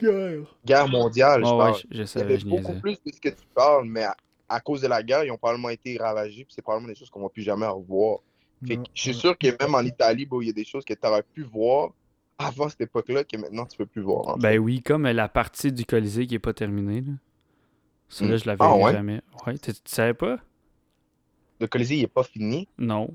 Guerre! 0.00 0.56
guerre 0.64 0.88
mondiale, 0.88 1.44
je 1.44 1.54
ouais, 1.54 1.58
parle. 1.58 1.82
je, 1.90 2.04
je 2.04 2.04
Il 2.14 2.18
y 2.18 2.22
avait 2.22 2.38
je 2.38 2.46
beaucoup 2.46 2.68
niaisais. 2.68 2.80
plus 2.80 2.98
de 3.04 3.12
ce 3.12 3.20
que 3.20 3.28
tu 3.30 3.46
parles, 3.54 3.86
mais 3.86 4.04
à, 4.04 4.16
à 4.48 4.60
cause 4.60 4.80
de 4.82 4.88
la 4.88 5.02
guerre, 5.02 5.24
ils 5.24 5.30
ont 5.30 5.36
probablement 5.38 5.70
été 5.70 5.96
ravagés, 5.98 6.44
puis 6.44 6.54
c'est 6.54 6.62
probablement 6.62 6.88
des 6.92 6.94
choses 6.98 7.10
qu'on 7.10 7.22
va 7.22 7.28
plus 7.28 7.42
jamais 7.42 7.66
revoir. 7.66 8.20
Fait 8.66 8.76
que 8.76 8.82
je 8.94 9.02
suis 9.02 9.14
sûr 9.14 9.36
que 9.38 9.46
même 9.62 9.74
en 9.74 9.82
Italie, 9.82 10.26
il 10.40 10.46
y 10.46 10.50
a 10.50 10.52
des 10.52 10.64
choses 10.64 10.84
que 10.84 10.94
tu 10.94 11.06
aurais 11.06 11.22
pu 11.22 11.42
voir 11.42 11.90
avant 12.38 12.68
cette 12.68 12.80
époque-là 12.82 13.24
que 13.24 13.36
maintenant 13.36 13.66
tu 13.66 13.76
peux 13.76 13.86
plus 13.86 14.02
voir. 14.02 14.36
Ben 14.38 14.58
oui, 14.58 14.82
comme 14.82 15.04
la 15.04 15.28
partie 15.28 15.72
du 15.72 15.84
Colisée 15.84 16.26
qui 16.26 16.34
est 16.36 16.38
pas 16.40 16.54
terminée, 16.54 17.00
là. 17.02 17.12
Celui-là, 18.08 18.36
Mm. 18.36 18.38
je 18.38 18.46
l'avais 18.46 18.58
Ah 18.64 18.76
ouais? 18.76 18.92
jamais. 18.92 19.20
Ouais, 19.46 19.58
tu 19.58 19.72
savais 19.84 20.14
pas? 20.14 20.38
Le 21.60 21.66
Colisée, 21.66 21.96
il 21.96 22.02
est 22.04 22.06
pas 22.06 22.22
fini? 22.24 22.68
Non. 22.78 23.10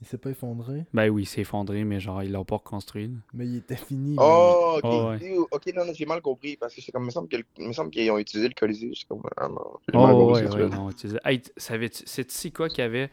Il 0.00 0.06
s'est 0.06 0.18
pas 0.18 0.30
effondré, 0.30 0.84
Ben 0.92 1.08
oui, 1.08 1.22
il 1.22 1.26
s'est 1.26 1.40
effondré, 1.42 1.82
mais 1.84 1.98
genre, 1.98 2.22
ils 2.22 2.30
l'ont 2.30 2.44
pas 2.44 2.56
reconstruit. 2.56 3.06
là. 3.08 3.14
mais 3.32 3.46
il 3.46 3.56
était 3.56 3.76
fini. 3.76 4.16
Oh, 4.18 4.74
ok. 4.76 4.80
Oh, 4.84 5.08
ouais. 5.10 5.18
Dude, 5.18 5.38
Ok, 5.50 5.72
non, 5.74 5.86
non, 5.86 5.92
j'ai 5.94 6.04
mal 6.04 6.20
compris. 6.20 6.56
Parce 6.58 6.74
que 6.74 6.82
c'est 6.82 6.92
comme, 6.92 7.04
il 7.04 7.06
me 7.06 7.10
semble 7.10 7.28
que 7.28 7.36
le- 7.38 7.44
il 7.58 7.68
me 7.68 7.72
semble 7.72 7.90
qu'ils 7.90 8.10
ont 8.10 8.18
utilisé 8.18 8.48
le 8.48 8.54
Colisée. 8.54 8.88
Je 8.90 8.98
suis 8.98 9.06
comme, 9.06 9.22
ah 9.36 9.48
non. 9.48 9.56
j'ai 9.88 9.98
mal 9.98 10.12
Oh, 10.14 10.18
compris 10.26 10.34
ouais, 10.42 10.50
ce 10.50 10.52
ouais, 10.56 10.60
truc. 10.68 10.72
non, 10.74 10.92
tu 10.92 11.08
sais. 11.08 11.16
Hey, 11.24 11.40
t- 11.40 11.52
savais-tu- 11.56 12.02
c'est 12.06 12.30
ici 12.30 12.52
quoi 12.52 12.68
qu'il 12.68 12.78
y 12.80 12.82
avait? 12.82 13.10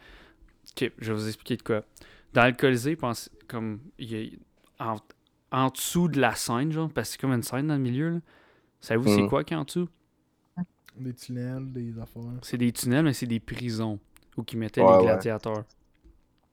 Ok, 0.76 0.92
je 0.98 1.12
vais 1.12 1.18
vous 1.18 1.26
expliquer 1.28 1.56
de 1.56 1.62
quoi. 1.62 1.82
Dans 2.34 2.44
le 2.46 2.52
Colisée, 2.52 2.96
pense, 2.96 3.30
comme, 3.48 3.80
il 3.98 4.12
y 4.12 4.38
a, 4.78 4.92
en, 4.92 4.96
en 5.50 5.68
dessous 5.70 6.08
de 6.08 6.20
la 6.20 6.34
scène, 6.34 6.72
genre, 6.72 6.90
parce 6.90 7.08
que 7.08 7.12
c'est 7.12 7.20
comme 7.20 7.32
une 7.32 7.42
scène 7.42 7.68
dans 7.68 7.74
le 7.74 7.80
milieu, 7.80 8.10
là. 8.10 8.18
Savez-vous 8.80 9.08
c'est 9.14 9.22
Mhm. 9.22 9.28
quoi 9.28 9.44
qu'il 9.44 9.54
y 9.54 9.58
a 9.58 9.60
en 9.60 9.64
dessous? 9.64 9.88
Des 10.96 11.14
tunnels, 11.14 11.72
des 11.72 11.98
affaires. 11.98 12.22
C'est 12.42 12.58
des 12.58 12.70
tunnels, 12.72 13.04
mais 13.04 13.12
c'est 13.14 13.26
des 13.26 13.40
prisons 13.40 13.98
où 14.36 14.42
ils 14.52 14.58
mettaient 14.58 14.82
Ouais, 14.82 14.90
les 14.90 14.96
ouais. 14.98 15.02
gladiateurs. 15.04 15.64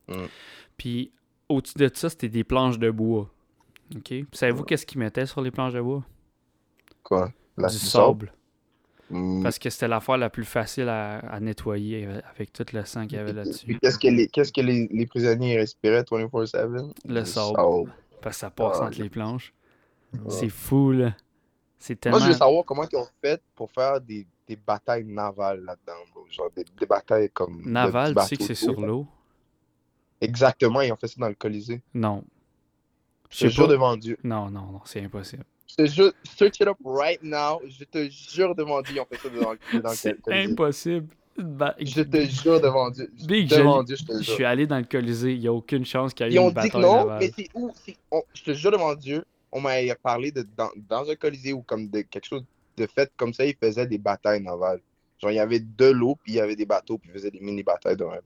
Mm. 0.10 0.26
Puis 0.78 1.12
au-dessus 1.47 1.78
de 1.78 1.89
ça, 1.93 2.10
c'était 2.10 2.30
des 2.30 2.43
planches 2.43 2.80
de 2.80 2.91
bois. 2.91 3.30
OK? 3.95 4.14
Savez-vous 4.34 4.64
qu'est-ce 4.64 4.86
qu'ils 4.86 4.99
mettaient 4.99 5.26
sur 5.26 5.41
les 5.41 5.51
planches 5.51 5.74
de 5.74 5.82
bois? 5.82 6.03
Quoi? 7.03 7.32
La 7.57 7.68
du 7.70 7.76
du 7.76 7.80
sable. 7.80 8.34
Mm. 9.10 9.41
Parce 9.41 9.57
que 9.57 9.70
c'était 9.70 9.88
l'affaire 9.88 10.18
la 10.18 10.30
plus 10.30 10.45
facile 10.45 10.88
à, 10.89 11.18
à 11.20 11.39
nettoyer 11.39 12.07
avec 12.32 12.53
tout 12.53 12.66
le 12.74 12.86
sang 12.86 13.07
qu'il 13.07 13.18
y 13.18 13.22
avait 13.22 13.34
là-dessus. 13.34 13.78
Qu'est-ce 13.82 13.97
que 13.97 14.07
les, 14.07 14.28
qu'est-ce 14.28 14.53
que 14.53 14.62
les, 14.62 14.88
les 14.91 15.05
prisonniers 15.07 15.57
respiraient 15.57 16.03
24-7? 16.03 16.93
Le 17.05 17.26
sable. 17.26 17.91
Parce 18.22 18.36
que 18.36 18.39
ça 18.41 18.49
passe 18.51 18.78
Ah, 18.80 18.86
entre 18.86 19.01
les 19.01 19.10
planches. 19.10 19.53
Ouais. 20.14 20.20
C'est 20.30 20.49
fou, 20.49 20.91
là. 20.91 21.16
C'est 21.78 21.93
Moi, 21.93 21.99
tellement... 22.01 22.20
je 22.20 22.32
veux 22.32 22.38
savoir 22.38 22.66
comment 22.66 22.84
ils 22.91 22.97
ont 22.97 23.07
fait 23.22 23.41
pour 23.55 23.72
faire 23.72 24.01
des, 24.01 24.28
des 24.47 24.55
batailles 24.57 25.05
navales 25.05 25.64
là-dedans. 25.64 25.93
Genre 26.30 26.51
des, 26.55 26.66
des 26.78 26.86
batailles 26.86 27.30
comme. 27.32 27.64
de 27.64 27.70
Naval, 27.70 28.14
petits 28.14 28.28
tu 28.28 28.28
sais 28.28 28.38
que 28.38 28.43
c'est 28.43 28.55
sur 28.55 28.80
l'eau? 28.82 29.07
Exactement, 30.22 30.82
ils 30.82 30.91
ont 30.91 30.95
fait 30.97 31.07
ça 31.07 31.15
dans 31.17 31.28
le 31.30 31.36
Colisée. 31.36 31.82
Non. 31.93 32.24
Je 33.30 33.38
Je 33.38 33.47
te 33.47 33.51
jure 33.53 33.65
pas. 33.67 33.72
devant 33.74 33.95
Dieu. 33.97 34.17
Non, 34.24 34.49
non, 34.49 34.72
non, 34.72 34.82
c'est 34.86 35.01
impossible. 35.03 35.43
Je 35.67 35.76
te 35.76 35.86
jure, 35.86 36.11
search 36.24 36.59
it 36.59 36.67
up 36.67 36.78
right 36.84 37.22
now. 37.22 37.61
Je 37.67 37.84
te 37.86 38.09
jure 38.09 38.55
devant 38.55 38.82
Dieu, 38.82 38.95
ils 38.95 38.99
ont 39.01 39.05
fait 39.05 39.17
ça 39.17 39.30
dans 39.30 39.51
le, 39.53 39.59
le 39.72 39.82
C'est 39.95 40.20
Colisée. 40.22 40.51
impossible. 40.51 41.07
Ba- 41.38 41.76
Je 41.80 42.01
te 42.01 42.26
jure 42.26 42.59
devant 42.59 42.89
Dieu. 42.89 43.09
Big, 43.26 43.47
devant 43.49 43.82
je- 43.82 43.86
Dieu, 43.86 43.95
je 43.97 44.03
te 44.03 44.13
Je 44.17 44.24
jure. 44.24 44.34
suis 44.34 44.43
allé 44.45 44.67
dans 44.67 44.78
le 44.80 44.84
Colisée, 44.84 45.34
il 45.34 45.39
n'y 45.39 45.47
a 45.47 45.53
aucune 45.53 45.86
chance 45.86 46.13
qu'il 46.13 46.26
y 46.26 46.30
ait 46.30 46.34
Ils 46.34 46.39
ont 46.39 46.43
une 46.45 46.49
dit 46.49 46.55
bataille 46.55 46.82
non, 46.82 47.17
mais 47.20 47.32
c'est 47.34 47.47
où? 47.53 47.72
on- 48.11 48.24
je 48.34 48.43
te 48.43 48.53
jure 48.53 48.72
devant 48.72 48.93
Dieu, 48.95 49.24
on 49.51 49.61
m'a 49.61 49.72
parlé 50.03 50.32
de 50.32 50.45
dans, 50.57 50.70
dans 50.89 51.09
un 51.09 51.15
colisée 51.15 51.53
ou 51.53 51.61
comme 51.61 51.88
de 51.89 52.01
quelque 52.01 52.26
chose 52.26 52.43
de 52.78 52.88
fait 52.88 53.11
comme 53.15 53.34
ça, 53.34 53.45
ils 53.45 53.55
faisaient 53.55 53.88
des 53.88 53.97
batailles 53.97 54.41
navales. 54.43 54.82
Genre, 55.22 55.32
il 55.32 55.36
y 55.36 55.39
avait 55.39 55.59
de 55.59 55.86
l'eau, 55.86 56.15
puis 56.22 56.34
il 56.34 56.36
y 56.36 56.39
avait 56.39 56.55
des 56.55 56.65
bateaux, 56.65 56.97
puis 56.97 57.09
ils 57.09 57.13
faisaient 57.13 57.32
des 57.32 57.39
mini-batailles 57.41 57.97
de 57.97 58.05
même. 58.05 58.22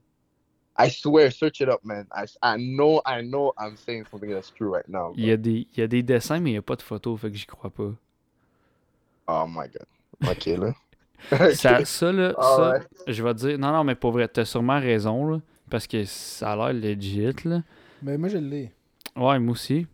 I 0.76 0.88
swear, 0.90 1.30
search 1.30 1.60
it 1.60 1.68
up, 1.68 1.84
man. 1.84 2.06
I, 2.12 2.24
I 2.42 2.56
know, 2.56 3.00
I 3.06 3.22
know 3.22 3.52
I'm 3.56 3.76
saying 3.76 4.06
something 4.10 4.30
that's 4.30 4.50
true 4.50 4.72
right 4.74 4.88
now. 4.88 5.12
Il 5.16 5.24
y, 5.26 5.30
a 5.30 5.36
des, 5.36 5.68
il 5.72 5.80
y 5.80 5.82
a 5.82 5.86
des 5.86 6.02
dessins, 6.02 6.40
mais 6.40 6.50
il 6.50 6.54
n'y 6.54 6.58
a 6.58 6.62
pas 6.62 6.76
de 6.76 6.82
photos, 6.82 7.20
fait 7.20 7.30
que 7.30 7.36
j'y 7.36 7.46
crois 7.46 7.70
pas. 7.70 7.92
Oh 9.28 9.46
my 9.48 9.68
god. 9.68 9.86
Ok, 10.28 10.46
là. 10.46 10.74
Ça, 11.54 11.82
ça, 11.84 12.12
là, 12.12 12.34
Ah 12.36 12.54
ça, 12.56 12.70
ouais. 12.72 12.80
je 13.14 13.22
vais 13.22 13.32
te 13.34 13.38
dire, 13.38 13.58
non, 13.58 13.72
non, 13.72 13.84
mais 13.84 13.94
pour 13.94 14.12
vrai, 14.12 14.28
t'as 14.28 14.44
sûrement 14.44 14.78
raison, 14.78 15.26
là, 15.30 15.40
parce 15.70 15.86
que 15.86 16.04
ça 16.04 16.52
a 16.52 16.72
l'air 16.72 16.96
legit, 16.96 17.32
là. 17.44 17.62
Mais 18.02 18.18
moi, 18.18 18.28
je 18.28 18.36
l'ai. 18.38 18.72
Ouais, 19.16 19.38
moi 19.38 19.52
aussi. 19.52 19.86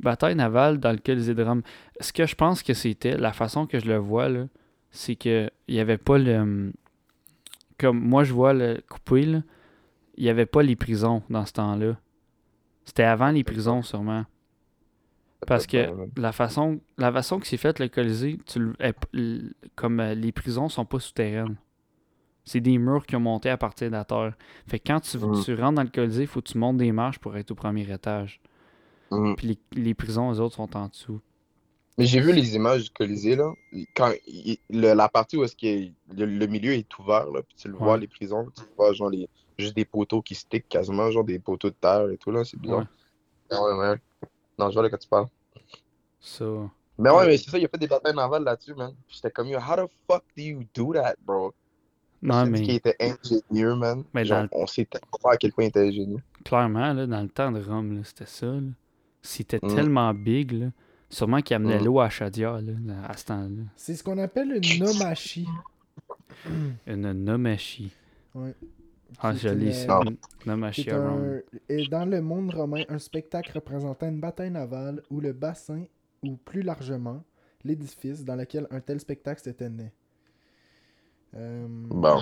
Bataille 0.00 0.34
navale 0.34 0.78
dans 0.78 0.90
le 0.90 0.98
Colisée 0.98 1.34
de 1.34 1.42
Rome. 1.44 1.62
Ce 2.00 2.12
que 2.12 2.26
je 2.26 2.34
pense 2.34 2.62
que 2.64 2.74
c'était, 2.74 3.16
la 3.16 3.32
façon 3.32 3.66
que 3.66 3.78
je 3.78 3.86
le 3.86 3.96
vois, 3.98 4.28
là, 4.28 4.46
c'est 4.90 5.14
que 5.14 5.48
il 5.68 5.74
y 5.76 5.80
avait 5.80 5.98
pas 5.98 6.18
le. 6.18 6.72
Comme 7.78 8.00
moi, 8.00 8.24
je 8.24 8.32
vois 8.32 8.52
le 8.54 8.80
coupé, 8.88 9.22
là, 9.26 9.42
il 10.16 10.24
y 10.24 10.28
avait 10.28 10.46
pas 10.46 10.62
les 10.62 10.76
prisons 10.76 11.22
dans 11.30 11.44
ce 11.46 11.52
temps-là. 11.54 11.96
C'était 12.84 13.02
avant 13.04 13.30
les 13.30 13.44
prisons, 13.44 13.82
sûrement. 13.82 14.24
Parce 15.46 15.66
que 15.66 15.90
la 16.16 16.32
façon, 16.32 16.80
la 16.96 17.12
façon 17.12 17.38
que 17.38 17.46
c'est 17.46 17.58
fait 17.58 17.78
le 17.78 17.88
Colisée, 17.88 18.38
tu 18.46 18.72
comme 19.76 20.00
euh, 20.00 20.14
les 20.14 20.32
prisons 20.32 20.68
sont 20.70 20.86
pas 20.86 20.98
souterraines. 21.00 21.56
C'est 22.44 22.60
des 22.60 22.78
murs 22.78 23.04
qui 23.06 23.16
ont 23.16 23.20
monté 23.20 23.50
à 23.50 23.56
partir 23.58 23.88
de 23.88 23.92
la 23.92 24.04
terre. 24.04 24.34
Fait 24.66 24.78
que 24.78 24.84
quand 24.86 25.00
tu, 25.00 25.18
Mhm. 25.18 25.42
tu 25.44 25.54
rentres 25.54 25.74
dans 25.76 25.82
le 25.82 25.88
Colisée, 25.90 26.22
il 26.22 26.26
faut 26.28 26.40
que 26.40 26.48
tu 26.48 26.58
montes 26.58 26.78
des 26.78 26.92
marches 26.92 27.18
pour 27.18 27.36
être 27.36 27.50
au 27.50 27.54
premier 27.54 27.90
étage. 27.90 28.40
Mhm. 29.10 29.36
Puis 29.36 29.46
les, 29.48 29.58
les 29.82 29.94
prisons, 29.94 30.32
eux 30.32 30.40
autres, 30.40 30.56
sont 30.56 30.74
en 30.76 30.88
dessous. 30.88 31.20
Mais 31.98 32.06
j'ai 32.06 32.20
vu 32.20 32.32
les 32.32 32.56
images 32.56 32.84
du 32.84 32.90
Colisée, 32.90 33.36
là. 33.36 33.52
Quand 33.94 34.12
il- 34.26 34.58
le- 34.70 34.94
la 34.94 35.08
partie 35.08 35.36
où 35.36 35.44
est-ce 35.44 35.56
que 35.56 35.90
le, 36.16 36.24
le 36.26 36.46
milieu 36.46 36.72
est 36.72 36.98
ouvert, 36.98 37.30
là, 37.30 37.42
puis 37.42 37.54
tu 37.56 37.68
le 37.68 37.74
vois, 37.74 37.96
les 37.98 38.08
prisons, 38.08 38.46
tu 38.56 38.62
vois, 38.76 38.92
genre, 38.94 39.10
les, 39.10 39.28
juste 39.58 39.74
des 39.76 39.84
poteaux 39.84 40.22
qui 40.22 40.34
stick 40.34 40.68
quasiment, 40.68 41.10
genre 41.10 41.24
des 41.24 41.38
poteaux 41.38 41.70
de 41.70 41.74
terre 41.80 42.08
et 42.10 42.16
tout, 42.16 42.30
là, 42.30 42.44
c'est 42.44 42.58
bizarre. 42.58 42.86
Ouais. 43.50 43.56
Ouais, 43.58 43.72
ouais. 43.90 43.96
Non, 44.58 44.68
je 44.70 44.74
vois 44.74 44.82
de 44.84 44.88
quoi 44.88 44.98
tu 44.98 45.08
parles. 45.08 45.26
Ça. 46.20 46.44
Mais 46.98 47.10
ouais, 47.10 47.26
mais 47.26 47.36
c'est 47.36 47.50
ça, 47.50 47.58
il 47.58 47.64
a 47.64 47.68
fait 47.68 47.78
des 47.78 47.88
batailles 47.88 48.14
navales 48.14 48.44
là-dessus, 48.44 48.74
man. 48.74 48.92
Puis 49.06 49.16
J'étais 49.16 49.30
comme, 49.30 49.48
yo, 49.48 49.58
how 49.58 49.76
the 49.76 49.90
fuck 50.10 50.22
do 50.36 50.42
you 50.42 50.62
do 50.74 50.92
that, 50.94 51.16
bro? 51.24 51.52
Non, 52.22 52.44
qu'il 52.44 52.52
mais 52.52 52.74
était 52.76 52.96
ingénieux, 53.00 53.74
man. 53.74 54.04
Mais 54.14 54.24
Genre, 54.24 54.42
le- 54.44 54.48
on 54.52 54.66
sait 54.66 54.86
pas 55.22 55.32
à 55.32 55.36
quel 55.36 55.52
point 55.52 55.64
il 55.64 55.68
était 55.68 55.86
ingénieux. 55.88 56.22
clairement, 56.44 56.92
là, 56.94 57.06
dans 57.06 57.20
le 57.20 57.28
temps 57.28 57.52
de 57.52 57.60
Rome, 57.62 57.96
là, 57.96 58.00
c'était 58.04 58.26
ça. 58.26 58.46
là. 58.46 58.60
C'était 59.20 59.58
Mhm. 59.62 59.74
tellement 59.74 60.14
big, 60.14 60.52
là. 60.52 60.66
Sûrement 61.10 61.40
qu'ils 61.42 61.56
amenaient 61.56 61.78
Mhm. 61.78 61.84
l'eau 61.84 62.00
à 62.00 62.08
Shadia, 62.08 62.60
là, 62.60 62.72
à 63.08 63.16
ce 63.16 63.24
temps-là. 63.26 63.62
C'est 63.76 63.94
ce 63.94 64.02
qu'on 64.02 64.18
appelle 64.18 64.52
une 64.62 64.84
nomachi. 64.84 65.46
Une 66.86 67.12
nomachi. 67.12 67.90
Ouais. 68.34 68.54
Ah, 69.20 69.32
C'est 69.34 69.48
euh, 69.48 69.70
c'est 70.72 70.90
un... 70.92 71.40
Et 71.68 71.86
dans 71.88 72.04
le 72.04 72.20
monde 72.20 72.52
romain, 72.54 72.82
un 72.88 72.98
spectacle 72.98 73.52
représentant 73.54 74.08
une 74.08 74.20
bataille 74.20 74.50
navale 74.50 75.02
où 75.10 75.20
le 75.20 75.32
bassin, 75.32 75.84
ou 76.22 76.36
plus 76.36 76.62
largement, 76.62 77.22
l'édifice 77.64 78.24
dans 78.24 78.36
lequel 78.36 78.66
un 78.70 78.80
tel 78.80 79.00
spectacle 79.00 79.42
se 79.42 79.50
tenait. 79.50 79.92
Euh, 81.36 81.66
Bon. 81.68 82.20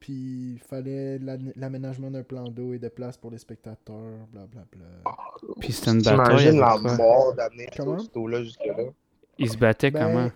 Puis 0.00 0.54
il 0.54 0.60
fallait 0.60 1.18
l'aménagement 1.56 2.10
d'un 2.10 2.22
plan 2.22 2.44
d'eau 2.44 2.72
et 2.72 2.78
de 2.78 2.88
place 2.88 3.16
pour 3.16 3.30
les 3.32 3.38
spectateurs, 3.38 4.26
blablabla. 4.32 4.86
Puis 5.60 5.72
c'était 5.72 5.90
une 5.90 6.02
bataille. 6.02 6.52
T'imagines 6.52 6.60
la 6.60 6.78
mort 6.96 7.34
d'amener 7.34 7.66
cette 7.72 8.16
eau-là 8.16 8.42
jusque-là? 8.42 8.84
Ils 9.38 9.50
se 9.50 9.56
battaient 9.58 9.90
Ben, 9.90 10.06
comment? 10.06 10.30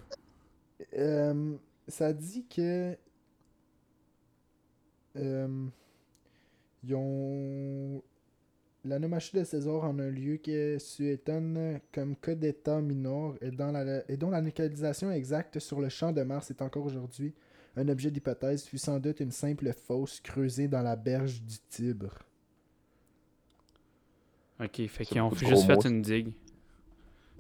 euh, 0.99 1.55
ça 1.89 2.13
dit 2.13 2.45
que. 2.49 2.97
Euh, 5.17 5.67
ils 6.85 6.95
ont. 6.95 8.03
La 8.85 8.99
nomachie 8.99 9.37
de 9.37 9.45
César 9.45 9.85
en 9.85 9.97
un 10.01 10.11
lieu 10.11 10.39
qui 10.39 10.53
suétonne 10.81 11.81
comme 11.93 12.17
cas 12.17 12.35
d'état 12.35 12.81
minor 12.81 13.37
et, 13.41 13.53
dans 13.53 13.71
la, 13.71 14.03
et 14.11 14.17
dont 14.17 14.31
la 14.31 14.41
localisation 14.41 15.13
exacte 15.13 15.61
sur 15.61 15.81
le 15.81 15.89
champ 15.89 16.11
de 16.11 16.21
Mars 16.23 16.51
est 16.51 16.61
encore 16.63 16.85
aujourd'hui 16.85 17.33
un 17.77 17.89
objet 17.89 18.11
d'hypothèse, 18.11 18.65
fut 18.65 18.79
sans 18.79 18.99
doute 18.99 19.21
une 19.21 19.31
simple 19.31 19.73
fosse 19.73 20.21
creusée 20.21 20.69
dans 20.69 20.83
la 20.83 20.97
berge 20.97 21.43
du 21.43 21.57
Tibre. 21.69 22.19
Ok, 24.61 24.87
fait 24.87 25.05
qu'ils 25.05 25.21
ont 25.21 25.33
juste 25.35 25.67
fait 25.67 25.89
une 25.89 26.03
digue. 26.03 26.33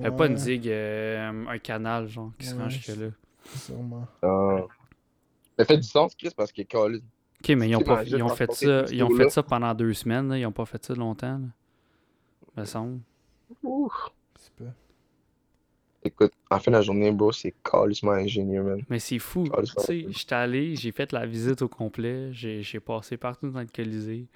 Euh, 0.00 0.10
pas 0.10 0.26
une 0.26 0.32
Ouais, 0.32 0.38
digue, 0.38 0.68
euh, 0.68 1.46
un 1.46 1.58
canal, 1.58 2.08
genre, 2.08 2.32
qui 2.38 2.46
se 2.46 2.54
rend 2.54 2.64
Ouais, 2.64 2.70
jusque-là. 2.70 3.10
Sûrement. 3.56 4.06
Ah. 4.22 4.66
Ça 5.58 5.64
fait 5.66 5.76
du 5.76 5.82
sens, 5.86 6.14
Chris, 6.14 6.32
parce 6.34 6.50
que 6.50 6.62
Colin. 6.62 7.00
Ok, 7.43 7.57
mais 7.57 7.68
ils 7.68 7.76
ont, 7.76 7.80
pas, 7.80 8.05
T'imagines 8.05 8.18
ils 8.18 8.22
ont 8.22 8.28
fait 8.28 8.53
ça, 8.53 8.84
ils 8.93 9.03
ont 9.03 9.11
fait 9.16 9.28
ça 9.30 9.43
pendant 9.43 9.74
deux 9.74 9.93
semaines, 9.95 10.28
là. 10.28 10.38
ils 10.38 10.47
ont 10.47 10.53
pas 10.53 10.64
fait 10.66 10.84
ça 10.84 10.95
longtemps, 10.95 11.38
là. 11.38 11.49
Me 12.57 12.64
semble. 12.64 13.01
C'est 14.38 14.53
pas. 14.55 14.70
Écoute, 16.05 16.32
en 16.51 16.59
fin 16.59 16.70
de 16.70 16.76
la 16.76 16.82
journée, 16.82 17.11
bro, 17.12 17.32
c'est 17.32 17.55
calissement 17.64 18.12
ingénieux, 18.12 18.62
man. 18.62 18.82
Mais 18.88 18.99
c'est 18.99 19.18
fou. 19.18 19.45
Tu 19.49 19.66
sais, 19.80 20.07
j'étais 20.09 20.34
allé, 20.34 20.76
j'ai 20.76 20.93
fait 20.93 21.11
la 21.12 21.26
visite 21.26 21.62
au 21.62 21.68
complet, 21.68 22.28
j'ai 22.32 22.62
passé 22.80 23.16
partout 23.16 23.51
dans 23.51 23.61
le 23.61 23.66
Colisée. 23.66 24.26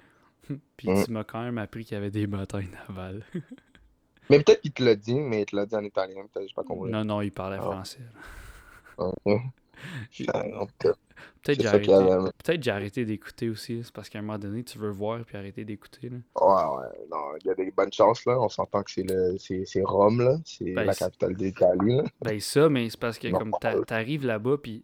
Puis 0.77 0.89
Mm. 0.89 1.03
tu 1.05 1.11
m'as 1.11 1.23
quand 1.23 1.41
même 1.43 1.57
appris 1.57 1.83
qu'il 1.85 1.95
y 1.95 1.97
avait 1.97 2.11
des 2.11 2.25
batailles 2.27 2.69
navales. 2.87 3.23
Mais 4.29 4.39
peut-être 4.41 4.61
qu'il 4.61 4.73
te 4.73 4.83
l'a 4.83 4.95
dit, 4.95 5.15
mais 5.15 5.43
il 5.43 5.45
te 5.45 5.55
l'a 5.55 5.65
dit 5.65 5.75
en 5.75 5.83
italien, 5.85 6.21
peut-être, 6.33 6.49
j'ai 6.49 6.53
pas 6.53 6.63
compris. 6.63 6.91
non, 6.91 7.05
non, 7.05 7.21
il 7.21 7.31
parlait 7.31 7.57
Ah. 7.61 7.63
français. 7.63 7.99
Ah, 8.97 9.11
Peut-être 11.43 11.61
j'ai 11.61 11.67
arrêté, 11.67 12.59
j'ai 12.61 12.71
arrêté 12.71 13.05
d'écouter 13.05 13.49
aussi. 13.49 13.81
C'est 13.83 13.93
parce 13.93 14.09
qu'à 14.09 14.19
un 14.19 14.21
moment 14.21 14.37
donné, 14.37 14.63
tu 14.63 14.77
veux 14.77 14.89
voir 14.89 15.23
puis 15.25 15.37
arrêter 15.37 15.63
d'écouter. 15.65 16.09
Ouais, 16.09 16.19
ouais, 16.47 17.07
non, 17.11 17.35
il 17.41 17.47
y 17.47 17.49
a 17.49 17.55
des 17.55 17.71
bonnes 17.71 17.91
chances, 17.93 18.25
là. 18.25 18.39
On 18.39 18.49
s'entend 18.49 18.83
que 18.83 18.91
c'est 18.91 19.03
le, 19.03 19.37
c'est, 19.37 19.63
c'est 19.65 19.83
Rome, 19.83 20.21
là. 20.21 20.37
C'est 20.45 20.71
Ben, 20.73 20.83
la 20.83 20.93
capitale 20.93 21.35
d'Italie. 21.35 22.01
Ben 22.21 22.39
ça, 22.39 22.69
mais 22.69 22.89
c'est 22.89 22.99
parce 22.99 23.17
que 23.17 23.27
Non. 23.27 23.39
comme 23.39 23.51
t'a- 23.59 23.81
t'arrives 23.83 24.25
là-bas, 24.25 24.57
puis 24.61 24.83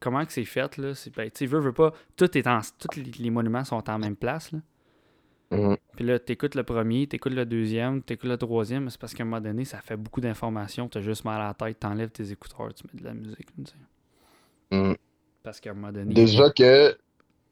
comment 0.00 0.24
que 0.24 0.32
c'est 0.32 0.44
fait, 0.44 0.76
là, 0.78 0.94
c'est, 0.94 1.14
ben, 1.14 1.30
tu 1.30 1.46
veux, 1.46 1.60
veux 1.60 1.72
pas, 1.72 1.92
tout 2.16 2.36
est 2.36 2.46
en, 2.46 2.60
tous 2.78 3.00
les, 3.18 3.30
monuments 3.30 3.64
sont 3.64 3.88
en 3.88 3.98
même 3.98 4.16
place, 4.16 4.52
là. 4.52 4.58
Mhm. 5.52 5.76
Puis 5.96 6.04
là, 6.04 6.18
t'écoutes 6.20 6.54
le 6.54 6.62
premier, 6.62 7.08
t'écoutes 7.08 7.34
le 7.34 7.44
deuxième, 7.44 8.02
t'écoutes 8.02 8.30
le 8.30 8.36
troisième, 8.36 8.84
mais 8.84 8.90
c'est 8.90 9.00
parce 9.00 9.14
qu'à 9.14 9.24
un 9.24 9.26
moment 9.26 9.40
donné, 9.40 9.64
ça 9.64 9.78
fait 9.80 9.96
beaucoup 9.96 10.20
d'informations, 10.20 10.88
t'as 10.88 11.00
juste 11.00 11.24
mal 11.24 11.40
à 11.40 11.48
la 11.48 11.54
tête, 11.54 11.80
t'enlèves 11.80 12.10
tes 12.10 12.30
écouteurs, 12.30 12.72
tu 12.72 12.84
mets 12.86 13.00
de 13.00 13.04
la 13.04 13.14
musique. 13.14 13.48
Mm. 14.70 14.92
Parce 15.42 15.60
qu'à 15.60 15.70
un 15.70 15.74
moment 15.74 15.92
donné. 15.92 16.12
Déjà 16.14 16.50
que, 16.50 16.96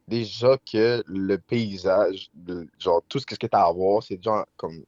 déjà 0.06 0.56
que 0.70 1.02
le 1.06 1.36
paysage, 1.38 2.28
de- 2.34 2.66
genre 2.78 3.02
tout 3.08 3.18
ce 3.18 3.26
que 3.26 3.34
tu 3.34 3.48
as 3.52 3.64
à 3.64 3.72
voir, 3.72 4.02
c'est 4.02 4.22
genre 4.22 4.44
comme, 4.56 4.82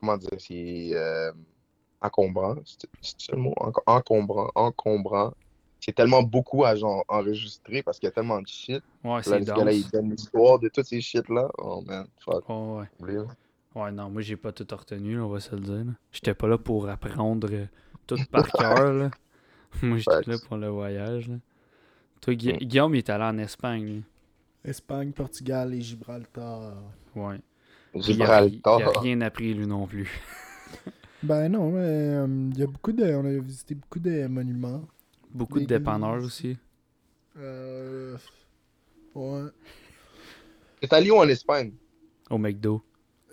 comment 0.00 0.16
dire, 0.16 0.30
c'est 0.38 0.90
euh, 0.94 1.32
encombrant. 2.00 2.56
C'est 3.00 3.32
le 3.32 3.38
mot? 3.38 3.54
Encombrant, 3.86 4.50
encombrant. 4.54 5.32
C'est 5.80 5.92
tellement 5.94 6.22
beaucoup 6.22 6.64
à 6.64 6.76
genre 6.76 7.04
enregistrer 7.08 7.82
parce 7.82 7.98
qu'il 7.98 8.06
y 8.06 8.10
a 8.10 8.12
tellement 8.12 8.40
de 8.40 8.46
shit. 8.46 8.82
Ouais, 9.02 9.10
Là, 9.16 9.22
c'est 9.22 9.40
ce 9.40 9.44
gars-là, 9.46 9.72
il 9.72 9.90
donne 9.90 10.10
l'histoire 10.10 10.58
de 10.60 10.68
tous 10.68 10.84
ces 10.84 11.00
shit-là. 11.00 11.48
Oh 11.58 11.82
man, 11.84 12.06
fuck. 12.20 12.48
Ouais, 12.48 12.86
ouais. 13.00 13.14
là. 13.14 13.24
Ouais, 13.74 13.90
non, 13.90 14.10
moi 14.10 14.20
j'ai 14.22 14.36
pas 14.36 14.52
tout 14.52 14.66
retenu, 14.70 15.16
là, 15.16 15.22
on 15.24 15.28
va 15.28 15.40
se 15.40 15.54
le 15.54 15.60
dire. 15.62 15.84
là. 15.84 15.92
J'étais 16.12 16.34
pas 16.34 16.46
là 16.46 16.56
pour 16.58 16.88
apprendre 16.88 17.48
euh, 17.50 17.66
tout 18.06 18.16
par 18.30 18.46
cœur. 18.52 18.92
là. 18.92 19.10
Moi 19.82 19.96
j'étais 19.98 20.30
là 20.30 20.36
pour 20.46 20.56
le 20.58 20.68
voyage. 20.68 21.28
Là. 21.28 21.36
Toi, 22.22 22.34
Mm. 22.34 22.36
Guillaume, 22.36 22.94
il 22.94 22.98
est 22.98 23.10
allé 23.10 23.24
en 23.24 23.36
Espagne. 23.38 23.84
lui. 23.84 24.02
Espagne, 24.64 25.10
Portugal 25.12 25.74
et 25.74 25.80
Gibraltar. 25.82 26.74
Ouais. 27.16 27.38
Gibraltar. 27.96 28.80
il 28.80 28.84
a 28.86 29.00
rien 29.00 29.20
appris, 29.22 29.52
lui 29.54 29.66
non 29.66 29.86
plus. 29.86 30.08
Ben 31.24 31.48
non, 31.48 31.70
mais 31.70 31.78
euh, 31.80 32.26
il 32.52 32.58
y 32.58 32.62
a 32.64 32.66
beaucoup 32.66 32.90
de. 32.90 33.04
On 33.14 33.24
a 33.24 33.30
visité 33.40 33.76
beaucoup 33.76 34.00
de 34.00 34.26
monuments. 34.26 34.82
Beaucoup 35.32 35.60
de 35.60 35.66
dépanneurs 35.66 36.20
aussi. 36.24 36.56
Euh. 37.38 38.16
Ouais. 39.14 39.42
T'es 40.80 40.92
allé 40.92 41.12
où 41.12 41.16
en 41.18 41.28
Espagne? 41.28 41.72
Au 42.28 42.38
McDo. 42.38 42.82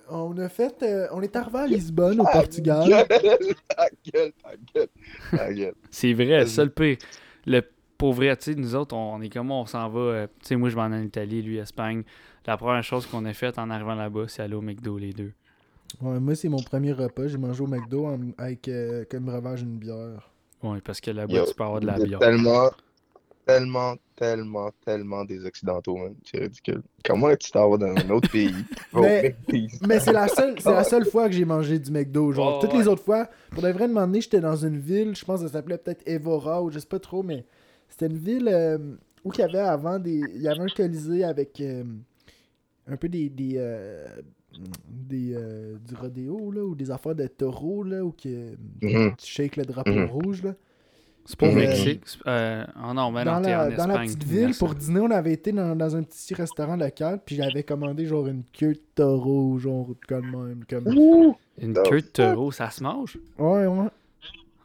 On 0.07 0.37
a 0.37 0.49
fait. 0.49 0.83
euh, 0.83 1.07
on 1.11 1.21
est 1.23 1.35
arrivé 1.35 1.57
à 1.59 1.65
Lisbonne, 1.67 2.19
au 2.21 2.25
Portugal. 2.25 2.87
gueule, 2.87 3.07
ta 3.67 3.87
gueule, 4.13 4.31
ta 4.43 4.51
gueule, 4.75 4.87
ta 5.31 5.53
gueule. 5.53 5.73
C'est 5.89 6.13
vrai, 6.13 6.45
ça 6.45 6.63
le 6.63 6.69
pire. 6.69 6.97
Le 7.47 7.61
pauvre, 7.99 8.23
tu 8.35 8.43
sais, 8.53 8.55
nous 8.55 8.75
autres, 8.75 8.95
on 8.95 9.21
est 9.21 9.29
comme 9.29 9.51
on 9.51 9.67
s'en 9.67 9.89
va. 9.89 9.99
euh, 9.99 10.27
tu 10.41 10.47
sais, 10.49 10.57
moi 10.57 10.69
je 10.69 10.75
vais 10.75 10.81
en 10.81 10.93
Italie, 11.03 11.43
lui 11.43 11.57
Espagne. 11.59 12.03
La 12.47 12.57
première 12.57 12.83
chose 12.83 13.07
qu'on 13.07 13.25
a 13.25 13.33
faite 13.33 13.59
en 13.59 13.69
arrivant 13.69 13.95
là-bas, 13.95 14.27
c'est 14.29 14.41
aller 14.43 14.55
au 14.55 14.61
McDo, 14.61 14.97
les 14.97 15.13
deux. 15.13 15.33
Ouais, 16.01 16.19
moi, 16.19 16.35
c'est 16.35 16.49
mon 16.49 16.61
premier 16.63 16.91
repas. 16.93 17.27
J'ai 17.27 17.37
mangé 17.37 17.63
au 17.63 17.67
McDo 17.67 18.05
en- 18.05 18.19
avec 18.37 18.67
euh, 18.67 19.05
comme 19.09 19.25
breuvage 19.25 19.61
une 19.61 19.77
bière. 19.77 20.31
Ouais, 20.63 20.81
parce 20.81 21.01
que 21.01 21.11
là-bas, 21.11 21.33
Yo, 21.33 21.45
tu 21.45 21.55
peux 21.55 21.63
avoir 21.63 21.79
de 21.79 21.85
la 21.87 21.99
bière. 21.99 22.19
Tellement, 22.19 22.69
tellement, 23.45 23.95
tellement, 24.15 24.71
tellement 24.85 25.25
des 25.25 25.45
Occidentaux, 25.45 25.97
man. 25.97 26.15
C'est 26.25 26.39
ridicule. 26.39 26.83
Comment 27.05 27.35
tu 27.35 27.51
t'en 27.51 27.69
vas 27.69 27.77
dans 27.77 27.87
un 27.87 28.09
autre 28.11 28.29
pays? 28.29 28.65
Mais-. 28.93 29.35
Mais 29.81 29.99
c'est 29.99 30.11
la 30.11 30.27
seule, 30.27 30.59
c'est 30.59 30.71
la 30.71 30.83
seule 30.83 31.05
fois 31.05 31.27
que 31.29 31.35
j'ai 31.35 31.45
mangé 31.45 31.79
du 31.79 31.91
McDo. 31.91 32.31
Genre, 32.33 32.57
Oh, 32.57 32.59
toutes 32.59 32.73
ouais. 32.73 32.79
les 32.79 32.87
autres 32.87 33.03
fois, 33.03 33.29
pour 33.53 33.63
de 33.63 33.69
vrai, 33.69 33.87
de 33.87 33.93
m'emmener, 33.93 34.21
j'étais 34.21 34.41
dans 34.41 34.55
une 34.57 34.77
ville, 34.77 35.15
je 35.15 35.23
pense 35.23 35.41
que 35.41 35.47
ça 35.47 35.53
s'appelait 35.53 35.77
peut-être 35.77 36.03
Evora 36.07 36.61
ou 36.61 36.69
je 36.69 36.79
sais 36.79 36.85
pas 36.87 36.99
trop, 36.99 37.23
mais 37.23 37.45
c'était 37.89 38.07
une 38.07 38.17
ville 38.17 38.47
euh, 38.51 38.77
où 39.23 39.31
il 39.33 39.39
y 39.39 39.43
avait 39.43 39.59
avant 39.59 39.99
des. 39.99 40.31
Il 40.35 40.41
y 40.41 40.47
avait 40.47 40.61
un 40.61 40.67
colisée 40.69 41.23
avec 41.23 41.59
euh, 41.61 41.83
un 42.87 42.97
peu 42.97 43.09
des. 43.09 43.29
des, 43.29 43.55
euh, 43.57 44.05
des 44.89 45.33
euh, 45.35 45.77
du 45.87 45.93
rodéo, 45.95 46.51
là, 46.51 46.63
ou 46.65 46.73
des 46.75 46.89
affaires 46.89 47.13
de 47.15 47.27
taureaux, 47.27 47.83
là, 47.83 48.03
où 48.03 48.11
que, 48.11 48.55
Mhm. 48.81 49.13
tu 49.17 49.27
shakes 49.27 49.55
le 49.57 49.63
drapeau 49.63 49.91
Mhm. 49.91 50.05
rouge, 50.05 50.43
là. 50.43 50.55
C'est 51.25 51.37
pas 51.37 51.45
au 51.45 51.51
Euh, 51.51 51.55
Mexique. 51.55 52.01
Euh, 52.25 52.65
oh 52.83 52.93
non, 52.93 53.11
mais 53.11 53.23
dans 53.23 53.39
non, 53.39 53.47
la, 53.47 53.67
en 53.67 53.75
dans 53.77 53.87
la 53.87 53.99
petite 53.99 54.23
ville, 54.23 54.55
pour 54.57 54.73
dîner, 54.73 54.99
on 55.01 55.11
avait 55.11 55.33
été 55.33 55.51
dans, 55.51 55.75
dans 55.75 55.95
un 55.95 56.01
petit 56.01 56.33
restaurant 56.33 56.75
local, 56.75 57.21
puis 57.23 57.35
j'avais 57.35 57.61
commandé 57.61 58.07
genre 58.07 58.25
une 58.27 58.43
queue 58.51 58.73
de 58.73 58.81
taureau, 58.95 59.59
genre 59.59 59.89
comme 60.07 60.31
même. 60.47 60.63
Comme... 60.67 60.87
Ouh! 60.87 61.35
Une 61.61 61.73
queue 61.73 62.01
de 62.01 62.07
taureau, 62.07 62.51
ça 62.51 62.71
se 62.71 62.81
mange? 62.81 63.19
Ouais, 63.37 63.67
ouais. 63.67 63.87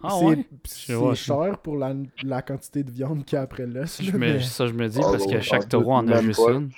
Ah 0.07 0.17
c'est 0.19 0.25
ouais? 0.25 0.47
c'est 0.65 0.93
Je 0.93 0.97
vois. 0.99 1.15
cher 1.15 1.59
pour 1.59 1.77
la, 1.77 1.95
la 2.23 2.43
quantité 2.43 2.83
de 2.83 2.91
viande 2.91 3.25
qu'il 3.25 3.37
y 3.37 3.39
a 3.39 3.43
après 3.43 3.67
l'os. 3.67 4.03
Je 4.03 4.17
mais 4.17 4.41
Ça, 4.41 4.67
je 4.67 4.73
me 4.73 4.89
dis, 4.89 4.99
Oh, 5.03 5.11
parce 5.13 5.27
que 5.27 5.41
chaque 5.41 5.69
taureau 5.69 5.93
en 5.95 6.07
a 6.09 6.21
juste 6.23 6.45
pas. 6.45 6.53
une. 6.53 6.71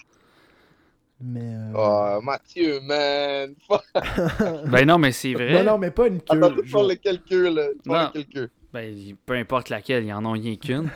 mais, 1.21 1.41
euh, 1.55 1.73
Oh, 1.75 2.21
Mathieu, 2.23 2.81
man! 2.83 3.55
Ben 4.71 4.87
non, 4.87 4.99
mais 4.99 5.13
c'est 5.13 5.33
vrai. 5.35 5.53
non, 5.65 5.73
non, 5.73 5.79
mais 5.79 5.91
pas 5.91 6.09
une 6.09 6.21
queue. 6.21 6.37
Attends, 6.37 6.55
tu 6.55 6.67
genre- 6.69 6.81
parles 6.83 6.91
de 6.95 7.01
quelle 7.01 7.23
queue, 7.23 7.49
là? 7.55 7.67
Tu 7.83 7.89
parles 7.89 8.05
Non. 8.05 8.07
de 8.09 8.13
quelle 8.13 8.27
queue? 8.27 8.51
Ben, 8.73 9.17
peu 9.25 9.35
importe 9.35 9.69
laquelle, 9.71 10.05
il 10.05 10.09
y 10.09 10.13
en 10.13 10.25
a 10.25 10.33
rien 10.33 10.57
qu'une. 10.57 10.91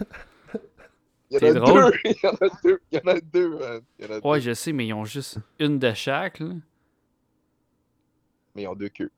Il 1.32 1.34
y 1.34 1.36
en 1.36 1.38
C'est 1.40 1.48
a 1.50 1.54
drôle. 1.54 1.92
deux! 1.92 1.98
Il 2.10 2.16
y 2.22 2.26
en 2.26 2.30
a 2.34 2.48
deux! 2.64 2.80
Il 2.90 2.98
y 2.98 3.00
en 3.00 3.10
a 3.12 3.20
deux, 3.20 3.48
man! 3.58 3.80
Il 3.98 4.04
y 4.04 4.08
en 4.08 4.12
a 4.16 4.26
Ouais, 4.28 4.38
deux. 4.38 4.44
je 4.46 4.54
sais, 4.54 4.72
mais 4.72 4.86
ils 4.88 4.92
ont 4.94 5.04
juste 5.04 5.38
une 5.60 5.78
de 5.78 5.92
chaque, 5.94 6.40
là. 6.40 6.48
Mais 8.56 8.62
ils 8.62 8.66
ont 8.68 8.74
deux 8.74 8.88
queues. 8.88 9.10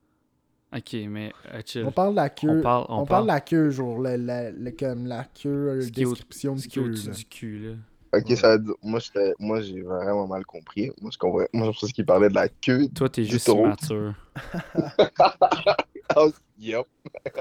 Ok, 0.75 0.97
mais 1.09 1.33
euh, 1.53 1.61
chill. 1.67 1.85
On 1.87 1.91
parle 1.93 2.13
de 2.13 2.17
la 2.17 2.31
queue. 2.31 2.49
On 2.49 2.63
parle, 2.63 2.87
on 2.89 2.93
on 2.95 2.97
parle 3.05 3.09
parle 3.09 3.23
de 3.25 3.29
la 3.29 3.41
queue, 3.41 3.71
genre, 3.71 4.01
la, 4.01 4.17
la, 4.17 4.51
la- 4.53 4.73
comme 4.73 5.07
la 5.07 5.25
queue, 5.25 5.69
euh, 5.69 5.81
est 5.81 6.05
au- 6.05 6.11
description 6.13 6.57
ce 6.57 6.65
de 6.67 6.69
qui 6.73 6.79
est 6.79 6.83
queue. 6.83 6.89
au-dessus 6.89 7.09
là. 7.09 7.15
du 7.15 7.25
cul, 7.27 7.59
là. 7.59 7.75
Ok, 8.19 8.27
Ouais. 8.31 8.37
ça. 8.37 8.57
Moi, 8.83 9.01
j'étais- 9.01 9.33
moi, 9.39 9.61
j'ai 9.63 9.81
vraiment 9.83 10.27
mal 10.27 10.45
compris. 10.47 10.91
Moi, 11.01 11.11
je 11.13 11.19
comprends. 11.19 11.45
Moi, 11.53 11.73
je 11.73 11.81
pensais 11.81 11.93
qu'il 11.93 12.05
parlait 12.07 12.29
de 12.29 12.35
la 12.35 12.49
queue. 12.49 12.89
Toi, 12.95 13.09
t'es 13.09 13.23
Du 13.23 13.29
juste 13.31 13.47
taureau. 13.47 13.65
immature. 13.67 14.15
Oh, 16.17 16.31
yep! 16.59 16.87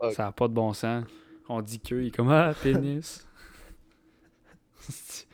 Ah. 0.00 0.10
Ça 0.12 0.24
n'a 0.24 0.32
pas 0.32 0.48
de 0.48 0.54
bon 0.54 0.72
sens. 0.72 1.04
On 1.48 1.60
dit 1.62 1.78
queue, 1.80 2.02
il 2.02 2.06
est 2.08 2.10
comme 2.10 2.30
Ah, 2.30 2.52
pénis. 2.62 3.26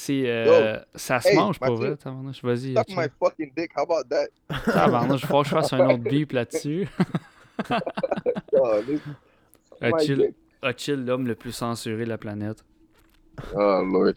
C'est. 0.00 0.22
Euh, 0.26 0.78
ça 0.94 1.20
se 1.20 1.28
Hey, 1.28 1.34
mange 1.36 1.58
pas 1.58 1.70
Mathieu. 1.70 1.86
vrai, 1.88 1.96
tabarnouche. 1.96 2.42
Vas-y. 2.44 2.74
Suck 2.74 2.88
my 2.90 3.06
fucking 3.20 3.50
dick, 3.56 3.72
how 3.76 3.82
about 3.82 4.04
that? 4.08 4.28
Tabarnouche, 4.72 5.26
faut 5.26 5.42
que 5.42 5.48
je 5.48 5.54
fasse 5.54 5.72
un 5.72 5.90
autre 5.90 6.04
beep 6.04 6.30
là-dessus. 6.32 6.86
A-t-il 9.80 11.04
l'homme 11.04 11.26
le 11.26 11.34
plus 11.34 11.50
censuré 11.52 12.04
de 12.04 12.08
la 12.08 12.18
planète? 12.18 12.64
Oh, 13.54 13.82
Lord. 13.84 14.14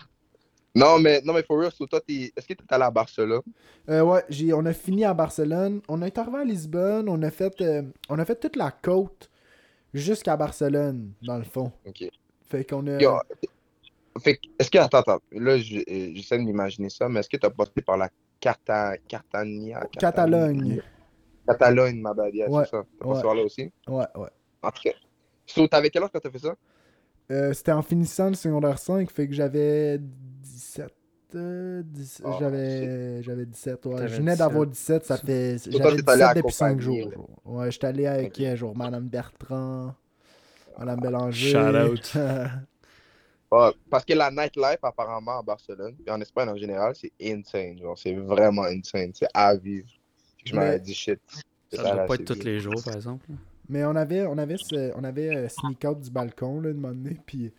Non, 0.76 1.00
mais, 1.00 1.20
non, 1.26 1.34
mais 1.34 1.44
for 1.44 1.60
real, 1.60 1.72
so 1.72 1.86
toi, 1.88 2.00
t'es- 2.00 2.32
est-ce 2.36 2.48
que 2.48 2.54
t'es 2.54 2.64
allé 2.70 2.84
à 2.84 2.92
Barcelone? 2.92 3.42
Euh, 3.90 4.02
ouais, 4.02 4.24
j'ai, 4.30 4.54
on 4.54 4.66
a 4.66 4.74
fini 4.74 5.04
à 5.04 5.14
Barcelone. 5.14 5.82
On 5.90 6.02
est 6.02 6.18
arrivé 6.18 6.38
à 6.38 6.44
Lisbonne. 6.46 7.10
On 7.10 7.22
a 7.24 7.32
fait, 7.32 7.60
euh, 7.62 7.82
on 8.08 8.18
a 8.20 8.26
fait 8.26 8.40
toute 8.40 8.56
la 8.56 8.72
côte 8.72 9.30
jusqu'à 9.94 10.38
Barcelone, 10.38 11.12
dans 11.24 11.38
le 11.38 11.44
fond. 11.44 11.72
Ok. 11.88 12.06
Fait 12.50 12.64
qu'on 12.70 12.86
a. 12.88 13.00
Yo, 13.02 13.20
fait 14.20 14.36
que, 14.36 14.42
est-ce 14.60 14.70
que, 14.72 14.78
attends, 14.78 15.00
attends, 15.00 15.20
là, 15.32 15.58
je- 15.58 15.78
euh, 15.78 16.12
j'essaie 16.16 16.38
de 16.38 16.44
m'imaginer 16.44 16.90
ça, 16.90 17.08
mais 17.10 17.22
est-ce 17.22 17.30
que 17.30 17.38
t'as 17.38 17.50
passé 17.50 17.82
par 17.86 17.98
la 17.98 18.10
Carta, 18.40 18.98
Cartania? 19.08 19.88
Catalogne. 20.00 20.82
Catalogne, 21.48 22.02
ma 22.02 22.14
yeah, 22.34 22.50
Ouais, 22.50 22.64
c'est 22.64 22.72
ça. 22.72 22.84
T'as 23.00 23.06
ouais. 23.08 23.14
passé 23.14 23.22
par 23.24 23.36
là 23.36 23.44
aussi? 23.44 23.72
Ouais, 23.88 24.06
ouais. 24.16 24.30
En 24.64 24.72
tout 24.72 24.82
cas. 24.84 24.92
So, 25.46 25.68
t'avais 25.68 25.90
quel 25.90 26.04
âge 26.04 26.10
quand 26.14 26.20
t'as 26.20 26.30
fait 26.32 26.40
ça? 26.40 26.56
Euh, 27.32 27.54
c'était 27.54 27.72
en 27.72 27.82
finissant 27.82 28.28
le 28.30 28.36
secondaire 28.36 28.78
5, 28.78 29.10
fait 29.10 29.28
que 29.28 29.34
j'avais 29.34 29.98
17. 30.00 30.94
euh, 31.36 31.82
10 31.86 32.22
Ah, 32.26 32.38
j'avais, 32.40 33.24
j'avais 33.24 33.46
17, 33.46 33.86
ouais. 33.86 34.08
Je 34.08 34.16
venais 34.18 34.36
d'avoir 34.36 34.66
17, 34.68 35.06
ça 35.06 35.18
fait. 35.18 35.58
J'avais 35.66 36.02
t'es 36.02 36.12
allé 36.12 36.24
17 36.24 36.36
depuis 36.36 36.54
5 36.54 36.82
accompagner, 36.82 37.02
jours. 37.02 37.12
là. 37.46 37.52
Ouais, 37.52 37.72
j'étais 37.72 37.88
allé 37.88 38.06
avec, 38.06 38.38
Ok. 38.38 38.42
euh, 38.42 38.56
genre, 38.58 38.76
Madame 38.76 39.08
Bertrand, 39.08 39.96
Madame 40.78 41.00
Bélanger. 41.00 41.52
Shout 41.52 41.76
out. 41.76 42.18
Ah, 43.52 43.72
parce 43.90 44.06
que 44.06 44.14
la 44.14 44.32
nightlife, 44.32 44.80
apparemment, 44.82 45.40
à 45.40 45.42
Barcelone, 45.42 45.96
et 46.08 46.10
en 46.12 46.22
Espagne 46.22 46.50
en 46.50 46.56
général, 46.56 46.94
c'est 46.96 47.12
insane. 47.22 47.78
Genre, 47.80 47.98
c'est 47.98 48.14
vraiment 48.14 48.64
insane. 48.64 49.12
C'est 49.14 49.28
à 49.34 49.56
vivre. 49.56 49.88
Je 50.46 50.56
m'avais 50.56 50.80
dit 50.80 50.94
shit. 50.94 51.20
Ça 51.74 51.84
là, 51.84 51.94
doit 51.96 52.06
pas 52.06 52.16
être 52.16 52.24
tous 52.34 52.44
les 52.44 52.60
jours, 52.60 52.82
par 52.84 52.96
exemple. 52.96 53.26
Mais 53.70 53.84
on 53.86 53.96
avait, 53.96 54.26
on 54.26 54.38
avait, 54.38 54.58
ce- 54.58 54.92
on 54.98 55.04
avait 55.04 55.36
euh, 55.36 55.48
sneak 55.50 55.84
out 55.86 56.00
du 56.00 56.10
balcon, 56.12 56.60
là, 56.62 56.74
moment 56.74 56.90
donné, 56.94 57.18
puis 57.26 57.52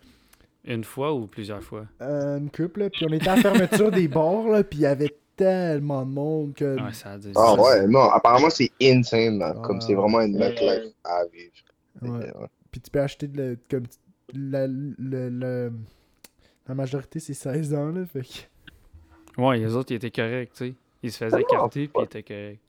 Une 0.64 0.84
fois 0.84 1.12
ou 1.14 1.26
plusieurs 1.26 1.62
fois? 1.62 1.86
euh, 2.02 2.38
une 2.38 2.50
couple, 2.50 2.80
là, 2.80 2.90
puis 2.90 3.06
on 3.08 3.12
était 3.12 3.28
à 3.28 3.36
la 3.36 3.42
fermeture 3.42 3.90
des 3.90 4.08
bars, 4.08 4.46
là, 4.48 4.62
puis 4.64 4.80
il 4.80 4.82
y 4.82 4.86
avait 4.86 5.16
tellement 5.36 6.04
de 6.04 6.10
monde 6.10 6.54
que. 6.54 6.76
Ouais, 6.82 6.92
ça 6.92 7.12
a 7.12 7.18
dit. 7.18 7.32
Ah 7.34 7.54
ça- 7.56 7.62
ouais, 7.62 7.86
non, 7.86 8.10
apparemment, 8.10 8.50
c'est 8.50 8.70
insane. 8.82 9.40
Ah. 9.42 9.54
Comme 9.62 9.80
c'est 9.80 9.94
vraiment 9.94 10.20
une 10.20 10.36
nightlife 10.38 10.92
à 11.04 11.24
vivre. 11.26 11.52
Ouais. 12.02 12.30
Puis 12.70 12.80
tu 12.80 12.90
peux 12.90 13.00
acheter 13.00 13.26
de 13.28 13.42
la, 13.42 13.54
comme 13.70 13.84
la, 14.32 14.66
le, 14.66 15.28
le- 15.28 15.72
la 16.68 16.74
majorité 16.74 17.20
c'est 17.20 17.34
16 17.34 17.74
ans 17.74 17.90
là, 17.90 18.06
fait 18.06 18.22
que 18.22 19.40
Ouais, 19.42 19.58
les 19.58 19.74
autres, 19.74 19.92
ils 19.92 19.96
étaient 19.96 20.10
corrects, 20.10 20.52
tu 20.52 20.68
sais. 20.68 20.74
Ils 21.02 21.10
se 21.10 21.18
faisaient 21.24 21.36
Ah, 21.36 21.40
écarter, 21.40 21.88
puis 21.88 22.02
ils 22.02 22.04
étaient 22.04 22.22
corrects. 22.22 22.60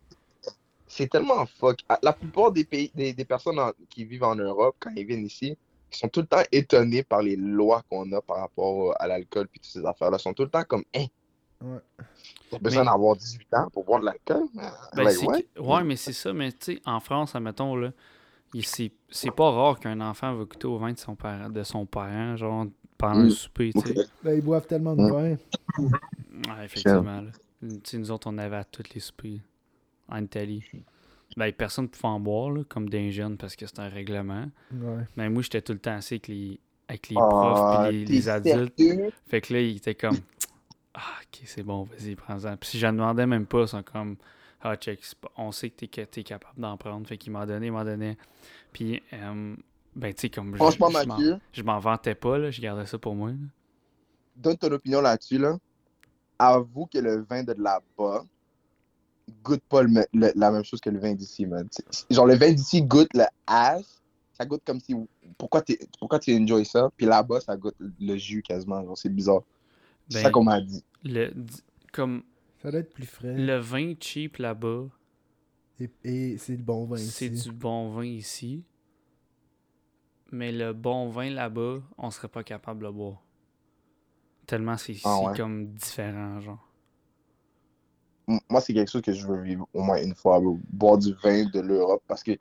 C'est 0.88 1.10
tellement 1.10 1.46
fuck. 1.46 1.80
Ah, 1.90 2.00
La 2.02 2.14
plupart 2.14 2.52
des 2.52 2.64
pays, 2.64 2.90
des, 2.96 3.14
des 3.14 3.26
personnes 3.26 3.60
en- 3.60 3.72
qui 3.90 4.06
vivent 4.06 4.24
en 4.24 4.36
Europe, 4.36 4.76
quand 4.80 4.92
ils 4.96 5.06
viennent 5.06 5.26
ici, 5.26 5.58
ils 5.92 5.96
sont 5.98 6.08
tout 6.08 6.22
le 6.22 6.26
temps 6.28 6.42
étonnés 6.52 7.04
par 7.04 7.22
les 7.22 7.36
lois 7.36 7.84
qu'on 7.90 8.10
a 8.14 8.22
par 8.22 8.38
rapport 8.38 8.96
à 9.00 9.08
l'alcool 9.08 9.48
puis 9.48 9.60
toutes 9.60 9.72
ces 9.72 9.86
affaires-là. 9.86 10.18
Ils 10.20 10.22
sont 10.24 10.34
tout 10.34 10.44
le 10.44 10.50
temps 10.50 10.64
comme, 10.64 10.84
hein, 10.96 11.06
Ouais. 11.62 11.80
t'as 12.50 12.60
besoin 12.60 12.84
Mais- 12.84 12.92
d'avoir 12.92 13.16
18 13.16 13.54
ans 13.54 13.70
pour 13.72 13.84
boire 13.84 14.00
de 14.02 14.06
l'alcool? 14.06 14.46
Ben, 14.54 14.72
Like, 15.04 15.10
c'est 15.18 15.26
what? 15.26 15.42
que- 15.42 15.60
Ouais, 15.60 15.84
mais 15.84 15.96
c'est 15.98 16.14
ça, 16.14 16.32
mais 16.34 16.52
tu 16.52 16.76
sais, 16.76 16.82
en 16.86 17.00
France, 17.00 17.36
admettons, 17.36 17.76
là, 17.76 17.92
c'est 18.62 18.92
c'est 19.10 19.32
pas 19.32 19.50
rare 19.52 19.80
qu'un 19.80 20.00
enfant 20.02 20.34
va 20.36 20.44
goûter 20.46 20.68
au 20.68 20.78
vin 20.78 20.92
de 20.94 20.98
son, 20.98 21.16
parent, 21.16 21.50
de 21.50 21.64
son 21.64 21.86
parent, 21.86 22.36
genre, 22.38 22.66
pendant 22.98 23.22
Mm. 23.24 23.26
un 23.26 23.30
souper, 23.32 23.72
là, 24.24 24.34
ils 24.36 24.42
boivent 24.42 24.68
tellement 24.68 24.96
de 24.96 25.04
vin. 25.04 25.38
Ouais, 25.80 26.66
effectivement. 26.66 27.24
nous 27.62 28.12
autres, 28.12 28.28
on 28.30 28.38
avait 28.38 28.58
à 28.58 28.64
tous 28.64 28.84
les 28.94 29.00
soupers 29.00 29.40
en 30.10 30.22
Italie. 30.24 30.64
Ben, 31.36 31.52
personne 31.52 31.86
ne 31.86 31.90
pouvait 31.90 32.08
en 32.08 32.20
boire, 32.20 32.52
là, 32.52 32.64
comme 32.70 32.88
des 32.90 33.12
jeunes, 33.12 33.38
parce 33.38 33.56
que 33.56 33.66
c'est 33.66 33.80
un 33.80 33.90
règlement. 33.90 34.46
Ouais. 34.72 35.04
Mais 35.18 35.30
moi, 35.30 35.42
j'étais 35.42 35.62
tout 35.62 35.74
le 35.74 35.80
temps 35.80 35.96
assis 35.96 36.16
avec 36.16 36.28
les, 36.28 36.60
avec 36.88 37.10
les 37.10 37.16
profs 37.16 37.32
Ah, 37.60 37.88
et 37.90 37.92
les, 37.94 38.06
t'es 38.06 38.12
les 38.14 38.30
adultes. 38.30 38.82
Fait 39.28 39.42
que 39.42 39.54
là, 39.54 39.60
il 39.62 39.78
était 39.78 39.96
comme 39.96 40.18
Ah, 40.94 41.00
ok, 41.24 41.42
c'est 41.46 41.64
bon, 41.64 41.84
vas-y, 41.84 42.14
prends-en. 42.16 42.56
Puis 42.58 42.70
si 42.72 42.80
j'en 42.80 42.94
demandais 42.94 43.26
même 43.26 43.48
pas, 43.48 43.62
ils 43.62 43.68
sont 43.68 43.82
comme 43.84 44.16
Ah, 44.66 44.76
check, 44.78 45.02
on 45.38 45.52
sait 45.52 45.70
que 45.70 45.86
t'es, 45.86 46.06
t'es 46.06 46.24
capable 46.24 46.60
d'en 46.60 46.78
prendre. 46.78 47.06
Fait 47.06 47.18
qu'il 47.18 47.34
m'en 47.34 47.46
donnait, 47.46 47.68
il 47.68 47.72
m'en 47.74 47.84
donnait. 47.84 48.18
Puis, 48.72 49.02
euh, 49.12 49.56
ben, 49.96 50.14
tu 50.14 50.22
sais, 50.22 50.30
comme 50.30 50.56
Franchement, 50.56 50.90
je, 51.20 51.36
je 51.52 51.64
m'en 51.64 51.80
vantais 51.80 52.16
pas, 52.16 52.38
là, 52.38 52.50
je 52.50 52.62
gardais 52.62 52.86
ça 52.86 52.98
pour 52.98 53.14
moi. 53.14 53.30
là. 53.32 53.36
donne 54.38 54.58
ton 54.58 54.72
opinion 54.72 55.02
là-dessus, 55.02 55.38
là. 55.38 55.58
Avoue 56.40 56.86
que 56.88 56.98
le 56.98 57.22
vin 57.30 57.44
de 57.44 57.54
là-bas 57.58 58.24
goûte 59.44 59.62
pas 59.70 59.84
le 59.84 59.90
me- 59.90 60.06
le- 60.14 60.32
la 60.36 60.52
même 60.52 60.64
chose 60.64 60.82
que 60.82 60.90
le 60.90 61.00
vin 61.00 61.14
d'ici, 61.14 61.46
man. 61.46 61.68
Genre, 62.10 62.26
le 62.26 62.36
vin 62.36 62.52
d'ici 62.52 62.82
goûte 62.82 63.14
le 63.14 63.24
ass. 63.48 64.02
Ça 64.38 64.46
goûte 64.46 64.64
comme 64.66 64.80
si. 64.80 64.96
Pourquoi, 65.38 65.62
t'es- 65.62 65.80
pourquoi 66.00 66.20
tu 66.20 66.36
enjoy 66.36 66.66
ça? 66.66 66.90
Puis 66.98 67.06
là-bas, 67.06 67.40
ça 67.42 67.56
goûte 67.56 67.76
le 67.80 68.16
jus 68.18 68.42
quasiment. 68.42 68.84
Genre, 68.84 68.98
c'est 68.98 69.14
bizarre. 69.14 69.42
C'est 70.10 70.18
Ben, 70.18 70.24
ça 70.24 70.30
qu'on 70.32 70.44
m'a 70.44 70.60
dit. 70.60 70.84
Le, 71.04 71.32
comme 71.92 72.24
Ça 72.64 72.72
doit 72.72 72.80
être 72.80 72.92
plus 72.94 73.06
frais. 73.06 73.38
le 73.38 73.58
vin 73.60 73.94
cheap 74.00 74.38
là-bas, 74.38 74.88
Et, 75.80 75.92
et 76.04 76.38
c'est 76.40 76.56
le 76.56 76.64
bon 76.64 76.86
vin 76.86 76.98
c'est 76.98 77.30
ici. 77.30 77.30
du 77.30 77.52
bon 77.52 77.92
vin 77.92 78.06
ici. 78.06 78.64
Mais 80.34 80.52
le 80.52 80.74
bon 80.74 81.08
vin 81.08 81.30
là-bas, 81.30 81.82
on 81.98 82.12
serait 82.12 82.28
pas 82.28 82.44
capable 82.44 82.82
de 82.82 82.86
le 82.88 82.92
boire. 82.92 83.24
Tellement 84.46 84.78
c'est, 84.78 84.96
Ah 85.04 85.20
c'est 85.20 85.28
ouais? 85.28 85.34
comme 85.38 85.74
différent, 85.74 86.40
genre. 86.40 86.66
Moi, 88.50 88.62
c'est 88.62 88.74
quelque 88.74 88.90
chose 88.90 89.02
que 89.02 89.12
je 89.14 89.28
veux 89.28 89.42
vivre 89.42 89.68
au 89.74 89.82
moins 89.82 90.02
une 90.02 90.16
fois, 90.16 90.42
boire 90.72 90.98
du 90.98 91.14
vin 91.24 91.46
de 91.46 91.60
l'Europe. 91.60 92.02
Parce 92.08 92.24
que 92.24 92.32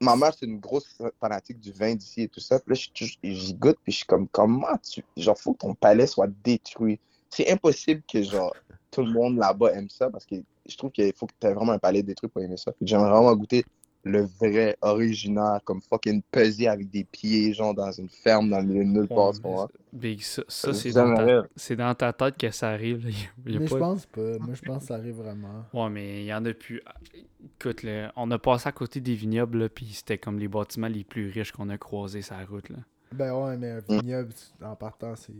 ma 0.00 0.16
mère, 0.16 0.34
c'est 0.34 0.46
une 0.46 0.60
grosse 0.60 0.98
fanatique 1.20 1.60
du 1.60 1.72
vin 1.72 1.94
d'ici 1.94 2.22
et 2.22 2.28
tout 2.28 2.40
ça. 2.40 2.60
Puis 2.60 2.74
là, 3.00 3.08
j'y 3.22 3.54
goûte, 3.54 3.78
puis 3.82 3.92
je 3.92 3.98
suis 3.98 4.06
comme, 4.06 4.28
comment 4.28 4.76
tu. 4.78 5.04
Genre, 5.16 5.38
faut 5.38 5.54
que 5.54 5.58
ton 5.60 5.74
palais 5.74 6.06
soit 6.06 6.28
détruit. 6.44 7.00
C'est 7.30 7.50
impossible 7.50 8.02
que, 8.10 8.22
genre, 8.22 8.54
tout 8.92 9.02
le 9.02 9.10
monde 9.12 9.38
là-bas 9.38 9.72
aime 9.72 9.88
ça 9.88 10.08
parce 10.10 10.24
que 10.26 10.36
je 10.68 10.76
trouve 10.76 10.92
qu'il 10.92 11.12
faut 11.16 11.26
que 11.26 11.32
tu 11.40 11.46
aies 11.48 11.54
vraiment 11.54 11.72
un 11.72 11.78
palais 11.78 12.02
détruit 12.02 12.30
pour 12.30 12.42
aimer 12.42 12.56
ça. 12.56 12.72
J'aimerais 12.80 13.10
vraiment 13.10 13.34
goûter 13.34 13.64
le 14.04 14.22
vrai, 14.40 14.76
original, 14.82 15.60
comme 15.64 15.80
fucking 15.80 16.22
pesé 16.30 16.66
avec 16.68 16.90
des 16.90 17.04
pieds, 17.04 17.54
genre, 17.54 17.74
dans 17.74 17.92
une 17.92 18.08
ferme, 18.08 18.50
dans 18.50 18.58
le 18.58 18.66
milieu 18.66 18.84
de 18.84 18.88
nulle 18.88 19.08
part? 19.08 19.32
Big, 19.92 20.20
ça, 20.22 20.42
ça, 20.48 20.74
c'est, 20.74 20.90
dans 20.92 21.14
ta, 21.94 22.12
dans 22.12 22.12
tête 22.12 22.36
que 22.36 22.50
ça 22.50 22.70
arrive. 22.70 23.08
il 23.46 23.52
y 23.52 23.56
a 23.56 23.60
Mais 23.60 23.66
pas- 23.66 23.74
je 23.74 23.78
pense 23.80 24.06
pas. 24.06 24.38
Moi, 24.38 24.54
je 24.54 24.62
pense 24.62 24.80
que 24.82 24.88
ça 24.88 24.94
arrive 24.94 25.16
vraiment. 25.16 25.64
Ouais, 25.72 25.88
mais 25.90 26.22
il 26.22 26.26
y 26.26 26.34
en 26.34 26.44
a 26.44 26.52
plus. 26.52 26.82
Écoute, 27.60 27.82
là, 27.84 28.12
on 28.16 28.30
a 28.30 28.38
passé 28.38 28.68
à 28.68 28.72
côté 28.72 29.00
des 29.00 29.14
vignobles, 29.14 29.58
là, 29.58 29.68
puis 29.68 29.86
c'était 29.92 30.18
comme 30.18 30.38
les 30.38 30.48
bâtiments 30.48 30.88
les 30.88 31.04
plus 31.04 31.30
riches 31.30 31.52
qu'on 31.52 31.68
a 31.68 31.78
croisés 31.78 32.22
sur 32.22 32.36
la 32.36 32.44
route. 32.44 32.70
Là. 32.70 32.78
Ben 33.12 33.32
ouais, 33.34 33.56
mais 33.56 33.70
un 33.70 33.80
vignoble, 33.88 34.32
en 34.62 34.74
partant, 34.74 35.14
c'est. 35.16 35.32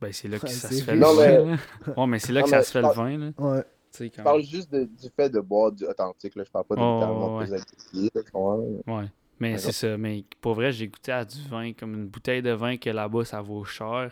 Ben, 0.00 0.12
c'est 0.12 0.28
là 0.28 0.38
que 0.38 0.46
Ouais, 0.46 0.52
ça 0.52 0.68
se 0.70 0.82
fait 0.82 0.94
le 0.94 1.00
Non, 1.00 1.14
vin. 1.14 1.44
mais-. 1.44 1.94
Ouais, 1.96 2.06
mais 2.06 2.18
c'est 2.18 2.32
là 2.32 2.40
Non, 2.40 2.44
que 2.44 2.50
ça 2.50 2.62
se 2.62 2.70
fait 2.72 2.80
je 2.80 2.86
le 2.86 2.92
parle- 2.94 3.10
vin. 3.10 3.18
Là. 3.18 3.32
Ouais. 3.56 3.64
Je 3.98 4.22
parle 4.22 4.42
juste 4.42 4.72
de- 4.72 4.84
du 4.84 5.08
fait 5.16 5.28
de 5.28 5.40
boire 5.40 5.72
du 5.72 5.84
authentique, 5.84 6.34
là. 6.36 6.44
Je 6.44 6.50
parle 6.50 6.64
pas 6.64 6.76
de 6.76 6.80
Oh, 6.80 7.38
ouais. 7.40 8.20
comprends? 8.32 8.58
Ouais. 8.86 9.06
Mais 9.40 9.58
c'est 9.58 9.72
ça. 9.72 9.96
Mais 9.98 10.24
pour 10.40 10.54
vrai, 10.54 10.70
j'ai 10.72 10.86
goûté 10.88 11.12
à 11.12 11.24
du 11.24 11.42
vin, 11.48 11.72
comme 11.72 11.94
une 11.94 12.06
bouteille 12.06 12.42
de 12.42 12.52
vin 12.52 12.76
que 12.76 12.90
là-bas, 12.90 13.24
ça 13.24 13.40
vaut 13.40 13.64
cher. 13.64 14.10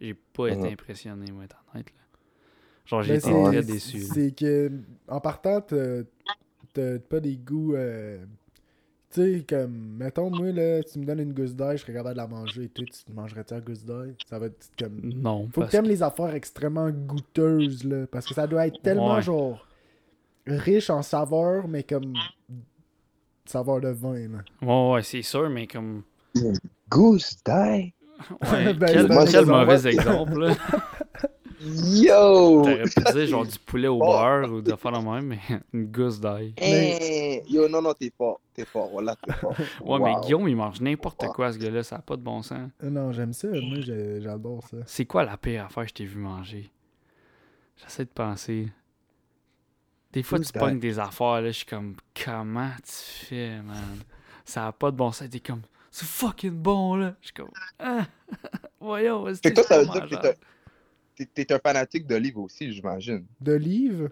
J'ai 0.00 0.14
pas 0.14 0.48
été 0.48 0.58
Mhm. 0.58 0.72
impressionné, 0.72 1.30
moi, 1.32 1.44
être 1.44 1.56
honnête. 1.72 1.86
Là. 1.86 2.18
Genre, 2.84 3.02
j'ai 3.02 3.18
Ben, 3.18 3.30
été 3.30 3.42
très 3.44 3.62
déçu. 3.62 4.00
C'est 4.02 4.32
que, 4.32 4.70
en 5.08 5.20
partant, 5.20 5.60
t'as 5.60 6.02
t'as 6.74 6.98
pas 6.98 7.20
des 7.20 7.36
goûts. 7.36 7.74
euh, 7.76 8.18
Tu 9.14 9.20
sais, 9.38 9.44
comme, 9.48 9.70
mettons, 9.96 10.28
moi, 10.28 10.50
là, 10.50 10.82
tu 10.82 10.98
me 10.98 11.04
donnes 11.04 11.20
une 11.20 11.32
gousse 11.32 11.54
d'ail, 11.54 11.76
je 11.76 11.82
serais 11.82 11.92
capable 11.92 12.14
de 12.16 12.20
la 12.20 12.26
manger. 12.26 12.64
Et 12.64 12.68
toi, 12.68 12.84
tu 12.84 13.12
mangerais-tu 13.12 13.54
la 13.54 13.60
gousse 13.60 13.84
d'ail? 13.84 14.14
Ça 14.28 14.40
va 14.40 14.46
être 14.46 14.70
comme. 14.76 15.00
Non. 15.02 15.48
Faut 15.54 15.60
que 15.62 15.70
t'aimes 15.70 15.84
les 15.86 16.02
affaires 16.02 16.34
extrêmement 16.34 16.90
goûteuses, 16.90 17.84
là. 17.84 18.06
Parce 18.10 18.26
que 18.26 18.34
ça 18.34 18.48
doit 18.48 18.66
être 18.66 18.82
tellement, 18.82 19.14
Ouais. 19.14 19.22
genre, 19.22 19.64
riche 20.48 20.90
en 20.90 21.02
saveur, 21.02 21.68
mais 21.68 21.84
comme. 21.84 22.14
saveur 23.44 23.80
de 23.80 23.88
vin, 23.90 24.14
là. 24.28 24.38
que- 24.60 24.66
Ouais, 24.66 24.92
ouais, 24.94 25.02
c'est 25.02 25.22
sûr, 25.22 25.48
mais 25.48 25.66
comme. 25.68 26.02
Goose 26.90 27.36
die? 27.46 27.52
Ouais, 27.52 28.74
Ben, 28.74 28.86
quel, 28.86 29.08
quel 29.30 29.46
mauvais 29.46 29.86
exemple, 29.92 30.38
là. 30.40 30.54
Yo! 31.64 32.62
T'aurais 32.62 32.82
pu 32.84 33.12
dire 33.12 33.26
genre 33.26 33.46
du 33.46 33.58
poulet 33.58 33.88
au 33.88 33.98
Bon. 33.98 34.06
beurre 34.06 34.52
ou 34.52 34.60
de 34.60 34.74
faire 34.76 34.90
la 34.90 35.00
même, 35.00 35.26
mais 35.26 35.38
une 35.72 35.86
gousse 35.86 36.20
d'ail. 36.20 36.52
Eh, 36.58 37.42
Yo, 37.48 37.68
non, 37.68 37.80
non, 37.82 37.94
t'es 37.94 38.12
fort. 38.16 38.40
T'es 38.52 38.64
fort. 38.64 38.88
Voilà, 38.90 39.16
t'es 39.16 39.32
fort. 39.32 39.54
Ouais, 39.84 39.98
mais. 39.98 40.14
Guillaume, 40.22 40.48
il 40.48 40.56
mange 40.56 40.80
n'importe 40.80 41.26
quoi, 41.28 41.52
ce 41.52 41.58
gars-là, 41.58 41.82
ça 41.82 41.96
n'a 41.96 42.02
pas 42.02 42.16
de 42.16 42.22
bon 42.22 42.42
sens. 42.42 42.70
Euh, 42.82 42.90
Non, 42.90 43.12
j'aime 43.12 43.32
ça. 43.32 43.48
Moi, 43.48 43.80
j'adore 44.20 44.62
ça. 44.68 44.76
C'est 44.86 45.06
quoi 45.06 45.24
la 45.24 45.36
pire 45.36 45.64
affaire 45.66 45.84
que 45.84 45.88
je 45.90 45.94
t'ai 45.94 46.04
vu 46.04 46.18
manger? 46.18 46.70
J'essaie 47.76 48.04
de 48.04 48.10
penser. 48.10 48.68
Des 50.12 50.22
fois, 50.22 50.38
tu 50.38 50.52
pognes 50.52 50.78
des 50.78 50.98
affaires, 50.98 51.40
là, 51.40 51.46
je 51.48 51.56
suis 51.56 51.66
comme, 51.66 51.96
comment 52.24 52.70
tu 52.84 53.26
fais, 53.26 53.60
man? 53.62 53.98
Ça 54.44 54.60
n'a 54.60 54.72
pas 54.72 54.90
de 54.92 54.96
bon 54.96 55.10
sens. 55.10 55.28
T'es 55.28 55.40
comme, 55.40 55.62
c'est 55.90 56.06
fucking 56.06 56.52
bon, 56.52 56.94
là. 56.96 57.14
Je 57.20 57.26
suis 57.26 57.34
comme, 57.34 57.50
ah, 57.80 58.04
voyons, 58.80 59.24
Fait 59.42 59.50
que 59.50 59.54
toi, 59.54 59.64
ça 59.64 59.78
veut 59.82 59.86
dire 59.86 60.08
que. 60.20 60.28
T'es- 61.14 61.52
un 61.52 61.58
fanatique 61.58 62.06
d'olive 62.06 62.38
aussi, 62.38 62.72
j'imagine. 62.72 63.24
D'olive 63.40 64.10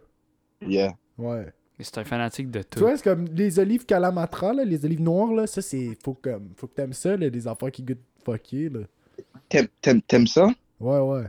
Yeah. 0.60 0.94
Ouais. 1.18 1.46
Mais 1.78 1.84
c'est 1.84 1.98
un 1.98 2.04
fanatique 2.04 2.50
de 2.50 2.60
Tu 2.60 2.68
tout. 2.70 2.80
vois, 2.80 2.96
c'est 2.96 3.02
comme 3.02 3.24
les 3.26 3.58
olives 3.58 3.84
calamatra, 3.84 4.52
là, 4.52 4.64
les 4.64 4.84
olives 4.84 5.00
noires, 5.02 5.32
là, 5.32 5.46
ça, 5.46 5.60
c'est. 5.62 5.96
Faut, 6.04 6.14
comme... 6.14 6.50
Faut 6.56 6.66
que 6.68 6.74
t'aimes 6.74 6.92
ça, 6.92 7.16
là, 7.16 7.28
des 7.30 7.48
affaires 7.48 7.72
qui 7.72 7.82
goûtent 7.82 7.98
fucké, 8.24 8.68
là. 8.68 8.80
T'aimes- 9.48 9.68
T'aimes 9.80 10.02
t'aimes 10.02 10.26
ça? 10.26 10.46
Ouais, 10.78 11.00
ouais. 11.00 11.26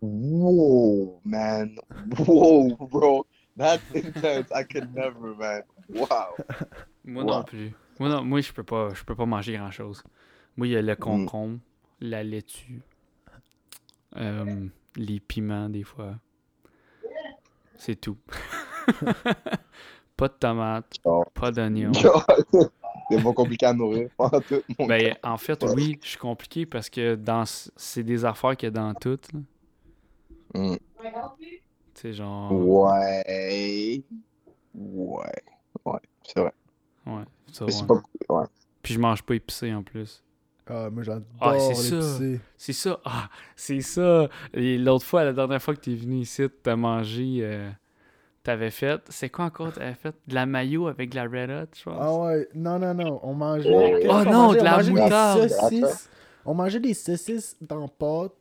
Wow, 0.00 1.20
man. 1.24 1.76
Wow, 2.26 2.76
bro. 2.88 3.26
That's 3.56 3.82
intense. 3.94 4.46
I 4.52 4.64
could 4.64 4.92
never, 4.94 5.34
man. 5.38 5.62
Wow. 5.88 6.34
Moi 7.04 7.24
non 7.24 7.42
plus. 7.44 7.70
Moi, 8.00 8.08
non, 8.08 8.24
moi 8.24 8.40
je 8.40 8.52
peux 8.52 8.64
pas 8.64 8.92
je 8.94 9.04
peux 9.04 9.14
pas 9.14 9.26
manger 9.26 9.52
grand 9.56 9.70
chose. 9.70 10.02
Moi, 10.56 10.66
il 10.66 10.72
y 10.72 10.76
a 10.76 10.82
Mm. 10.82 10.86
le 10.86 10.96
concombre, 10.96 11.58
la 12.00 12.24
laitue, 12.24 12.80
euh, 14.16 14.66
les 14.96 15.20
piments 15.20 15.68
des 15.68 15.84
fois. 15.84 16.14
C'est 17.76 17.96
tout. 18.00 18.16
pas 20.16 20.28
de 20.28 20.34
tomates, 20.34 20.96
Oh. 21.04 21.24
pas 21.34 21.50
d'oignons. 21.50 21.92
C'est 23.10 23.22
pas 23.22 23.32
compliqué 23.32 23.66
à 23.66 23.74
nourrir. 23.74 24.08
Tout, 24.48 24.62
Ben, 24.86 25.16
en 25.22 25.36
fait, 25.36 25.62
oui, 25.74 25.98
je 26.02 26.10
suis 26.10 26.18
compliqué 26.18 26.64
parce 26.64 26.88
que 26.88 27.14
dans 27.14 27.44
c'est 27.44 28.02
des 28.04 28.24
affaires 28.24 28.56
qu'il 28.56 28.68
y 28.68 28.68
a 28.68 28.70
dans 28.70 28.94
toutes. 28.94 29.30
là. 29.32 29.40
Mm. 30.54 30.76
Sais, 31.94 32.12
genre. 32.12 32.52
Ouais. 32.52 34.02
Ouais. 34.74 35.42
Ouais, 35.84 35.98
c'est 36.24 36.40
vrai. 36.40 36.52
Ouais, 37.06 37.24
ça, 37.52 37.66
c'est 37.68 37.82
ouais. 37.82 37.86
pas. 38.28 38.34
Ouais. 38.34 38.46
Puis 38.82 38.94
je 38.94 38.98
mange 39.00 39.22
pas 39.22 39.34
épicé 39.34 39.74
en 39.74 39.82
plus. 39.82 40.22
Ah, 40.68 40.88
moi, 40.90 41.02
j'adore 41.02 41.24
Ah, 41.40 41.58
c'est 41.58 41.74
ça. 41.74 41.96
l'épicé. 41.96 42.40
C'est 42.56 42.72
ça. 42.72 43.00
Ah, 43.04 43.28
c'est 43.56 43.80
ça. 43.80 44.28
Et 44.54 44.78
l'autre 44.78 45.04
fois, 45.04 45.24
la 45.24 45.32
dernière 45.32 45.60
fois 45.62 45.74
que 45.74 45.80
t'es 45.80 45.94
venu 45.94 46.20
ici, 46.20 46.44
t'as 46.62 46.76
mangé. 46.76 47.38
euh, 47.40 47.68
t'avais 48.44 48.70
fait. 48.70 49.00
C'est 49.08 49.28
quoi 49.28 49.46
encore 49.46 49.72
t'avais 49.72 49.94
fait? 49.94 50.14
De 50.26 50.34
la 50.34 50.46
mayo 50.46 50.86
avec 50.88 51.10
de 51.10 51.16
la 51.16 51.24
Red 51.24 51.50
Hot, 51.50 51.70
je 51.76 51.82
pense. 51.84 51.98
Ah 52.00 52.14
ouais, 52.16 52.48
non, 52.54 52.78
non, 52.78 52.94
non. 52.94 53.20
On 53.22 53.34
mangeait. 53.34 53.70
Oh. 53.72 53.80
qu'est-ce 54.00 54.08
Oh 54.08 54.24
qu'on 54.24 54.30
non, 54.32 54.42
mangeait? 54.46 54.58
de 54.60 54.64
la 54.64 54.78
On 54.78 54.84
moutarde. 54.90 55.48
Saucisses. 55.48 56.08
On 56.44 56.54
mangeait 56.54 56.80
des 56.80 56.94
saucisses 56.94 57.56
dans 57.60 57.88
pâte. 57.88 58.32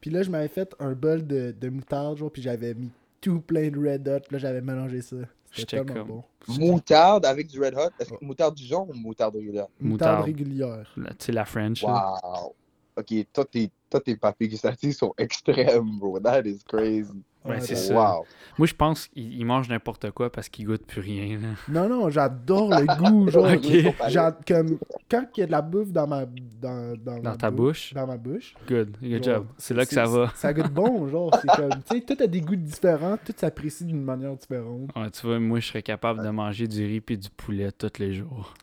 Puis 0.00 0.10
là, 0.10 0.22
je 0.22 0.30
m'avais 0.30 0.48
fait 0.48 0.74
un 0.78 0.92
bol 0.92 1.26
de, 1.26 1.54
de 1.58 1.68
moutarde, 1.68 2.18
genre, 2.18 2.30
puis 2.30 2.42
j'avais 2.42 2.74
mis 2.74 2.90
tout 3.20 3.40
plein 3.40 3.68
de 3.70 3.78
red 3.78 4.06
hot. 4.08 4.20
Puis 4.20 4.32
là, 4.32 4.38
j'avais 4.38 4.60
mélangé 4.60 5.00
ça. 5.02 5.16
C'était 5.56 5.78
J'étais 5.78 5.92
tellement 5.92 6.22
comme- 6.46 6.56
bon. 6.58 6.72
Moutarde 6.72 7.24
avec 7.26 7.46
du 7.48 7.60
Red 7.60 7.74
Hot. 7.74 7.90
Est-ce 7.98 8.10
que 8.10 8.24
moutarde 8.24 8.54
du 8.54 8.64
genre 8.64 8.88
ou 8.88 8.92
moutarde 8.94 9.34
régulière? 9.36 9.66
Moutarde, 9.80 9.90
Moutarde. 9.90 10.24
régulière. 10.24 10.92
Tu 10.94 11.02
sais, 11.18 11.32
la 11.32 11.44
French. 11.44 11.82
là. 11.82 12.14
Wow. 12.22 12.54
Ok, 12.98 13.12
toi, 13.32 13.44
tes, 13.44 13.70
toi, 13.90 14.00
tes 14.00 14.16
papiers 14.16 14.48
gustatifs 14.48 14.96
sont 14.96 15.12
extrêmes, 15.18 15.98
bro. 15.98 16.18
That 16.20 16.42
is 16.46 16.60
crazy. 16.66 17.10
Ouais, 17.48 17.60
c'est 17.60 17.74
t'as- 17.74 17.80
ça. 17.80 17.94
Wow. 18.18 18.24
Moi, 18.58 18.66
je 18.66 18.74
pense 18.74 19.06
qu'il 19.08 19.32
il 19.38 19.44
mange 19.44 19.68
n'importe 19.68 20.10
quoi 20.12 20.30
parce 20.32 20.48
qu'il 20.48 20.66
goûte 20.66 20.86
plus 20.86 21.00
rien. 21.00 21.38
là. 21.38 21.48
Non, 21.68 21.88
non, 21.88 22.08
j'adore 22.10 22.70
le 22.70 22.86
goût. 22.98 23.28
Genre, 24.08 24.32
comme, 24.46 24.78
quand 25.10 25.26
il 25.36 25.40
y 25.40 25.42
a 25.42 25.46
de 25.46 25.52
la 25.52 25.60
bouffe 25.62 25.92
dans 25.92 26.06
ma, 26.06 26.24
dans, 26.26 26.96
dans, 26.96 27.14
ma 27.16 27.20
Dans 27.20 27.36
ta 27.36 27.50
bou- 27.50 27.64
bouche? 27.64 27.92
Dans 27.94 28.06
ma 28.06 28.16
bouche. 28.16 28.54
Good. 28.68 28.96
Good 29.02 29.10
Genre, 29.24 29.34
job. 29.34 29.46
C'est 29.58 29.74
là 29.74 29.84
que 29.84 29.92
ça 29.92 30.06
va. 30.06 30.32
Ça 30.34 30.52
goûte 30.54 30.72
bon, 30.72 31.06
genre. 31.08 31.30
C'est 31.40 31.48
comme, 31.48 31.70
tu 31.88 31.96
sais, 31.96 32.00
tout 32.00 32.22
a 32.22 32.26
des 32.26 32.40
goûts 32.40 32.56
différents, 32.56 33.16
tout 33.24 33.34
s'apprécie 33.36 33.84
d'une 33.84 34.02
manière 34.02 34.34
différente. 34.36 34.90
Ouais, 34.96 35.10
tu 35.10 35.26
vois, 35.26 35.38
moi, 35.38 35.60
je 35.60 35.66
serais 35.68 35.82
capable 35.82 36.22
de 36.24 36.28
manger 36.30 36.66
du 36.66 36.84
riz 36.84 37.00
puis 37.00 37.18
du 37.18 37.28
poulet 37.30 37.70
tous 37.72 37.98
les 37.98 38.14
jours. 38.14 38.54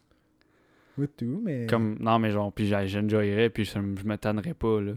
Oui, 0.97 1.07
tout, 1.17 1.41
mais. 1.43 1.65
Comme, 1.67 1.97
non, 1.99 2.19
mais 2.19 2.31
genre, 2.31 2.51
puis 2.53 2.67
j'enjoyerais, 2.67 3.49
puis 3.49 3.65
je, 3.65 3.71
je 3.73 3.79
me 4.05 4.15
tannerais 4.17 4.53
pas, 4.53 4.79
là. 4.81 4.93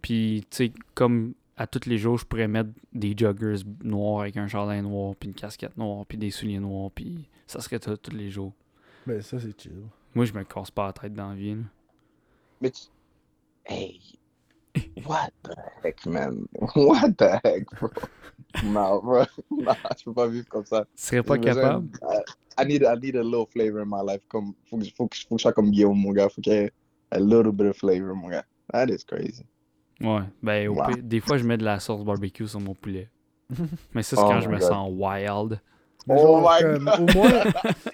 Puis, 0.00 0.44
tu 0.50 0.56
sais, 0.56 0.72
comme 0.94 1.34
à 1.56 1.66
tous 1.66 1.86
les 1.86 1.98
jours, 1.98 2.18
je 2.18 2.24
pourrais 2.24 2.48
mettre 2.48 2.70
des 2.92 3.14
joggers 3.16 3.62
noirs 3.84 4.22
avec 4.22 4.36
un 4.36 4.46
jardin 4.46 4.80
noir, 4.82 5.14
puis 5.16 5.28
une 5.28 5.34
casquette 5.34 5.76
noire, 5.76 6.06
puis 6.06 6.18
des 6.18 6.30
souliers 6.30 6.60
noirs, 6.60 6.90
puis 6.94 7.28
ça 7.46 7.60
serait 7.60 7.78
ça 7.82 7.96
tous 7.96 8.14
les 8.14 8.30
jours. 8.30 8.52
Ben, 9.06 9.20
ça, 9.20 9.38
c'est 9.38 9.60
chill. 9.60 9.82
Moi, 10.14 10.24
je 10.24 10.32
me 10.32 10.44
casse 10.44 10.70
pas 10.70 10.86
la 10.86 10.92
tête 10.92 11.14
dans 11.14 11.30
la 11.30 11.34
vie, 11.34 11.54
là. 11.54 11.62
Mais 12.60 12.70
tu. 12.70 12.82
Hey. 13.64 14.00
What 15.06 15.30
the 15.42 15.54
heck, 15.84 16.06
man? 16.06 16.46
What 16.76 17.12
the 17.18 17.38
heck, 17.44 17.66
bro? 17.78 17.90
Non, 18.64 19.00
bro. 19.02 19.24
Non, 19.50 19.74
je 19.98 20.04
peux 20.04 20.14
pas 20.14 20.28
vivre 20.28 20.48
comme 20.48 20.64
ça. 20.64 20.84
Tu 20.96 21.02
serais 21.02 21.22
pas 21.22 21.36
besoin- 21.36 21.54
capable? 21.54 21.88
I 22.58 22.64
need, 22.66 22.82
I 22.82 22.96
need 23.00 23.16
a 23.16 23.22
little 23.22 23.46
flavor 23.46 23.80
in 23.80 23.86
my 23.86 24.02
life. 24.02 24.22
Comme, 24.28 24.54
faut, 24.68 24.78
que, 24.78 24.84
faut, 24.96 25.08
que, 25.08 25.16
faut 25.16 25.34
que 25.34 25.38
je 25.38 25.42
sois 25.42 25.52
comme 25.52 25.70
Guillaume, 25.70 25.98
mon 25.98 26.12
gars. 26.12 26.28
Faut 26.28 26.40
qu'il 26.40 26.52
y 26.52 26.56
ait 26.56 26.72
a 27.10 27.18
little 27.18 27.52
bit 27.52 27.66
of 27.66 27.76
flavor, 27.76 28.14
mon 28.14 28.28
gars. 28.28 28.44
That 28.72 28.88
is 28.88 29.04
crazy. 29.04 29.44
Ouais. 30.02 30.22
Ben, 30.42 30.68
au 30.68 30.76
des 31.00 31.20
fois, 31.20 31.36
je 31.38 31.44
mets 31.44 31.56
de 31.58 31.64
la 31.64 31.78
sauce 31.80 32.04
barbecue 32.04 32.46
sur 32.48 32.60
mon 32.60 32.74
poulet. 32.74 33.08
Mais 33.94 34.02
ça, 34.02 34.16
c'est 34.16 34.22
Oh 34.22 34.26
quand 34.28 34.36
my 34.38 34.42
je 34.42 34.48
me 34.48 34.58
God. 34.58 34.62
sens 34.68 34.90
wild. 34.92 35.60
Mais 36.06 36.14
Oh 36.18 36.22
genre, 36.22 36.50
my 36.52 36.62
comme, 36.62 36.84
God. 36.84 37.10
au 37.10 37.18
moins, 37.18 37.42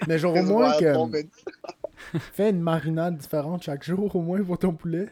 mais 0.09 0.19
genre, 0.19 0.35
au 0.39 0.43
moins, 0.43 0.79
que, 0.79 1.27
fais 2.33 2.49
une 2.51 2.61
marinade 2.63 3.19
différente 3.19 3.63
chaque 3.65 3.85
jour, 3.85 4.15
au 4.17 4.23
moins, 4.23 4.43
pour 4.43 4.57
ton 4.59 4.73
poulet. 4.73 5.09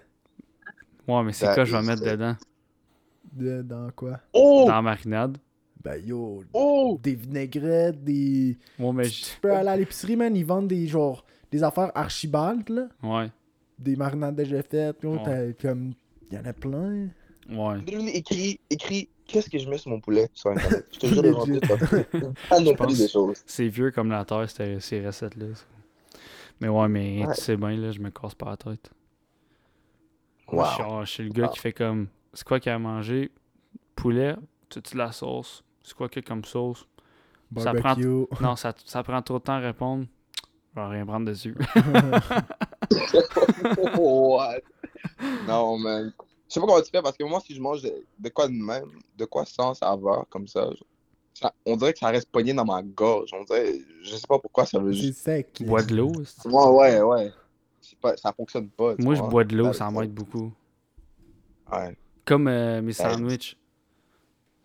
Ouais, 1.06 1.23
mais 1.23 1.32
c'est 1.32 1.44
That 1.47 1.55
quoi 1.56 1.64
je 1.64 1.77
vais 1.77 1.82
is 1.82 1.86
mettre 1.86 2.02
dedans? 2.05 2.36
De- 3.32 3.60
dans 3.62 3.90
quoi? 3.94 4.18
Oh! 4.32 4.64
Dans 4.66 4.77
la 4.77 4.82
marinade? 4.82 5.36
Ben, 5.85 6.01
yo, 6.05 6.43
Oh! 6.55 6.98
des 7.02 7.14
vinaigrettes, 7.14 8.02
des... 8.02 8.56
Ouais, 8.78 8.93
mais 8.93 9.05
je... 9.05 9.24
Tu 9.27 9.40
peux 9.43 9.52
aller 9.52 9.68
à 9.68 9.77
l'épicerie, 9.77 10.16
man, 10.16 10.35
ils 10.35 10.47
vendent 10.47 10.68
des, 10.68 10.86
genre, 10.86 11.24
des 11.51 11.62
affaires 11.62 11.93
archibaldes, 11.94 12.68
là. 12.70 12.86
Ouais. 13.02 13.31
Des 13.78 13.94
marinades 13.94 14.36
déjà 14.36 14.62
faites, 14.62 15.02
yo, 15.02 15.12
Ouais. 15.16 15.23
t'as- 15.23 15.52
comme... 15.68 15.93
Il 16.31 16.36
y 16.36 16.40
en 16.40 16.44
a 16.44 16.53
plein. 16.53 17.09
Ouais. 17.48 17.78
Écrit, 18.12 18.59
écrit, 18.70 19.09
qu'est-ce 19.27 19.48
que 19.48 19.59
je 19.59 19.69
mets 19.69 19.78
sur 19.78 19.90
mon 19.90 20.01
poulet? 20.01 20.28
Sur 20.35 20.51
Internet? 20.51 20.86
Je 20.93 20.98
te 20.98 21.07
jure, 21.07 21.23
devant 21.23 21.44
tout, 21.44 22.65
non 22.65 22.74
plus 22.74 22.98
des 22.98 23.09
choses. 23.09 23.43
C'est 23.47 23.69
vieux 23.69 23.90
comme 23.93 24.11
la 24.11 24.24
terre, 24.24 24.48
c'était- 24.51 24.81
ces 24.81 25.07
recettes-là. 25.07 25.55
ça. 25.55 25.65
Mais 26.61 26.69
ouais, 26.69 26.89
mais 26.89 27.24
Ouais. 27.27 27.35
tu 27.35 27.40
sais 27.43 27.57
bien, 27.57 27.77
là, 27.77 27.93
je 27.93 28.01
me 28.01 28.11
casse 28.11 28.35
pas 28.35 28.51
la 28.51 28.57
tête. 28.57 28.90
Wow. 30.51 30.65
Je, 30.65 30.70
suis- 30.74 30.82
ah, 30.85 31.01
je 31.05 31.11
suis 31.11 31.23
le 31.24 31.31
gars 31.31 31.44
Wow. 31.47 31.51
qui 31.53 31.59
fait 31.61 31.73
comme. 31.73 32.09
C'est 32.32 32.44
quoi 32.47 32.59
qu'il 32.61 32.73
a 32.73 32.74
à 32.74 32.78
manger 32.78 33.31
Poulet, 33.94 34.35
tu 34.69 34.81
de 34.81 34.98
la 34.98 35.11
sauce 35.12 35.62
C'est 35.82 35.94
quoi 35.94 36.09
qu'il 36.09 36.23
y 36.23 36.24
a 36.24 36.28
comme 36.28 36.44
sauce? 36.44 36.86
Ça 37.59 37.73
prend- 37.73 37.94
Barbecue. 37.94 38.27
Non, 38.43 38.57
ça, 38.57 38.74
ça 38.85 39.03
prend 39.03 39.23
trop 39.23 39.39
de 39.39 39.44
temps 39.44 39.55
à 39.55 39.59
répondre. 39.61 40.07
Je 40.74 40.81
vais 40.81 40.86
rien 40.89 41.07
prendre 41.07 41.27
dessus. 41.27 41.55
What? 43.97 44.61
Non, 45.48 45.78
man. 45.78 46.12
Je 46.48 46.55
sais 46.55 46.60
pas 46.60 46.66
comment 46.66 46.81
tu 46.82 46.90
fais 46.90 47.02
parce 47.02 47.16
que 47.16 47.24
moi, 47.24 47.40
si 47.44 47.55
je 47.55 47.60
mange 47.60 47.82
de, 47.82 47.93
de 48.18 48.28
quoi 48.28 48.47
de 48.48 48.52
même, 48.52 48.90
de 49.16 49.24
quoi 49.24 49.44
sans 49.44 49.74
savoir, 49.74 50.27
comme 50.28 50.47
ça, 50.47 50.68
je- 50.73 50.85
ça- 51.40 51.52
on 51.64 51.77
dirait 51.77 51.93
que 51.93 51.98
ça 51.98 52.09
reste 52.09 52.31
pogné 52.31 52.55
dans 52.55 52.64
ma 52.64 52.82
gorge. 52.82 53.31
On 53.32 53.43
dirait, 53.44 53.81
je 54.02 54.14
sais 54.16 54.27
pas 54.28 54.39
pourquoi 54.39 54.64
ça 54.66 54.78
veut 54.78 54.93
C'est 54.93 54.98
juste. 55.01 55.18
sec. 55.23 55.62
Bois 55.66 55.82
de 55.82 55.97
l'eau. 55.97 56.12
c'est- 56.24 56.48
Ouais, 56.48 56.68
ouais, 56.68 57.01
ouais. 57.02 57.32
C'est 57.81 57.98
Pas, 57.98 58.16
ça 58.16 58.32
fonctionne 58.32 58.68
pas. 58.68 58.94
Moi, 58.98 59.14
je 59.14 59.23
bois 59.23 59.44
de 59.44 59.56
l'eau, 59.56 59.73
Ça- 59.73 59.90
m'aide 59.90 60.12
beaucoup. 60.12 60.52
Ouais. 61.73 61.97
Comme 62.24 62.48
euh, 62.48 62.81
mes 62.81 62.89
Ouais. 62.89 62.93
sandwichs. 62.93 63.56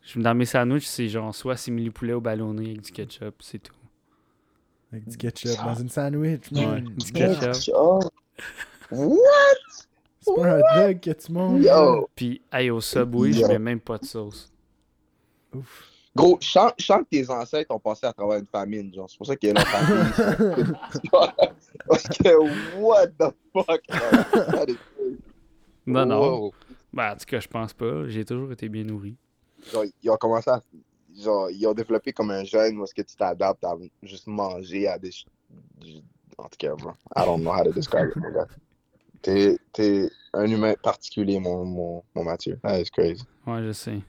Je- 0.02 0.20
Dans 0.20 0.34
mes 0.36 0.46
sandwichs, 0.46 0.86
c'est 0.88 1.08
genre 1.10 1.34
soit 1.34 1.58
simili 1.58 1.90
poulet 1.92 2.14
au 2.14 2.22
ballonné 2.22 2.72
avec 2.72 2.82
du 2.82 2.92
ketchup, 2.92 3.36
c'est 3.42 3.60
tout. 3.60 3.76
Avec 4.92 5.08
du 5.08 5.18
ketchup 5.18 5.58
dans 5.64 5.76
une 5.76 5.90
sandwich, 5.90 6.52
man. 6.52 6.74
Ouais, 6.74 6.82
du 6.82 7.12
ketchup? 7.12 7.74
Oh. 7.76 8.00
What? 8.92 9.18
C'est 10.22 10.36
pas 10.36 10.56
un 10.56 10.88
dog 10.88 11.00
que 11.00 11.12
tu 11.12 11.32
manges. 11.32 11.64
Yo! 11.64 12.10
Puis, 12.16 12.42
hey, 12.52 12.70
au 12.70 12.80
Subway, 12.80 13.34
je 13.34 13.46
mets 13.46 13.60
même 13.60 13.80
pas 13.80 13.98
de 13.98 14.06
sauce. 14.06 14.52
Ouf. 15.54 15.88
Gros, 16.16 16.38
je 16.42 16.48
sens, 16.48 16.72
je 16.78 16.86
sens 16.86 17.00
que 17.00 17.10
tes 17.10 17.30
ancêtres 17.30 17.74
ont 17.74 17.80
passé 17.80 18.06
à 18.06 18.14
travers 18.14 18.38
une 18.38 18.46
famine, 18.46 18.94
genre. 18.94 19.10
C'est 19.10 19.18
pour 19.18 19.28
ça 19.28 19.36
qu'il 19.36 19.50
y 19.50 19.52
a 19.52 19.56
la 19.56 19.66
famille. 19.66 20.74
Parce 21.88 22.04
que, 22.04 22.78
what 22.80 23.08
the 23.08 23.34
fuck? 23.54 23.82
man? 23.90 24.76
Non, 25.86 26.06
non. 26.06 26.20
Wow. 26.20 26.54
Ben, 26.94 27.14
en 27.14 27.16
tout 27.16 27.26
cas, 27.26 27.40
je 27.40 27.48
pense 27.48 27.74
pas. 27.74 28.08
J'ai 28.08 28.26
toujours 28.26 28.52
été 28.52 28.68
bien 28.68 28.84
nourri. 28.84 29.16
Genre, 29.72 29.86
ils 30.04 30.10
ont 30.10 30.18
commencé 30.18 30.50
à. 30.50 30.62
Genre, 31.18 31.50
ils 31.50 31.66
ont 31.66 31.74
développé 31.74 32.12
comme 32.12 32.32
un 32.32 32.44
gène 32.44 32.78
où 32.78 32.84
est-ce 32.84 32.94
que 32.94 33.02
tu 33.02 33.16
t'adaptes 33.16 33.64
à 33.64 33.76
juste 34.04 34.28
manger 34.28 34.88
à 34.88 35.00
des. 35.00 35.12
En 36.38 36.44
tout 36.44 36.58
cas, 36.60 36.76
bro. 36.76 36.92
I 37.16 37.26
don't 37.26 37.42
know 37.42 37.52
how 37.52 37.64
to 37.64 37.72
describe 37.72 38.10
it. 38.10 38.58
T'es, 39.22 39.58
t'es 39.72 40.10
un 40.34 40.46
humain 40.50 40.74
particulier, 40.82 41.40
mon, 41.40 41.66
mon, 41.66 42.04
mon 42.16 42.24
Mathieu. 42.24 42.60
That 42.64 42.80
is 42.82 42.90
crazy. 42.90 43.24
Ouais, 43.46 43.64
je 43.64 43.72
sais. 43.72 44.02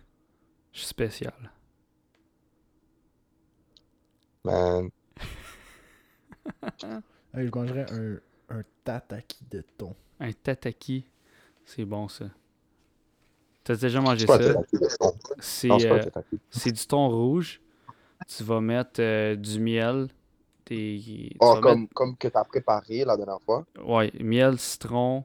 Je 0.72 0.78
suis 0.78 0.88
spécial. 0.88 1.34
Man. 4.44 4.90
Hey, 7.34 7.46
je 7.46 7.50
mangerais 7.58 7.86
un, 7.90 8.56
un 8.58 8.62
tataki 8.84 9.42
de 9.50 9.62
thon. 9.78 9.94
Un 10.20 10.32
tataki, 10.32 11.06
c'est 11.64 11.86
bon 11.86 12.06
ça. 12.08 12.26
T'as 13.64 13.76
déjà 13.76 14.00
mangé 14.00 14.26
ça? 14.26 14.38
C'est 15.38 15.70
euh, 15.86 16.04
c'est 16.50 16.72
du 16.72 16.86
thon 16.86 17.08
rouge. 17.08 17.60
Tu 18.28 18.42
vas 18.44 18.60
mettre 18.60 19.00
euh, 19.00 19.34
du 19.34 19.60
miel. 19.60 20.08
Tu 20.76 21.36
Oh, 21.40 21.54
vas 21.54 21.60
comme, 21.60 21.88
comme 21.88 22.16
que 22.16 22.28
t'as 22.28 22.44
préparé 22.44 23.04
la 23.04 23.16
dernière 23.16 23.40
fois. 23.42 23.64
ouais, 23.84 24.12
miel, 24.20 24.58
citron. 24.58 25.24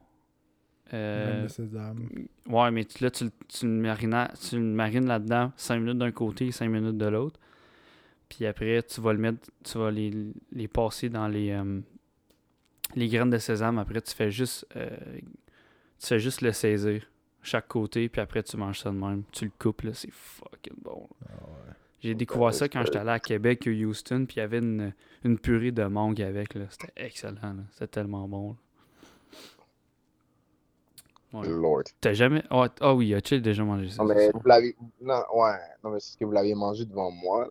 euh, 0.94 1.26
Graines 1.26 1.44
de 1.44 1.48
sésame. 1.48 2.10
ouais, 2.48 2.72
mais 2.72 2.86
tu- 2.86 3.04
là, 3.04 3.12
tu, 3.12 3.26
le- 3.26 3.32
tu 3.48 3.66
le 3.66 3.72
marines, 3.72 4.28
tu 4.50 4.56
le 4.58 4.62
marines 4.64 5.06
là-dedans 5.08 5.52
5 5.58 5.80
minutes 5.80 5.98
d'un 5.98 6.12
côté, 6.12 6.52
5 6.52 6.70
minutes 6.70 6.98
de 6.98 7.08
l'autre. 7.08 7.40
Puis 8.30 8.46
après, 8.46 8.84
tu 8.84 9.02
vas 9.02 9.14
le 9.14 9.20
mettre, 9.20 9.50
tu 9.64 9.78
vas 9.78 9.92
les, 9.92 10.12
les 10.52 10.68
passer 10.68 11.10
dans 11.10 11.28
les, 11.28 11.52
euh, 11.52 11.82
les 12.96 13.08
graines 13.10 13.30
de 13.30 13.38
sésame. 13.38 13.80
Après, 13.80 14.02
tu 14.02 14.14
fais 14.14 14.32
juste, 14.32 14.66
euh, 14.76 14.90
tu 16.00 16.08
fais 16.08 16.20
juste 16.20 16.42
le 16.42 16.52
saisir 16.52 17.10
chaque 17.42 17.68
côté, 17.68 18.10
puis 18.10 18.20
après, 18.22 18.44
tu 18.44 18.58
manges 18.58 18.80
ça 18.82 18.92
de 18.92 18.96
même. 18.98 19.24
Tu 19.32 19.46
le 19.46 19.52
coupes, 19.58 19.82
là, 19.84 19.94
c'est 19.94 20.12
fucking 20.12 20.74
bon. 20.82 21.08
Ah 21.30 21.34
ouais. 21.48 21.74
J'ai 22.08 22.16
découvert 22.16 22.54
ça 22.54 22.70
quand 22.70 22.84
j'étais 22.86 23.00
allé 23.00 23.10
à 23.10 23.20
Québec, 23.20 23.68
à 23.68 23.70
Houston, 23.70 24.24
puis 24.26 24.38
il 24.38 24.40
y 24.40 24.42
avait 24.42 24.60
une, 24.60 24.94
une 25.26 25.38
purée 25.38 25.72
de 25.72 25.84
mangue 25.84 26.22
avec, 26.22 26.54
là. 26.54 26.64
C'était 26.70 26.94
excellent, 26.96 27.42
là. 27.42 27.64
C'était 27.72 27.88
tellement 27.88 28.30
bon, 28.30 28.52
là. 31.34 31.40
Ouais. 31.42 31.50
Lord. 31.50 31.84
T'as 32.00 32.14
jamais... 32.14 32.44
Ah 32.50 32.70
ah 32.80 32.96
oui, 32.96 33.14
as-tu 33.14 33.42
déjà 33.42 33.62
mangé 33.66 33.90
ça? 33.90 34.02
Non, 34.02 34.08
mais 34.08 34.32
vous 34.32 34.40
l'avez. 34.46 34.74
Non, 35.02 35.22
ouais. 35.36 35.58
Non, 35.84 35.90
mais 35.90 36.00
c'est 36.00 36.14
ce 36.14 36.18
que 36.18 36.24
vous 36.24 36.32
l'aviez 36.32 36.56
mangé 36.56 36.86
devant 36.86 37.12
moi. 37.12 37.50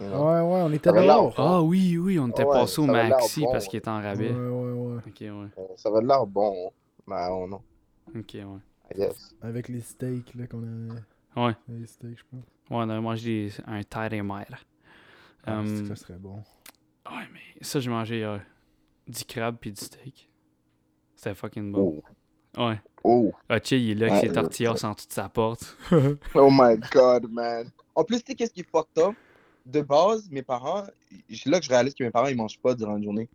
Ouais, 0.00 0.06
ouais, 0.06 0.62
on 0.62 0.72
était 0.72 0.92
dehors. 0.92 1.34
Ah 1.36 1.60
oui, 1.60 1.98
oui, 1.98 2.20
on 2.20 2.28
était 2.28 2.44
Ouais, 2.44 2.52
passé 2.60 2.80
au 2.80 2.86
Maxi 2.86 3.40
bon, 3.40 3.50
parce 3.50 3.66
qu'il 3.66 3.78
était 3.78 3.88
en 3.88 4.00
rabais. 4.00 4.30
ouais, 4.30 4.72
ouais. 4.72 4.98
Ok, 5.04 5.20
ouais. 5.20 5.28
Euh, 5.58 5.66
Ça 5.74 5.90
va 5.90 6.00
de 6.00 6.06
l'air 6.06 6.24
bon. 6.24 6.70
Mais 7.08 7.26
oh 7.32 7.48
non. 7.48 7.60
Ok, 8.16 8.36
ouais. 8.36 9.08
Avec 9.42 9.68
les 9.68 9.80
steaks, 9.80 10.34
là, 10.36 10.46
qu'on 10.46 10.62
avait. 10.62 11.00
Ouais, 11.48 11.56
Les 11.68 11.86
steaks, 11.86 12.18
je 12.18 12.24
pense. 12.30 12.44
Ouais 12.70 12.76
on 12.76 12.88
avait 12.88 13.00
mangé 13.00 13.46
des- 13.48 13.52
un 13.66 13.82
tire 13.82 14.24
mère. 14.24 14.64
Ah, 15.44 15.58
Hum, 15.58 15.86
ça 15.88 15.96
serait 15.96 16.18
bon. 16.18 16.36
Ouais, 17.10 17.26
mais 17.32 17.40
ça, 17.62 17.80
j'ai 17.80 17.90
mangé 17.90 18.18
hier. 18.18 18.40
Du 19.08 19.24
crabe 19.24 19.56
puis 19.60 19.72
du 19.72 19.80
steak. 19.84 20.28
C'était 21.16 21.34
fucking 21.34 21.72
bon. 21.72 22.02
Oh. 22.56 22.62
Ouais. 22.68 22.80
Oh. 23.02 23.32
Ah, 23.48 23.58
tu 23.58 23.70
sais, 23.70 23.80
il 23.82 23.90
est 23.90 23.94
là 23.94 24.06
avec 24.12 24.20
ses 24.20 24.28
ouais. 24.28 24.34
tortillas 24.34 24.84
en 24.84 24.94
toute 24.94 25.12
sa 25.12 25.28
porte. 25.28 25.76
Oh 26.34 26.48
my 26.50 26.76
god, 26.92 27.28
man. 27.30 27.70
En 27.94 28.04
plus, 28.04 28.18
tu 28.22 28.26
sais, 28.28 28.34
qu'est-ce 28.36 28.52
qui 28.52 28.60
est 28.60 28.70
fucked 28.70 29.02
up? 29.02 29.14
De 29.66 29.80
base, 29.80 30.28
mes 30.30 30.42
parents, 30.42 30.84
c'est 31.28 31.46
là 31.50 31.58
que 31.60 31.64
je 31.64 31.70
réalise 31.70 31.94
que 31.94 32.02
mes 32.04 32.10
parents, 32.10 32.26
ils 32.28 32.36
mangent 32.36 32.58
pas 32.60 32.74
durant 32.74 32.94
la 32.96 33.02
journée. 33.02 33.28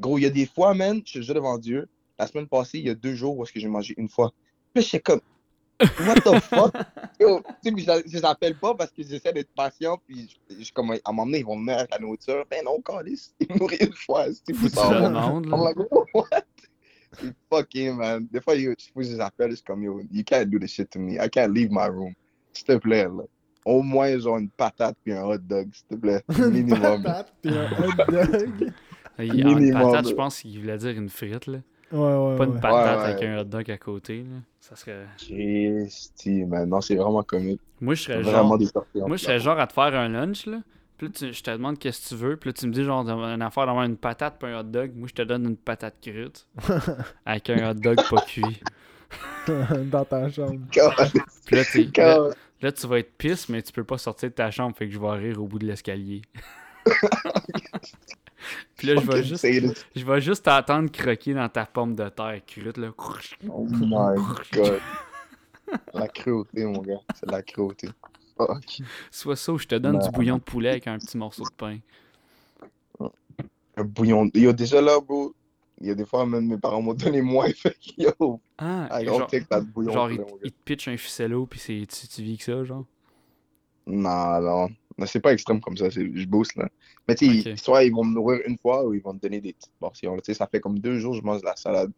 Gros, 0.00 0.18
il 0.18 0.22
y 0.22 0.26
a 0.26 0.30
des 0.30 0.46
fois, 0.46 0.74
man, 0.74 1.00
je 1.04 1.14
te 1.18 1.22
jure 1.22 1.34
devant 1.34 1.58
Dieu, 1.58 1.88
la 2.18 2.26
semaine 2.26 2.46
passée, 2.48 2.78
il 2.78 2.86
y 2.86 2.90
a 2.90 2.94
deux 2.94 3.14
jours 3.14 3.36
où 3.36 3.42
est-ce 3.44 3.52
que 3.52 3.60
j'ai 3.60 3.68
mangé 3.68 3.94
une 3.96 4.08
fois. 4.08 4.32
Puis 4.74 4.82
j'étais 4.84 5.00
comme, 5.00 5.20
what 6.06 6.14
the 6.16 6.40
fuck? 6.42 6.74
Yo, 7.20 7.40
tu 7.40 7.44
sais, 7.64 7.72
puis 7.72 7.84
je 7.84 7.92
je 8.10 8.16
les 8.16 8.24
appelle 8.24 8.54
pas 8.56 8.74
parce 8.74 8.90
que 8.90 9.02
j'essaie 9.02 9.32
d'être 9.32 9.50
patient, 9.54 9.98
puis 10.06 10.28
je, 10.50 10.64
je- 10.64 10.72
comme, 10.72 10.90
à 10.92 10.94
un 10.94 11.12
moment 11.12 11.26
donné, 11.26 11.38
ils 11.40 11.44
vont 11.44 11.58
venir 11.58 11.78
avec 11.78 11.90
la 11.90 11.98
nourriture. 11.98 12.44
Ben 12.50 12.64
non, 12.64 12.80
calice, 12.80 13.34
ils 13.40 13.48
nourrissent 13.58 13.80
une 13.80 13.92
fois. 13.92 14.26
C'est 14.26 14.52
tu 14.54 14.68
ça. 14.68 14.86
I'm 14.90 15.12
là. 15.12 15.42
like, 15.56 15.76
what? 16.14 16.28
C'est 17.20 17.34
fucking, 17.52 17.96
man. 17.96 18.26
Des 18.32 18.40
fois, 18.40 18.54
yo, 18.56 18.72
je 18.96 19.00
les 19.02 19.20
appelle, 19.20 19.50
je 19.50 19.56
suis 19.56 19.64
comme, 19.64 19.82
yo, 19.82 20.00
you 20.10 20.22
can't 20.24 20.46
do 20.46 20.58
this 20.58 20.70
shit 20.72 20.88
to 20.90 20.98
me. 20.98 21.14
I 21.22 21.28
can't 21.28 21.52
leave 21.54 21.68
my 21.70 21.86
room. 21.88 22.14
S'il 22.54 22.64
te 22.66 22.76
plaît, 22.78 23.04
là. 23.04 23.24
Au 23.64 23.82
moins, 23.82 24.18
genre, 24.18 24.38
une 24.38 24.48
patate 24.50 24.96
puis 25.04 25.12
un 25.12 25.22
hot 25.24 25.38
dog, 25.38 25.68
s'il 25.72 25.86
te 25.86 25.94
plaît. 25.94 26.22
Une 26.38 26.50
Minimum. 26.50 27.02
patate 27.02 27.32
pis 27.42 27.50
un 27.50 27.70
hot 27.70 27.92
dog. 28.10 28.72
Il- 29.18 29.30
en 29.46 29.50
une 29.50 29.58
Minimum, 29.58 29.82
patate, 29.92 30.08
je 30.08 30.14
pense 30.14 30.40
qu'il 30.40 30.58
voulait 30.60 30.78
dire 30.78 30.90
une 30.96 31.08
frite, 31.10 31.46
là. 31.46 31.58
Ouais, 31.92 31.98
ouais, 31.98 32.36
Pas 32.36 32.44
une 32.44 32.54
ouais. 32.54 32.60
patate 32.60 32.72
Ouais, 32.98 33.02
ouais. 33.04 33.10
avec 33.10 33.22
un 33.24 33.38
hot 33.38 33.44
dog 33.44 33.70
à 33.70 33.78
côté, 33.78 34.18
là. 34.22 34.36
Ça 34.60 34.76
serait... 34.76 35.04
Christy, 35.18 36.44
man. 36.44 36.68
Non, 36.68 36.80
c'est 36.80 36.94
vraiment 36.96 37.22
comique. 37.22 37.60
Moi, 37.80 37.94
je 37.94 38.02
serais 38.04 38.22
Vraiment 38.22 38.58
genre... 38.58 38.86
Moi, 39.06 39.16
je 39.16 39.22
serais 39.24 39.38
genre 39.40 39.58
à 39.60 39.66
te 39.66 39.72
faire 39.72 39.94
un 39.94 40.08
lunch, 40.08 40.46
là. 40.46 40.58
Puis 40.96 41.08
là, 41.08 41.12
tu- 41.14 41.32
je 41.32 41.42
te 41.42 41.50
demande 41.50 41.78
qu'est-ce 41.78 42.04
que 42.04 42.08
tu 42.14 42.14
veux. 42.20 42.36
Puis 42.36 42.50
là, 42.50 42.54
tu 42.54 42.66
me 42.66 42.72
dis 42.72 42.84
genre 42.84 43.06
une 43.08 43.42
affaire 43.42 43.66
d'avoir 43.66 43.84
une 43.84 43.96
patate 43.96 44.38
pas 44.38 44.46
un 44.48 44.60
hot 44.60 44.62
dog. 44.64 44.92
Moi, 44.94 45.08
je 45.08 45.14
te 45.14 45.22
donne 45.22 45.44
une 45.46 45.56
patate 45.56 45.96
crute. 46.00 46.46
avec 47.26 47.50
un 47.50 47.70
hot 47.70 47.74
dog 47.74 47.98
pas 48.08 48.20
cuit. 48.22 48.62
Dans 49.90 50.04
ta 50.04 50.30
chambre. 50.30 50.60
Puis 51.44 51.56
là, 51.56 51.62
God. 51.94 52.34
là, 52.62 52.72
tu 52.72 52.86
vas 52.86 52.98
être 53.00 53.12
pisse, 53.18 53.48
mais 53.48 53.60
tu 53.62 53.72
peux 53.72 53.84
pas 53.84 53.98
sortir 53.98 54.30
de 54.30 54.34
ta 54.34 54.50
chambre. 54.50 54.74
Fait 54.76 54.86
que 54.86 54.94
je 54.94 54.98
vais 55.00 55.10
rire 55.10 55.42
au 55.42 55.46
bout 55.46 55.58
de 55.58 55.66
l'escalier. 55.66 56.22
Puis 58.76 58.88
là, 58.88 59.00
je 59.00 59.06
vais 59.06 59.22
juste, 59.22 59.46
je 59.94 60.04
vais 60.04 60.20
juste 60.20 60.44
t'entendre 60.44 60.90
croquer 60.90 61.34
dans 61.34 61.48
ta 61.48 61.66
pomme 61.66 61.94
de 61.94 62.08
terre 62.08 62.40
crue, 62.46 62.72
là. 62.76 62.88
Oh 63.48 63.66
my 63.70 64.16
god. 64.52 64.80
La 65.94 66.08
cruauté, 66.08 66.64
mon 66.64 66.80
gars. 66.82 67.00
C'est 67.14 67.26
de 67.26 67.32
la 67.32 67.42
cruauté. 67.42 67.88
Fuck. 68.36 68.82
Soit 69.10 69.36
ça 69.36 69.52
ou 69.52 69.58
je 69.58 69.66
te 69.66 69.74
donne 69.74 69.98
du 69.98 70.10
bouillon 70.10 70.36
de 70.36 70.42
poulet 70.42 70.70
avec 70.70 70.86
un 70.86 70.98
petit 70.98 71.16
morceau 71.16 71.44
de 71.44 71.54
pain. 71.56 71.78
Un 73.76 73.84
bouillon. 73.84 74.30
Yo, 74.34 74.52
déjà 74.52 74.80
là, 74.80 75.00
bro. 75.00 75.34
Il 75.80 75.88
y 75.88 75.90
a 75.90 75.94
des 75.94 76.04
fois, 76.04 76.24
même 76.26 76.46
mes 76.46 76.58
parents 76.58 76.82
m'ont 76.82 76.94
donné 76.94 77.22
moins. 77.22 77.48
Fait 77.56 77.76
yo, 77.96 78.40
Ah, 78.58 79.02
genre, 79.02 79.28
bouillon. 79.74 79.92
genre 79.92 80.08
pour 80.08 80.38
il, 80.42 80.46
il 80.46 80.52
te 80.52 80.62
pitch 80.64 80.88
un 80.88 80.96
ficello, 80.96 81.46
puis 81.46 81.58
c'est, 81.58 81.86
tu, 81.88 82.06
tu 82.06 82.22
vis 82.22 82.38
que 82.38 82.44
ça, 82.44 82.62
genre? 82.64 82.84
Non, 83.86 84.40
non. 84.40 84.68
C'est 85.06 85.20
pas 85.20 85.32
extrême 85.32 85.60
comme 85.60 85.76
ça. 85.76 85.88
Je 85.90 86.26
booste, 86.26 86.56
là. 86.56 86.68
Mais 87.08 87.14
tu 87.14 87.42
sais, 87.42 87.52
Ok. 87.52 87.58
soit 87.58 87.84
ils 87.84 87.92
vont 87.92 88.04
me 88.04 88.14
nourrir 88.14 88.40
une 88.46 88.58
fois 88.58 88.86
ou 88.86 88.94
ils 88.94 89.02
vont 89.02 89.14
me 89.14 89.18
donner 89.18 89.40
des 89.40 89.52
petites 89.52 89.72
portions. 89.78 90.16
Tu 90.16 90.22
sais, 90.26 90.34
ça 90.34 90.46
fait 90.46 90.60
comme 90.60 90.78
deux 90.78 90.98
jours 90.98 91.12
que 91.12 91.20
je 91.20 91.24
mange 91.24 91.40
de 91.40 91.46
la 91.46 91.56
salade. 91.56 91.92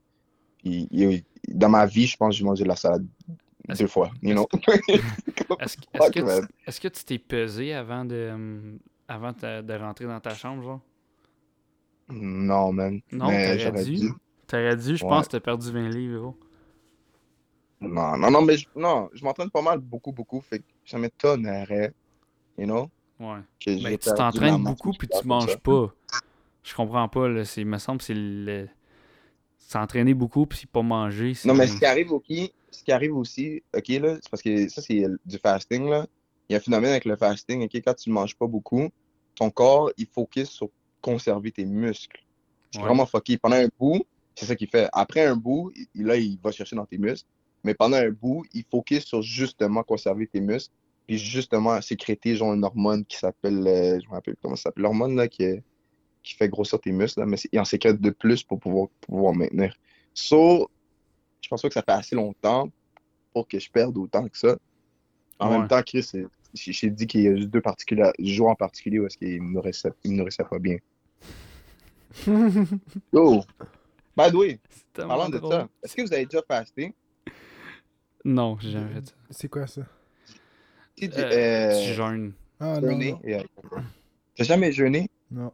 Dans 1.49 1.69
ma 1.69 1.87
vie, 1.87 2.07
je 2.07 2.17
pense 2.17 2.35
que 2.35 2.39
j'ai 2.39 2.45
mangé 2.45 2.65
de 2.65 2.69
la 2.69 2.77
salade 2.77 3.07
deux 3.69 3.87
fois. 3.87 4.11
You 4.23 4.35
know? 4.35 4.47
Est-ce, 5.61 5.77
Fuck, 5.97 6.13
que 6.13 6.47
est-ce 6.67 6.81
que 6.81 6.89
tu 6.89 7.05
t'es 7.05 7.19
pesé 7.19 7.73
avant 7.75 8.05
de, 8.05 8.79
avant 9.09 9.33
de, 9.33 9.79
rentrer 9.79 10.07
dans 10.07 10.21
ta 10.21 10.35
chambre, 10.35 10.63
genre? 10.63 10.81
non, 12.09 12.73
man. 12.73 13.01
Non, 13.13 13.29
t'aurais 13.29 13.85
dû. 13.85 13.97
dû. 13.97 14.09
T'aurais 14.47 14.77
dû, 14.77 14.97
je 14.97 15.05
Ouais. 15.05 15.09
pense 15.11 15.27
que 15.27 15.33
t'as 15.33 15.41
perdu 15.41 15.71
20 15.71 15.89
livres, 15.89 16.19
gros. 16.21 16.39
Non, 17.81 18.17
non, 18.17 18.31
non, 18.31 18.43
mais 18.43 18.57
je, 18.57 18.67
non, 18.77 19.09
je 19.13 19.25
m'entraîne 19.25 19.51
pas 19.51 19.63
mal, 19.63 19.79
beaucoup, 19.79 20.13
beaucoup. 20.13 20.41
Fait 20.41 20.59
que 20.59 20.65
ça 20.85 20.99
m'étonnerait, 20.99 21.93
you 22.59 22.65
know? 22.67 22.91
Ouais. 23.21 23.41
Mais 23.67 23.83
Ben, 23.83 23.99
tu 23.99 24.11
t'entraînes 24.15 24.63
beaucoup 24.63 24.93
puis 24.93 25.09
tu 25.09 25.27
manges 25.27 25.57
pas. 25.59 25.95
Je 26.63 26.75
comprends 26.75 27.09
pas, 27.09 27.29
là. 27.29 27.45
C'est, 27.45 27.65
me 27.65 27.79
semble 27.79 27.99
que 27.99 28.05
c'est 28.05 28.15
le. 28.17 28.69
S'entraîner 29.59 30.15
beaucoup 30.15 30.47
puis 30.47 30.67
pas 30.67 30.83
manger. 30.83 31.33
Non, 31.45 31.55
mais 31.55 31.67
ce 31.67 31.77
qui 31.79 31.85
arrive 31.87 32.13
aussi, 32.13 32.53
ce 32.71 32.85
qui 32.85 32.93
arrive 32.93 33.17
aussi, 33.17 33.63
ok, 33.75 33.89
là, 33.89 34.17
c'est 34.17 34.29
parce 34.31 34.43
que 34.43 34.69
ça, 34.69 34.83
c'est 34.83 35.05
du 35.25 35.39
fasting, 35.39 35.89
là. 35.89 36.07
Il 36.49 36.53
y 36.53 36.57
a 36.57 36.59
un 36.59 36.61
phénomène 36.61 36.91
avec 36.91 37.07
le 37.07 37.17
fasting, 37.17 37.65
ok, 37.65 37.75
quand 37.85 37.95
tu 37.95 38.11
ne 38.11 38.15
manges 38.15 38.37
pas 38.37 38.47
beaucoup, 38.47 38.89
ton 39.35 39.51
corps, 39.51 39.91
il 39.97 40.07
focus 40.07 40.51
sur 40.51 40.69
conserver 41.01 41.51
tes 41.51 41.65
muscles. 41.65 42.23
C'est 42.71 42.79
Ouais. 42.81 42.85
vraiment 42.87 43.07
fucké. 43.07 43.39
Pendant 43.39 43.57
un 43.57 43.69
bout, 43.79 44.05
c'est 44.35 44.45
ça 44.47 44.55
qu'il 44.55 44.69
fait. 44.69 44.89
Après 44.93 45.25
un 45.25 45.37
bout, 45.37 45.73
il- 45.95 46.05
là, 46.05 46.17
il 46.17 46.39
va 46.43 46.51
chercher 46.53 46.77
dans 46.77 46.87
tes 46.87 46.99
muscles. 46.99 47.29
Mais 47.63 47.73
pendant 47.75 47.97
un 47.97 48.11
bout, 48.11 48.45
il 48.53 48.65
focus 48.71 49.05
sur 49.07 49.23
justement 49.23 49.83
conserver 49.83 50.27
tes 50.27 50.41
muscles. 50.41 50.75
Puis 51.07 51.19
justement 51.19 51.81
sécréter 51.83 52.35
genre 52.37 52.55
une 52.55 52.65
hormone 52.65 53.05
qui 53.05 53.17
s'appelle, 53.19 53.67
euh, 53.67 54.01
je 54.01 54.07
me 54.09 54.13
rappelle 54.13 54.35
plus 54.35 54.41
comment 54.43 54.57
ça 54.57 54.65
s'appelle, 54.65 54.83
l'hormone 54.85 55.17
là 55.17 55.29
qui, 55.29 55.43
est- 55.43 55.63
qui 56.23 56.35
fait 56.35 56.49
grossir 56.49 56.81
tes 56.81 56.93
muscles, 56.93 57.21
là, 57.21 57.27
mais 57.27 57.37
il 57.53 57.61
en 57.61 57.65
sécrète 57.65 58.01
de 58.01 58.11
plus 58.11 58.43
pour 58.43 58.59
pouvoir, 58.59 58.89
pouvoir 59.03 59.35
maintenir. 59.35 59.77
So, 60.15 60.71
je 61.43 61.49
pense 61.49 61.61
pas 61.61 61.69
que 61.69 61.75
ça 61.75 61.83
fait 61.83 61.93
assez 61.93 62.17
longtemps 62.17 62.71
pour 63.35 63.47
que 63.47 63.59
je 63.59 63.71
perde 63.71 63.97
autant 63.99 64.27
que 64.29 64.39
ça. 64.39 64.57
En 65.39 65.51
Ouais. 65.51 65.59
même 65.59 65.69
temps, 65.69 65.83
Chris, 65.83 66.03
c'est- 66.05 66.27
j'ai 66.55 66.89
dit 66.89 67.07
qu'il 67.07 67.21
y 67.23 67.29
a 67.29 67.37
juste 67.37 67.51
deux 67.51 67.61
particuliers, 67.61 68.13
jours 68.21 68.49
en 68.49 68.55
particulier 68.55 69.01
où 69.01 69.07
est-ce 69.07 69.19
qu'il 69.19 69.43
me 69.43 69.53
nourrissait, 69.53 69.93
il 70.05 70.13
me 70.13 70.17
nourrissait 70.19 70.45
pas 70.45 70.59
bien. 70.59 70.79
Yo! 73.13 73.43
By 74.17 74.31
the 74.31 74.35
way, 74.35 74.61
parlant 74.95 75.29
de 75.29 75.39
drôle. 75.39 75.53
ça, 75.53 75.69
est-ce 75.83 75.97
que 75.97 76.03
vous 76.03 76.13
avez 76.15 76.25
déjà 76.25 76.41
fasté? 76.47 76.95
Non, 78.25 78.57
j'ai 78.61 78.71
jamais 78.71 78.95
fait 78.95 79.07
ça. 79.09 79.15
C'est 79.31 79.49
quoi 79.49 79.67
ça? 79.67 79.83
Tu- 80.97 81.11
Euh, 81.13 81.31
euh, 81.33 81.85
tu 81.87 81.95
jeûnes. 81.95 82.33
Ah. 82.61 82.79
Yeah. 83.25 83.43
T'as 84.37 84.45
jamais 84.45 84.73
jeûné? 84.73 85.09
non. 85.31 85.53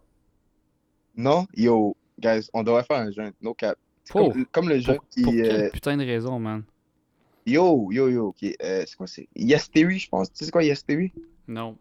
Non? 1.16 1.46
Yo, 1.56 1.96
guys, 2.18 2.48
on 2.54 2.62
devrait 2.62 2.84
faire 2.84 2.98
un 2.98 3.10
jeûne. 3.10 3.32
No 3.40 3.52
cap. 3.54 3.76
Pour- 4.08 4.32
comme, 4.32 4.46
comme 4.46 4.68
le 4.68 4.78
jeûne 4.78 4.96
Pour, 4.96 5.08
qui. 5.08 5.22
pour 5.22 5.32
euh, 5.32 5.36
quelle 5.42 5.70
putain 5.70 5.96
de 5.96 6.04
raison, 6.04 6.38
man? 6.38 6.62
Yo, 7.46 7.90
yo, 7.90 8.08
yo, 8.08 8.28
ok. 8.28 8.42
euh, 8.62 8.84
c'est 8.86 8.96
quoi 8.96 9.06
c'est? 9.06 9.28
Yes 9.34 9.70
Theory, 9.70 9.98
je 9.98 10.08
pense. 10.08 10.28
Tu 10.30 10.38
sais 10.38 10.44
c'est 10.46 10.50
quoi 10.50 10.62
Yes 10.62 10.84
Theory? 10.84 11.12
Non. 11.48 11.76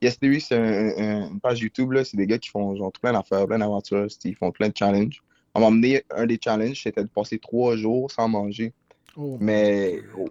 Yes 0.00 0.18
Theory, 0.18 0.40
c'est 0.40 0.56
un- 0.56 0.96
un- 0.98 1.30
une 1.32 1.40
page 1.40 1.60
YouTube, 1.60 1.92
là. 1.92 2.04
C'est 2.04 2.16
des 2.16 2.26
gars 2.26 2.38
qui 2.38 2.48
font 2.50 2.76
genre 2.76 2.92
plein 2.92 3.12
d'affaires, 3.12 3.46
plein 3.46 3.58
d'aventures. 3.58 4.06
Ils 4.24 4.36
font 4.36 4.52
plein 4.52 4.68
de 4.68 4.76
challenges. 4.76 5.22
On 5.54 5.60
m'a 5.60 5.66
emmené 5.66 6.04
un 6.10 6.26
des 6.26 6.38
challenges, 6.42 6.82
c'était 6.82 7.02
de 7.02 7.08
passer 7.08 7.38
trois 7.38 7.76
jours 7.76 8.10
sans 8.10 8.28
manger. 8.28 8.72
Oh, 9.16 9.36
Mais, 9.40 9.94
yo, 10.16 10.28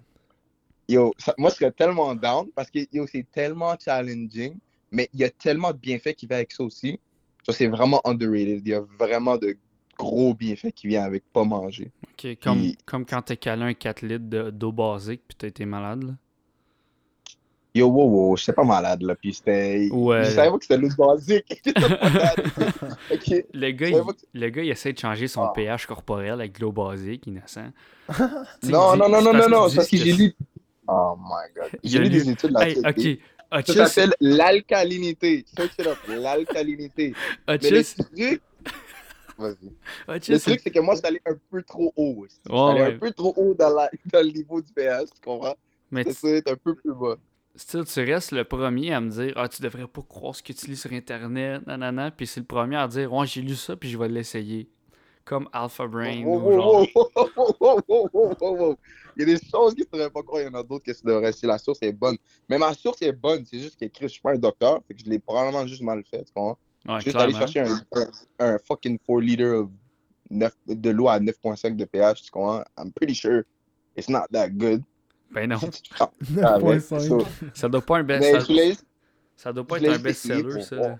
yo, 0.87 1.13
ça- 1.17 1.33
moi, 1.37 1.49
je 1.49 1.55
serais 1.55 1.71
tellement 1.71 2.15
down 2.15 2.47
parce 2.55 2.69
que, 2.71 2.79
yo, 2.91 3.05
c'est 3.07 3.25
tellement 3.31 3.75
challenging, 3.83 4.55
mais 4.91 5.09
il 5.13 5.19
y 5.19 5.23
a 5.23 5.29
tellement 5.29 5.71
de 5.71 5.77
bienfaits 5.77 6.13
qui 6.15 6.27
viennent 6.27 6.37
avec 6.39 6.51
ça 6.51 6.63
aussi. 6.63 6.99
Ça, 7.45 7.53
c'est 7.53 7.67
vraiment 7.67 8.01
underrated. 8.05 8.61
Il 8.65 8.69
y 8.69 8.73
a 8.73 8.81
vraiment 8.99 9.37
de 9.37 9.55
gros 9.97 10.33
bienfaits 10.33 10.71
qui 10.75 10.87
viennent 10.87 11.03
avec 11.05 11.23
pas 11.33 11.43
manger. 11.43 11.91
Ok, 12.13 12.37
comme, 12.41 12.59
Puis- 12.59 12.77
comme 12.85 13.05
quand 13.05 13.21
t'as 13.21 13.35
calé 13.35 13.63
un 13.63 13.73
4 13.73 14.01
litres 14.01 14.25
de- 14.29 14.49
d'eau 14.51 14.71
basique 14.71 15.21
puis 15.27 15.35
t'as 15.37 15.47
été 15.47 15.65
malade, 15.65 16.03
là. 16.03 16.13
Yo, 17.75 17.87
wow, 17.87 18.07
wow, 18.09 18.37
j'étais 18.37 18.53
pas 18.53 18.63
malade, 18.63 19.03
là. 19.03 19.13
Puis 19.15 19.35
c'était. 19.35 19.87
Ouais. 19.91 20.23
Je 20.23 20.31
savais 20.31 20.49
pas 20.49 20.57
que 20.57 20.63
c'était 20.65 20.77
l'eau 20.79 20.89
basique? 20.97 21.61
Le 23.53 23.71
gars, 23.71 23.87
il, 23.87 23.93
que- 23.93 24.25
le 24.33 24.49
gars, 24.49 24.63
il 24.63 24.69
essaie 24.71 24.93
de 24.93 24.99
changer 24.99 25.27
son 25.27 25.43
Ah. 25.43 25.51
pH 25.53 25.85
corporel 25.85 26.33
avec 26.33 26.53
de 26.57 26.61
l'eau 26.61 26.71
basique, 26.71 27.27
innocent. 27.27 27.71
Non, 28.63 28.95
non, 28.95 29.09
non, 29.09 29.21
non, 29.21 29.33
non, 29.33 29.49
non, 29.49 29.67
parce 29.75 29.87
que 29.89 29.97
j'ai 29.97 30.13
lu. 30.13 30.33
Oh 30.87 31.17
my 31.19 31.53
god. 31.55 31.79
J'ai 31.83 31.99
lu 31.99 32.09
des 32.09 32.29
études 32.29 32.53
Hey, 32.59 32.75
là-dessus. 32.75 33.13
ok. 33.13 33.19
Ça 33.49 33.59
Hutchis, 33.59 33.73
s'appelle 33.73 34.13
l'alcalinité. 34.19 35.45
Search 35.55 35.71
it 35.79 35.87
up. 35.87 35.97
L'alcalinité. 36.07 37.13
Mais 37.47 37.57
le 37.57 37.83
truc. 37.83 38.41
Vas-y. 39.37 40.31
Le 40.33 40.39
truc, 40.39 40.59
c'est 40.63 40.71
que 40.71 40.79
moi, 40.79 40.95
c'est 40.95 41.05
allé 41.05 41.21
un 41.25 41.37
peu 41.49 41.61
trop 41.61 41.93
haut. 41.95 42.25
Ouais, 42.49 42.81
allé 42.81 42.95
un 42.95 42.97
peu 42.97 43.11
trop 43.11 43.33
haut 43.37 43.53
dans, 43.53 43.69
le 43.69 44.31
niveau 44.31 44.61
du 44.61 44.73
pH, 44.73 45.09
tu 45.13 45.21
comprends? 45.23 45.55
mais 45.91 46.03
ça, 46.11 46.27
être 46.29 46.51
un 46.51 46.57
peu 46.57 46.75
plus 46.75 46.93
bas. 46.93 47.15
still, 47.55 47.85
tu 47.85 48.03
restes 48.03 48.31
le 48.31 48.43
premier 48.43 48.93
à 48.93 48.99
me 48.99 49.09
dire 49.09 49.33
Ah, 49.35 49.47
tu 49.47 49.61
devrais 49.61 49.87
pas 49.87 50.01
croire 50.01 50.35
ce 50.35 50.43
que 50.43 50.51
tu 50.53 50.67
lis 50.67 50.75
sur 50.75 50.91
Internet, 50.91 51.65
nanana. 51.65 52.11
Puis 52.11 52.27
c'est 52.27 52.39
le 52.41 52.45
premier 52.45 52.75
à 52.77 52.87
dire 52.87 53.13
Ouais, 53.13 53.25
j'ai 53.27 53.41
lu 53.41 53.55
ça, 53.55 53.75
puis 53.75 53.89
je 53.89 53.97
vais 53.97 54.09
l'essayer. 54.09 54.69
Comme 55.27 55.49
Alpha 55.51 55.85
Brain 55.87 56.23
wow, 56.23 56.85
wow. 58.39 58.77
Il 59.15 59.19
y 59.19 59.23
a 59.23 59.25
des 59.25 59.45
choses 59.45 59.75
que 59.75 59.83
tu 59.83 59.89
devrais 59.91 60.09
pas 60.09 60.23
croire, 60.23 60.41
il 60.41 60.45
y 60.45 60.47
en 60.47 60.53
a 60.53 60.63
d'autres 60.63 60.85
que 60.85 60.91
tu 60.91 61.05
devrais. 61.05 61.33
Si 61.33 61.45
la 61.45 61.57
source 61.57 61.79
est 61.81 61.91
bonne. 61.91 62.17
Mais 62.47 62.57
ma 62.57 62.73
source 62.73 63.01
est 63.01 63.11
bonne, 63.11 63.43
c'est 63.45 63.59
juste 63.59 63.77
qu'écrit, 63.77 64.05
je 64.05 64.13
suis 64.13 64.21
pas 64.21 64.31
un 64.31 64.37
docteur, 64.37 64.79
fait 64.87 64.93
que 64.93 65.01
je 65.03 65.09
l'ai 65.09 65.19
probablement 65.19 65.67
juste 65.67 65.81
mal 65.81 66.01
fait, 66.09 66.23
tu 66.23 66.31
comprends? 66.33 66.57
Ouais, 66.87 67.01
Juste 67.01 67.15
aller 67.17 67.33
chercher 67.33 67.59
un, 67.61 67.81
un, 67.93 68.07
un 68.39 68.57
fucking 68.59 68.97
4 68.99 69.19
litres 69.19 69.69
de 70.29 70.89
l'eau 70.89 71.09
à 71.09 71.19
9.5 71.19 71.75
de 71.75 71.85
pH, 71.85 72.21
tu 72.23 72.31
comprends? 72.31 72.63
I'm 72.77 72.93
pretty 72.93 73.13
sure 73.13 73.43
it's 73.95 74.07
not 74.07 74.27
that 74.31 74.49
good. 74.51 74.83
Ben 75.31 75.49
non, 75.49 75.57
avec, 76.41 76.81
9.5. 76.81 77.07
so- 77.09 77.27
ça 77.53 77.67
doit 77.67 77.81
pas 77.81 77.97
un 77.97 78.03
Mais 78.03 78.19
best 78.19 78.41
je 78.41 78.47
voulais 78.47 78.75
Ça 79.35 79.51
doit 79.51 79.65
pas 79.65 79.77
être 79.77 79.89
un 79.89 79.99
best-seller, 79.99 80.61
ça. 80.61 80.97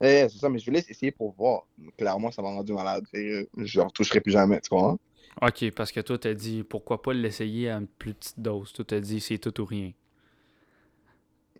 Eh, 0.00 0.26
c'est 0.28 0.38
ça, 0.38 0.48
mais 0.48 0.58
je 0.58 0.66
voulais 0.66 0.84
essayer 0.88 1.10
pour 1.10 1.32
voir. 1.32 1.66
Clairement, 1.96 2.30
ça 2.30 2.42
m'a 2.42 2.48
rendu 2.48 2.72
malade. 2.72 3.04
Je 3.12 3.46
ne 3.80 3.84
retoucherai 3.84 4.20
plus 4.20 4.32
jamais, 4.32 4.60
tu 4.60 4.68
comprends? 4.70 4.98
Ok, 5.40 5.70
parce 5.72 5.92
que 5.92 6.00
toi, 6.00 6.18
t'as 6.18 6.34
dit 6.34 6.62
pourquoi 6.62 7.00
pas 7.02 7.12
l'essayer 7.14 7.70
à 7.70 7.78
une 7.78 7.86
plus 7.86 8.14
petite 8.14 8.38
dose? 8.40 8.72
Toi, 8.74 8.84
t'as 8.86 9.00
dit 9.00 9.20
c'est 9.20 9.38
tout 9.38 9.58
ou 9.60 9.64
rien. 9.64 9.92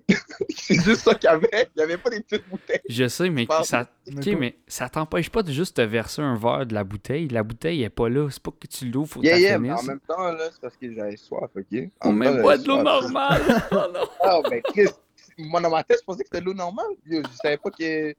c'est 0.51 0.75
juste 0.83 1.03
ça 1.03 1.15
qu'il 1.15 1.29
y 1.29 1.33
avait. 1.33 1.69
Il 1.75 1.79
n'y 1.79 1.83
avait 1.83 1.99
pas 1.99 2.11
des 2.11 2.21
petites 2.21 2.49
bouteilles. 2.49 2.81
Je 2.89 3.09
sais, 3.09 3.31
mais 3.31 3.47
Pardon. 3.47 3.65
ça, 3.65 3.91
Mais 4.07 4.21
ok, 4.21 4.27
pas- 4.33 4.39
mais 4.39 4.57
ça 4.69 4.89
t'empêche 4.89 5.31
pas 5.31 5.43
de 5.43 5.51
juste 5.53 5.77
te 5.77 5.83
verser 5.83 6.23
un 6.23 6.37
verre 6.37 6.67
de 6.67 6.75
la 6.75 6.85
bouteille. 6.85 7.29
La 7.29 7.43
bouteille 7.43 7.83
est 7.83 7.91
pas 7.91 8.09
là. 8.09 8.29
C'est 8.31 8.43
pas 8.43 8.53
que 8.53 8.67
tu 8.67 8.89
l'ouvres, 8.91 9.09
faut 9.11 9.21
que 9.21 9.27
Yeah, 9.27 9.37
tu 9.37 9.43
yeah, 9.43 9.59
mais 9.59 9.73
en 9.73 9.83
même 9.83 10.01
temps, 10.01 10.31
là, 10.33 10.49
c'est 10.53 10.61
parce 10.61 10.77
que 10.77 10.93
j'avais 10.93 11.17
soif, 11.17 11.51
ok? 11.57 11.91
On 12.03 12.09
En 12.09 12.13
même 12.13 12.37
de 12.37 12.69
l'eau 12.69 12.77
normale. 12.83 13.43
oh 13.73 13.87
non. 13.93 14.09
Ah, 14.23 14.41
ben 14.49 14.63
Chris, 14.73 14.89
moi 15.39 15.61
dans 15.61 15.71
ma 15.71 15.83
tête, 15.83 15.99
je 16.01 16.05
pensais 16.05 16.23
que 16.23 16.29
c'était 16.31 16.41
de 16.41 16.47
l'eau 16.47 16.55
normale. 16.55 16.87
Yo, 17.07 17.23
Je 17.23 17.37
savais 17.37 17.57
pas 17.59 17.71
que 17.71 18.15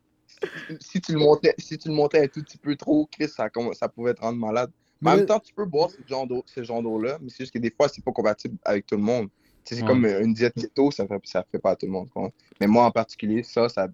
si 0.80 1.02
tu 1.02 1.14
le 1.14 1.20
montais, 1.20 1.56
si 1.58 1.78
tu 1.78 1.88
le 1.90 1.94
montais 1.94 2.24
un 2.24 2.28
tout 2.28 2.44
petit 2.44 2.58
peu 2.58 2.76
trop, 2.76 3.08
Chris, 3.12 3.30
ça, 3.30 3.50
ça 3.74 3.88
pouvait 3.90 4.14
te 4.14 4.22
rendre 4.22 4.38
malade. 4.38 4.72
Mais 5.02 5.12
en 5.12 5.16
même 5.18 5.26
temps, 5.26 5.40
tu 5.40 5.54
peux 5.54 5.66
boire 5.66 5.90
ce 5.92 6.02
genre 6.64 6.82
d'eau-là, 6.82 7.18
mais 7.22 7.30
c'est 7.30 7.44
juste 7.44 7.54
que 7.54 7.60
des 7.60 7.72
fois, 7.72 7.88
c'est 7.88 8.04
pas 8.04 8.12
compatible 8.12 8.58
avec 8.66 8.86
tout 8.86 8.96
le 8.96 9.04
monde. 9.04 9.30
Tu 9.64 9.76
sais, 9.76 9.76
c'est 9.76 9.82
Ouais. 9.82 9.88
comme 9.88 10.06
une 10.06 10.34
diète 10.34 10.54
keto, 10.56 10.92
ça 10.92 11.06
fait, 11.08 11.20
ça 11.26 11.46
fait 11.52 11.60
pas 11.60 11.72
à 11.72 11.76
tout 11.76 11.86
le 11.86 11.92
monde. 11.92 12.10
quoi. 12.10 12.32
Mais 12.60 12.68
moi, 12.68 12.86
en 12.86 12.92
particulier, 12.92 13.44
ça, 13.44 13.70
ça, 13.70 13.88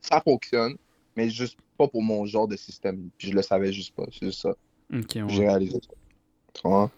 ça 0.00 0.20
fonctionne, 0.20 0.76
mais 1.16 1.30
juste 1.30 1.56
pas 1.78 1.88
pour 1.88 2.02
mon 2.02 2.26
genre 2.26 2.46
de 2.48 2.56
système. 2.56 3.08
Puis 3.16 3.28
je 3.30 3.34
le 3.34 3.42
savais 3.42 3.72
juste 3.72 3.94
pas. 3.94 4.04
C'est 4.12 4.26
juste 4.26 4.42
ça. 4.42 4.50
Ok, 4.92 5.12
ouais. 5.14 5.24
J'ai 5.28 5.46
réalisé 5.46 5.78
ça. 5.80 5.94
Tu 6.54 6.68
vois? 6.68 6.90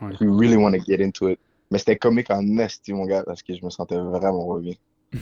Ouais. 0.00 0.14
If 0.14 0.20
you 0.20 0.34
really 0.36 0.56
want 0.56 0.72
to 0.72 0.78
get 0.78 1.04
into 1.04 1.28
it. 1.28 1.38
Mais 1.70 1.78
c'était 1.78 1.96
comique 1.96 2.30
en 2.30 2.58
esti, 2.58 2.92
mon 2.92 3.04
gars, 3.04 3.22
parce 3.24 3.42
que 3.42 3.54
je 3.54 3.64
me 3.64 3.70
sentais 3.70 3.96
vraiment 3.96 4.56
bien. 4.58 4.74
It 5.12 5.20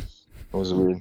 was 0.53 0.73
weird. 0.73 1.01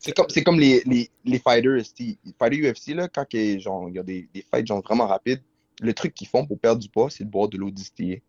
C'est 0.00 0.12
comme, 0.12 0.26
c'est 0.28 0.42
comme 0.42 0.58
les, 0.60 0.82
les, 0.86 1.10
les 1.24 1.38
fighters. 1.38 1.82
Les 1.98 2.16
fighters 2.38 2.72
UFC, 2.72 2.94
là, 2.94 3.08
quand 3.08 3.26
il 3.32 3.60
y 3.60 3.98
a 3.98 4.02
des, 4.02 4.28
des 4.32 4.44
fights 4.50 4.66
genre, 4.66 4.82
vraiment 4.82 5.06
rapides, 5.06 5.42
le 5.80 5.92
truc 5.92 6.14
qu'ils 6.14 6.28
font 6.28 6.46
pour 6.46 6.58
perdre 6.58 6.80
du 6.80 6.88
poids, 6.88 7.10
c'est 7.10 7.24
de 7.24 7.30
boire 7.30 7.48
de 7.48 7.56
l'eau 7.56 7.70
distillée. 7.70 8.22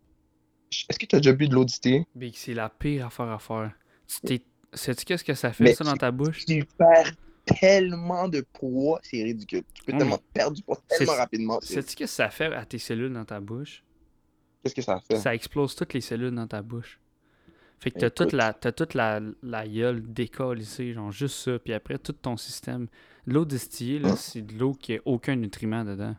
Est-ce 0.90 1.00
que 1.00 1.06
tu 1.06 1.16
as 1.16 1.20
déjà 1.20 1.34
bu 1.34 1.48
de 1.48 1.54
l'eau 1.54 1.64
distillée? 1.64 2.06
Big, 2.16 2.34
c'est 2.36 2.54
la 2.54 2.70
pire 2.70 3.08
affaire 3.08 3.30
à 3.30 3.40
faire. 3.40 3.72
Tu. 4.26 4.42
Sais-tu 4.74 5.06
qu'est-ce 5.06 5.24
que 5.24 5.34
ça 5.34 5.54
fait, 5.54 5.64
Mais 5.64 5.74
ça, 5.74 5.86
dans 5.86 5.96
ta 5.96 6.12
bouche? 6.12 6.46
Super 6.46 7.14
tellement 7.46 8.28
de 8.28 8.42
poids, 8.42 9.00
c'est 9.04 9.24
ridicule. 9.24 9.64
Tu 9.74 9.84
peux 9.84 9.98
tellement 9.98 10.20
perdre 10.34 10.58
du 10.58 10.64
poids 10.64 10.82
tellement 10.90 11.14
rapidement. 11.14 11.62
Sais-tu 11.62 11.92
ce 11.92 11.96
que 11.96 12.08
ça 12.08 12.30
fait 12.30 12.54
à 12.54 12.66
tes 12.66 12.80
cellules 12.80 13.14
dans 13.14 13.24
ta 13.24 13.40
bouche? 13.40 13.84
Qu'est-ce 14.64 14.76
que 14.76 14.82
ça 14.82 15.00
fait? 15.00 15.18
Ça 15.18 15.34
explose 15.34 15.76
toutes 15.76 15.94
les 15.94 16.02
cellules 16.02 16.34
dans 16.34 16.48
ta 16.48 16.62
bouche. 16.62 17.00
Fait 17.80 17.92
que 17.92 18.00
t'as 18.00 18.10
toute 18.10 18.32
la, 18.32 18.54
t'as 18.54 18.72
toute 18.72 18.94
la, 18.94 19.20
la 19.44 19.68
gueule 19.68 20.02
décalissée, 20.02 20.94
genre 20.94 21.12
juste 21.12 21.36
ça. 21.36 21.60
Puis 21.60 21.74
après, 21.74 21.98
tout 21.98 22.14
ton 22.14 22.38
système. 22.38 22.88
L'eau 23.28 23.46
distillée, 23.46 24.00
là, 24.00 24.10
Hein? 24.12 24.16
c'est 24.16 24.42
de 24.42 24.54
l'eau 24.58 24.74
qui 24.74 24.96
a 24.96 25.00
aucun 25.06 25.36
nutriment 25.36 25.84
dedans. 25.84 26.16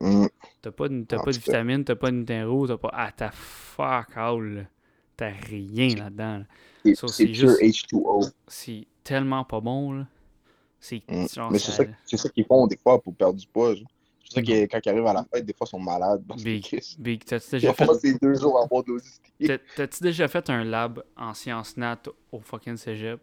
Mm. 0.00 0.26
T'as 0.62 0.70
pas 0.72 0.88
de, 0.88 1.02
t'as 1.04 1.18
pas 1.22 1.30
de 1.30 1.36
vitamines, 1.38 1.84
t'as 1.84 1.94
pas 1.94 2.10
de 2.10 2.16
minéraux, 2.16 2.66
t'as 2.66 2.76
pas. 2.78 2.90
Ah, 2.92 3.12
t'as 3.16 3.30
fuck 3.30 4.16
all. 4.16 4.68
T'as 5.16 5.30
rien 5.30 5.94
là-dedans. 5.94 6.38
là. 6.38 6.94
C'est 7.06 7.32
juste- 7.32 7.60
H2O. 7.62 8.30
C'est 8.48 8.86
tellement 9.04 9.44
pas 9.44 9.60
bon, 9.60 9.92
là. 9.92 10.06
C'est 10.80 11.02
genre. 11.32 11.50
Mais 11.52 11.58
c'est 11.58 11.70
ça- 11.72 11.84
ça 12.16 12.28
qu'ils 12.28 12.44
font 12.44 12.66
des 12.66 12.76
fois 12.76 13.00
pour 13.00 13.14
perdre 13.14 13.38
du 13.38 13.46
poids. 13.46 13.74
genre. 13.74 13.88
C'est 14.24 14.34
ça 14.36 14.42
que 14.42 14.66
quand 14.66 14.80
ils 14.84 14.88
arrivent 14.88 15.06
à 15.06 15.12
la 15.12 15.24
fête, 15.24 15.44
des 15.44 15.52
fois, 15.54 15.66
ils 15.66 15.70
sont 15.70 15.78
malades. 15.80 16.24
Que 16.26 16.42
Big, 16.42 16.80
Big, 16.98 17.24
t'as-tu 17.24 17.50
déjà 17.52 17.72
fait. 17.74 17.86
deux 18.20 18.34
jours 18.34 18.60
à 18.60 18.66
boire 18.66 18.82
T'as-tu 19.76 20.02
déjà 20.02 20.28
fait 20.28 20.48
un 20.50 20.64
lab 20.64 21.02
en 21.16 21.34
sciences 21.34 21.76
nat 21.76 22.02
au 22.32 22.40
fucking 22.40 22.76
cégep? 22.76 23.20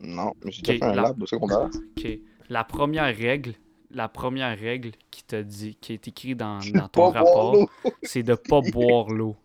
Non, 0.00 0.32
mais 0.44 0.52
j'ai 0.52 0.60
Ok, 0.62 0.66
déjà 0.66 0.78
fait 0.78 0.84
un 0.92 0.94
la- 0.94 1.02
lab 1.02 1.22
au 1.22 1.26
secondaire. 1.26 1.70
Ok. 1.96 2.06
La 2.50 2.64
première 2.64 3.14
règle, 3.16 3.54
la 3.90 4.08
première 4.08 4.56
règle 4.58 4.92
qui 5.10 5.24
t'a 5.24 5.42
dit, 5.42 5.76
qui 5.80 5.92
est 5.94 6.06
écrite 6.08 6.36
dans, 6.38 6.58
dans 6.72 6.88
ton 6.88 7.10
rapport, 7.10 7.68
c'est 8.02 8.22
de 8.22 8.34
pas 8.34 8.60
boire 8.60 9.10
l'eau 9.10 9.36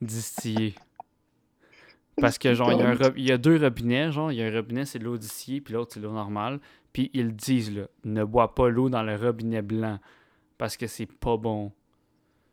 distillée. 0.00 0.74
Parce 2.18 2.38
que 2.38 2.54
genre, 2.54 2.72
il 2.72 2.78
y, 2.78 2.82
a 2.82 2.88
un 2.88 2.94
ro- 2.94 3.12
il 3.16 3.24
y 3.24 3.32
a 3.32 3.36
deux 3.38 3.58
robinets, 3.58 4.10
genre, 4.10 4.32
il 4.32 4.36
y 4.38 4.42
a 4.42 4.46
un 4.46 4.52
robinet, 4.52 4.86
c'est 4.86 4.98
de 4.98 5.04
l'eau 5.04 5.18
distillée, 5.18 5.60
puis 5.60 5.74
l'autre, 5.74 5.92
c'est 5.94 6.00
de 6.00 6.06
l'eau 6.06 6.12
normale. 6.14 6.60
Puis 6.96 7.10
ils 7.12 7.36
disent, 7.36 7.70
là, 7.76 7.88
ne 8.04 8.24
bois 8.24 8.54
pas 8.54 8.70
l'eau 8.70 8.88
dans 8.88 9.02
le 9.02 9.16
robinet 9.16 9.60
blanc, 9.60 9.98
parce 10.56 10.78
que 10.78 10.86
c'est 10.86 11.04
pas 11.04 11.36
bon. 11.36 11.70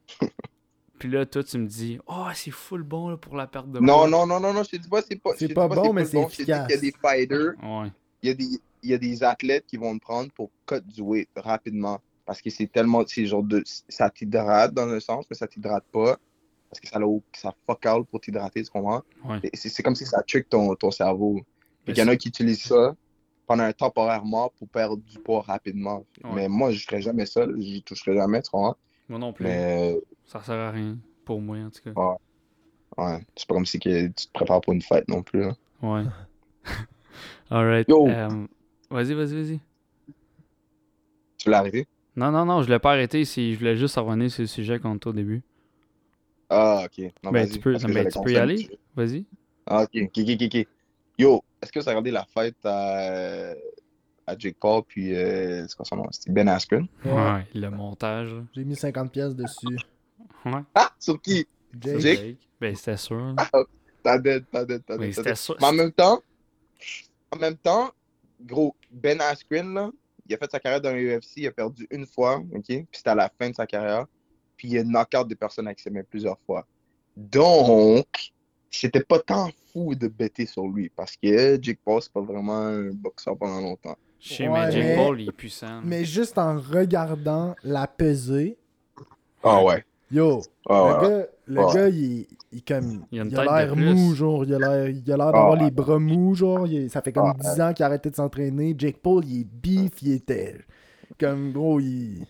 puis 1.00 1.10
là, 1.10 1.26
toi, 1.26 1.46
tu 1.46 1.58
me 1.58 1.66
dis, 1.66 1.98
oh, 2.08 2.26
c'est 2.34 2.52
full 2.52 2.84
bon 2.84 3.08
là, 3.08 3.16
pour 3.16 3.38
la 3.38 3.48
perte 3.48 3.72
de 3.72 3.80
Non, 3.80 4.00
poids. 4.00 4.10
non, 4.10 4.28
non, 4.28 4.42
non, 4.42 4.52
non, 4.54 4.64
je 4.64 4.72
te 4.72 4.76
dis 4.76 4.90
pas, 4.90 5.02
c'est 5.02 5.16
pas. 5.16 5.32
C'est 5.38 5.54
pas 5.54 5.70
bon, 5.70 5.94
mais 5.94 6.04
c'est 6.04 6.18
bon, 6.18 6.28
je 6.28 6.36
te 6.36 6.42
dis 6.42 6.46
qu'il 6.46 6.52
y 6.52 6.74
a 6.74 6.78
des 6.78 6.92
fighters, 7.02 7.54
Ouais. 7.64 7.90
il 8.22 8.28
y 8.28 8.32
a 8.32 8.34
des, 8.34 8.48
il 8.84 8.90
y 8.90 8.94
a 8.94 8.98
des 8.98 9.24
athlètes 9.24 9.66
qui 9.66 9.78
vont 9.78 9.94
le 9.94 10.00
prendre 10.00 10.30
pour 10.34 10.52
cut 10.66 10.82
du 10.82 11.02
weight 11.02 11.30
rapidement. 11.38 12.02
Parce 12.26 12.42
que 12.42 12.50
c'est 12.50 12.68
tellement, 12.68 13.04
c'est 13.08 13.26
genre 13.26 13.44
de, 13.44 13.64
ça 13.66 14.10
t'hydrate 14.10 14.74
dans 14.74 14.90
un 14.90 15.00
sens, 15.00 15.26
mais 15.30 15.38
ça 15.38 15.48
t'hydrate 15.48 15.86
pas. 15.90 16.18
Parce 16.70 16.82
que 16.82 16.88
ça, 16.90 17.00
l'a- 17.00 17.06
ça 17.34 17.54
fuck 17.66 17.86
out 17.86 18.08
pour 18.10 18.20
t'hydrater, 18.20 18.62
tu 18.64 18.70
comprends? 18.72 19.04
Ouais. 19.24 19.40
C'est 19.54 19.70
c'est 19.70 19.84
comme 19.84 19.96
si 19.96 20.06
ça 20.06 20.22
trick 20.24 20.50
ton, 20.50 20.76
ton 20.76 20.92
cerveau. 20.92 21.40
Il 21.88 21.98
y 21.98 22.02
en 22.02 22.08
a 22.10 22.16
qui 22.18 22.28
utilisent 22.30 22.64
ça 22.64 22.94
pendant 23.54 23.66
un 23.66 23.74
temporairement 23.74 24.52
pour 24.58 24.68
perdre 24.68 24.98
du 24.98 25.20
poids 25.20 25.42
rapidement. 25.42 26.06
Ouais. 26.24 26.32
Mais 26.34 26.48
moi, 26.50 26.72
je 26.72 26.84
ferais 26.84 27.02
jamais 27.02 27.28
ça, 27.28 27.46
j'y 27.60 27.84
toucherais 27.84 28.16
jamais, 28.16 28.42
tu 28.42 28.50
comprends? 28.50 28.76
Moi 29.08 29.20
non 29.20 29.32
plus. 29.32 29.46
Mais 29.46 29.96
Ça 30.26 30.42
sert 30.42 30.56
à 30.56 30.72
rien. 30.72 30.98
Pour 31.24 31.40
moi, 31.40 31.58
en 31.58 31.70
tout 31.70 31.82
cas. 31.84 31.92
ouais, 32.98 33.20
c'est 33.36 33.48
pas 33.48 33.54
comme 33.54 33.66
si 33.68 33.80
que 33.80 34.08
tu 34.08 34.14
te 34.28 34.32
prépares 34.34 34.62
pour 34.62 34.74
une 34.74 34.82
fête 34.82 35.08
non 35.08 35.22
plus. 35.22 35.42
là. 35.42 35.56
Ouais. 35.84 36.04
Alright. 37.52 37.88
Yo. 37.88 38.08
euh, 38.08 38.48
vas-y, 38.90 39.14
vas-y, 39.14 39.36
vas-y. 39.36 39.60
Tu 41.38 41.50
l'as 41.52 41.60
arrêté? 41.60 41.86
Non, 42.16 42.32
non, 42.32 42.46
non, 42.46 42.64
je 42.64 42.70
l'ai 42.72 42.80
pas 42.80 42.94
arrêté. 42.94 43.24
Si 43.24 43.54
je 43.54 43.60
voulais 43.60 43.76
juste 43.76 43.96
revenir 43.98 44.32
sur 44.32 44.42
le 44.42 44.48
sujet 44.48 44.80
qu'on 44.80 44.96
était 44.96 45.08
au 45.08 45.14
début. 45.14 45.44
Ah, 46.50 46.86
ok. 46.86 47.12
Non, 47.24 47.32
Ben, 47.32 47.48
tu 47.48 47.60
peux- 47.60 47.78
ben, 47.78 48.10
tu 48.10 48.20
peux 48.20 48.32
y 48.34 48.38
aller. 48.38 48.80
Vas-y. 48.96 49.26
Ah, 49.68 49.84
ok, 49.84 49.90
ok, 49.94 50.12
ok, 50.18 50.30
ok, 50.42 50.56
ok. 50.56 50.68
Yo, 51.18 51.44
est-ce 51.62 51.72
que 51.72 51.80
vous 51.80 51.88
avez 51.88 51.96
regardé 51.98 52.12
la 52.12 52.26
fête 52.26 52.56
à, 52.66 53.54
à 54.26 54.38
Jake 54.38 54.58
Paul 54.60 54.84
puis 54.88 55.16
euh, 55.16 55.66
c'est 55.68 55.76
quoi 55.76 55.86
son 55.86 55.98
nom? 55.98 56.06
Ben 56.28 56.48
Askren? 56.48 56.88
Ouais, 57.06 57.12
Ouais. 57.12 57.48
le 57.54 57.70
montage. 57.70 58.34
là. 58.34 58.42
J'ai 58.54 58.64
mis 58.64 58.76
50 58.76 59.12
pièces 59.12 59.36
dessus. 59.36 59.78
Ouais. 60.46 60.62
Ah, 60.76 60.92
sur 61.00 61.22
qui? 61.22 61.46
Jake, 61.80 62.00
Jake? 62.00 62.38
Ben, 62.60 62.76
c'était 62.76 62.98
sûr. 62.98 63.18
là. 63.36 63.50
T'as 64.04 64.18
dead, 64.20 64.46
t'as 64.52 64.66
dead, 64.66 64.84
t'as 64.86 64.98
Ben, 64.98 65.10
dead. 65.12 65.24
dead. 65.24 65.36
sûr. 65.36 65.56
Mais 65.62 65.68
en 65.68 65.74
même 65.74 65.92
temps, 65.92 66.22
en 67.32 67.38
même 67.38 67.58
temps, 67.58 67.92
gros, 68.42 68.76
Ben 68.92 69.22
Askren, 69.22 69.74
là, 69.74 69.92
il 70.28 70.34
a 70.36 70.38
fait 70.38 70.52
sa 70.52 70.60
carrière 70.60 70.82
dans 70.82 70.92
l'UFC, 70.94 71.38
il 71.38 71.48
a 71.48 71.52
perdu 71.52 71.88
une 71.92 72.06
fois, 72.06 72.38
ok? 72.54 72.64
Puis 72.66 72.88
c'était 72.92 73.10
à 73.12 73.16
la 73.16 73.30
fin 73.40 73.50
de 73.50 73.56
sa 73.56 73.66
carrière. 73.68 74.06
Puis 74.58 74.70
il 74.70 74.78
a 74.80 74.84
knock-out 74.84 75.28
des 75.28 75.36
personnes 75.36 75.68
avec 75.68 75.80
ses 75.80 75.90
mains 75.90 76.04
plusieurs 76.10 76.38
fois. 76.46 76.66
Donc, 77.16 78.08
c'était 78.72 79.04
pas 79.04 79.20
tant 79.20 79.50
fou 79.74 79.96
de 79.96 80.08
bêter 80.08 80.46
sur 80.46 80.68
lui 80.68 80.90
parce 80.96 81.16
que 81.18 81.58
Jake 81.62 81.80
Paul, 81.84 82.02
c'est 82.02 82.12
pas 82.14 82.22
vraiment 82.22 82.58
un 82.60 82.92
boxeur 82.92 83.36
pendant 83.38 83.60
longtemps. 83.60 83.96
Je 84.20 84.34
sais, 84.36 84.48
Ouais, 84.48 84.66
mais 84.68 84.72
Jake 84.72 84.84
mais- 84.84 84.96
Paul, 84.96 85.22
il 85.22 85.28
est 85.30 85.32
puissant. 85.34 85.82
Mais 85.84 86.06
juste 86.06 86.38
en 86.38 86.58
regardant 86.60 87.56
la 87.64 87.88
pesée, 87.88 88.58
Ah 89.44 89.62
ouais. 89.64 89.84
yo, 90.12 90.42
Ah 90.70 90.74
le 91.02 91.08
ouais. 91.08 91.10
gars, 91.20 91.26
le 91.46 91.60
Ouais. 91.66 91.74
gars, 91.74 91.90
il, 91.90 92.64
comme, 92.66 93.06
Il 93.12 93.20
a 93.38 93.64
l'air 93.66 93.76
mou, 93.76 94.14
genre, 94.16 94.46
il 94.46 94.54
a 94.54 94.60
l'air, 94.60 94.88
il 94.90 95.12
a 95.12 95.18
l'air 95.18 95.26
d'avoir 95.26 95.58
Ah. 95.60 95.64
les 95.64 95.72
bras 95.72 96.00
mous, 96.00 96.36
genre, 96.36 96.66
il 96.68 96.90
ça 96.90 97.02
fait 97.02 97.12
comme 97.12 97.34
Ah, 97.36 97.38
10 97.38 97.60
ans 97.62 97.74
qu'il 97.74 97.84
a 97.84 97.88
arrêté 97.88 98.10
de 98.10 98.16
s'entraîner. 98.16 98.74
Jake 98.78 98.98
Paul, 99.02 99.26
il 99.26 99.42
est 99.42 99.44
beef, 99.44 100.02
il 100.04 100.14
était 100.14 100.56
comme, 101.20 101.52
gros, 101.52 101.80
il... 101.82 102.26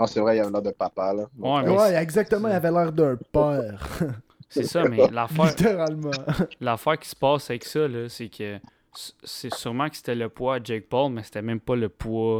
Non, 0.00 0.06
c'est 0.06 0.20
vrai, 0.20 0.36
il 0.36 0.40
avait 0.40 0.50
l'air 0.50 0.62
de 0.62 0.70
papa, 0.70 1.12
là. 1.12 1.28
Ouais, 1.38 1.68
Ouais, 1.68 1.94
exactement, 2.02 2.48
il 2.48 2.54
avait 2.54 2.70
l'air 2.70 2.90
d'un 2.92 3.16
père, 3.30 3.86
C'est 4.48 4.64
ça, 4.64 4.84
mais 4.88 5.08
l'affaire, 5.12 5.46
littéralement. 5.46 6.10
l'affaire 6.60 6.98
qui 6.98 7.08
se 7.08 7.16
passe 7.16 7.50
avec 7.50 7.64
ça, 7.64 7.86
là, 7.88 8.08
c'est 8.08 8.28
que 8.28 8.58
c'est 9.24 9.52
sûrement 9.52 9.88
que 9.88 9.96
c'était 9.96 10.14
le 10.14 10.28
poids 10.28 10.60
de 10.60 10.66
Jake 10.66 10.88
Paul, 10.88 11.12
mais 11.12 11.22
c'était 11.24 11.42
même 11.42 11.60
pas 11.60 11.74
le 11.76 11.88
poids 11.88 12.38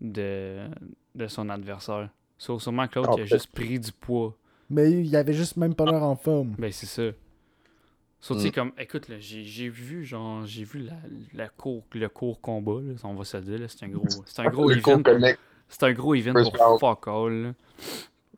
de, 0.00 0.66
de 1.14 1.26
son 1.26 1.48
adversaire. 1.48 2.10
Sauf 2.38 2.62
sûrement 2.62 2.86
que 2.86 2.98
l'autre, 2.98 3.14
il 3.16 3.22
a 3.22 3.24
juste 3.26 3.50
pris 3.52 3.80
du 3.80 3.92
poids. 3.92 4.36
Mais 4.68 4.90
il 4.90 5.14
avait 5.16 5.32
juste 5.32 5.56
même 5.56 5.74
pas 5.74 5.84
l'air 5.86 6.02
en 6.02 6.16
forme. 6.16 6.54
Ben, 6.58 6.70
c'est 6.72 6.86
ça. 6.86 7.02
Sauf, 8.20 8.38
tu 8.38 8.42
sais, 8.44 8.48
Mm. 8.48 8.52
comme, 8.52 8.72
écoute, 8.78 9.08
là, 9.08 9.16
j'ai, 9.20 9.44
j'ai 9.44 9.68
vu, 9.68 10.04
genre, 10.04 10.44
j'ai 10.44 10.64
vu 10.64 10.80
la, 10.80 10.94
la 11.32 11.48
cour, 11.48 11.84
le 11.92 12.08
court 12.08 12.40
combat, 12.40 12.80
là, 12.82 12.94
on 13.04 13.14
va 13.14 13.24
se 13.24 13.36
le 13.36 13.42
dire, 13.44 13.58
là, 13.60 13.66
c'est 13.68 13.84
un 13.84 13.88
gros, 13.88 14.04
c'est 14.26 14.40
un 14.40 14.50
gros 14.50 14.68
Le 14.68 14.78
event, 14.78 15.02
c'est 15.68 15.82
un 15.84 15.92
gros 15.92 16.14
event 16.14 16.32
First 16.32 16.52
pour 16.56 16.66
round. 16.66 16.80
fuck 16.80 17.06
all, 17.08 17.32
là. 17.42 17.52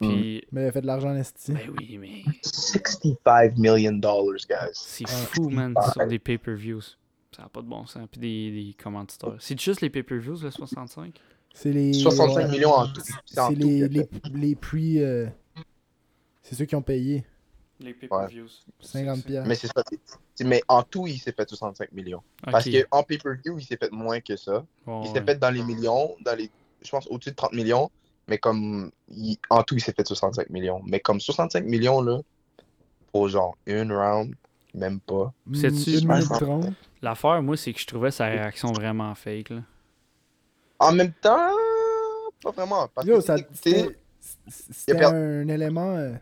Puis, 0.00 0.44
Mais 0.52 0.62
il 0.64 0.68
a 0.68 0.72
fait 0.72 0.80
de 0.80 0.86
l'argent 0.86 1.10
en 1.10 1.16
esti. 1.16 1.52
ben 1.52 1.70
oui, 1.78 1.98
mais 1.98 2.22
65 2.42 3.56
million 3.58 3.92
dollars, 3.92 4.36
guys. 4.48 4.70
c'est 4.72 5.08
fou, 5.08 5.48
man, 5.50 5.74
sur 5.92 6.06
des 6.06 6.18
pay-per-views. 6.18 6.82
Ça 7.36 7.42
n'a 7.42 7.48
pas 7.48 7.62
de 7.62 7.66
bon 7.66 7.86
sens. 7.86 8.06
Puis 8.10 8.20
des, 8.20 8.50
des 8.50 8.74
commanditaires. 8.74 9.36
C'est 9.38 9.60
juste 9.60 9.80
les 9.80 9.90
pay-per-views, 9.90 10.38
le 10.42 10.50
65? 10.50 11.14
C'est 11.52 11.72
les... 11.72 11.92
65 11.94 12.36
ouais. 12.36 12.48
millions 12.48 12.72
en 12.72 12.86
tout. 12.86 13.00
C'est 13.26 13.50
les, 13.54 13.88
les, 13.88 14.08
les 14.34 14.54
prix... 14.54 15.02
euh, 15.02 15.26
C'est 16.42 16.54
ceux 16.54 16.64
qui 16.64 16.74
ont 16.76 16.82
payé. 16.82 17.24
Les 17.80 17.94
pay-per-views. 17.94 18.48
50 18.80 19.24
pièces. 19.24 19.44
Mais 19.46 19.54
c'est 19.54 19.68
ça. 19.68 19.82
Mais 20.44 20.62
en 20.68 20.82
tout, 20.82 21.06
il 21.06 21.18
s'est 21.18 21.32
fait 21.32 21.48
65 21.48 21.92
millions. 21.92 22.22
Parce 22.42 22.68
qu'en 22.68 23.02
pay-per-view, 23.02 23.58
il 23.58 23.64
s'est 23.64 23.76
fait 23.76 23.90
moins 23.92 24.20
que 24.20 24.36
ça. 24.36 24.64
Il 24.86 25.08
s'est 25.12 25.22
fait 25.22 25.36
dans 25.38 25.50
les 25.50 25.62
millions, 25.62 26.16
dans 26.24 26.36
les, 26.36 26.50
je 26.82 26.90
pense 26.90 27.06
au-dessus 27.08 27.30
de 27.30 27.36
30 27.36 27.52
millions. 27.52 27.90
Mais 28.28 28.38
comme, 28.38 28.90
il- 29.09 29.38
en 29.50 29.62
tout, 29.62 29.74
il 29.74 29.80
s'est 29.80 29.92
fait 29.92 30.06
65 30.06 30.50
millions. 30.50 30.80
Mais 30.86 31.00
comme 31.00 31.18
65 31.20 31.64
millions, 31.64 32.00
là, 32.02 32.18
pour 33.12 33.28
genre 33.28 33.56
une 33.66 33.92
round, 33.92 34.34
même 34.74 35.00
pas. 35.00 35.32
Sais-tu, 35.55 36.06
trente. 36.38 36.66
L'affaire, 37.00 37.42
moi, 37.42 37.56
c'est 37.56 37.72
que 37.72 37.80
je 37.80 37.86
trouvais 37.86 38.10
sa 38.10 38.26
réaction 38.26 38.72
vraiment 38.72 39.14
fake, 39.14 39.50
là. 39.50 39.60
En 40.78 40.92
même 40.92 41.12
temps, 41.12 41.50
pas 42.42 42.50
vraiment. 42.50 42.86
Parce 42.94 43.06
Yo, 43.06 43.16
que 43.16 43.20
ça, 43.22 43.36
si 43.36 43.44
t'écoutais- 43.62 43.96
c'était 44.48 45.05
un 45.05 45.48
élément... 45.48 45.96
euh, 45.96 46.12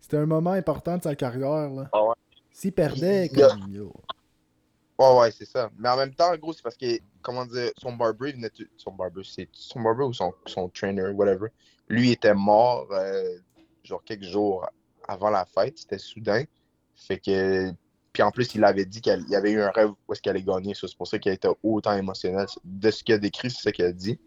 C'était 0.00 0.18
un 0.18 0.26
moment 0.26 0.50
important 0.52 0.98
de 0.98 1.02
sa 1.04 1.14
carrière, 1.14 1.70
là. 1.70 1.88
Ah 1.92 2.04
ouais. 2.04 2.14
S'il 2.52 2.72
perdait, 2.72 3.26
Il- 3.26 3.32
il 3.38 3.42
a- 3.44 3.48
comme... 3.48 3.68
Yo. 3.72 3.92
Ouais, 5.00 5.18
ouais, 5.18 5.30
c'est 5.30 5.46
ça. 5.46 5.70
Mais 5.78 5.88
en 5.88 5.96
même 5.96 6.14
temps, 6.14 6.36
gros, 6.36 6.52
c'est 6.52 6.62
parce 6.62 6.76
que, 6.76 6.98
comment 7.22 7.46
dire, 7.46 7.70
son 7.78 7.94
barber 7.94 8.32
venait. 8.32 8.50
Son 8.76 8.92
barber, 8.92 9.22
c'est 9.24 9.48
son 9.50 9.80
barber 9.80 10.04
ou 10.04 10.12
son, 10.12 10.34
son 10.44 10.68
trainer, 10.68 11.08
whatever. 11.14 11.48
Lui 11.88 12.10
était 12.10 12.34
mort, 12.34 12.86
euh, 12.92 13.38
genre 13.82 14.04
quelques 14.04 14.24
jours 14.24 14.68
avant 15.08 15.30
la 15.30 15.46
fête. 15.46 15.78
C'était 15.78 15.96
soudain. 15.96 16.44
Fait 16.94 17.18
que. 17.18 17.72
Puis 18.12 18.22
en 18.22 18.30
plus, 18.30 18.54
il 18.54 18.62
avait 18.62 18.84
dit 18.84 19.00
qu'il 19.00 19.24
y 19.30 19.36
avait 19.36 19.52
eu 19.52 19.62
un 19.62 19.70
rêve 19.70 19.88
où 20.06 20.12
est-ce 20.12 20.20
qu'il 20.20 20.28
allait 20.28 20.42
gagner. 20.42 20.74
C'est 20.74 20.94
pour 20.94 21.06
ça 21.06 21.18
qu'il 21.18 21.32
était 21.32 21.48
autant 21.62 21.96
émotionnel. 21.96 22.46
De 22.62 22.90
ce 22.90 23.02
qu'il 23.02 23.14
a 23.14 23.18
décrit, 23.18 23.50
c'est 23.50 23.62
ça 23.62 23.72
qu'il 23.72 23.86
a 23.86 23.92
dit. 23.92 24.18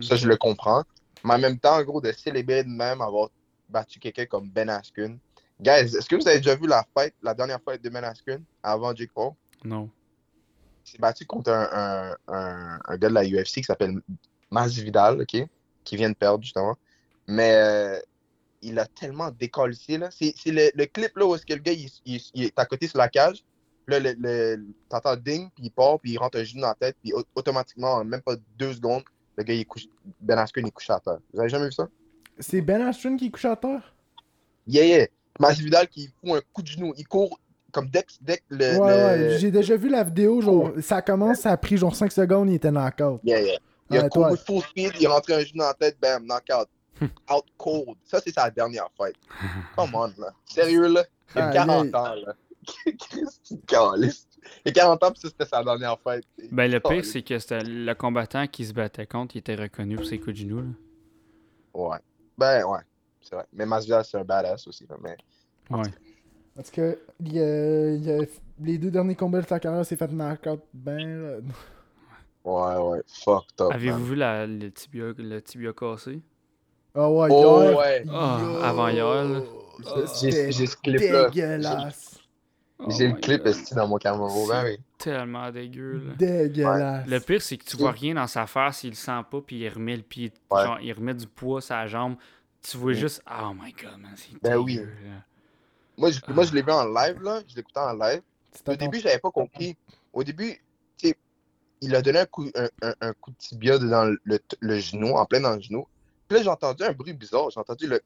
Ça, 0.00 0.16
je 0.16 0.26
le 0.26 0.36
comprends. 0.36 0.82
Mais 1.22 1.34
en 1.34 1.38
même 1.38 1.60
temps, 1.60 1.76
en 1.76 1.84
gros, 1.84 2.00
de 2.00 2.10
célébrer 2.10 2.64
de 2.64 2.68
même 2.68 3.00
avoir 3.00 3.28
battu 3.68 4.00
quelqu'un 4.00 4.26
comme 4.26 4.50
Ben 4.50 4.68
Askren. 4.70 5.20
Guys, 5.60 5.96
est-ce 5.96 6.08
que 6.08 6.16
vous 6.16 6.26
avez 6.26 6.38
déjà 6.38 6.56
vu 6.56 6.66
la 6.66 6.84
fête, 6.98 7.14
la 7.22 7.32
dernière 7.32 7.60
fête 7.62 7.80
de 7.80 7.90
Ben 7.90 8.02
Askren 8.02 8.42
avant 8.60 8.92
Jake 8.92 9.12
Paul? 9.14 9.32
Non. 9.64 9.88
Il 10.86 10.90
s'est 10.92 10.98
battu 10.98 11.26
contre 11.26 11.50
un, 11.50 11.68
un, 11.72 12.16
un, 12.34 12.78
un 12.86 12.96
gars 12.96 13.08
de 13.08 13.14
la 13.14 13.24
UFC 13.24 13.54
qui 13.56 13.64
s'appelle 13.64 14.00
Masvidal, 14.50 15.20
ok? 15.20 15.46
Qui 15.84 15.96
vient 15.96 16.10
de 16.10 16.14
perdre, 16.14 16.42
justement. 16.44 16.76
Mais 17.26 17.52
euh, 17.54 17.98
il 18.62 18.78
a 18.78 18.86
tellement 18.86 19.30
décollé, 19.30 19.76
là. 19.98 20.10
C'est 20.10 20.32
c'est 20.36 20.52
le, 20.52 20.70
le 20.74 20.86
clip, 20.86 21.16
là, 21.16 21.26
où 21.26 21.34
est-ce 21.34 21.44
que 21.44 21.54
le 21.54 21.60
gars, 21.60 21.72
il, 21.72 21.90
il- 22.04 22.22
il 22.34 22.44
est 22.44 22.58
à 22.58 22.64
côté 22.66 22.86
sur 22.86 22.98
la 22.98 23.08
cage. 23.08 23.44
Là, 23.88 24.00
le, 24.00 24.14
le, 24.18 24.64
t'entends 24.88 25.16
ding, 25.16 25.48
puis 25.54 25.64
il 25.66 25.70
part, 25.70 25.98
puis 26.00 26.12
il 26.12 26.18
rentre 26.18 26.38
un 26.38 26.44
genou 26.44 26.62
dans 26.62 26.68
la 26.68 26.74
tête, 26.74 26.96
puis 27.02 27.12
au- 27.12 27.24
automatiquement, 27.36 27.94
en 27.94 28.04
même 28.04 28.22
pas 28.22 28.34
deux 28.58 28.72
secondes, 28.74 29.02
le 29.36 29.44
gars, 29.44 29.54
il 29.54 29.60
est 29.60 29.64
couché, 29.64 29.88
Ben 30.20 30.38
Askren 30.38 30.66
est 30.66 30.70
couché 30.72 30.92
à 30.92 30.98
terre. 31.00 31.18
Vous 31.32 31.40
avez 31.40 31.48
jamais 31.48 31.66
vu 31.66 31.72
ça? 31.72 31.88
C'est 32.38 32.60
Ben 32.62 32.80
Askren 32.82 33.16
qui 33.16 33.26
est 33.26 33.30
couché 33.30 33.48
à 33.48 33.56
terre? 33.56 33.94
Yeah, 34.66 34.84
yeah. 34.84 35.06
Masvidal 35.38 35.86
qui 35.88 36.08
fout 36.20 36.30
un 36.36 36.40
coup 36.52 36.62
de 36.62 36.66
genou. 36.68 36.92
Il 36.96 37.06
court 37.06 37.38
comme 37.76 37.88
dès 37.90 38.02
que, 38.02 38.12
dès 38.20 38.38
que 38.38 38.42
le. 38.50 38.78
Ouais, 38.78 39.18
le- 39.18 39.24
ouais, 39.32 39.38
j'ai 39.38 39.50
déjà 39.50 39.76
vu 39.76 39.88
la 39.90 40.02
vidéo, 40.02 40.40
genre, 40.40 40.70
ça 40.80 41.02
commence, 41.02 41.40
ça 41.40 41.50
a 41.52 41.56
pris 41.56 41.76
genre 41.76 41.94
5 41.94 42.10
secondes, 42.10 42.48
il 42.50 42.54
était 42.54 42.70
knock-out. 42.70 43.20
Yeah, 43.22 43.40
yeah. 43.42 43.58
Il 43.90 43.98
a 43.98 44.08
couru 44.08 44.34
toi. 44.34 44.36
full 44.36 44.62
speed, 44.62 44.92
il 44.98 45.04
est 45.04 45.08
rentré 45.08 45.34
un 45.34 45.40
genou 45.40 45.58
dans 45.58 45.66
la 45.66 45.74
tête, 45.74 45.96
bam, 46.00 46.24
knockout. 46.24 46.68
Out 47.30 47.44
cold. 47.58 47.96
Ça, 48.04 48.20
c'est 48.24 48.32
sa 48.32 48.50
dernière 48.50 48.88
fight. 48.96 49.14
Come 49.76 49.94
on, 49.94 50.06
là. 50.18 50.32
Sérieux, 50.46 50.88
là? 50.88 51.04
Il 51.34 51.40
a 51.42 51.48
Ah, 51.48 51.52
40 51.52 51.86
yeah. 51.88 52.00
ans, 52.02 52.14
là. 52.14 52.34
Christy 52.98 53.60
Caliste. 53.66 54.28
Il 54.64 54.70
a 54.70 54.72
40 54.72 55.02
ans, 55.04 55.10
puis 55.12 55.20
ça, 55.20 55.28
c'était 55.28 55.44
sa 55.44 55.62
dernière 55.62 55.98
fight. 56.00 56.24
Ben, 56.50 56.70
le 56.70 56.80
pire, 56.80 57.04
c'est 57.04 57.20
que 57.22 57.38
c'était 57.38 57.62
le 57.62 57.94
combattant 57.94 58.46
qui 58.46 58.64
se 58.64 58.72
battait 58.72 59.06
contre, 59.06 59.36
il 59.36 59.40
était 59.40 59.54
reconnu 59.56 59.96
pour 59.96 60.06
ses 60.06 60.18
coups 60.18 60.32
de 60.32 60.36
genoux. 60.40 60.60
Là. 60.62 60.68
Ouais. 61.74 61.98
Ben, 62.38 62.64
ouais. 62.64 62.80
C'est 63.20 63.34
vrai. 63.34 63.44
Mais 63.52 63.66
Masvidal, 63.66 64.04
c'est 64.04 64.16
un 64.18 64.24
badass 64.24 64.66
aussi, 64.66 64.86
là. 64.88 64.96
Mais... 65.02 65.16
Ouais. 65.70 65.82
Parce 66.56 66.70
que 66.70 66.98
il 67.20 67.34
y 67.34 67.40
a- 67.40 67.90
il 67.94 68.04
y 68.04 68.10
a- 68.10 68.24
les 68.60 68.78
deux 68.78 68.90
derniers 68.90 69.14
combats 69.14 69.42
de 69.42 69.46
sa 69.46 69.60
carrière, 69.60 69.84
c'est 69.84 69.96
fait 69.96 70.10
knock-out 70.10 70.60
ben. 70.72 71.22
là. 71.22 71.36
Ouais, 72.44 72.76
ouais. 72.90 73.02
Fucked 73.06 73.60
up. 73.60 73.72
Avez-vous 73.72 74.04
vu 74.06 74.14
la- 74.14 74.46
le, 74.46 74.70
tibia, 74.70 75.12
le 75.18 75.40
tibia 75.42 75.72
cassé? 75.72 76.20
Ah 76.94 77.10
ouais, 77.10 77.28
Oh, 77.30 77.60
hier. 77.62 77.76
ouais. 77.76 78.04
Ah, 78.10 78.40
là. 78.74 79.42
ça, 80.06 80.26
J'ai 80.30 80.52
ce 80.66 80.76
clip-là. 80.76 81.28
dégueulasse. 81.28 82.20
Oh 82.78 82.90
J'ai 82.90 83.08
le 83.08 83.14
my 83.14 83.20
clip 83.20 83.46
esti 83.46 83.74
dans 83.74 83.88
mon 83.88 83.96
caméra. 83.98 84.28
Ben 84.48 84.64
oui. 84.64 84.78
Tellement 84.98 85.50
dégueu. 85.50 85.98
Là. 86.08 86.12
Dégueulasse. 86.18 87.06
Le 87.06 87.20
pire, 87.20 87.42
c'est 87.42 87.56
que 87.56 87.64
tu 87.64 87.76
vois 87.76 87.90
rien 87.90 88.14
dans 88.14 88.26
sa 88.26 88.46
face, 88.46 88.84
il 88.84 88.90
le 88.90 88.94
sent 88.96 89.20
pas, 89.30 89.40
puis 89.46 89.56
il 89.60 89.68
remet 89.68 89.96
le 89.96 90.02
pied, 90.02 90.32
Ouais. 90.50 90.62
genre, 90.64 90.78
il 90.80 90.92
remet 90.92 91.14
du 91.14 91.26
poids 91.26 91.60
sur 91.60 91.74
la 91.74 91.86
jambe. 91.86 92.16
Tu 92.62 92.76
vois 92.78 92.92
Mm. 92.92 92.96
juste, 92.96 93.22
oh 93.30 93.52
my 93.54 93.72
god, 93.72 93.98
man, 93.98 94.12
c'est 94.16 94.40
Ben 94.42 94.56
oui. 94.58 94.76
dégueu, 94.76 94.86
là. 95.04 95.24
Moi, 95.96 96.10
je, 96.10 96.20
moi, 96.28 96.44
je 96.44 96.52
l'ai 96.54 96.62
vu 96.62 96.70
en 96.72 96.84
live, 96.86 97.20
là. 97.22 97.40
Je 97.48 97.56
l'écoutais 97.56 97.80
en 97.80 97.92
live. 97.94 98.22
Au 98.66 98.74
début, 98.76 99.00
j'avais 99.00 99.18
pas 99.18 99.30
compris. 99.30 99.76
Au 100.12 100.22
début, 100.24 100.52
tu 100.98 101.08
sais, 101.08 101.16
il 101.80 101.94
a 101.94 102.02
donné 102.02 102.20
un 102.20 102.26
coup, 102.26 102.48
un, 102.54 102.68
un- 102.82 102.94
un 103.00 103.12
coup 103.14 103.30
de 103.30 103.36
tibia 103.36 103.78
dans 103.78 104.04
le, 104.24 104.38
le 104.60 104.78
genou, 104.78 105.14
en 105.16 105.24
plein 105.26 105.40
dans 105.40 105.54
le 105.54 105.60
genou. 105.60 105.86
Puis 106.28 106.38
là, 106.38 106.42
j'ai 106.44 106.48
entendu 106.50 106.82
un 106.82 106.92
bruit 106.92 107.12
bizarre. 107.12 107.50
J'ai 107.50 107.60
entendu 107.60 107.86
le. 107.86 108.00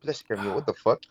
Puis 0.00 0.06
là, 0.06 0.12
je 0.12 0.16
suis 0.18 0.24
comme, 0.24 0.46
what 0.54 0.62
the 0.62 0.76
fuck? 0.76 1.02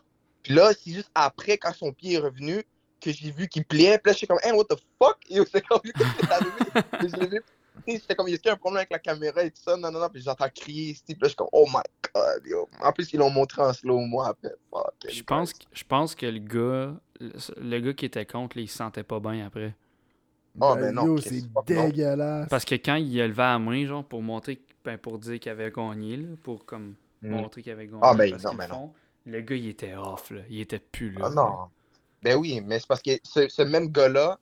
Puis 0.44 0.54
là, 0.54 0.72
c'est 0.74 0.92
juste 0.92 1.10
après, 1.16 1.58
quand 1.58 1.74
son 1.74 1.92
pied 1.92 2.14
est 2.14 2.20
revenu, 2.20 2.64
que 3.02 3.12
j'ai 3.12 3.32
vu 3.32 3.48
qu'il 3.48 3.66
pliait. 3.66 3.98
Puis 3.98 4.10
là, 4.10 4.14
je 4.14 4.18
suis 4.20 4.28
comme, 4.28 4.40
hey, 4.44 4.52
what 4.52 4.66
the 4.66 4.78
fuck? 5.02 5.18
Et 5.30 5.40
c'est 5.52 5.62
comme, 5.66 5.80
qu'est-ce 5.82 6.16
qui 6.18 6.26
est 6.26 6.32
arrivé? 6.32 6.52
Puis 7.00 7.10
je 7.10 7.16
l'ai 7.18 7.28
vu. 7.28 7.44
C'était 7.88 8.16
comme, 8.16 8.28
il 8.28 8.40
y 8.44 8.50
a 8.50 8.54
un 8.54 8.56
problème 8.58 8.78
avec 8.78 8.92
la 8.92 9.00
caméra 9.00 9.44
et 9.44 9.52
tout 9.52 9.62
ça? 9.62 9.76
Non, 9.78 9.92
non, 9.92 10.00
non. 10.00 10.10
Puis 10.10 10.22
j'entends 10.22 10.50
crier. 10.54 10.92
ici. 10.92 11.04
Puis 11.06 11.16
là, 11.16 11.20
je 11.24 11.28
suis 11.30 11.36
comme, 11.36 11.50
oh 11.52 11.66
my 11.68 11.82
god. 12.14 12.46
Yo. 12.46 12.70
En 12.82 12.92
plus, 12.92 13.12
ils 13.14 13.18
l'ont 13.20 13.30
montré 13.30 13.62
en 13.62 13.74
slow-mo 13.74 14.22
après. 14.22 14.54
Fuck. 14.72 14.94
Je 15.10 15.24
pense, 15.24 15.54
que- 15.54 15.66
je 15.72 15.84
pense 15.84 16.16
que 16.16 16.26
le 16.26 16.40
gars, 16.40 16.96
le, 17.20 17.32
le 17.58 17.80
gars 17.80 17.94
qui 17.94 18.06
était 18.06 18.26
contre, 18.26 18.58
là, 18.58 18.64
il 18.64 18.68
se 18.70 18.78
sentait 18.78 19.04
pas 19.04 19.20
bien 19.20 19.46
après. 19.46 19.76
Ah, 20.62 20.74
Ben, 20.76 20.82
ben 20.82 20.92
non, 20.96 21.18
c'est 21.18 21.44
dégueulasse. 21.66 22.48
Parce 22.50 22.64
que 22.66 22.76
quand 22.76 22.96
il 22.96 23.20
a 23.22 23.28
levé 23.28 23.42
la 23.44 23.60
main, 23.60 23.86
genre, 23.86 24.06
pour 24.06 24.22
montrer, 24.22 24.62
ben, 24.86 24.98
pour 24.98 25.20
dire 25.20 25.40
qu'il 25.40 25.52
avait 25.52 25.72
gagné, 25.72 26.18
là, 26.18 26.28
pour 26.44 26.66
comme 26.66 26.96
Mm. 27.22 27.30
montrer 27.32 27.62
qu'il 27.64 27.72
avait 27.72 27.88
gagné. 27.88 28.00
Ah, 28.04 28.14
ben 28.14 28.32
non, 28.32 28.54
ben 28.56 28.68
le 28.68 28.74
non. 28.74 28.94
Le 29.26 29.42
gars, 29.42 29.56
il 29.56 29.68
était 29.68 29.96
off, 29.96 30.30
là. 30.32 30.42
Il 30.50 30.60
était 30.62 30.80
plus 30.80 31.12
là. 31.12 31.26
Ah 31.26 31.30
non. 31.30 31.70
Ben 32.22 32.36
oui, 32.38 32.62
mais 32.62 32.80
c'est 32.80 32.88
parce 32.88 33.02
que 33.02 33.12
ce, 33.24 33.48
ce 33.50 33.62
même 33.64 33.90
gars-là, 33.92 34.40